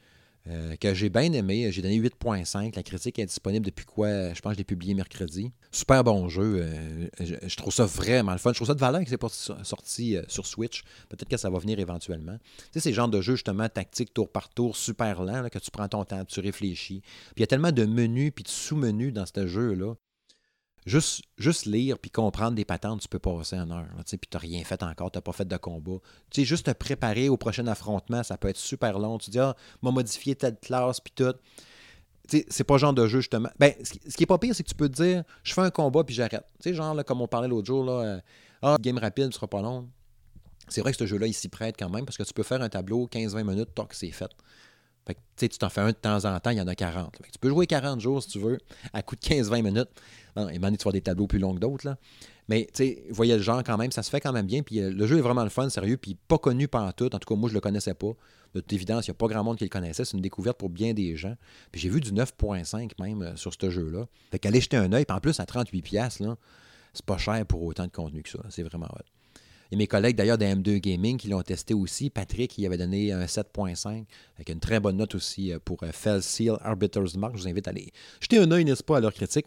euh, 0.50 0.76
que 0.76 0.94
j'ai 0.94 1.10
bien 1.10 1.32
aimé. 1.32 1.70
J'ai 1.70 1.82
donné 1.82 1.98
8.5. 1.98 2.74
La 2.74 2.82
critique 2.82 3.18
est 3.18 3.26
disponible 3.26 3.66
depuis 3.66 3.84
quoi? 3.84 4.32
Je 4.32 4.40
pense 4.40 4.50
que 4.50 4.54
je 4.54 4.58
l'ai 4.58 4.64
publié 4.64 4.94
mercredi. 4.94 5.52
Super 5.70 6.02
bon 6.04 6.28
jeu. 6.28 6.62
Euh, 6.62 7.08
je, 7.20 7.56
trouve 7.56 7.72
ça 7.72 7.84
vraiment 7.84 8.32
le 8.32 8.38
fun. 8.38 8.50
Je 8.52 8.56
trouve 8.56 8.68
ça 8.68 8.74
de 8.74 8.80
valeur 8.80 9.02
que 9.02 9.10
c'est 9.10 9.18
pas 9.18 9.28
sorti 9.28 10.16
euh, 10.16 10.22
sur 10.28 10.46
Switch. 10.46 10.82
Peut-être 11.08 11.28
que 11.28 11.36
ça 11.36 11.50
va 11.50 11.58
venir 11.58 11.78
éventuellement. 11.78 12.38
Tu 12.38 12.64
sais, 12.72 12.80
c'est 12.80 12.90
le 12.90 12.94
genre 12.94 13.08
de 13.08 13.20
jeu 13.20 13.34
justement 13.34 13.68
tactique 13.68 14.14
tour 14.14 14.30
par 14.30 14.48
tour, 14.48 14.76
super 14.76 15.22
lent, 15.22 15.48
que 15.50 15.58
tu 15.58 15.70
prends 15.70 15.88
ton 15.88 16.04
temps, 16.04 16.24
tu 16.24 16.40
réfléchis. 16.40 17.00
Puis 17.00 17.34
il 17.38 17.40
y 17.40 17.44
a 17.44 17.46
tellement 17.46 17.72
de 17.72 17.84
menus 17.84 18.32
puis 18.34 18.44
de 18.44 18.48
sous-menus 18.48 19.12
dans 19.12 19.26
ce 19.26 19.46
jeu-là 19.46 19.94
Juste, 20.88 21.66
lire 21.66 21.98
puis 21.98 22.10
comprendre 22.10 22.52
des 22.52 22.64
patentes, 22.64 23.00
tu 23.02 23.08
peux 23.08 23.18
passer 23.18 23.56
en 23.56 23.70
heure. 23.70 23.86
Puis 24.06 24.18
tu 24.18 24.28
n'as 24.32 24.38
rien 24.38 24.64
fait 24.64 24.82
encore, 24.82 25.10
tu 25.10 25.18
n'as 25.18 25.22
pas 25.22 25.32
fait 25.32 25.46
de 25.46 25.56
combat. 25.56 25.98
Tu 26.30 26.40
sais, 26.40 26.44
juste 26.46 26.66
te 26.66 26.70
préparer 26.72 27.28
au 27.28 27.36
prochain 27.36 27.66
affrontement, 27.66 28.22
ça 28.22 28.38
peut 28.38 28.48
être 28.48 28.56
super 28.56 28.98
long. 28.98 29.18
Tu 29.18 29.30
dis, 29.30 29.38
ah, 29.38 29.54
m'a 29.82 29.90
modifié 29.90 30.34
telle 30.34 30.56
classe, 30.58 31.00
puis 31.00 31.12
tout. 31.14 31.34
C'est 32.48 32.64
pas 32.64 32.74
le 32.74 32.78
genre 32.78 32.92
de 32.94 33.06
jeu, 33.06 33.20
justement. 33.20 33.50
Ben, 33.58 33.72
ce 33.82 34.16
qui 34.16 34.22
est 34.22 34.26
pas 34.26 34.38
pire, 34.38 34.54
c'est 34.54 34.62
que 34.62 34.68
tu 34.68 34.74
peux 34.74 34.88
te 34.88 35.02
dire, 35.02 35.24
je 35.42 35.52
fais 35.52 35.60
un 35.60 35.70
combat, 35.70 36.04
puis 36.04 36.14
j'arrête. 36.14 36.44
Tu 36.60 36.70
sais, 36.70 36.74
genre, 36.74 36.94
là, 36.94 37.04
comme 37.04 37.20
on 37.20 37.28
parlait 37.28 37.48
l'autre 37.48 37.66
jour, 37.66 37.84
là, 37.84 37.92
euh, 37.92 38.20
ah, 38.62 38.76
game 38.80 38.98
rapide, 38.98 39.26
ce 39.26 39.32
sera 39.32 39.46
pas 39.46 39.60
long. 39.60 39.88
C'est 40.68 40.80
vrai 40.80 40.92
que 40.92 40.98
ce 40.98 41.06
jeu-là, 41.06 41.26
il 41.26 41.34
s'y 41.34 41.48
prête 41.48 41.76
quand 41.78 41.90
même, 41.90 42.04
parce 42.06 42.16
que 42.16 42.22
tu 42.22 42.32
peux 42.32 42.42
faire 42.42 42.62
un 42.62 42.68
tableau 42.68 43.06
15-20 43.06 43.44
minutes, 43.44 43.74
tant 43.74 43.86
que 43.86 43.96
c'est 43.96 44.10
fait. 44.10 44.30
Fait 45.08 45.14
que, 45.14 45.20
tu 45.36 45.48
t'en 45.58 45.70
fais 45.70 45.80
un 45.80 45.88
de 45.88 45.92
temps 45.92 46.26
en 46.26 46.38
temps, 46.38 46.50
il 46.50 46.58
y 46.58 46.60
en 46.60 46.68
a 46.68 46.74
40. 46.74 47.16
tu 47.32 47.38
peux 47.40 47.48
jouer 47.48 47.66
40 47.66 47.98
jours 47.98 48.22
si 48.22 48.28
tu 48.28 48.38
veux, 48.38 48.58
à 48.92 49.02
coup 49.02 49.16
de 49.16 49.20
15-20 49.22 49.62
minutes. 49.62 49.88
Non, 50.36 50.50
et 50.50 50.58
maintenant, 50.58 50.76
tu 50.76 50.84
vas 50.84 50.92
des 50.92 51.00
tableaux 51.00 51.26
plus 51.26 51.38
longs 51.38 51.54
que 51.54 51.60
d'autres. 51.60 51.96
Mais 52.46 52.68
tu 52.74 52.98
voyez 53.10 53.34
le 53.34 53.42
genre 53.42 53.62
quand 53.64 53.78
même, 53.78 53.90
ça 53.90 54.02
se 54.02 54.10
fait 54.10 54.20
quand 54.20 54.32
même 54.32 54.44
bien. 54.46 54.62
Puis 54.62 54.80
euh, 54.80 54.90
le 54.90 55.06
jeu 55.06 55.16
est 55.16 55.22
vraiment 55.22 55.44
le 55.44 55.48
fun, 55.48 55.70
sérieux, 55.70 55.96
puis 55.96 56.14
pas 56.14 56.36
connu 56.36 56.68
par 56.68 56.92
tout. 56.92 57.06
En 57.14 57.18
tout 57.18 57.34
cas, 57.34 57.40
moi, 57.40 57.48
je 57.48 57.54
le 57.54 57.60
connaissais 57.60 57.94
pas. 57.94 58.12
De 58.54 58.60
toute 58.60 58.72
évidence, 58.74 59.06
il 59.06 59.10
n'y 59.10 59.12
a 59.12 59.14
pas 59.14 59.28
grand 59.28 59.44
monde 59.44 59.56
qui 59.56 59.64
le 59.64 59.70
connaissait. 59.70 60.04
C'est 60.04 60.16
une 60.16 60.22
découverte 60.22 60.58
pour 60.58 60.68
bien 60.68 60.92
des 60.92 61.16
gens. 61.16 61.36
Puis 61.72 61.80
j'ai 61.80 61.88
vu 61.88 62.00
du 62.00 62.12
9.5 62.12 62.92
même 63.00 63.22
euh, 63.22 63.36
sur 63.36 63.54
ce 63.58 63.70
jeu-là. 63.70 64.06
Fait 64.30 64.38
qu'aller 64.38 64.60
jeter 64.60 64.76
un 64.76 64.92
œil, 64.92 65.06
puis 65.06 65.16
en 65.16 65.20
plus, 65.20 65.40
à 65.40 65.44
38$, 65.44 66.22
là, 66.22 66.36
c'est 66.92 67.04
pas 67.06 67.16
cher 67.16 67.46
pour 67.46 67.62
autant 67.62 67.86
de 67.86 67.92
contenu 67.92 68.22
que 68.22 68.30
ça. 68.30 68.40
C'est 68.50 68.62
vraiment 68.62 68.88
hot. 68.92 69.17
Et 69.70 69.76
mes 69.76 69.86
collègues 69.86 70.16
d'ailleurs 70.16 70.38
de 70.38 70.46
M2 70.46 70.78
Gaming 70.78 71.18
qui 71.18 71.28
l'ont 71.28 71.42
testé 71.42 71.74
aussi. 71.74 72.08
Patrick, 72.08 72.56
il 72.56 72.64
avait 72.64 72.78
donné 72.78 73.12
un 73.12 73.26
7.5 73.26 74.04
avec 74.36 74.48
une 74.48 74.60
très 74.60 74.80
bonne 74.80 74.96
note 74.96 75.14
aussi 75.14 75.52
euh, 75.52 75.58
pour 75.62 75.82
euh, 75.82 75.90
Fell 75.92 76.22
Seal 76.22 76.56
Arbiter's 76.62 77.16
Mark. 77.16 77.36
Je 77.36 77.42
vous 77.42 77.48
invite 77.48 77.68
à 77.68 77.70
aller 77.70 77.92
jeter 78.20 78.38
un 78.38 78.50
œil, 78.50 78.64
n'est-ce 78.64 78.82
pas, 78.82 78.96
à 78.96 79.00
leur 79.00 79.12
critique. 79.12 79.46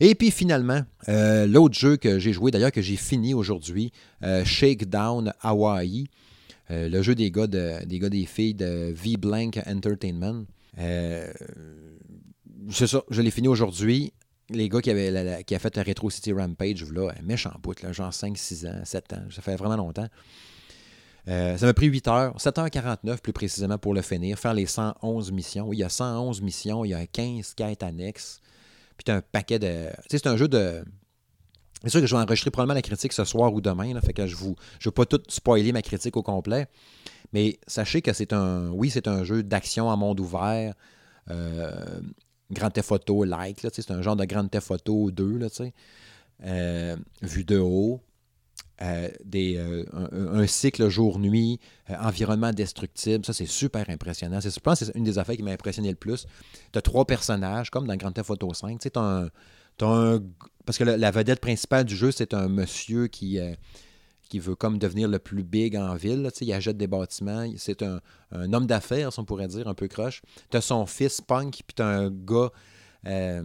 Et 0.00 0.14
puis 0.14 0.30
finalement, 0.30 0.80
euh, 1.08 1.46
l'autre 1.46 1.78
jeu 1.78 1.96
que 1.96 2.18
j'ai 2.18 2.32
joué, 2.32 2.50
d'ailleurs 2.50 2.72
que 2.72 2.82
j'ai 2.82 2.96
fini 2.96 3.34
aujourd'hui, 3.34 3.92
Shakedown 4.44 5.32
Hawaii, 5.40 6.08
le 6.68 7.00
jeu 7.00 7.14
des 7.14 7.30
gars, 7.30 7.46
des 7.46 7.98
gars 7.98 8.10
des 8.10 8.26
filles 8.26 8.54
de 8.54 8.92
V-Blank 8.94 9.58
Entertainment. 9.66 10.44
c'est 10.76 11.32
ça, 12.86 13.02
je 13.08 13.22
l'ai 13.22 13.30
fini 13.30 13.48
aujourd'hui 13.48 14.12
les 14.50 14.68
gars 14.68 14.80
qui, 14.80 14.90
avaient 14.90 15.44
qui 15.44 15.54
a 15.54 15.58
fait 15.58 15.76
la 15.76 15.82
Retro 15.82 16.10
City 16.10 16.32
Rampage, 16.32 16.84
là, 16.92 17.10
un 17.18 17.22
méchant 17.22 17.52
bout, 17.62 17.80
là, 17.82 17.92
genre 17.92 18.12
5, 18.12 18.36
6 18.36 18.66
ans, 18.66 18.80
7 18.84 19.12
ans, 19.14 19.22
ça 19.30 19.42
fait 19.42 19.56
vraiment 19.56 19.76
longtemps. 19.76 20.08
Euh, 21.28 21.56
ça 21.56 21.66
m'a 21.66 21.74
pris 21.74 21.86
8 21.86 22.08
heures, 22.08 22.36
7h49 22.36 23.18
plus 23.18 23.32
précisément 23.32 23.78
pour 23.78 23.94
le 23.94 24.02
finir, 24.02 24.38
faire 24.38 24.54
les 24.54 24.66
111 24.66 25.32
missions. 25.32 25.66
Oui, 25.66 25.78
il 25.78 25.80
y 25.80 25.84
a 25.84 25.88
111 25.88 26.40
missions, 26.40 26.84
il 26.84 26.90
y 26.90 26.94
a 26.94 27.04
15 27.06 27.54
quêtes 27.54 27.82
annexes, 27.82 28.40
puis 28.96 29.04
tu 29.04 29.10
as 29.10 29.16
un 29.16 29.22
paquet 29.22 29.58
de... 29.58 29.88
Tu 30.02 30.10
sais, 30.10 30.18
c'est 30.18 30.28
un 30.28 30.36
jeu 30.36 30.46
de... 30.46 30.84
C'est 31.82 31.90
sûr 31.90 32.00
que 32.00 32.06
je 32.06 32.14
vais 32.14 32.22
enregistrer 32.22 32.50
probablement 32.50 32.74
la 32.74 32.82
critique 32.82 33.12
ce 33.12 33.24
soir 33.24 33.52
ou 33.52 33.60
demain, 33.60 33.92
là, 33.92 34.00
fait 34.00 34.12
que 34.12 34.26
je 34.26 34.36
vous... 34.36 34.54
Je 34.78 34.88
veux 34.88 34.94
pas 34.94 35.04
tout 35.04 35.20
spoiler 35.28 35.72
ma 35.72 35.82
critique 35.82 36.16
au 36.16 36.22
complet, 36.22 36.68
mais 37.32 37.58
sachez 37.66 38.02
que 38.02 38.12
c'est 38.12 38.32
un... 38.32 38.70
Oui, 38.70 38.90
c'est 38.90 39.08
un 39.08 39.24
jeu 39.24 39.42
d'action 39.42 39.88
en 39.88 39.96
monde 39.96 40.20
ouvert, 40.20 40.74
euh, 41.30 42.00
Grand 42.50 42.70
Theft 42.70 42.92
Auto 42.92 43.24
like, 43.24 43.66
c'est 43.72 43.90
un 43.90 44.02
genre 44.02 44.16
de 44.16 44.24
Grand 44.24 44.46
Theft 44.48 44.70
Auto 44.70 45.10
2, 45.10 45.38
là, 45.38 45.48
euh, 46.44 46.96
vu 47.22 47.44
de 47.44 47.58
haut. 47.58 48.00
Euh, 48.82 49.08
euh, 49.34 49.84
un, 50.02 50.46
cycle 50.46 50.88
jour-nuit, 50.90 51.58
environnement 51.88 52.52
destructible, 52.52 53.24
ça 53.24 53.32
c'est 53.32 53.46
super 53.46 53.88
impressionnant. 53.88 54.38
je 54.40 54.60
pense 54.60 54.80
que 54.80 54.84
c'est 54.84 54.94
une 54.94 55.04
des 55.04 55.18
affaires 55.18 55.34
qui 55.36 55.42
m'a 55.42 55.52
impressionné 55.52 55.88
le 55.88 55.96
plus. 55.96 56.26
Tu 56.72 56.78
as 56.78 56.82
trois 56.82 57.06
personnages, 57.06 57.70
comme 57.70 57.86
dans 57.86 57.96
Grand 57.96 58.12
Theft 58.12 58.30
Auto 58.30 58.52
5. 58.52 58.78
Tu 58.78 58.90
un, 58.96 59.30
un, 59.80 60.22
parce 60.66 60.76
que 60.76 60.84
la, 60.84 61.10
vedette 61.10 61.40
principale 61.40 61.84
du 61.84 61.96
jeu, 61.96 62.10
c'est 62.10 62.34
un 62.34 62.48
monsieur 62.48 63.06
qui, 63.06 63.38
qui 64.28 64.38
veut 64.38 64.54
comme 64.54 64.78
devenir 64.78 65.08
le 65.08 65.18
plus 65.18 65.42
big 65.42 65.76
en 65.76 65.94
ville. 65.94 66.30
il 66.40 66.52
achète 66.52 66.76
des 66.76 66.86
bâtiments. 66.86 67.46
C'est 67.56 67.82
un, 67.82 68.00
homme 68.32 68.66
d'affaires, 68.66 69.10
on 69.18 69.24
pourrait 69.24 69.48
dire, 69.48 69.68
un 69.68 69.74
peu 69.74 69.88
croche. 69.88 70.22
Tu 70.50 70.56
as 70.56 70.60
son 70.60 70.86
fils 70.86 71.20
Punk, 71.20 71.62
puis 71.66 71.74
tu 71.76 71.82
as 71.82 71.86
un 71.86 72.10
gars, 72.10 72.50
euh, 73.06 73.42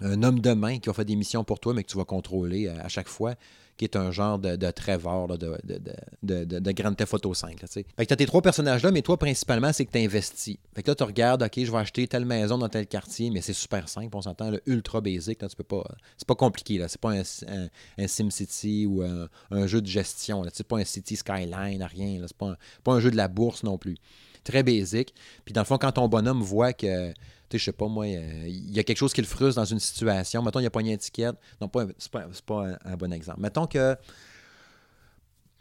un 0.00 0.22
homme 0.22 0.40
de 0.40 0.52
main 0.52 0.78
qui 0.78 0.88
va 0.88 0.94
faire 0.94 1.04
des 1.04 1.16
missions 1.16 1.44
pour 1.44 1.60
toi, 1.60 1.74
mais 1.74 1.82
que 1.82 1.88
tu 1.88 1.96
vas 1.96 2.04
contrôler 2.04 2.66
euh, 2.66 2.82
à 2.82 2.88
chaque 2.88 3.08
fois 3.08 3.34
qui 3.76 3.84
est 3.84 3.96
un 3.96 4.10
genre 4.10 4.38
de, 4.38 4.56
de 4.56 4.70
Trevor 4.70 5.28
de, 5.28 5.58
de, 5.64 5.78
de, 6.22 6.58
de, 6.58 6.72
Grand 6.72 6.94
Theft 6.94 7.14
Auto 7.14 7.34
5. 7.34 7.60
Là, 7.60 7.68
fait 7.68 7.84
que 7.84 8.04
tu 8.04 8.12
as 8.12 8.16
tes 8.16 8.26
trois 8.26 8.40
personnages-là, 8.40 8.90
mais 8.90 9.02
toi, 9.02 9.18
principalement, 9.18 9.72
c'est 9.72 9.84
que 9.84 9.92
tu 9.92 9.98
investis. 9.98 10.56
Fait 10.74 10.82
que 10.82 10.90
là, 10.90 10.94
tu 10.94 11.02
regardes, 11.02 11.42
OK, 11.42 11.52
je 11.56 11.70
vais 11.70 11.78
acheter 11.78 12.08
telle 12.08 12.24
maison 12.24 12.56
dans 12.56 12.68
tel 12.68 12.86
quartier, 12.86 13.30
mais 13.30 13.42
c'est 13.42 13.52
super 13.52 13.88
simple, 13.88 14.16
on 14.16 14.22
s'entend, 14.22 14.50
ultra 14.66 15.00
basic. 15.00 15.42
Là, 15.42 15.48
tu 15.48 15.56
peux 15.56 15.64
pas, 15.64 15.84
c'est 16.16 16.26
pas 16.26 16.34
compliqué. 16.34 16.78
Là. 16.78 16.88
C'est 16.88 17.00
pas 17.00 17.12
un, 17.12 18.06
SimCity 18.06 18.86
ou 18.86 19.02
un, 19.02 19.66
jeu 19.66 19.82
de 19.82 19.86
gestion. 19.86 20.42
Là. 20.42 20.50
C'est 20.54 20.66
pas 20.66 20.78
un 20.78 20.84
City 20.84 21.16
Skyline, 21.16 21.82
rien. 21.82 22.24
C'est 22.26 22.36
pas, 22.36 22.56
pas 22.82 22.92
un 22.94 23.00
jeu 23.00 23.10
de 23.10 23.16
la 23.16 23.28
bourse 23.28 23.62
non 23.62 23.76
plus. 23.76 23.96
Très 24.42 24.62
basic. 24.62 25.12
Puis 25.44 25.52
dans 25.52 25.62
le 25.62 25.66
fond, 25.66 25.76
quand 25.76 25.92
ton 25.92 26.08
bonhomme 26.08 26.40
voit 26.40 26.72
que 26.72 27.12
tu 27.48 27.54
sais, 27.54 27.58
je 27.58 27.64
sais 27.66 27.72
pas, 27.72 27.86
moi, 27.86 28.06
il 28.06 28.74
y 28.74 28.78
a 28.78 28.82
quelque 28.82 28.96
chose 28.96 29.12
qui 29.12 29.20
le 29.20 29.26
frustre 29.26 29.60
dans 29.60 29.64
une 29.64 29.78
situation. 29.78 30.42
Mettons, 30.42 30.58
il 30.58 30.66
a 30.66 30.70
pas 30.70 30.80
une 30.80 30.88
étiquette. 30.88 31.36
Non, 31.60 31.68
pas, 31.68 31.86
c'est 31.98 32.10
pas, 32.10 32.66
un, 32.84 32.96
bon 32.96 33.12
exemple. 33.12 33.40
Mettons 33.40 33.66
que. 33.66 33.96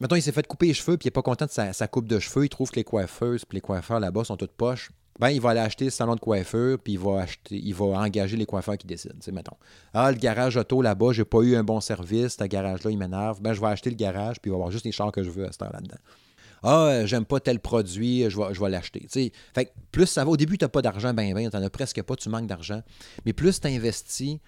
Mettons, 0.01 0.15
il 0.15 0.21
s'est 0.21 0.31
fait 0.31 0.45
couper 0.45 0.67
les 0.67 0.73
cheveux, 0.73 0.97
puis 0.97 1.05
il 1.05 1.07
n'est 1.07 1.11
pas 1.11 1.21
content 1.21 1.45
de 1.45 1.51
sa, 1.51 1.87
coupe 1.87 2.07
de 2.07 2.19
cheveux. 2.19 2.45
Il 2.45 2.49
trouve 2.49 2.69
que 2.69 2.75
les 2.75 2.83
coiffeuses 2.83 3.45
puis 3.45 3.57
les 3.57 3.61
coiffeurs 3.61 3.99
là-bas 3.99 4.25
sont 4.25 4.35
toutes 4.35 4.51
poches. 4.51 4.91
ben, 5.19 5.29
il 5.29 5.39
va 5.39 5.51
aller 5.51 5.61
acheter 5.61 5.85
le 5.85 5.91
salon 5.91 6.15
de 6.15 6.19
coiffeur, 6.19 6.79
puis 6.79 6.93
il 6.93 6.99
va 6.99 7.21
acheter, 7.21 7.55
il 7.55 7.73
va 7.73 7.85
engager 7.85 8.35
les 8.35 8.45
coiffeurs 8.45 8.77
qui 8.77 8.87
décident, 8.87 9.15
mettons. 9.31 9.55
Ah, 9.93 10.11
le 10.11 10.17
garage 10.17 10.57
auto 10.57 10.81
là-bas, 10.81 11.13
j'ai 11.13 11.23
pas 11.23 11.39
eu 11.41 11.55
un 11.55 11.63
bon 11.63 11.79
service, 11.79 12.35
ce 12.37 12.43
garage-là, 12.43 12.91
il 12.91 12.97
m'énerve. 12.97 13.41
Ben, 13.41 13.53
je 13.53 13.61
vais 13.61 13.67
acheter 13.67 13.89
le 13.91 13.95
garage, 13.95 14.41
puis 14.41 14.49
il 14.49 14.51
va 14.51 14.55
avoir 14.55 14.71
juste 14.71 14.85
les 14.85 14.91
chars 14.91 15.11
que 15.11 15.23
je 15.23 15.29
veux 15.29 15.47
à 15.47 15.51
cette 15.51 15.61
heure 15.61 15.71
là-dedans. 15.71 15.99
Ah, 16.67 17.05
j'aime 17.05 17.25
pas 17.25 17.39
tel 17.39 17.59
produit, 17.59 18.27
je 18.27 18.37
vais, 18.37 18.51
je 18.51 18.59
vais 18.59 18.69
l'acheter. 18.71 19.05
Fait 19.53 19.71
plus 19.91 20.07
ça 20.07 20.25
va, 20.25 20.31
au 20.31 20.37
début, 20.37 20.57
tu 20.57 20.65
n'as 20.65 20.69
pas 20.69 20.81
d'argent, 20.81 21.13
ben, 21.13 21.31
ben, 21.31 21.47
tu 21.47 21.55
n'en 21.55 21.61
as 21.61 21.69
presque 21.69 22.01
pas, 22.01 22.15
tu 22.15 22.27
manques 22.27 22.47
d'argent. 22.47 22.81
Mais 23.23 23.33
plus 23.33 23.61
tu 23.61 23.67
investis 23.67 24.39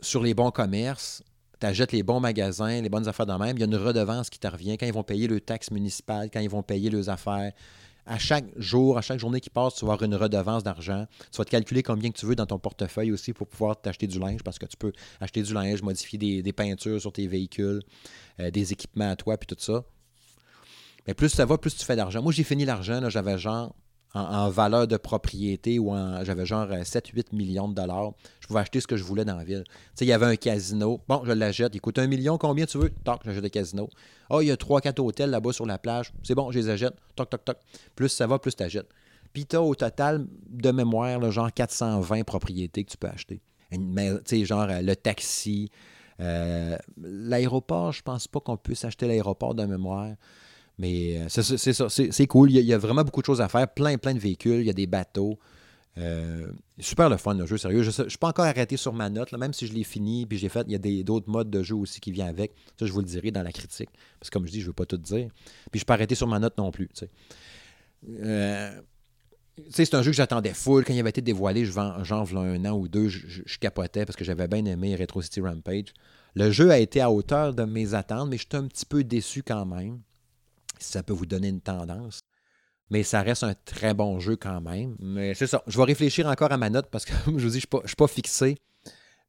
sur 0.00 0.22
les 0.22 0.32
bons 0.32 0.50
commerces, 0.50 1.22
tu 1.60 1.66
achètes 1.66 1.92
les 1.92 2.02
bons 2.02 2.20
magasins, 2.20 2.80
les 2.80 2.88
bonnes 2.88 3.06
affaires 3.06 3.26
dans 3.26 3.38
même, 3.38 3.54
il 3.58 3.60
y 3.60 3.62
a 3.64 3.66
une 3.66 3.76
redevance 3.76 4.30
qui 4.30 4.38
te 4.38 4.48
revient 4.48 4.78
quand 4.78 4.86
ils 4.86 4.94
vont 4.94 5.02
payer 5.02 5.28
le 5.28 5.38
taxe 5.40 5.70
municipale, 5.70 6.30
quand 6.32 6.40
ils 6.40 6.48
vont 6.48 6.62
payer 6.62 6.88
leurs 6.88 7.10
affaires. 7.10 7.52
À 8.06 8.18
chaque 8.18 8.46
jour, 8.56 8.96
à 8.96 9.02
chaque 9.02 9.18
journée 9.18 9.40
qui 9.40 9.50
passe, 9.50 9.74
tu 9.74 9.84
vas 9.84 9.92
avoir 9.92 10.04
une 10.04 10.14
redevance 10.14 10.62
d'argent. 10.62 11.06
Tu 11.32 11.36
vas 11.36 11.44
te 11.44 11.50
calculer 11.50 11.82
combien 11.82 12.10
que 12.10 12.16
tu 12.16 12.24
veux 12.24 12.36
dans 12.36 12.46
ton 12.46 12.58
portefeuille 12.58 13.12
aussi 13.12 13.34
pour 13.34 13.46
pouvoir 13.46 13.78
t'acheter 13.78 14.06
du 14.06 14.18
linge 14.18 14.42
parce 14.42 14.58
que 14.58 14.64
tu 14.64 14.78
peux 14.78 14.92
acheter 15.20 15.42
du 15.42 15.52
linge, 15.52 15.82
modifier 15.82 16.42
des, 16.42 16.52
peintures 16.52 17.00
sur 17.00 17.12
tes 17.12 17.26
véhicules, 17.26 17.82
euh, 18.40 18.50
des 18.50 18.72
équipements 18.72 19.10
à 19.10 19.16
toi, 19.16 19.36
puis 19.36 19.48
tout 19.48 19.56
ça. 19.58 19.84
Mais 21.06 21.14
plus 21.14 21.28
ça 21.28 21.44
va, 21.44 21.58
plus 21.58 21.76
tu 21.76 21.84
fais 21.84 21.96
d'argent. 21.96 22.22
Moi, 22.22 22.32
j'ai 22.32 22.44
fini 22.44 22.64
l'argent, 22.64 23.08
j'avais 23.08 23.38
genre 23.38 23.74
en, 24.14 24.48
valeur 24.48 24.86
de 24.86 24.96
propriété 24.96 25.78
ou 25.78 25.94
j'avais 26.22 26.46
genre 26.46 26.68
7-8 26.68 27.18
euh, 27.18 27.22
millions 27.36 27.68
de 27.68 27.74
dollars. 27.74 28.12
Je 28.40 28.46
pouvais 28.46 28.60
acheter 28.60 28.80
ce 28.80 28.86
que 28.86 28.96
je 28.96 29.04
voulais 29.04 29.24
dans 29.24 29.36
la 29.36 29.44
ville. 29.44 29.64
Tu 29.66 29.72
sais, 29.94 30.04
il 30.04 30.08
y 30.08 30.12
avait 30.12 30.26
un 30.26 30.36
casino. 30.36 31.00
Bon, 31.08 31.22
je 31.24 31.32
l'achète. 31.32 31.74
Il 31.74 31.80
coûte 31.80 31.98
un 31.98 32.06
million. 32.06 32.38
Combien 32.38 32.66
tu 32.66 32.78
veux? 32.78 32.90
Toc, 33.04 33.20
j'achète 33.24 33.42
le 33.42 33.48
casino. 33.48 33.88
oh, 34.30 34.40
il 34.40 34.46
y 34.46 34.50
a 34.50 34.56
3-4 34.56 35.00
hôtels 35.00 35.30
là-bas 35.30 35.52
sur 35.52 35.66
la 35.66 35.78
plage. 35.78 36.12
C'est 36.22 36.34
bon, 36.34 36.50
je 36.50 36.58
les 36.58 36.68
achète. 36.68 36.94
Toc, 37.14 37.30
toc, 37.30 37.44
toc. 37.44 37.58
Plus 37.94 38.08
ça 38.08 38.26
va, 38.26 38.38
plus 38.38 38.54
tu 38.56 38.62
achètes. 38.62 38.88
Puis 39.32 39.44
tu 39.46 39.56
as 39.56 39.62
au 39.62 39.74
total, 39.74 40.26
de 40.48 40.70
mémoire, 40.70 41.30
genre 41.30 41.52
420 41.52 42.24
propriétés 42.24 42.84
que 42.84 42.90
tu 42.90 42.96
peux 42.96 43.08
acheter. 43.08 43.42
Mais, 43.78 44.10
tu 44.18 44.38
sais, 44.38 44.44
genre 44.44 44.66
euh, 44.70 44.80
le 44.80 44.96
taxi. 44.96 45.70
Euh, 46.18 46.78
l'aéroport, 46.96 47.92
je 47.92 48.00
pense 48.00 48.26
pas 48.26 48.40
qu'on 48.40 48.56
puisse 48.56 48.84
acheter 48.86 49.06
l'aéroport 49.06 49.54
de 49.54 49.64
mémoire. 49.64 50.14
Mais 50.78 51.18
euh, 51.18 51.26
c'est 51.28 51.72
ça, 51.72 51.88
c'est 51.88 52.26
cool. 52.26 52.50
Il 52.50 52.60
y, 52.60 52.74
a, 52.74 52.78
vraiment 52.78 53.02
beaucoup 53.02 53.22
de 53.22 53.26
choses 53.26 53.40
à 53.40 53.48
faire. 53.48 53.72
Plein, 53.72 53.96
plein 53.96 54.14
de 54.14 54.18
véhicules. 54.18 54.60
Il 54.60 54.66
y 54.66 54.70
a 54.70 54.74
des 54.74 54.86
bateaux. 54.86 55.38
Euh, 55.98 56.46
super 56.78 57.08
le 57.08 57.16
fun, 57.16 57.34
le 57.34 57.46
jeu, 57.46 57.56
sérieux. 57.56 57.82
Je 57.82 58.02
ne 58.02 58.08
suis 58.08 58.18
pas 58.18 58.28
encore 58.28 58.44
arrêté 58.44 58.76
sur 58.76 58.92
ma 58.92 59.08
note, 59.08 59.32
même 59.32 59.54
si 59.54 59.66
je 59.66 59.72
l'ai 59.72 59.84
fini, 59.84 60.26
puis 60.26 60.36
j'ai 60.36 60.50
fait, 60.50 60.66
il 60.68 60.72
y 60.72 61.00
a 61.00 61.02
d'autres 61.02 61.30
modes 61.30 61.48
de 61.48 61.62
jeu 61.62 61.74
aussi 61.74 62.00
qui 62.00 62.12
viennent 62.12 62.28
avec. 62.28 62.52
Ça, 62.78 62.84
je 62.84 62.92
vous 62.92 63.00
le 63.00 63.06
dirai 63.06 63.30
dans 63.30 63.42
la 63.42 63.52
critique. 63.52 63.88
Parce 64.20 64.28
que 64.28 64.34
comme 64.34 64.46
je 64.46 64.52
dis, 64.52 64.60
je 64.60 64.64
ne 64.64 64.68
veux 64.68 64.74
pas 64.74 64.84
tout 64.84 64.98
dire. 64.98 65.28
Puis 65.28 65.70
je 65.72 65.76
ne 65.76 65.78
suis 65.78 65.84
pas 65.86 65.94
arrêté 65.94 66.14
sur 66.14 66.26
ma 66.26 66.38
note 66.38 66.58
non 66.58 66.70
plus. 66.70 66.90
Euh, 68.20 68.80
c'est 69.70 69.94
un 69.94 70.02
jeu 70.02 70.10
que 70.10 70.16
j'attendais 70.16 70.52
full. 70.52 70.84
Quand 70.84 70.92
il 70.92 71.00
avait 71.00 71.08
été 71.08 71.22
dévoilé, 71.22 71.64
genre, 71.64 71.96
un 72.36 72.64
an 72.66 72.72
ou 72.72 72.88
deux, 72.88 73.08
je, 73.08 73.58
capotais 73.58 74.04
parce 74.04 74.16
que 74.16 74.24
j'avais 74.24 74.48
bien 74.48 74.66
aimé 74.66 74.94
Retro 74.96 75.22
City 75.22 75.40
Rampage. 75.40 75.94
Le 76.34 76.50
jeu 76.50 76.70
a 76.70 76.78
été 76.78 77.00
à 77.00 77.10
hauteur 77.10 77.54
de 77.54 77.64
mes 77.64 77.94
attentes, 77.94 78.28
mais 78.28 78.36
j'étais 78.36 78.58
un 78.58 78.66
petit 78.66 78.84
peu 78.84 79.02
déçu 79.02 79.42
quand 79.42 79.64
même 79.64 80.00
ça 80.78 81.02
peut 81.02 81.12
vous 81.12 81.26
donner 81.26 81.48
une 81.48 81.60
tendance. 81.60 82.22
Mais 82.90 83.02
ça 83.02 83.22
reste 83.22 83.42
un 83.42 83.54
très 83.64 83.94
bon 83.94 84.20
jeu 84.20 84.36
quand 84.36 84.60
même. 84.60 84.96
Mais 85.00 85.34
c'est 85.34 85.46
ça. 85.46 85.62
Je 85.66 85.76
vais 85.76 85.84
réfléchir 85.84 86.26
encore 86.26 86.52
à 86.52 86.56
ma 86.56 86.70
note 86.70 86.86
parce 86.90 87.04
que, 87.04 87.12
je 87.26 87.30
vous 87.30 87.38
dis, 87.50 87.60
je 87.60 87.76
ne 87.76 87.86
suis, 87.86 87.96
pas 87.96 88.06
fixé. 88.06 88.56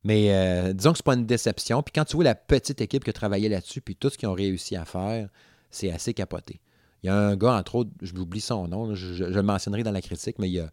Mais 0.04 0.34
euh, 0.34 0.74
disons 0.74 0.91
que 0.91 0.98
ce 0.98 1.02
n'est 1.02 1.06
pas 1.06 1.16
une 1.16 1.26
déception. 1.26 1.82
Puis 1.82 1.91
quand 1.93 2.06
tu 2.06 2.16
vois 2.16 2.24
la 2.24 2.36
petite 2.36 2.82
équipe 2.82 3.04
qui 3.04 3.10
a 3.10 3.14
travaillé 3.14 3.50
là-dessus, 3.50 3.82
puis 3.82 3.95
tout 3.95 4.10
ce 4.10 4.18
qu'ils 4.18 4.30
ont 4.30 4.34
réussi 4.34 4.76
à 4.76 4.86
faire, 4.86 5.30
c'est 5.72 5.91
assez 5.91 6.14
capoté. 6.14 6.62
Il 7.04 7.08
y 7.08 7.10
a 7.10 7.16
un 7.16 7.36
gars, 7.36 7.54
entre 7.54 7.76
autres, 7.76 7.91
je 8.02 8.14
m'oublie 8.14 8.41
son 8.41 8.68
nom, 8.68 8.93
je, 8.95 9.24
le 9.24 9.43
mentionnerai 9.43 9.84
dans 9.84 9.91
la 9.91 10.02
critique, 10.02 10.38
mais 10.39 10.50
il, 10.50 10.68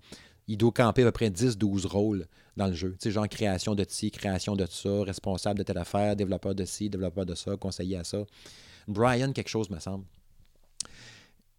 il 0.47 0.57
doit 0.57 0.73
camper 0.73 1.03
à 1.03 1.07
peu 1.07 1.13
près 1.13 1.31
10-12 1.31 1.87
rôles 1.87 2.27
dans 2.57 2.67
le 2.67 2.75
jeu. 2.75 2.93
Tu 2.93 3.05
sais, 3.05 3.11
genre 3.11 3.29
création 3.29 3.75
de 3.75 3.85
ci, 3.89 4.11
création 4.11 4.57
de 4.57 4.67
ça, 4.67 5.03
responsable 5.03 5.59
de 5.59 5.65
telle 5.65 5.79
affaire, 5.79 6.17
développeur 6.17 6.55
de 6.55 6.65
ci, 6.65 6.91
développeur 6.91 7.27
de 7.27 7.35
ça, 7.35 7.57
conseiller 7.57 7.97
à 7.97 8.05
ça. 8.05 8.25
Brian, 8.89 9.33
quelque 9.33 9.49
chose, 9.49 9.71
me 9.71 9.81
semble 9.81 10.05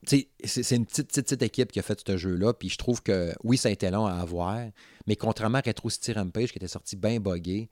c'est 0.08 0.76
une 0.76 0.86
petite, 0.86 1.42
équipe 1.42 1.72
qui 1.72 1.80
a 1.80 1.82
fait 1.82 2.00
ce 2.06 2.18
jeu-là. 2.18 2.54
Puis 2.54 2.70
je 2.70 2.78
trouve 2.78 3.02
que 3.02 3.34
oui, 3.44 3.58
ça 3.58 3.70
a 3.70 3.72
été 3.72 3.90
long 3.90 4.06
à 4.06 4.14
avoir. 4.14 4.60
Mais 5.08 5.16
contrairement 5.16 5.60
à 5.60 5.62
Retro 5.66 5.90
City 5.90 6.14
Rampage, 6.14 6.52
qui 6.52 6.58
était 6.58 6.68
sorti 6.68 6.96
bien 6.96 7.20
buggé, 7.20 7.70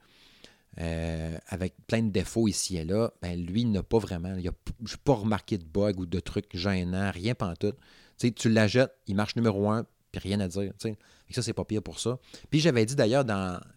euh, 0.80 1.38
avec 1.50 1.76
plein 1.86 2.02
de 2.02 2.10
défauts 2.10 2.48
ici 2.48 2.78
et 2.78 2.84
là, 2.84 3.12
ben 3.22 3.40
lui, 3.40 3.62
il 3.62 3.72
n'a 3.72 3.84
pas 3.84 4.00
vraiment. 4.00 4.36
Je 4.40 4.50
n'ai 4.50 4.98
pas 5.04 5.14
remarqué 5.14 5.58
de 5.58 5.66
bugs 5.66 5.94
ou 5.98 6.06
de 6.06 6.20
trucs 6.20 6.56
gênants, 6.56 7.12
rien 7.12 7.36
tout. 7.60 7.74
sais 8.18 8.32
tu 8.32 8.50
l'achètes, 8.50 8.92
il 9.08 9.16
marche 9.16 9.36
numéro 9.36 9.70
un, 9.70 9.86
puis 10.12 10.22
rien 10.22 10.40
à 10.40 10.48
dire. 10.48 10.74
Et 10.86 11.34
ça, 11.34 11.42
c'est 11.44 11.54
pas 11.54 11.66
pire 11.66 11.84
pour 11.84 12.00
ça. 12.00 12.18
Puis 12.50 12.60
j'avais 12.60 12.86
dit 12.86 12.96
d'ailleurs 12.96 13.26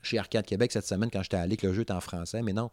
chez 0.02 0.18
Arcade 0.18 0.46
Québec 0.46 0.72
cette 0.72 0.86
semaine 0.86 1.10
quand 1.10 1.22
j'étais 1.22 1.36
allé 1.36 1.56
que 1.56 1.66
le 1.66 1.74
jeu 1.74 1.82
était 1.82 1.92
en 1.92 2.00
français, 2.00 2.42
mais 2.42 2.54
non. 2.54 2.70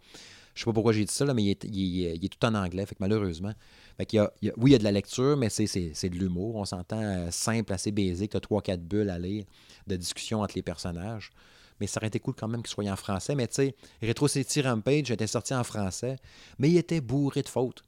Je 0.56 0.60
sais 0.60 0.66
pas 0.66 0.74
pourquoi 0.74 0.94
j'ai 0.94 1.04
dit 1.04 1.14
ça, 1.14 1.26
mais 1.34 1.44
il 1.44 1.50
est, 1.50 1.64
il 1.66 2.26
est, 2.26 2.30
tout 2.30 2.46
en 2.46 2.54
anglais. 2.54 2.86
Fait 2.86 2.96
que 2.96 3.02
malheureusement, 3.02 3.54
oui, 4.00 4.08
il 4.42 4.72
y 4.72 4.76
a 4.76 4.78
de 4.78 4.84
la 4.84 4.92
lecture, 4.92 5.38
mais 5.38 5.50
c'est 5.50 6.10
de 6.10 6.16
l'humour. 6.16 6.56
On 6.56 6.66
s'entend 6.66 7.02
euh, 7.02 7.32
simple, 7.32 7.74
assez 7.74 7.92
basique. 7.92 8.32
Tu 8.32 8.38
as 8.38 8.40
trois, 8.40 8.62
quatre 8.62 8.84
bulles 8.84 9.10
à 9.10 9.20
lire 9.20 9.46
de 9.88 9.96
discussion 9.96 10.42
entre 10.42 10.56
les 10.56 10.62
personnages. 10.62 11.32
Mais 11.80 11.88
ça 11.88 12.00
aurait 12.00 12.08
été 12.08 12.20
cool 12.20 12.34
quand 12.36 12.48
même 12.48 12.62
qu'il 12.62 12.72
soit 12.72 12.90
en 12.90 12.96
français. 12.96 13.36
Mais 13.36 13.48
tu 13.48 13.56
sais, 13.56 13.76
Retro 14.02 14.28
City 14.28 14.62
Rampage 14.62 15.12
était 15.12 15.28
sorti 15.28 15.54
en 15.54 15.64
français, 15.64 16.18
mais 16.60 16.70
il 16.70 16.78
était 16.78 17.02
bourré 17.02 17.42
de 17.42 17.50
fautes. 17.50 17.84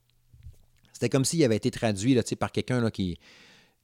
C'était 0.94 1.10
comme 1.10 1.26
s'il 1.26 1.44
avait 1.44 1.58
été 1.58 1.72
traduit 1.72 2.18
par 2.40 2.52
quelqu'un 2.52 2.90
qui, 2.90 3.20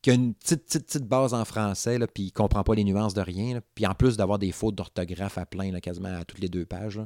a 0.08 0.14
une 0.14 0.34
petite, 0.34 0.66
petite, 0.66 0.86
petite 0.86 1.06
base 1.06 1.34
en 1.34 1.44
français, 1.46 2.00
puis 2.14 2.24
il 2.24 2.28
ne 2.28 2.32
comprend 2.32 2.64
pas 2.64 2.74
les 2.74 2.84
nuances 2.84 3.14
de 3.14 3.22
rien. 3.22 3.62
puis 3.76 3.86
en 3.86 3.94
plus 3.94 4.18
d'avoir 4.18 4.40
des 4.40 4.52
fautes 4.52 4.76
d'orthographe 4.76 5.38
à 5.38 5.46
plein, 5.46 5.78
quasiment 5.80 6.20
à 6.20 6.24
toutes 6.24 6.40
les 6.40 6.50
deux 6.50 6.66
pages. 6.66 7.02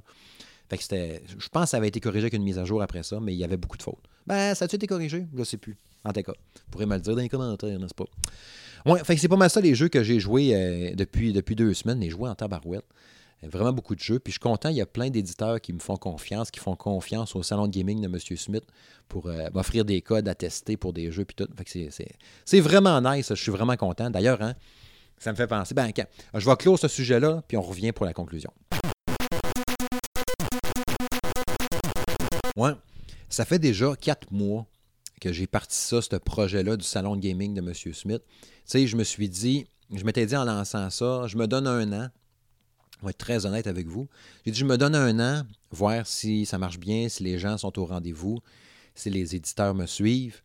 Fait 0.69 0.77
c'était. 0.81 1.21
Je 1.27 1.47
pense 1.49 1.65
que 1.65 1.69
ça 1.69 1.77
avait 1.77 1.87
été 1.87 1.99
corrigé 1.99 2.23
avec 2.23 2.33
une 2.33 2.43
mise 2.43 2.57
à 2.57 2.65
jour 2.65 2.81
après 2.81 3.03
ça, 3.03 3.19
mais 3.19 3.33
il 3.33 3.37
y 3.37 3.43
avait 3.43 3.57
beaucoup 3.57 3.77
de 3.77 3.83
fautes. 3.83 4.03
Ben, 4.25 4.55
ça 4.55 4.65
a-tu 4.65 4.75
été 4.75 4.87
corrigé? 4.87 5.27
Je 5.33 5.39
ne 5.39 5.43
sais 5.43 5.57
plus. 5.57 5.77
En 6.03 6.13
tout 6.13 6.21
cas, 6.21 6.33
vous 6.33 6.71
pourrez 6.71 6.85
me 6.85 6.95
le 6.95 7.01
dire 7.01 7.15
dans 7.15 7.21
les 7.21 7.29
commentaires, 7.29 7.79
n'est-ce 7.79 7.93
pas? 7.93 8.05
Ouais, 8.85 9.01
c'est 9.17 9.27
pas 9.27 9.35
mal 9.35 9.49
ça 9.49 9.61
les 9.61 9.73
jeux 9.73 9.89
que 9.89 10.03
j'ai 10.03 10.19
joués 10.19 10.51
euh, 10.53 10.95
depuis, 10.95 11.33
deux 11.55 11.73
semaines, 11.73 11.99
les 11.99 12.11
joués 12.11 12.29
en 12.29 12.35
tabarouette. 12.35 12.85
Euh, 13.43 13.47
vraiment 13.49 13.73
beaucoup 13.73 13.95
de 13.95 13.99
jeux. 13.99 14.19
Puis 14.19 14.31
je 14.31 14.35
suis 14.35 14.39
content, 14.39 14.69
il 14.69 14.75
y 14.75 14.81
a 14.81 14.85
plein 14.85 15.09
d'éditeurs 15.09 15.59
qui 15.59 15.73
me 15.73 15.79
font 15.79 15.97
confiance, 15.97 16.51
qui 16.51 16.59
font 16.59 16.75
confiance 16.75 17.35
au 17.35 17.41
salon 17.41 17.67
de 17.67 17.71
gaming 17.71 17.99
de 17.99 18.05
M. 18.05 18.19
Smith 18.19 18.63
pour 19.07 19.25
euh, 19.25 19.47
m'offrir 19.53 19.85
des 19.85 20.01
codes 20.01 20.27
à 20.27 20.35
tester 20.35 20.77
pour 20.77 20.93
des 20.93 21.11
jeux. 21.11 21.25
Puis 21.25 21.35
tout. 21.35 21.47
Fait 21.57 21.63
que 21.63 22.05
c'est 22.45 22.59
vraiment 22.59 23.01
nice. 23.01 23.29
Je 23.29 23.41
suis 23.41 23.51
vraiment 23.51 23.75
content. 23.75 24.11
D'ailleurs, 24.11 24.41
hein, 24.43 24.53
ça 25.17 25.31
me 25.31 25.35
fait 25.35 25.47
penser. 25.47 25.73
Ben, 25.73 25.91
je 26.35 26.47
vais 26.47 26.55
clore 26.55 26.77
ce 26.77 26.87
sujet-là, 26.87 27.43
puis 27.47 27.57
on 27.57 27.61
revient 27.61 27.91
pour 27.91 28.05
la 28.05 28.13
conclusion. 28.13 28.51
Ouais. 32.55 32.71
Ça 33.29 33.45
fait 33.45 33.59
déjà 33.59 33.95
quatre 33.95 34.31
mois 34.31 34.65
que 35.19 35.31
j'ai 35.31 35.47
parti 35.47 35.77
ça, 35.77 36.01
ce 36.01 36.15
projet-là 36.15 36.77
du 36.77 36.85
salon 36.85 37.15
de 37.15 37.21
gaming 37.21 37.53
de 37.53 37.61
M. 37.61 37.73
Smith. 37.73 38.21
Tu 38.27 38.47
sais, 38.65 38.87
je 38.87 38.95
me 38.95 39.03
suis 39.03 39.29
dit, 39.29 39.67
je 39.93 40.03
m'étais 40.03 40.25
dit 40.25 40.35
en 40.35 40.45
lançant 40.45 40.89
ça, 40.89 41.27
je 41.27 41.37
me 41.37 41.47
donne 41.47 41.67
un 41.67 41.91
an. 41.93 42.09
Je 42.99 43.05
vais 43.05 43.09
être 43.11 43.17
très 43.17 43.45
honnête 43.45 43.67
avec 43.67 43.87
vous. 43.87 44.07
J'ai 44.45 44.51
dit, 44.51 44.59
je 44.59 44.65
me 44.65 44.77
donne 44.77 44.95
un 44.95 45.19
an, 45.19 45.45
voir 45.71 46.07
si 46.07 46.45
ça 46.45 46.57
marche 46.57 46.79
bien, 46.79 47.09
si 47.09 47.23
les 47.23 47.39
gens 47.39 47.57
sont 47.57 47.77
au 47.79 47.85
rendez-vous, 47.85 48.39
si 48.93 49.09
les 49.09 49.35
éditeurs 49.35 49.75
me 49.75 49.85
suivent. 49.85 50.41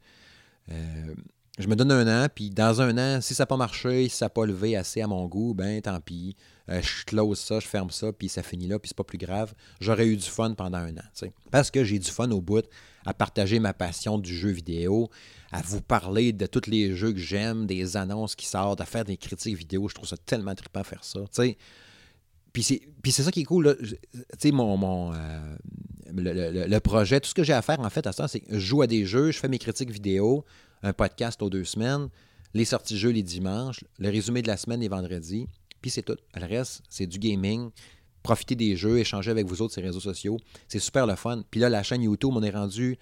Euh, 0.71 1.15
je 1.61 1.69
me 1.69 1.77
donne 1.77 1.93
un 1.93 2.25
an, 2.25 2.29
puis 2.35 2.51
dans 2.51 2.81
un 2.81 2.97
an, 2.99 3.21
si 3.21 3.35
ça 3.35 3.43
n'a 3.43 3.47
pas 3.47 3.57
marché, 3.57 4.09
si 4.09 4.17
ça 4.17 4.27
n'a 4.27 4.31
pas 4.31 4.47
levé 4.47 4.77
assez 4.77 5.01
à 5.01 5.07
mon 5.07 5.27
goût, 5.27 5.55
ben 5.55 5.81
tant 5.81 6.01
pis. 6.01 6.37
Euh, 6.69 6.81
je 6.83 7.05
close 7.05 7.39
ça, 7.39 7.59
je 7.61 7.67
ferme 7.67 7.91
ça, 7.91 8.13
puis 8.13 8.29
ça 8.29 8.43
finit 8.43 8.67
là, 8.67 8.79
puis 8.79 8.89
c'est 8.89 8.97
pas 8.97 9.05
plus 9.05 9.19
grave. 9.19 9.55
J'aurais 9.81 10.07
eu 10.07 10.17
du 10.17 10.27
fun 10.27 10.55
pendant 10.55 10.79
un 10.79 10.97
an. 10.97 11.29
Parce 11.51 11.71
que 11.71 11.85
j'ai 11.85 11.99
du 11.99 12.11
fun 12.11 12.31
au 12.31 12.41
bout 12.41 12.65
à 13.05 13.15
partager 13.15 13.59
ma 13.59 13.73
passion 13.73 14.19
du 14.19 14.35
jeu 14.35 14.51
vidéo, 14.51 15.11
à 15.53 15.63
vous 15.63 15.81
parler 15.81 16.33
de 16.33 16.47
tous 16.47 16.71
les 16.71 16.95
jeux 16.95 17.13
que 17.13 17.19
j'aime, 17.19 17.67
des 17.67 17.97
annonces 17.97 18.37
qui 18.37 18.47
sortent, 18.47 18.81
à 18.81 18.87
faire 18.87 19.05
des 19.05 19.17
critiques 19.17 19.57
vidéo. 19.57 19.89
Je 19.89 19.95
trouve 19.95 20.09
ça 20.09 20.17
tellement 20.17 20.55
trippant 20.55 20.85
faire 20.85 21.05
ça. 21.05 21.21
Puis 22.53 22.63
c'est 22.63 23.23
ça 23.23 23.31
qui 23.31 23.41
est 23.41 23.45
cool. 23.45 23.77
Tu 23.83 23.97
sais, 24.39 24.51
mon, 24.53 24.77
mon 24.77 25.13
euh, 25.13 25.57
le, 26.15 26.79
projet, 26.79 27.21
tout 27.21 27.31
ce 27.31 27.35
que 27.35 27.43
j'ai 27.43 27.53
à 27.53 27.63
faire, 27.63 27.81
en 27.81 27.91
fait, 27.91 28.07
à 28.07 28.13
ça, 28.13 28.29
c'est 28.29 28.41
que 28.41 28.59
je 28.59 28.59
joue 28.59 28.83
à 28.83 28.87
des 28.87 29.07
jeux, 29.07 29.31
je 29.31 29.39
fais 29.39 29.49
mes 29.49 29.59
critiques 29.59 29.91
vidéo, 29.91 30.45
un 30.83 30.93
podcast 30.93 31.43
aux 31.43 31.51
deux 31.51 31.65
semaines, 31.65 32.09
les 32.55 32.65
sorties 32.65 32.99
jeux 32.99 33.11
les 33.11 33.23
dimanches, 33.23 33.85
le 33.99 34.09
résumé 34.11 34.43
de 34.43 34.49
la 34.49 34.57
semaine 34.57 34.81
les 34.81 34.89
vendredis, 34.89 35.49
puis 35.81 35.91
c'est 35.91 36.03
tout. 36.03 36.17
Le 36.35 36.47
reste, 36.47 36.83
c'est 36.89 37.07
du 37.07 37.19
gaming, 37.19 37.71
profiter 38.23 38.55
des 38.55 38.77
jeux, 38.77 38.99
échanger 38.99 39.31
avec 39.31 39.47
vous 39.47 39.63
autres 39.63 39.73
sur 39.73 39.83
les 39.83 39.89
réseaux 39.89 40.01
sociaux. 40.01 40.39
C'est 40.69 40.79
super 40.79 41.07
le 41.07 41.17
fun. 41.17 41.43
Puis 41.51 41.61
là, 41.61 41.69
la 41.69 41.83
chaîne 41.83 42.03
YouTube, 42.03 42.33
on 42.35 42.43
est 42.43 42.51
rendu, 42.51 42.99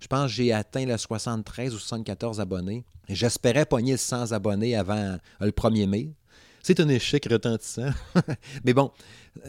je 0.00 0.06
pense 0.06 0.30
j'ai 0.30 0.52
atteint 0.52 0.86
le 0.86 0.96
73 0.96 1.74
ou 1.74 1.78
74 1.78 2.40
abonnés. 2.40 2.84
J'espérais 3.08 3.66
pogner 3.66 3.96
100 3.96 4.32
abonnés 4.32 4.76
avant 4.76 4.94
euh, 4.94 5.16
le 5.40 5.50
1er 5.50 5.86
mai. 5.86 6.10
C'est 6.62 6.78
un 6.78 6.88
échec 6.88 7.26
retentissant. 7.30 7.90
Mais 8.64 8.72
bon, 8.72 8.92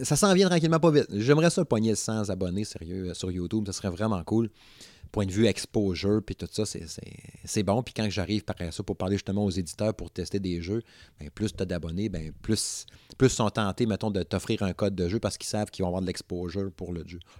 ça 0.01 0.15
s'en 0.15 0.33
vient 0.33 0.49
tranquillement 0.49 0.79
pas 0.79 0.89
vite. 0.89 1.07
J'aimerais 1.11 1.51
ça 1.51 1.63
pogner 1.63 1.95
100 1.95 2.29
abonnés 2.29 2.65
sérieux 2.65 3.09
euh, 3.09 3.13
sur 3.13 3.31
YouTube. 3.31 3.63
Ça 3.67 3.73
serait 3.73 3.89
vraiment 3.89 4.23
cool. 4.23 4.49
Point 5.13 5.27
de 5.27 5.31
vue 5.31 5.45
exposure, 5.45 6.21
puis 6.25 6.35
tout 6.35 6.47
ça, 6.51 6.63
c'est 6.65 7.63
bon. 7.63 7.83
Puis 7.83 7.93
quand 7.93 8.09
j'arrive 8.09 8.43
par 8.43 8.55
ça 8.73 8.83
pour 8.83 8.97
parler 8.97 9.15
justement 9.15 9.45
aux 9.45 9.51
éditeurs 9.51 9.93
pour 9.93 10.09
tester 10.09 10.39
des 10.39 10.59
jeux, 10.59 10.81
ben, 11.19 11.29
plus 11.29 11.55
tu 11.55 11.61
as 11.61 11.65
d'abonnés, 11.65 12.09
ben, 12.09 12.33
plus, 12.41 12.87
plus 13.15 13.29
sont 13.29 13.49
tentés, 13.49 13.85
mettons, 13.85 14.11
de 14.11 14.23
t'offrir 14.23 14.63
un 14.63 14.73
code 14.73 14.95
de 14.95 15.07
jeu 15.07 15.19
parce 15.19 15.37
qu'ils 15.37 15.47
savent 15.47 15.69
qu'ils 15.69 15.83
vont 15.83 15.89
avoir 15.89 16.01
de 16.01 16.07
l'exposure 16.07 16.71
pour 16.71 16.93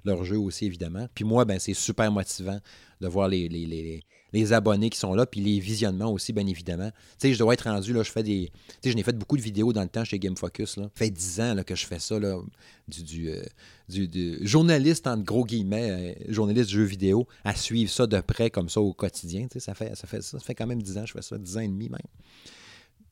leur 0.03 0.23
jeu 0.23 0.37
aussi, 0.37 0.65
évidemment. 0.65 1.07
Puis 1.13 1.25
moi, 1.25 1.45
ben, 1.45 1.59
c'est 1.59 1.73
super 1.73 2.11
motivant 2.11 2.59
de 3.01 3.07
voir 3.07 3.27
les, 3.27 3.49
les, 3.49 4.53
abonnés 4.53 4.89
qui 4.89 4.97
sont 4.97 5.13
là, 5.13 5.25
puis 5.25 5.41
les 5.41 5.59
visionnements 5.59 6.11
aussi, 6.11 6.33
bien 6.33 6.47
évidemment. 6.47 6.89
Tu 7.19 7.27
sais, 7.27 7.33
je 7.33 7.39
dois 7.39 7.53
être 7.53 7.69
rendu, 7.69 7.93
là, 7.93 8.01
je 8.03 8.11
fais 8.11 8.23
des... 8.23 8.49
Tu 8.51 8.79
sais, 8.83 8.91
je 8.91 8.95
n'ai 8.95 9.03
fait 9.03 9.17
beaucoup 9.17 9.37
de 9.37 9.41
vidéos 9.41 9.73
dans 9.73 9.83
le 9.83 9.89
temps 9.89 10.03
chez 10.03 10.19
Game 10.19 10.37
Focus, 10.37 10.77
là. 10.77 10.83
Ça 10.83 10.89
fait 10.95 11.11
10 11.11 11.39
ans 11.41 11.53
là, 11.53 11.63
que 11.63 11.75
je 11.75 11.85
fais 11.85 11.99
ça, 11.99 12.19
là, 12.19 12.39
du, 12.87 13.03
du, 13.03 13.29
euh, 13.29 13.43
du, 13.89 14.39
journaliste, 14.41 15.07
en 15.07 15.17
gros 15.17 15.45
guillemets, 15.45 16.15
euh, 16.19 16.31
journaliste 16.31 16.69
de 16.69 16.75
jeux 16.75 16.83
vidéo, 16.83 17.27
à 17.43 17.55
suivre 17.55 17.91
ça 17.91 18.07
de 18.07 18.19
près 18.21 18.49
comme 18.49 18.69
ça 18.69 18.81
au 18.81 18.93
quotidien. 18.93 19.47
Tu 19.47 19.53
sais, 19.53 19.59
ça 19.59 19.75
fait, 19.75 19.95
ça 19.95 20.07
fait, 20.07 20.55
quand 20.55 20.67
même 20.67 20.81
10 20.81 20.97
ans 20.97 21.05
je 21.05 21.13
fais 21.13 21.21
ça, 21.21 21.37
10 21.37 21.57
ans 21.57 21.61
et 21.61 21.67
demi 21.67 21.89
même. 21.89 21.99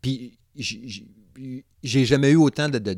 Puis 0.01 0.39
j'ai 0.55 2.05
jamais 2.05 2.31
eu 2.31 2.35
autant 2.35 2.69
de. 2.69 2.77
tu 2.77 2.95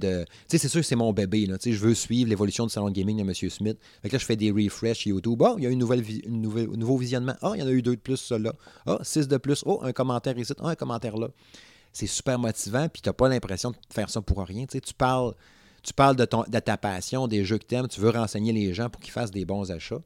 sais, 0.48 0.58
c'est 0.58 0.68
sûr 0.68 0.82
que 0.82 0.88
c'est 0.88 0.96
mon 0.96 1.14
bébé. 1.14 1.46
Là, 1.46 1.58
je 1.64 1.72
veux 1.72 1.94
suivre 1.94 2.30
l'évolution 2.30 2.66
du 2.66 2.72
salon 2.72 2.90
de 2.90 2.94
gaming 2.94 3.18
de 3.18 3.22
M. 3.22 3.34
Smith. 3.50 3.78
Là, 4.04 4.10
je 4.12 4.18
fais 4.26 4.36
des 4.36 4.52
refresh 4.52 5.06
YouTube. 5.06 5.42
Ah, 5.44 5.56
il 5.58 5.64
y 5.64 5.68
a 5.68 5.70
une 5.70 5.80
nouvelle, 5.80 6.04
une 6.26 6.46
un 6.46 6.78
nouveau 6.78 6.98
visionnement. 6.98 7.36
Ah, 7.42 7.52
il 7.56 7.62
y 7.62 7.64
en 7.64 7.68
a 7.68 7.72
eu 7.72 7.82
deux 7.82 7.96
de 7.96 8.02
plus, 8.02 8.18
ça 8.18 8.38
là. 8.38 8.54
Ah, 8.86 9.00
six 9.04 9.28
de 9.28 9.38
plus. 9.38 9.64
Oh, 9.66 9.80
un 9.84 9.94
commentaire 9.94 10.38
ici. 10.38 10.54
Ah, 10.60 10.70
un 10.70 10.76
commentaire 10.76 11.18
là. 11.18 11.30
C'est 11.92 12.08
super 12.08 12.40
motivant. 12.40 12.90
Puis 12.90 13.02
tu 13.02 13.14
pas 13.14 13.30
l'impression 13.30 13.72
de 13.72 13.78
faire 13.92 14.10
ça 14.10 14.22
pour 14.22 14.40
rien. 14.46 14.66
Tu 14.66 14.94
parles, 14.98 15.34
tu 15.84 15.94
parles 15.94 16.16
de, 16.16 16.26
ton, 16.26 16.44
de 16.48 16.60
ta 16.60 16.78
passion, 16.78 17.28
des 17.28 17.46
jeux 17.46 17.60
que 17.60 17.66
tu 17.66 17.76
aimes. 17.76 17.88
Tu 17.88 18.00
veux 18.02 18.10
renseigner 18.10 18.52
les 18.52 18.74
gens 18.74 18.90
pour 18.90 19.02
qu'ils 19.02 19.14
fassent 19.14 19.32
des 19.32 19.46
bons 19.46 19.72
achats 19.72 20.02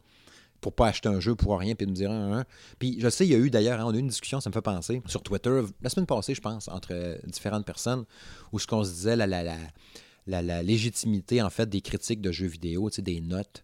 pour 0.61 0.73
pas 0.73 0.87
acheter 0.87 1.09
un 1.09 1.19
jeu 1.19 1.35
pour 1.35 1.57
rien 1.59 1.75
puis 1.75 1.87
me 1.87 1.93
dire 1.93 2.11
un. 2.11 2.45
Puis 2.79 2.97
je 2.99 3.09
sais, 3.09 3.25
il 3.25 3.31
y 3.31 3.35
a 3.35 3.37
eu 3.37 3.49
d'ailleurs, 3.49 3.79
hein, 3.79 3.85
on 3.85 3.93
a 3.93 3.95
eu 3.95 3.99
une 3.99 4.07
discussion, 4.07 4.39
ça 4.39 4.49
me 4.49 4.53
fait 4.53 4.61
penser, 4.61 5.01
sur 5.05 5.21
Twitter, 5.23 5.61
la 5.81 5.89
semaine 5.89 6.05
passée, 6.05 6.33
je 6.33 6.41
pense, 6.41 6.67
entre 6.67 6.89
euh, 6.91 7.17
différentes 7.25 7.65
personnes, 7.65 8.05
où 8.51 8.59
ce 8.59 8.67
qu'on 8.67 8.83
se 8.83 8.91
disait, 8.91 9.15
la, 9.15 9.27
la, 9.27 9.43
la, 9.43 10.41
la, 10.41 10.63
légitimité, 10.63 11.41
en 11.41 11.49
fait, 11.49 11.69
des 11.69 11.81
critiques 11.81 12.21
de 12.21 12.31
jeux 12.31 12.47
vidéo, 12.47 12.89
des 12.97 13.21
notes. 13.21 13.63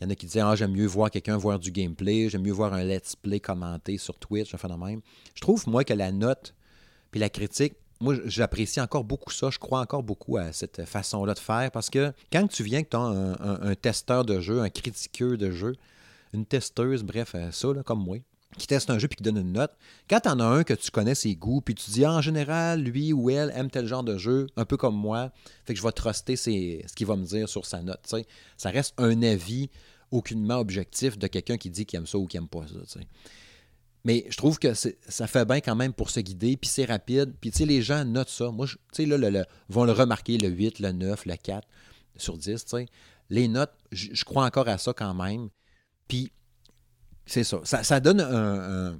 Il 0.00 0.04
y 0.04 0.06
en 0.06 0.10
a 0.10 0.14
qui 0.14 0.26
disaient, 0.26 0.40
ah, 0.40 0.56
j'aime 0.56 0.72
mieux 0.72 0.86
voir 0.86 1.10
quelqu'un 1.10 1.36
voir 1.36 1.58
du 1.58 1.70
gameplay, 1.70 2.28
j'aime 2.28 2.42
mieux 2.42 2.52
voir 2.52 2.72
un 2.72 2.82
let's 2.82 3.14
play 3.14 3.38
commenté 3.38 3.98
sur 3.98 4.18
Twitch, 4.18 4.52
un 4.54 4.58
phénomène. 4.58 5.00
Je 5.34 5.40
trouve, 5.40 5.68
moi, 5.68 5.84
que 5.84 5.94
la 5.94 6.10
note 6.10 6.54
puis 7.12 7.20
la 7.20 7.28
critique, 7.28 7.74
moi, 8.00 8.16
j'apprécie 8.24 8.80
encore 8.80 9.04
beaucoup 9.04 9.30
ça. 9.30 9.50
Je 9.50 9.58
crois 9.60 9.80
encore 9.80 10.02
beaucoup 10.02 10.36
à 10.36 10.52
cette 10.52 10.84
façon-là 10.84 11.34
de 11.34 11.38
faire 11.38 11.70
parce 11.70 11.88
que 11.88 12.12
quand 12.32 12.48
tu 12.48 12.64
viens 12.64 12.82
que 12.82 12.88
tu 12.88 12.96
as 12.96 13.00
un, 13.00 13.74
testeur 13.76 14.24
de 14.24 14.40
jeu, 14.40 14.60
un 14.60 14.70
critiqueur 14.70 15.38
de 15.38 15.52
jeu, 15.52 15.76
une 16.32 16.46
testeuse, 16.46 17.02
bref, 17.02 17.32
euh, 17.34 17.50
ça, 17.50 17.68
comme 17.84 18.04
moi, 18.04 18.18
qui 18.58 18.66
teste 18.66 18.90
un 18.90 18.98
jeu 18.98 19.08
puis 19.08 19.16
qui 19.16 19.22
donne 19.22 19.38
une 19.38 19.52
note. 19.52 19.72
Quand 20.08 20.20
tu 20.20 20.28
en 20.28 20.40
as 20.40 20.44
un 20.44 20.64
que 20.64 20.74
tu 20.74 20.90
connais 20.90 21.14
ses 21.14 21.34
goûts, 21.34 21.60
puis 21.60 21.74
tu 21.74 21.90
dis 21.90 22.06
en 22.06 22.20
général, 22.20 22.82
lui 22.82 23.12
ou 23.12 23.30
elle 23.30 23.52
aime 23.54 23.70
tel 23.70 23.86
genre 23.86 24.04
de 24.04 24.18
jeu, 24.18 24.46
un 24.56 24.64
peu 24.64 24.76
comme 24.76 24.96
moi, 24.96 25.30
fait 25.64 25.74
que 25.74 25.78
je 25.78 25.84
vais 25.84 25.92
truster 25.92 26.36
ce 26.36 26.50
qu'il 26.94 27.06
va 27.06 27.16
me 27.16 27.24
dire 27.24 27.48
sur 27.48 27.66
sa 27.66 27.82
note. 27.82 28.12
Ça 28.56 28.70
reste 28.70 28.94
un 28.98 29.22
avis 29.22 29.70
aucunement 30.10 30.58
objectif 30.58 31.18
de 31.18 31.26
quelqu'un 31.26 31.56
qui 31.56 31.70
dit 31.70 31.86
qu'il 31.86 31.98
aime 31.98 32.06
ça 32.06 32.18
ou 32.18 32.26
qu'il 32.26 32.40
n'aime 32.40 32.48
pas 32.48 32.66
ça. 32.66 33.00
Mais 34.04 34.26
je 34.28 34.36
trouve 34.36 34.58
que 34.58 34.74
ça 34.74 35.26
fait 35.26 35.44
bien 35.44 35.60
quand 35.60 35.76
même 35.76 35.92
pour 35.92 36.10
se 36.10 36.20
guider, 36.20 36.56
puis 36.56 36.68
c'est 36.68 36.84
rapide. 36.84 37.34
Puis 37.40 37.50
les 37.64 37.82
gens 37.82 38.04
notent 38.04 38.28
ça. 38.28 38.50
Moi, 38.50 38.66
tu 38.92 39.06
là, 39.06 39.16
le, 39.16 39.44
vont 39.68 39.84
le 39.84 39.92
remarquer, 39.92 40.38
le 40.38 40.48
8, 40.48 40.80
le 40.80 40.92
9, 40.92 41.24
le 41.24 41.36
4 41.36 41.66
sur 42.16 42.36
10. 42.36 42.66
Les 43.30 43.48
notes, 43.48 43.72
je 43.92 44.24
crois 44.24 44.44
encore 44.44 44.68
à 44.68 44.76
ça 44.76 44.92
quand 44.92 45.14
même. 45.14 45.48
Puis, 46.08 46.30
c'est 47.26 47.44
ça. 47.44 47.60
ça. 47.64 48.00
donne 48.00 48.20
un, 48.20 48.98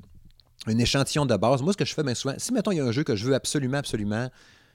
échantillon 0.78 1.26
de 1.26 1.36
base. 1.36 1.62
Moi, 1.62 1.72
ce 1.72 1.78
que 1.78 1.84
je 1.84 1.94
fais 1.94 2.02
bien 2.02 2.14
souvent, 2.14 2.34
si, 2.38 2.52
mettons, 2.52 2.72
il 2.72 2.78
y 2.78 2.80
a 2.80 2.84
un 2.84 2.92
jeu 2.92 3.04
que 3.04 3.16
je 3.16 3.26
veux 3.26 3.34
absolument, 3.34 3.78
absolument, 3.78 4.30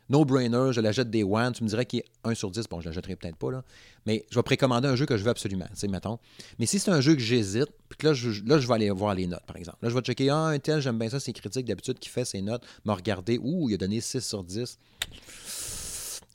no-brainer, 0.09 0.71
je 0.71 0.81
l'achète 0.81 1.09
des 1.09 1.23
one, 1.23 1.53
tu 1.53 1.63
me 1.63 1.69
dirais 1.69 1.85
qu'il 1.85 1.99
est 1.99 2.05
1 2.23 2.33
sur 2.33 2.51
10, 2.51 2.67
bon, 2.69 2.81
je 2.81 2.87
l'achèterai 2.87 3.15
peut-être 3.15 3.35
pas, 3.35 3.51
là, 3.51 3.63
mais 4.05 4.25
je 4.29 4.39
vais 4.39 4.43
précommander 4.43 4.87
un 4.87 4.95
jeu 4.95 5.05
que 5.05 5.17
je 5.17 5.23
veux 5.23 5.29
absolument, 5.29 5.65
tu 5.71 5.79
sais, 5.79 5.87
mettons. 5.87 6.17
Mais 6.59 6.65
si 6.65 6.79
c'est 6.79 6.91
un 6.91 7.01
jeu 7.01 7.13
que 7.13 7.19
j'hésite, 7.19 7.67
puis 7.89 7.97
que 7.97 8.07
là 8.07 8.13
je, 8.13 8.41
là, 8.45 8.57
vais 8.57 8.73
aller 8.73 8.89
voir 8.89 9.15
les 9.15 9.27
notes, 9.27 9.45
par 9.45 9.57
exemple. 9.57 9.79
Là, 9.81 9.89
je 9.89 9.95
vais 9.95 10.01
checker, 10.01 10.29
ah, 10.29 10.45
un 10.47 10.59
tel, 10.59 10.79
j'aime 10.79 10.97
bien 10.97 11.09
ça, 11.09 11.19
c'est 11.19 11.33
critique 11.33 11.65
d'habitude 11.65 11.99
qui 11.99 12.09
fait 12.09 12.25
ses 12.25 12.41
notes, 12.41 12.63
m'a 12.85 12.95
regardé, 12.95 13.37
ouh, 13.37 13.69
il 13.69 13.73
a 13.73 13.77
donné 13.77 13.99
6 13.99 14.21
sur 14.21 14.43
10 14.43 14.77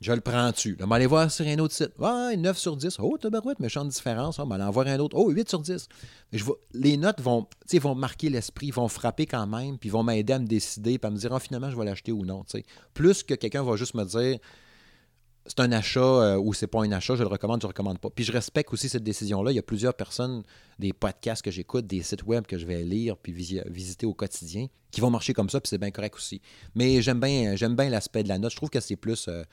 je 0.03 0.11
le 0.11 0.19
prends-tu? 0.19 0.77
On 0.81 0.87
va 0.87 0.97
aller 0.97 1.05
voir 1.05 1.31
sur 1.31 1.47
un 1.47 1.57
autre 1.59 1.73
site. 1.73 1.91
Ouais, 1.97 2.35
9 2.35 2.57
sur 2.57 2.75
10. 2.75 2.97
Oh, 2.99 3.17
tabarouette, 3.17 3.59
méchante 3.61 3.87
différence. 3.87 4.37
On 4.37 4.45
va 4.45 4.55
aller 4.55 4.63
en 4.65 4.71
voir 4.71 4.85
un 4.87 4.99
autre. 4.99 5.15
Oh, 5.17 5.29
8 5.29 5.47
sur 5.47 5.59
10. 5.59 5.87
Je 6.33 6.43
les 6.73 6.97
notes 6.97 7.21
vont, 7.21 7.47
vont 7.79 7.95
marquer 7.95 8.29
l'esprit, 8.29 8.69
vont 8.71 8.89
frapper 8.89 9.25
quand 9.25 9.47
même, 9.47 9.77
puis 9.77 9.89
vont 9.89 10.03
m'aider 10.03 10.33
à 10.33 10.39
me 10.39 10.45
décider, 10.45 10.99
puis 10.99 11.07
à 11.07 11.09
me 11.09 11.17
dire, 11.17 11.31
oh, 11.31 11.39
finalement, 11.39 11.71
je 11.71 11.77
vais 11.77 11.85
l'acheter 11.85 12.11
ou 12.11 12.25
non. 12.25 12.43
Plus 12.93 13.23
que 13.23 13.33
quelqu'un 13.33 13.63
va 13.63 13.77
juste 13.77 13.93
me 13.93 14.03
dire, 14.03 14.39
c'est 15.45 15.59
un 15.61 15.71
achat 15.71 16.01
euh, 16.01 16.37
ou 16.37 16.53
c'est 16.53 16.67
pas 16.67 16.83
un 16.83 16.91
achat, 16.91 17.15
je 17.15 17.23
le 17.23 17.29
recommande, 17.29 17.61
je 17.61 17.67
le 17.67 17.69
recommande 17.69 17.99
pas. 17.99 18.09
Puis 18.09 18.25
je 18.25 18.33
respecte 18.33 18.73
aussi 18.73 18.89
cette 18.89 19.03
décision-là. 19.03 19.51
Il 19.51 19.55
y 19.55 19.59
a 19.59 19.63
plusieurs 19.63 19.93
personnes, 19.93 20.43
des 20.79 20.91
podcasts 20.91 21.41
que 21.41 21.51
j'écoute, 21.51 21.87
des 21.87 22.01
sites 22.01 22.23
web 22.23 22.45
que 22.45 22.57
je 22.57 22.65
vais 22.65 22.83
lire 22.83 23.15
puis 23.15 23.31
visiter 23.31 24.05
au 24.05 24.13
quotidien, 24.13 24.67
qui 24.91 24.99
vont 24.99 25.09
marcher 25.09 25.33
comme 25.33 25.49
ça, 25.49 25.61
puis 25.61 25.69
c'est 25.69 25.77
bien 25.77 25.91
correct 25.91 26.15
aussi. 26.15 26.41
Mais 26.75 27.01
j'aime 27.01 27.21
bien, 27.21 27.55
j'aime 27.55 27.75
bien 27.75 27.89
l'aspect 27.89 28.23
de 28.23 28.29
la 28.29 28.37
note. 28.37 28.51
Je 28.51 28.57
trouve 28.57 28.69
que 28.69 28.81
c'est 28.81 28.97
plus. 28.97 29.27
Euh, 29.29 29.43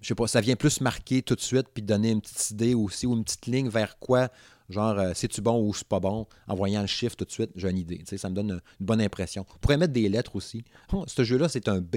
je 0.00 0.08
sais 0.08 0.14
pas, 0.14 0.26
ça 0.26 0.40
vient 0.40 0.56
plus 0.56 0.80
marquer 0.80 1.22
tout 1.22 1.34
de 1.34 1.40
suite 1.40 1.66
puis 1.72 1.82
donner 1.82 2.10
une 2.10 2.20
petite 2.20 2.50
idée 2.50 2.74
aussi 2.74 3.06
ou 3.06 3.14
une 3.14 3.24
petite 3.24 3.46
ligne 3.46 3.68
vers 3.68 3.98
quoi, 3.98 4.28
genre, 4.68 4.98
euh, 4.98 5.12
c'est-tu 5.14 5.40
bon 5.40 5.60
ou 5.62 5.74
c'est 5.74 5.86
pas 5.86 6.00
bon, 6.00 6.26
en 6.46 6.54
voyant 6.54 6.80
le 6.80 6.86
chiffre 6.86 7.16
tout 7.16 7.24
de 7.24 7.30
suite, 7.30 7.50
j'ai 7.56 7.70
une 7.70 7.78
idée. 7.78 8.02
Ça 8.16 8.28
me 8.28 8.34
donne 8.34 8.52
une, 8.52 8.60
bonne 8.80 9.00
impression. 9.00 9.46
On 9.54 9.58
pourrait 9.58 9.78
mettre 9.78 9.92
des 9.92 10.08
lettres 10.08 10.36
aussi. 10.36 10.64
Oh, 10.92 11.04
ce 11.06 11.24
jeu-là, 11.24 11.48
c'est 11.48 11.68
un 11.68 11.80
B. 11.80 11.96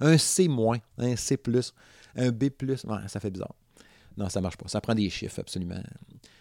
Un 0.00 0.16
C-, 0.18 0.48
un 0.98 1.16
C, 1.16 1.38
un 2.16 2.30
B. 2.30 2.44
Ouais, 2.62 3.08
ça 3.08 3.20
fait 3.20 3.30
bizarre. 3.30 3.54
Non, 4.16 4.28
ça 4.28 4.40
marche 4.40 4.56
pas. 4.56 4.68
Ça 4.68 4.80
prend 4.80 4.94
des 4.94 5.08
chiffres, 5.10 5.38
absolument. 5.38 5.80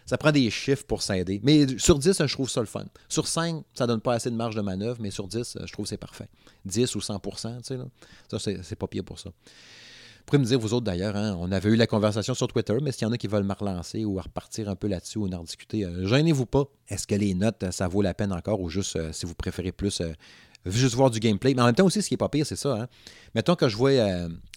Ça 0.06 0.18
prend 0.18 0.32
des 0.32 0.50
chiffres 0.50 0.86
pour 0.86 1.02
s'aider. 1.02 1.40
Mais 1.44 1.78
sur 1.78 2.00
10, 2.00 2.26
je 2.26 2.34
trouve 2.34 2.50
ça 2.50 2.62
le 2.62 2.66
fun. 2.66 2.86
Sur 3.08 3.28
5, 3.28 3.64
ça 3.74 3.86
donne 3.86 4.02
pas 4.02 4.14
assez 4.14 4.32
de 4.32 4.36
marge 4.36 4.56
de 4.56 4.62
manœuvre, 4.62 5.00
mais 5.00 5.12
sur 5.12 5.28
10, 5.28 5.60
je 5.64 5.72
trouve 5.72 5.86
que 5.86 5.90
c'est 5.90 5.98
parfait. 5.98 6.30
10 6.66 6.96
ou 6.96 7.00
100% 7.00 7.58
tu 7.58 7.64
sais, 7.64 7.78
là. 7.78 7.86
Ça, 8.30 8.40
c'est 8.40 8.76
pas 8.76 8.88
pire 8.88 9.04
pour 9.04 9.20
ça 9.20 9.32
pourrez 10.28 10.40
me 10.40 10.46
dire, 10.46 10.60
vous 10.60 10.74
autres 10.74 10.84
d'ailleurs, 10.84 11.16
hein, 11.16 11.38
on 11.40 11.52
avait 11.54 11.70
eu 11.70 11.76
la 11.78 11.88
conversation 11.88 12.34
sur 12.34 12.48
Twitter, 12.50 12.76
mais 12.82 12.92
s'il 12.92 13.04
y 13.04 13.06
en 13.06 13.14
a 13.14 13.18
qui 13.18 13.28
veulent 13.28 13.46
me 13.46 13.54
relancer 13.54 14.04
ou 14.04 14.16
repartir 14.18 14.70
un 14.70 14.76
peu 14.76 14.88
là-dessus 14.88 15.18
ou 15.18 15.26
en 15.26 15.44
discuter, 15.44 15.86
euh, 15.86 16.06
gênez-vous 16.06 16.46
pas. 16.46 16.66
Est-ce 16.90 17.08
que 17.08 17.16
les 17.16 17.34
notes, 17.34 17.72
ça 17.72 17.88
vaut 17.88 18.02
la 18.02 18.14
peine 18.14 18.34
encore 18.34 18.60
ou 18.60 18.70
juste 18.70 18.98
euh, 18.98 19.14
si 19.14 19.26
vous 19.26 19.36
préférez 19.36 19.72
plus 19.72 20.02
euh, 20.02 20.12
juste 20.66 20.96
voir 20.96 21.12
du 21.12 21.22
gameplay? 21.22 21.54
Mais 21.54 21.62
en 21.62 21.68
même 21.68 21.76
temps 21.76 21.86
aussi, 21.86 22.02
ce 22.02 22.10
qui 22.10 22.14
n'est 22.14 22.20
pas 22.20 22.28
pire, 22.28 22.46
c'est 22.46 22.58
ça. 22.58 22.74
Hein. 22.76 22.88
Mettons 23.36 23.56
que 23.56 23.70
je 23.70 23.78
vois 23.78 23.92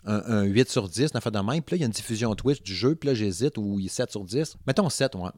un, 0.06 0.42
8 0.42 0.68
sur 0.68 0.88
10, 0.88 1.12
fait 1.20 1.30
de 1.30 1.38
puis 1.38 1.46
là, 1.46 1.60
il 1.70 1.78
y 1.78 1.82
a 1.84 1.86
une 1.86 1.92
diffusion 1.92 2.34
Twitch 2.34 2.62
du 2.62 2.74
jeu, 2.74 2.96
puis 2.96 3.06
là, 3.06 3.14
j'hésite, 3.14 3.56
ou 3.56 3.78
il 3.78 3.86
est 3.86 3.88
7 3.88 4.10
sur 4.10 4.24
10. 4.24 4.56
Mettons 4.66 4.90
7, 4.90 5.14
ouais. 5.14 5.30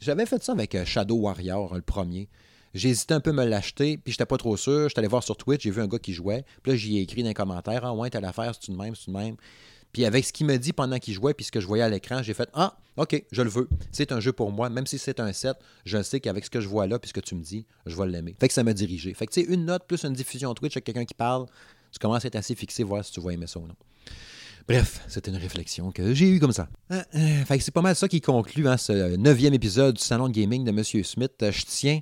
J'avais 0.00 0.26
fait 0.26 0.42
ça 0.42 0.52
avec 0.52 0.76
Shadow 0.84 1.16
Warrior, 1.16 1.76
le 1.76 1.82
premier. 1.82 2.28
Hésité 2.74 3.14
un 3.14 3.20
peu 3.20 3.30
à 3.30 3.32
me 3.32 3.44
l'acheter, 3.44 3.96
puis 3.96 4.12
j'étais 4.12 4.26
pas 4.26 4.36
trop 4.36 4.56
sûr. 4.56 4.88
J'étais 4.88 4.98
allé 4.98 5.08
voir 5.08 5.22
sur 5.22 5.36
Twitch, 5.36 5.62
j'ai 5.62 5.70
vu 5.70 5.80
un 5.80 5.86
gars 5.86 5.98
qui 5.98 6.12
jouait. 6.12 6.44
Puis 6.62 6.72
là, 6.72 6.76
j'y 6.76 6.98
ai 6.98 7.02
écrit 7.02 7.22
dans 7.22 7.28
les 7.28 7.34
commentaires 7.34 7.84
Ah 7.84 7.94
ouais, 7.94 8.10
t'as 8.10 8.20
l'affaire, 8.20 8.52
c'est 8.54 8.68
une 8.70 8.76
même, 8.76 8.94
c'est 8.94 9.06
une 9.06 9.16
même. 9.16 9.36
Puis 9.92 10.04
avec 10.04 10.24
ce 10.24 10.32
qu'il 10.32 10.46
me 10.46 10.56
dit 10.56 10.72
pendant 10.72 10.98
qu'il 10.98 11.14
jouait, 11.14 11.34
puis 11.34 11.44
ce 11.44 11.52
que 11.52 11.60
je 11.60 11.68
voyais 11.68 11.84
à 11.84 11.88
l'écran, 11.88 12.20
j'ai 12.20 12.34
fait 12.34 12.48
Ah, 12.52 12.76
ok, 12.96 13.24
je 13.30 13.42
le 13.42 13.48
veux. 13.48 13.68
C'est 13.92 14.10
un 14.10 14.18
jeu 14.18 14.32
pour 14.32 14.50
moi. 14.50 14.68
Même 14.68 14.86
si 14.88 14.98
c'est 14.98 15.20
un 15.20 15.32
set, 15.32 15.56
je 15.86 16.02
sais 16.02 16.18
qu'avec 16.18 16.44
ce 16.44 16.50
que 16.50 16.60
je 16.60 16.66
vois 16.66 16.88
là, 16.88 16.98
puis 16.98 17.08
ce 17.08 17.14
que 17.14 17.20
tu 17.20 17.36
me 17.36 17.42
dis, 17.42 17.64
je 17.86 17.96
vais 17.96 18.08
l'aimer. 18.08 18.34
Fait 18.40 18.48
que 18.48 18.54
ça 18.54 18.64
m'a 18.64 18.72
dirigé. 18.72 19.14
Fait 19.14 19.26
que 19.26 19.32
tu 19.32 19.42
sais, 19.42 19.46
une 19.46 19.66
note 19.66 19.86
plus 19.86 20.04
une 20.04 20.12
diffusion 20.12 20.52
Twitch 20.52 20.76
avec 20.76 20.84
quelqu'un 20.84 21.04
qui 21.04 21.14
parle, 21.14 21.46
tu 21.92 22.00
commences 22.00 22.24
à 22.24 22.28
être 22.28 22.34
assez 22.36 22.56
fixé, 22.56 22.82
voir 22.82 23.04
si 23.04 23.12
tu 23.12 23.20
vas 23.20 23.30
aimer 23.30 23.46
ça 23.46 23.60
ou 23.60 23.68
non. 23.68 23.76
Bref, 24.66 25.04
c'était 25.06 25.30
une 25.30 25.36
réflexion 25.36 25.92
que 25.92 26.12
j'ai 26.12 26.28
eue 26.28 26.40
comme 26.40 26.52
ça. 26.52 26.68
Euh, 26.90 27.02
euh, 27.14 27.44
fait 27.44 27.58
que 27.58 27.64
c'est 27.64 27.70
pas 27.70 27.82
mal 27.82 27.94
ça 27.94 28.08
qui 28.08 28.20
conclut 28.20 28.66
hein, 28.66 28.78
ce 28.78 29.14
neuvième 29.14 29.54
épisode 29.54 29.94
du 29.94 30.02
Salon 30.02 30.26
de 30.28 30.32
Gaming 30.32 30.64
de 30.64 30.70
M. 30.70 30.82
Smith. 31.04 31.32
Je 31.40 31.64
tiens 31.66 32.00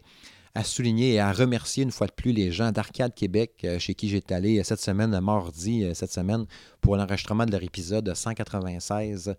à 0.54 0.64
souligner 0.64 1.14
et 1.14 1.20
à 1.20 1.32
remercier 1.32 1.82
une 1.82 1.90
fois 1.90 2.06
de 2.06 2.12
plus 2.12 2.32
les 2.32 2.52
gens 2.52 2.72
d'Arcade 2.72 3.14
Québec 3.14 3.62
euh, 3.64 3.78
chez 3.78 3.94
qui 3.94 4.08
j'étais 4.08 4.34
allé 4.34 4.62
cette 4.64 4.80
semaine, 4.80 5.18
mardi, 5.20 5.84
euh, 5.84 5.94
cette 5.94 6.12
semaine, 6.12 6.44
pour 6.82 6.96
l'enregistrement 6.96 7.46
de 7.46 7.52
leur 7.52 7.62
épisode 7.62 8.12
196. 8.14 9.34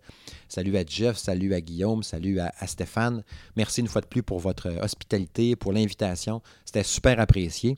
Salut 0.48 0.76
à 0.76 0.84
Jeff, 0.84 1.16
salut 1.16 1.54
à 1.54 1.60
Guillaume, 1.60 2.02
salut 2.02 2.40
à, 2.40 2.50
Stéphane. 2.66 3.22
Merci 3.56 3.80
une 3.80 3.86
fois 3.86 4.00
de 4.00 4.06
plus 4.06 4.24
pour 4.24 4.40
votre 4.40 4.68
hospitalité, 4.82 5.54
pour 5.54 5.72
l'invitation. 5.72 6.42
C'était 6.64 6.82
super 6.82 7.20
apprécié. 7.20 7.76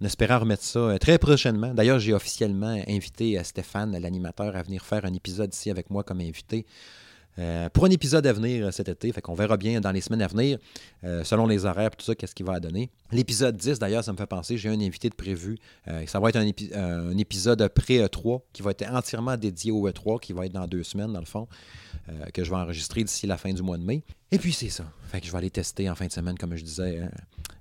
En 0.00 0.04
espérant 0.06 0.38
remettre 0.38 0.62
ça 0.62 0.78
euh, 0.78 0.98
très 0.98 1.18
prochainement. 1.18 1.74
D'ailleurs, 1.74 1.98
j'ai 1.98 2.12
officiellement 2.14 2.80
invité 2.86 3.42
Stéphane, 3.42 3.98
l'animateur, 3.98 4.54
à 4.54 4.62
venir 4.62 4.84
faire 4.84 5.04
un 5.04 5.12
épisode 5.12 5.52
ici 5.52 5.70
avec 5.70 5.90
moi 5.90 6.04
comme 6.04 6.20
invité. 6.20 6.66
Euh, 7.38 7.68
pour 7.70 7.84
un 7.84 7.90
épisode 7.90 8.26
à 8.26 8.32
venir 8.32 8.72
cet 8.72 8.88
été. 8.88 9.12
Fait 9.12 9.20
qu'on 9.20 9.34
verra 9.34 9.56
bien 9.56 9.80
dans 9.80 9.92
les 9.92 10.00
semaines 10.00 10.22
à 10.22 10.28
venir, 10.28 10.58
selon 11.24 11.46
les 11.46 11.64
horaires 11.64 11.90
et 11.92 11.96
tout 11.96 12.04
ça, 12.04 12.14
qu'est-ce 12.14 12.34
qu'il 12.34 12.46
va 12.46 12.60
donner. 12.60 12.90
L'épisode 13.12 13.56
10, 13.56 13.78
d'ailleurs, 13.78 14.04
ça 14.04 14.12
me 14.12 14.16
fait 14.16 14.26
penser, 14.26 14.56
j'ai 14.56 14.68
un 14.68 14.80
invité 14.80 15.08
de 15.08 15.14
prévu. 15.14 15.58
ça 16.06 16.20
va 16.20 16.28
être 16.28 16.36
un, 16.36 16.50
un 16.76 17.18
épisode 17.18 17.66
pré-E3 17.68 18.40
qui 18.52 18.62
va 18.62 18.70
être 18.70 18.88
entièrement 18.90 19.36
dédié 19.36 19.72
au 19.72 19.88
E3, 19.88 20.20
qui 20.20 20.32
va 20.32 20.46
être 20.46 20.52
dans 20.52 20.66
deux 20.66 20.82
semaines, 20.82 21.12
dans 21.12 21.20
le 21.20 21.26
fond. 21.26 21.46
Euh, 22.08 22.26
que 22.34 22.44
je 22.44 22.50
vais 22.50 22.56
enregistrer 22.56 23.02
d'ici 23.02 23.26
la 23.26 23.38
fin 23.38 23.52
du 23.52 23.62
mois 23.62 23.78
de 23.78 23.82
mai. 23.82 24.02
Et 24.30 24.38
puis 24.38 24.52
c'est 24.52 24.68
ça. 24.68 24.84
Fait 25.10 25.20
que 25.20 25.26
je 25.26 25.32
vais 25.32 25.38
aller 25.38 25.50
tester 25.50 25.88
en 25.88 25.94
fin 25.94 26.06
de 26.06 26.12
semaine, 26.12 26.36
comme 26.36 26.54
je 26.54 26.62
disais, 26.62 27.00
euh, 27.00 27.08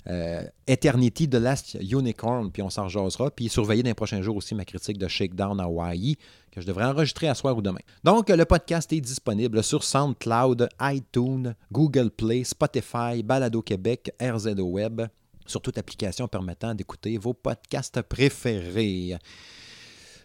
euh, 0.07 0.43
Eternity 0.67 1.29
The 1.29 1.35
Last 1.35 1.77
Unicorn, 1.79 2.51
puis 2.51 2.61
on 2.61 2.69
s'en 2.69 2.85
rejasera. 2.85 3.31
Puis 3.31 3.47
surveiller 3.47 3.83
dans 3.83 3.89
les 3.89 3.93
prochains 3.93 4.21
jours 4.21 4.35
aussi 4.35 4.53
ma 4.53 4.65
critique 4.65 4.97
de 4.97 5.07
Shakedown 5.07 5.59
Hawaii, 5.61 6.17
que 6.51 6.59
je 6.59 6.67
devrais 6.67 6.85
enregistrer 6.85 7.29
à 7.29 7.35
soir 7.35 7.55
ou 7.55 7.61
demain. 7.61 7.79
Donc, 8.03 8.29
le 8.29 8.45
podcast 8.45 8.91
est 8.91 9.01
disponible 9.01 9.63
sur 9.63 9.83
SoundCloud, 9.83 10.67
iTunes, 10.81 11.55
Google 11.71 12.09
Play, 12.11 12.43
Spotify, 12.43 13.23
Balado 13.23 13.61
Québec, 13.61 14.11
RZO 14.21 14.63
Web, 14.63 15.03
sur 15.45 15.61
toute 15.61 15.77
application 15.77 16.27
permettant 16.27 16.75
d'écouter 16.75 17.17
vos 17.17 17.33
podcasts 17.33 18.01
préférés. 18.01 19.17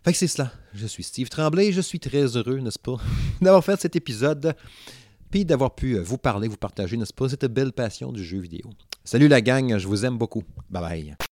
Fait 0.04 0.12
que 0.12 0.18
c'est 0.18 0.26
cela. 0.26 0.52
Je 0.74 0.86
suis 0.86 1.02
Steve 1.02 1.28
Tremblay. 1.28 1.72
Je 1.72 1.80
suis 1.80 2.00
très 2.00 2.36
heureux, 2.36 2.58
n'est-ce 2.58 2.78
pas, 2.78 2.96
d'avoir 3.40 3.64
fait 3.64 3.80
cet 3.80 3.96
épisode. 3.96 4.54
Puis 5.30 5.44
d'avoir 5.44 5.74
pu 5.74 5.96
euh, 5.96 6.00
vous 6.02 6.18
parler, 6.18 6.48
vous 6.48 6.56
partager, 6.56 6.96
n'est-ce 6.96 7.12
pas, 7.12 7.28
cette 7.28 7.44
belle 7.44 7.72
passion 7.72 8.12
du 8.12 8.24
jeu 8.24 8.38
vidéo. 8.38 8.70
Salut 9.04 9.28
la 9.28 9.40
gang, 9.40 9.76
je 9.76 9.86
vous 9.86 10.04
aime 10.04 10.16
beaucoup. 10.16 10.42
Bye 10.70 10.82
bye. 10.82 11.27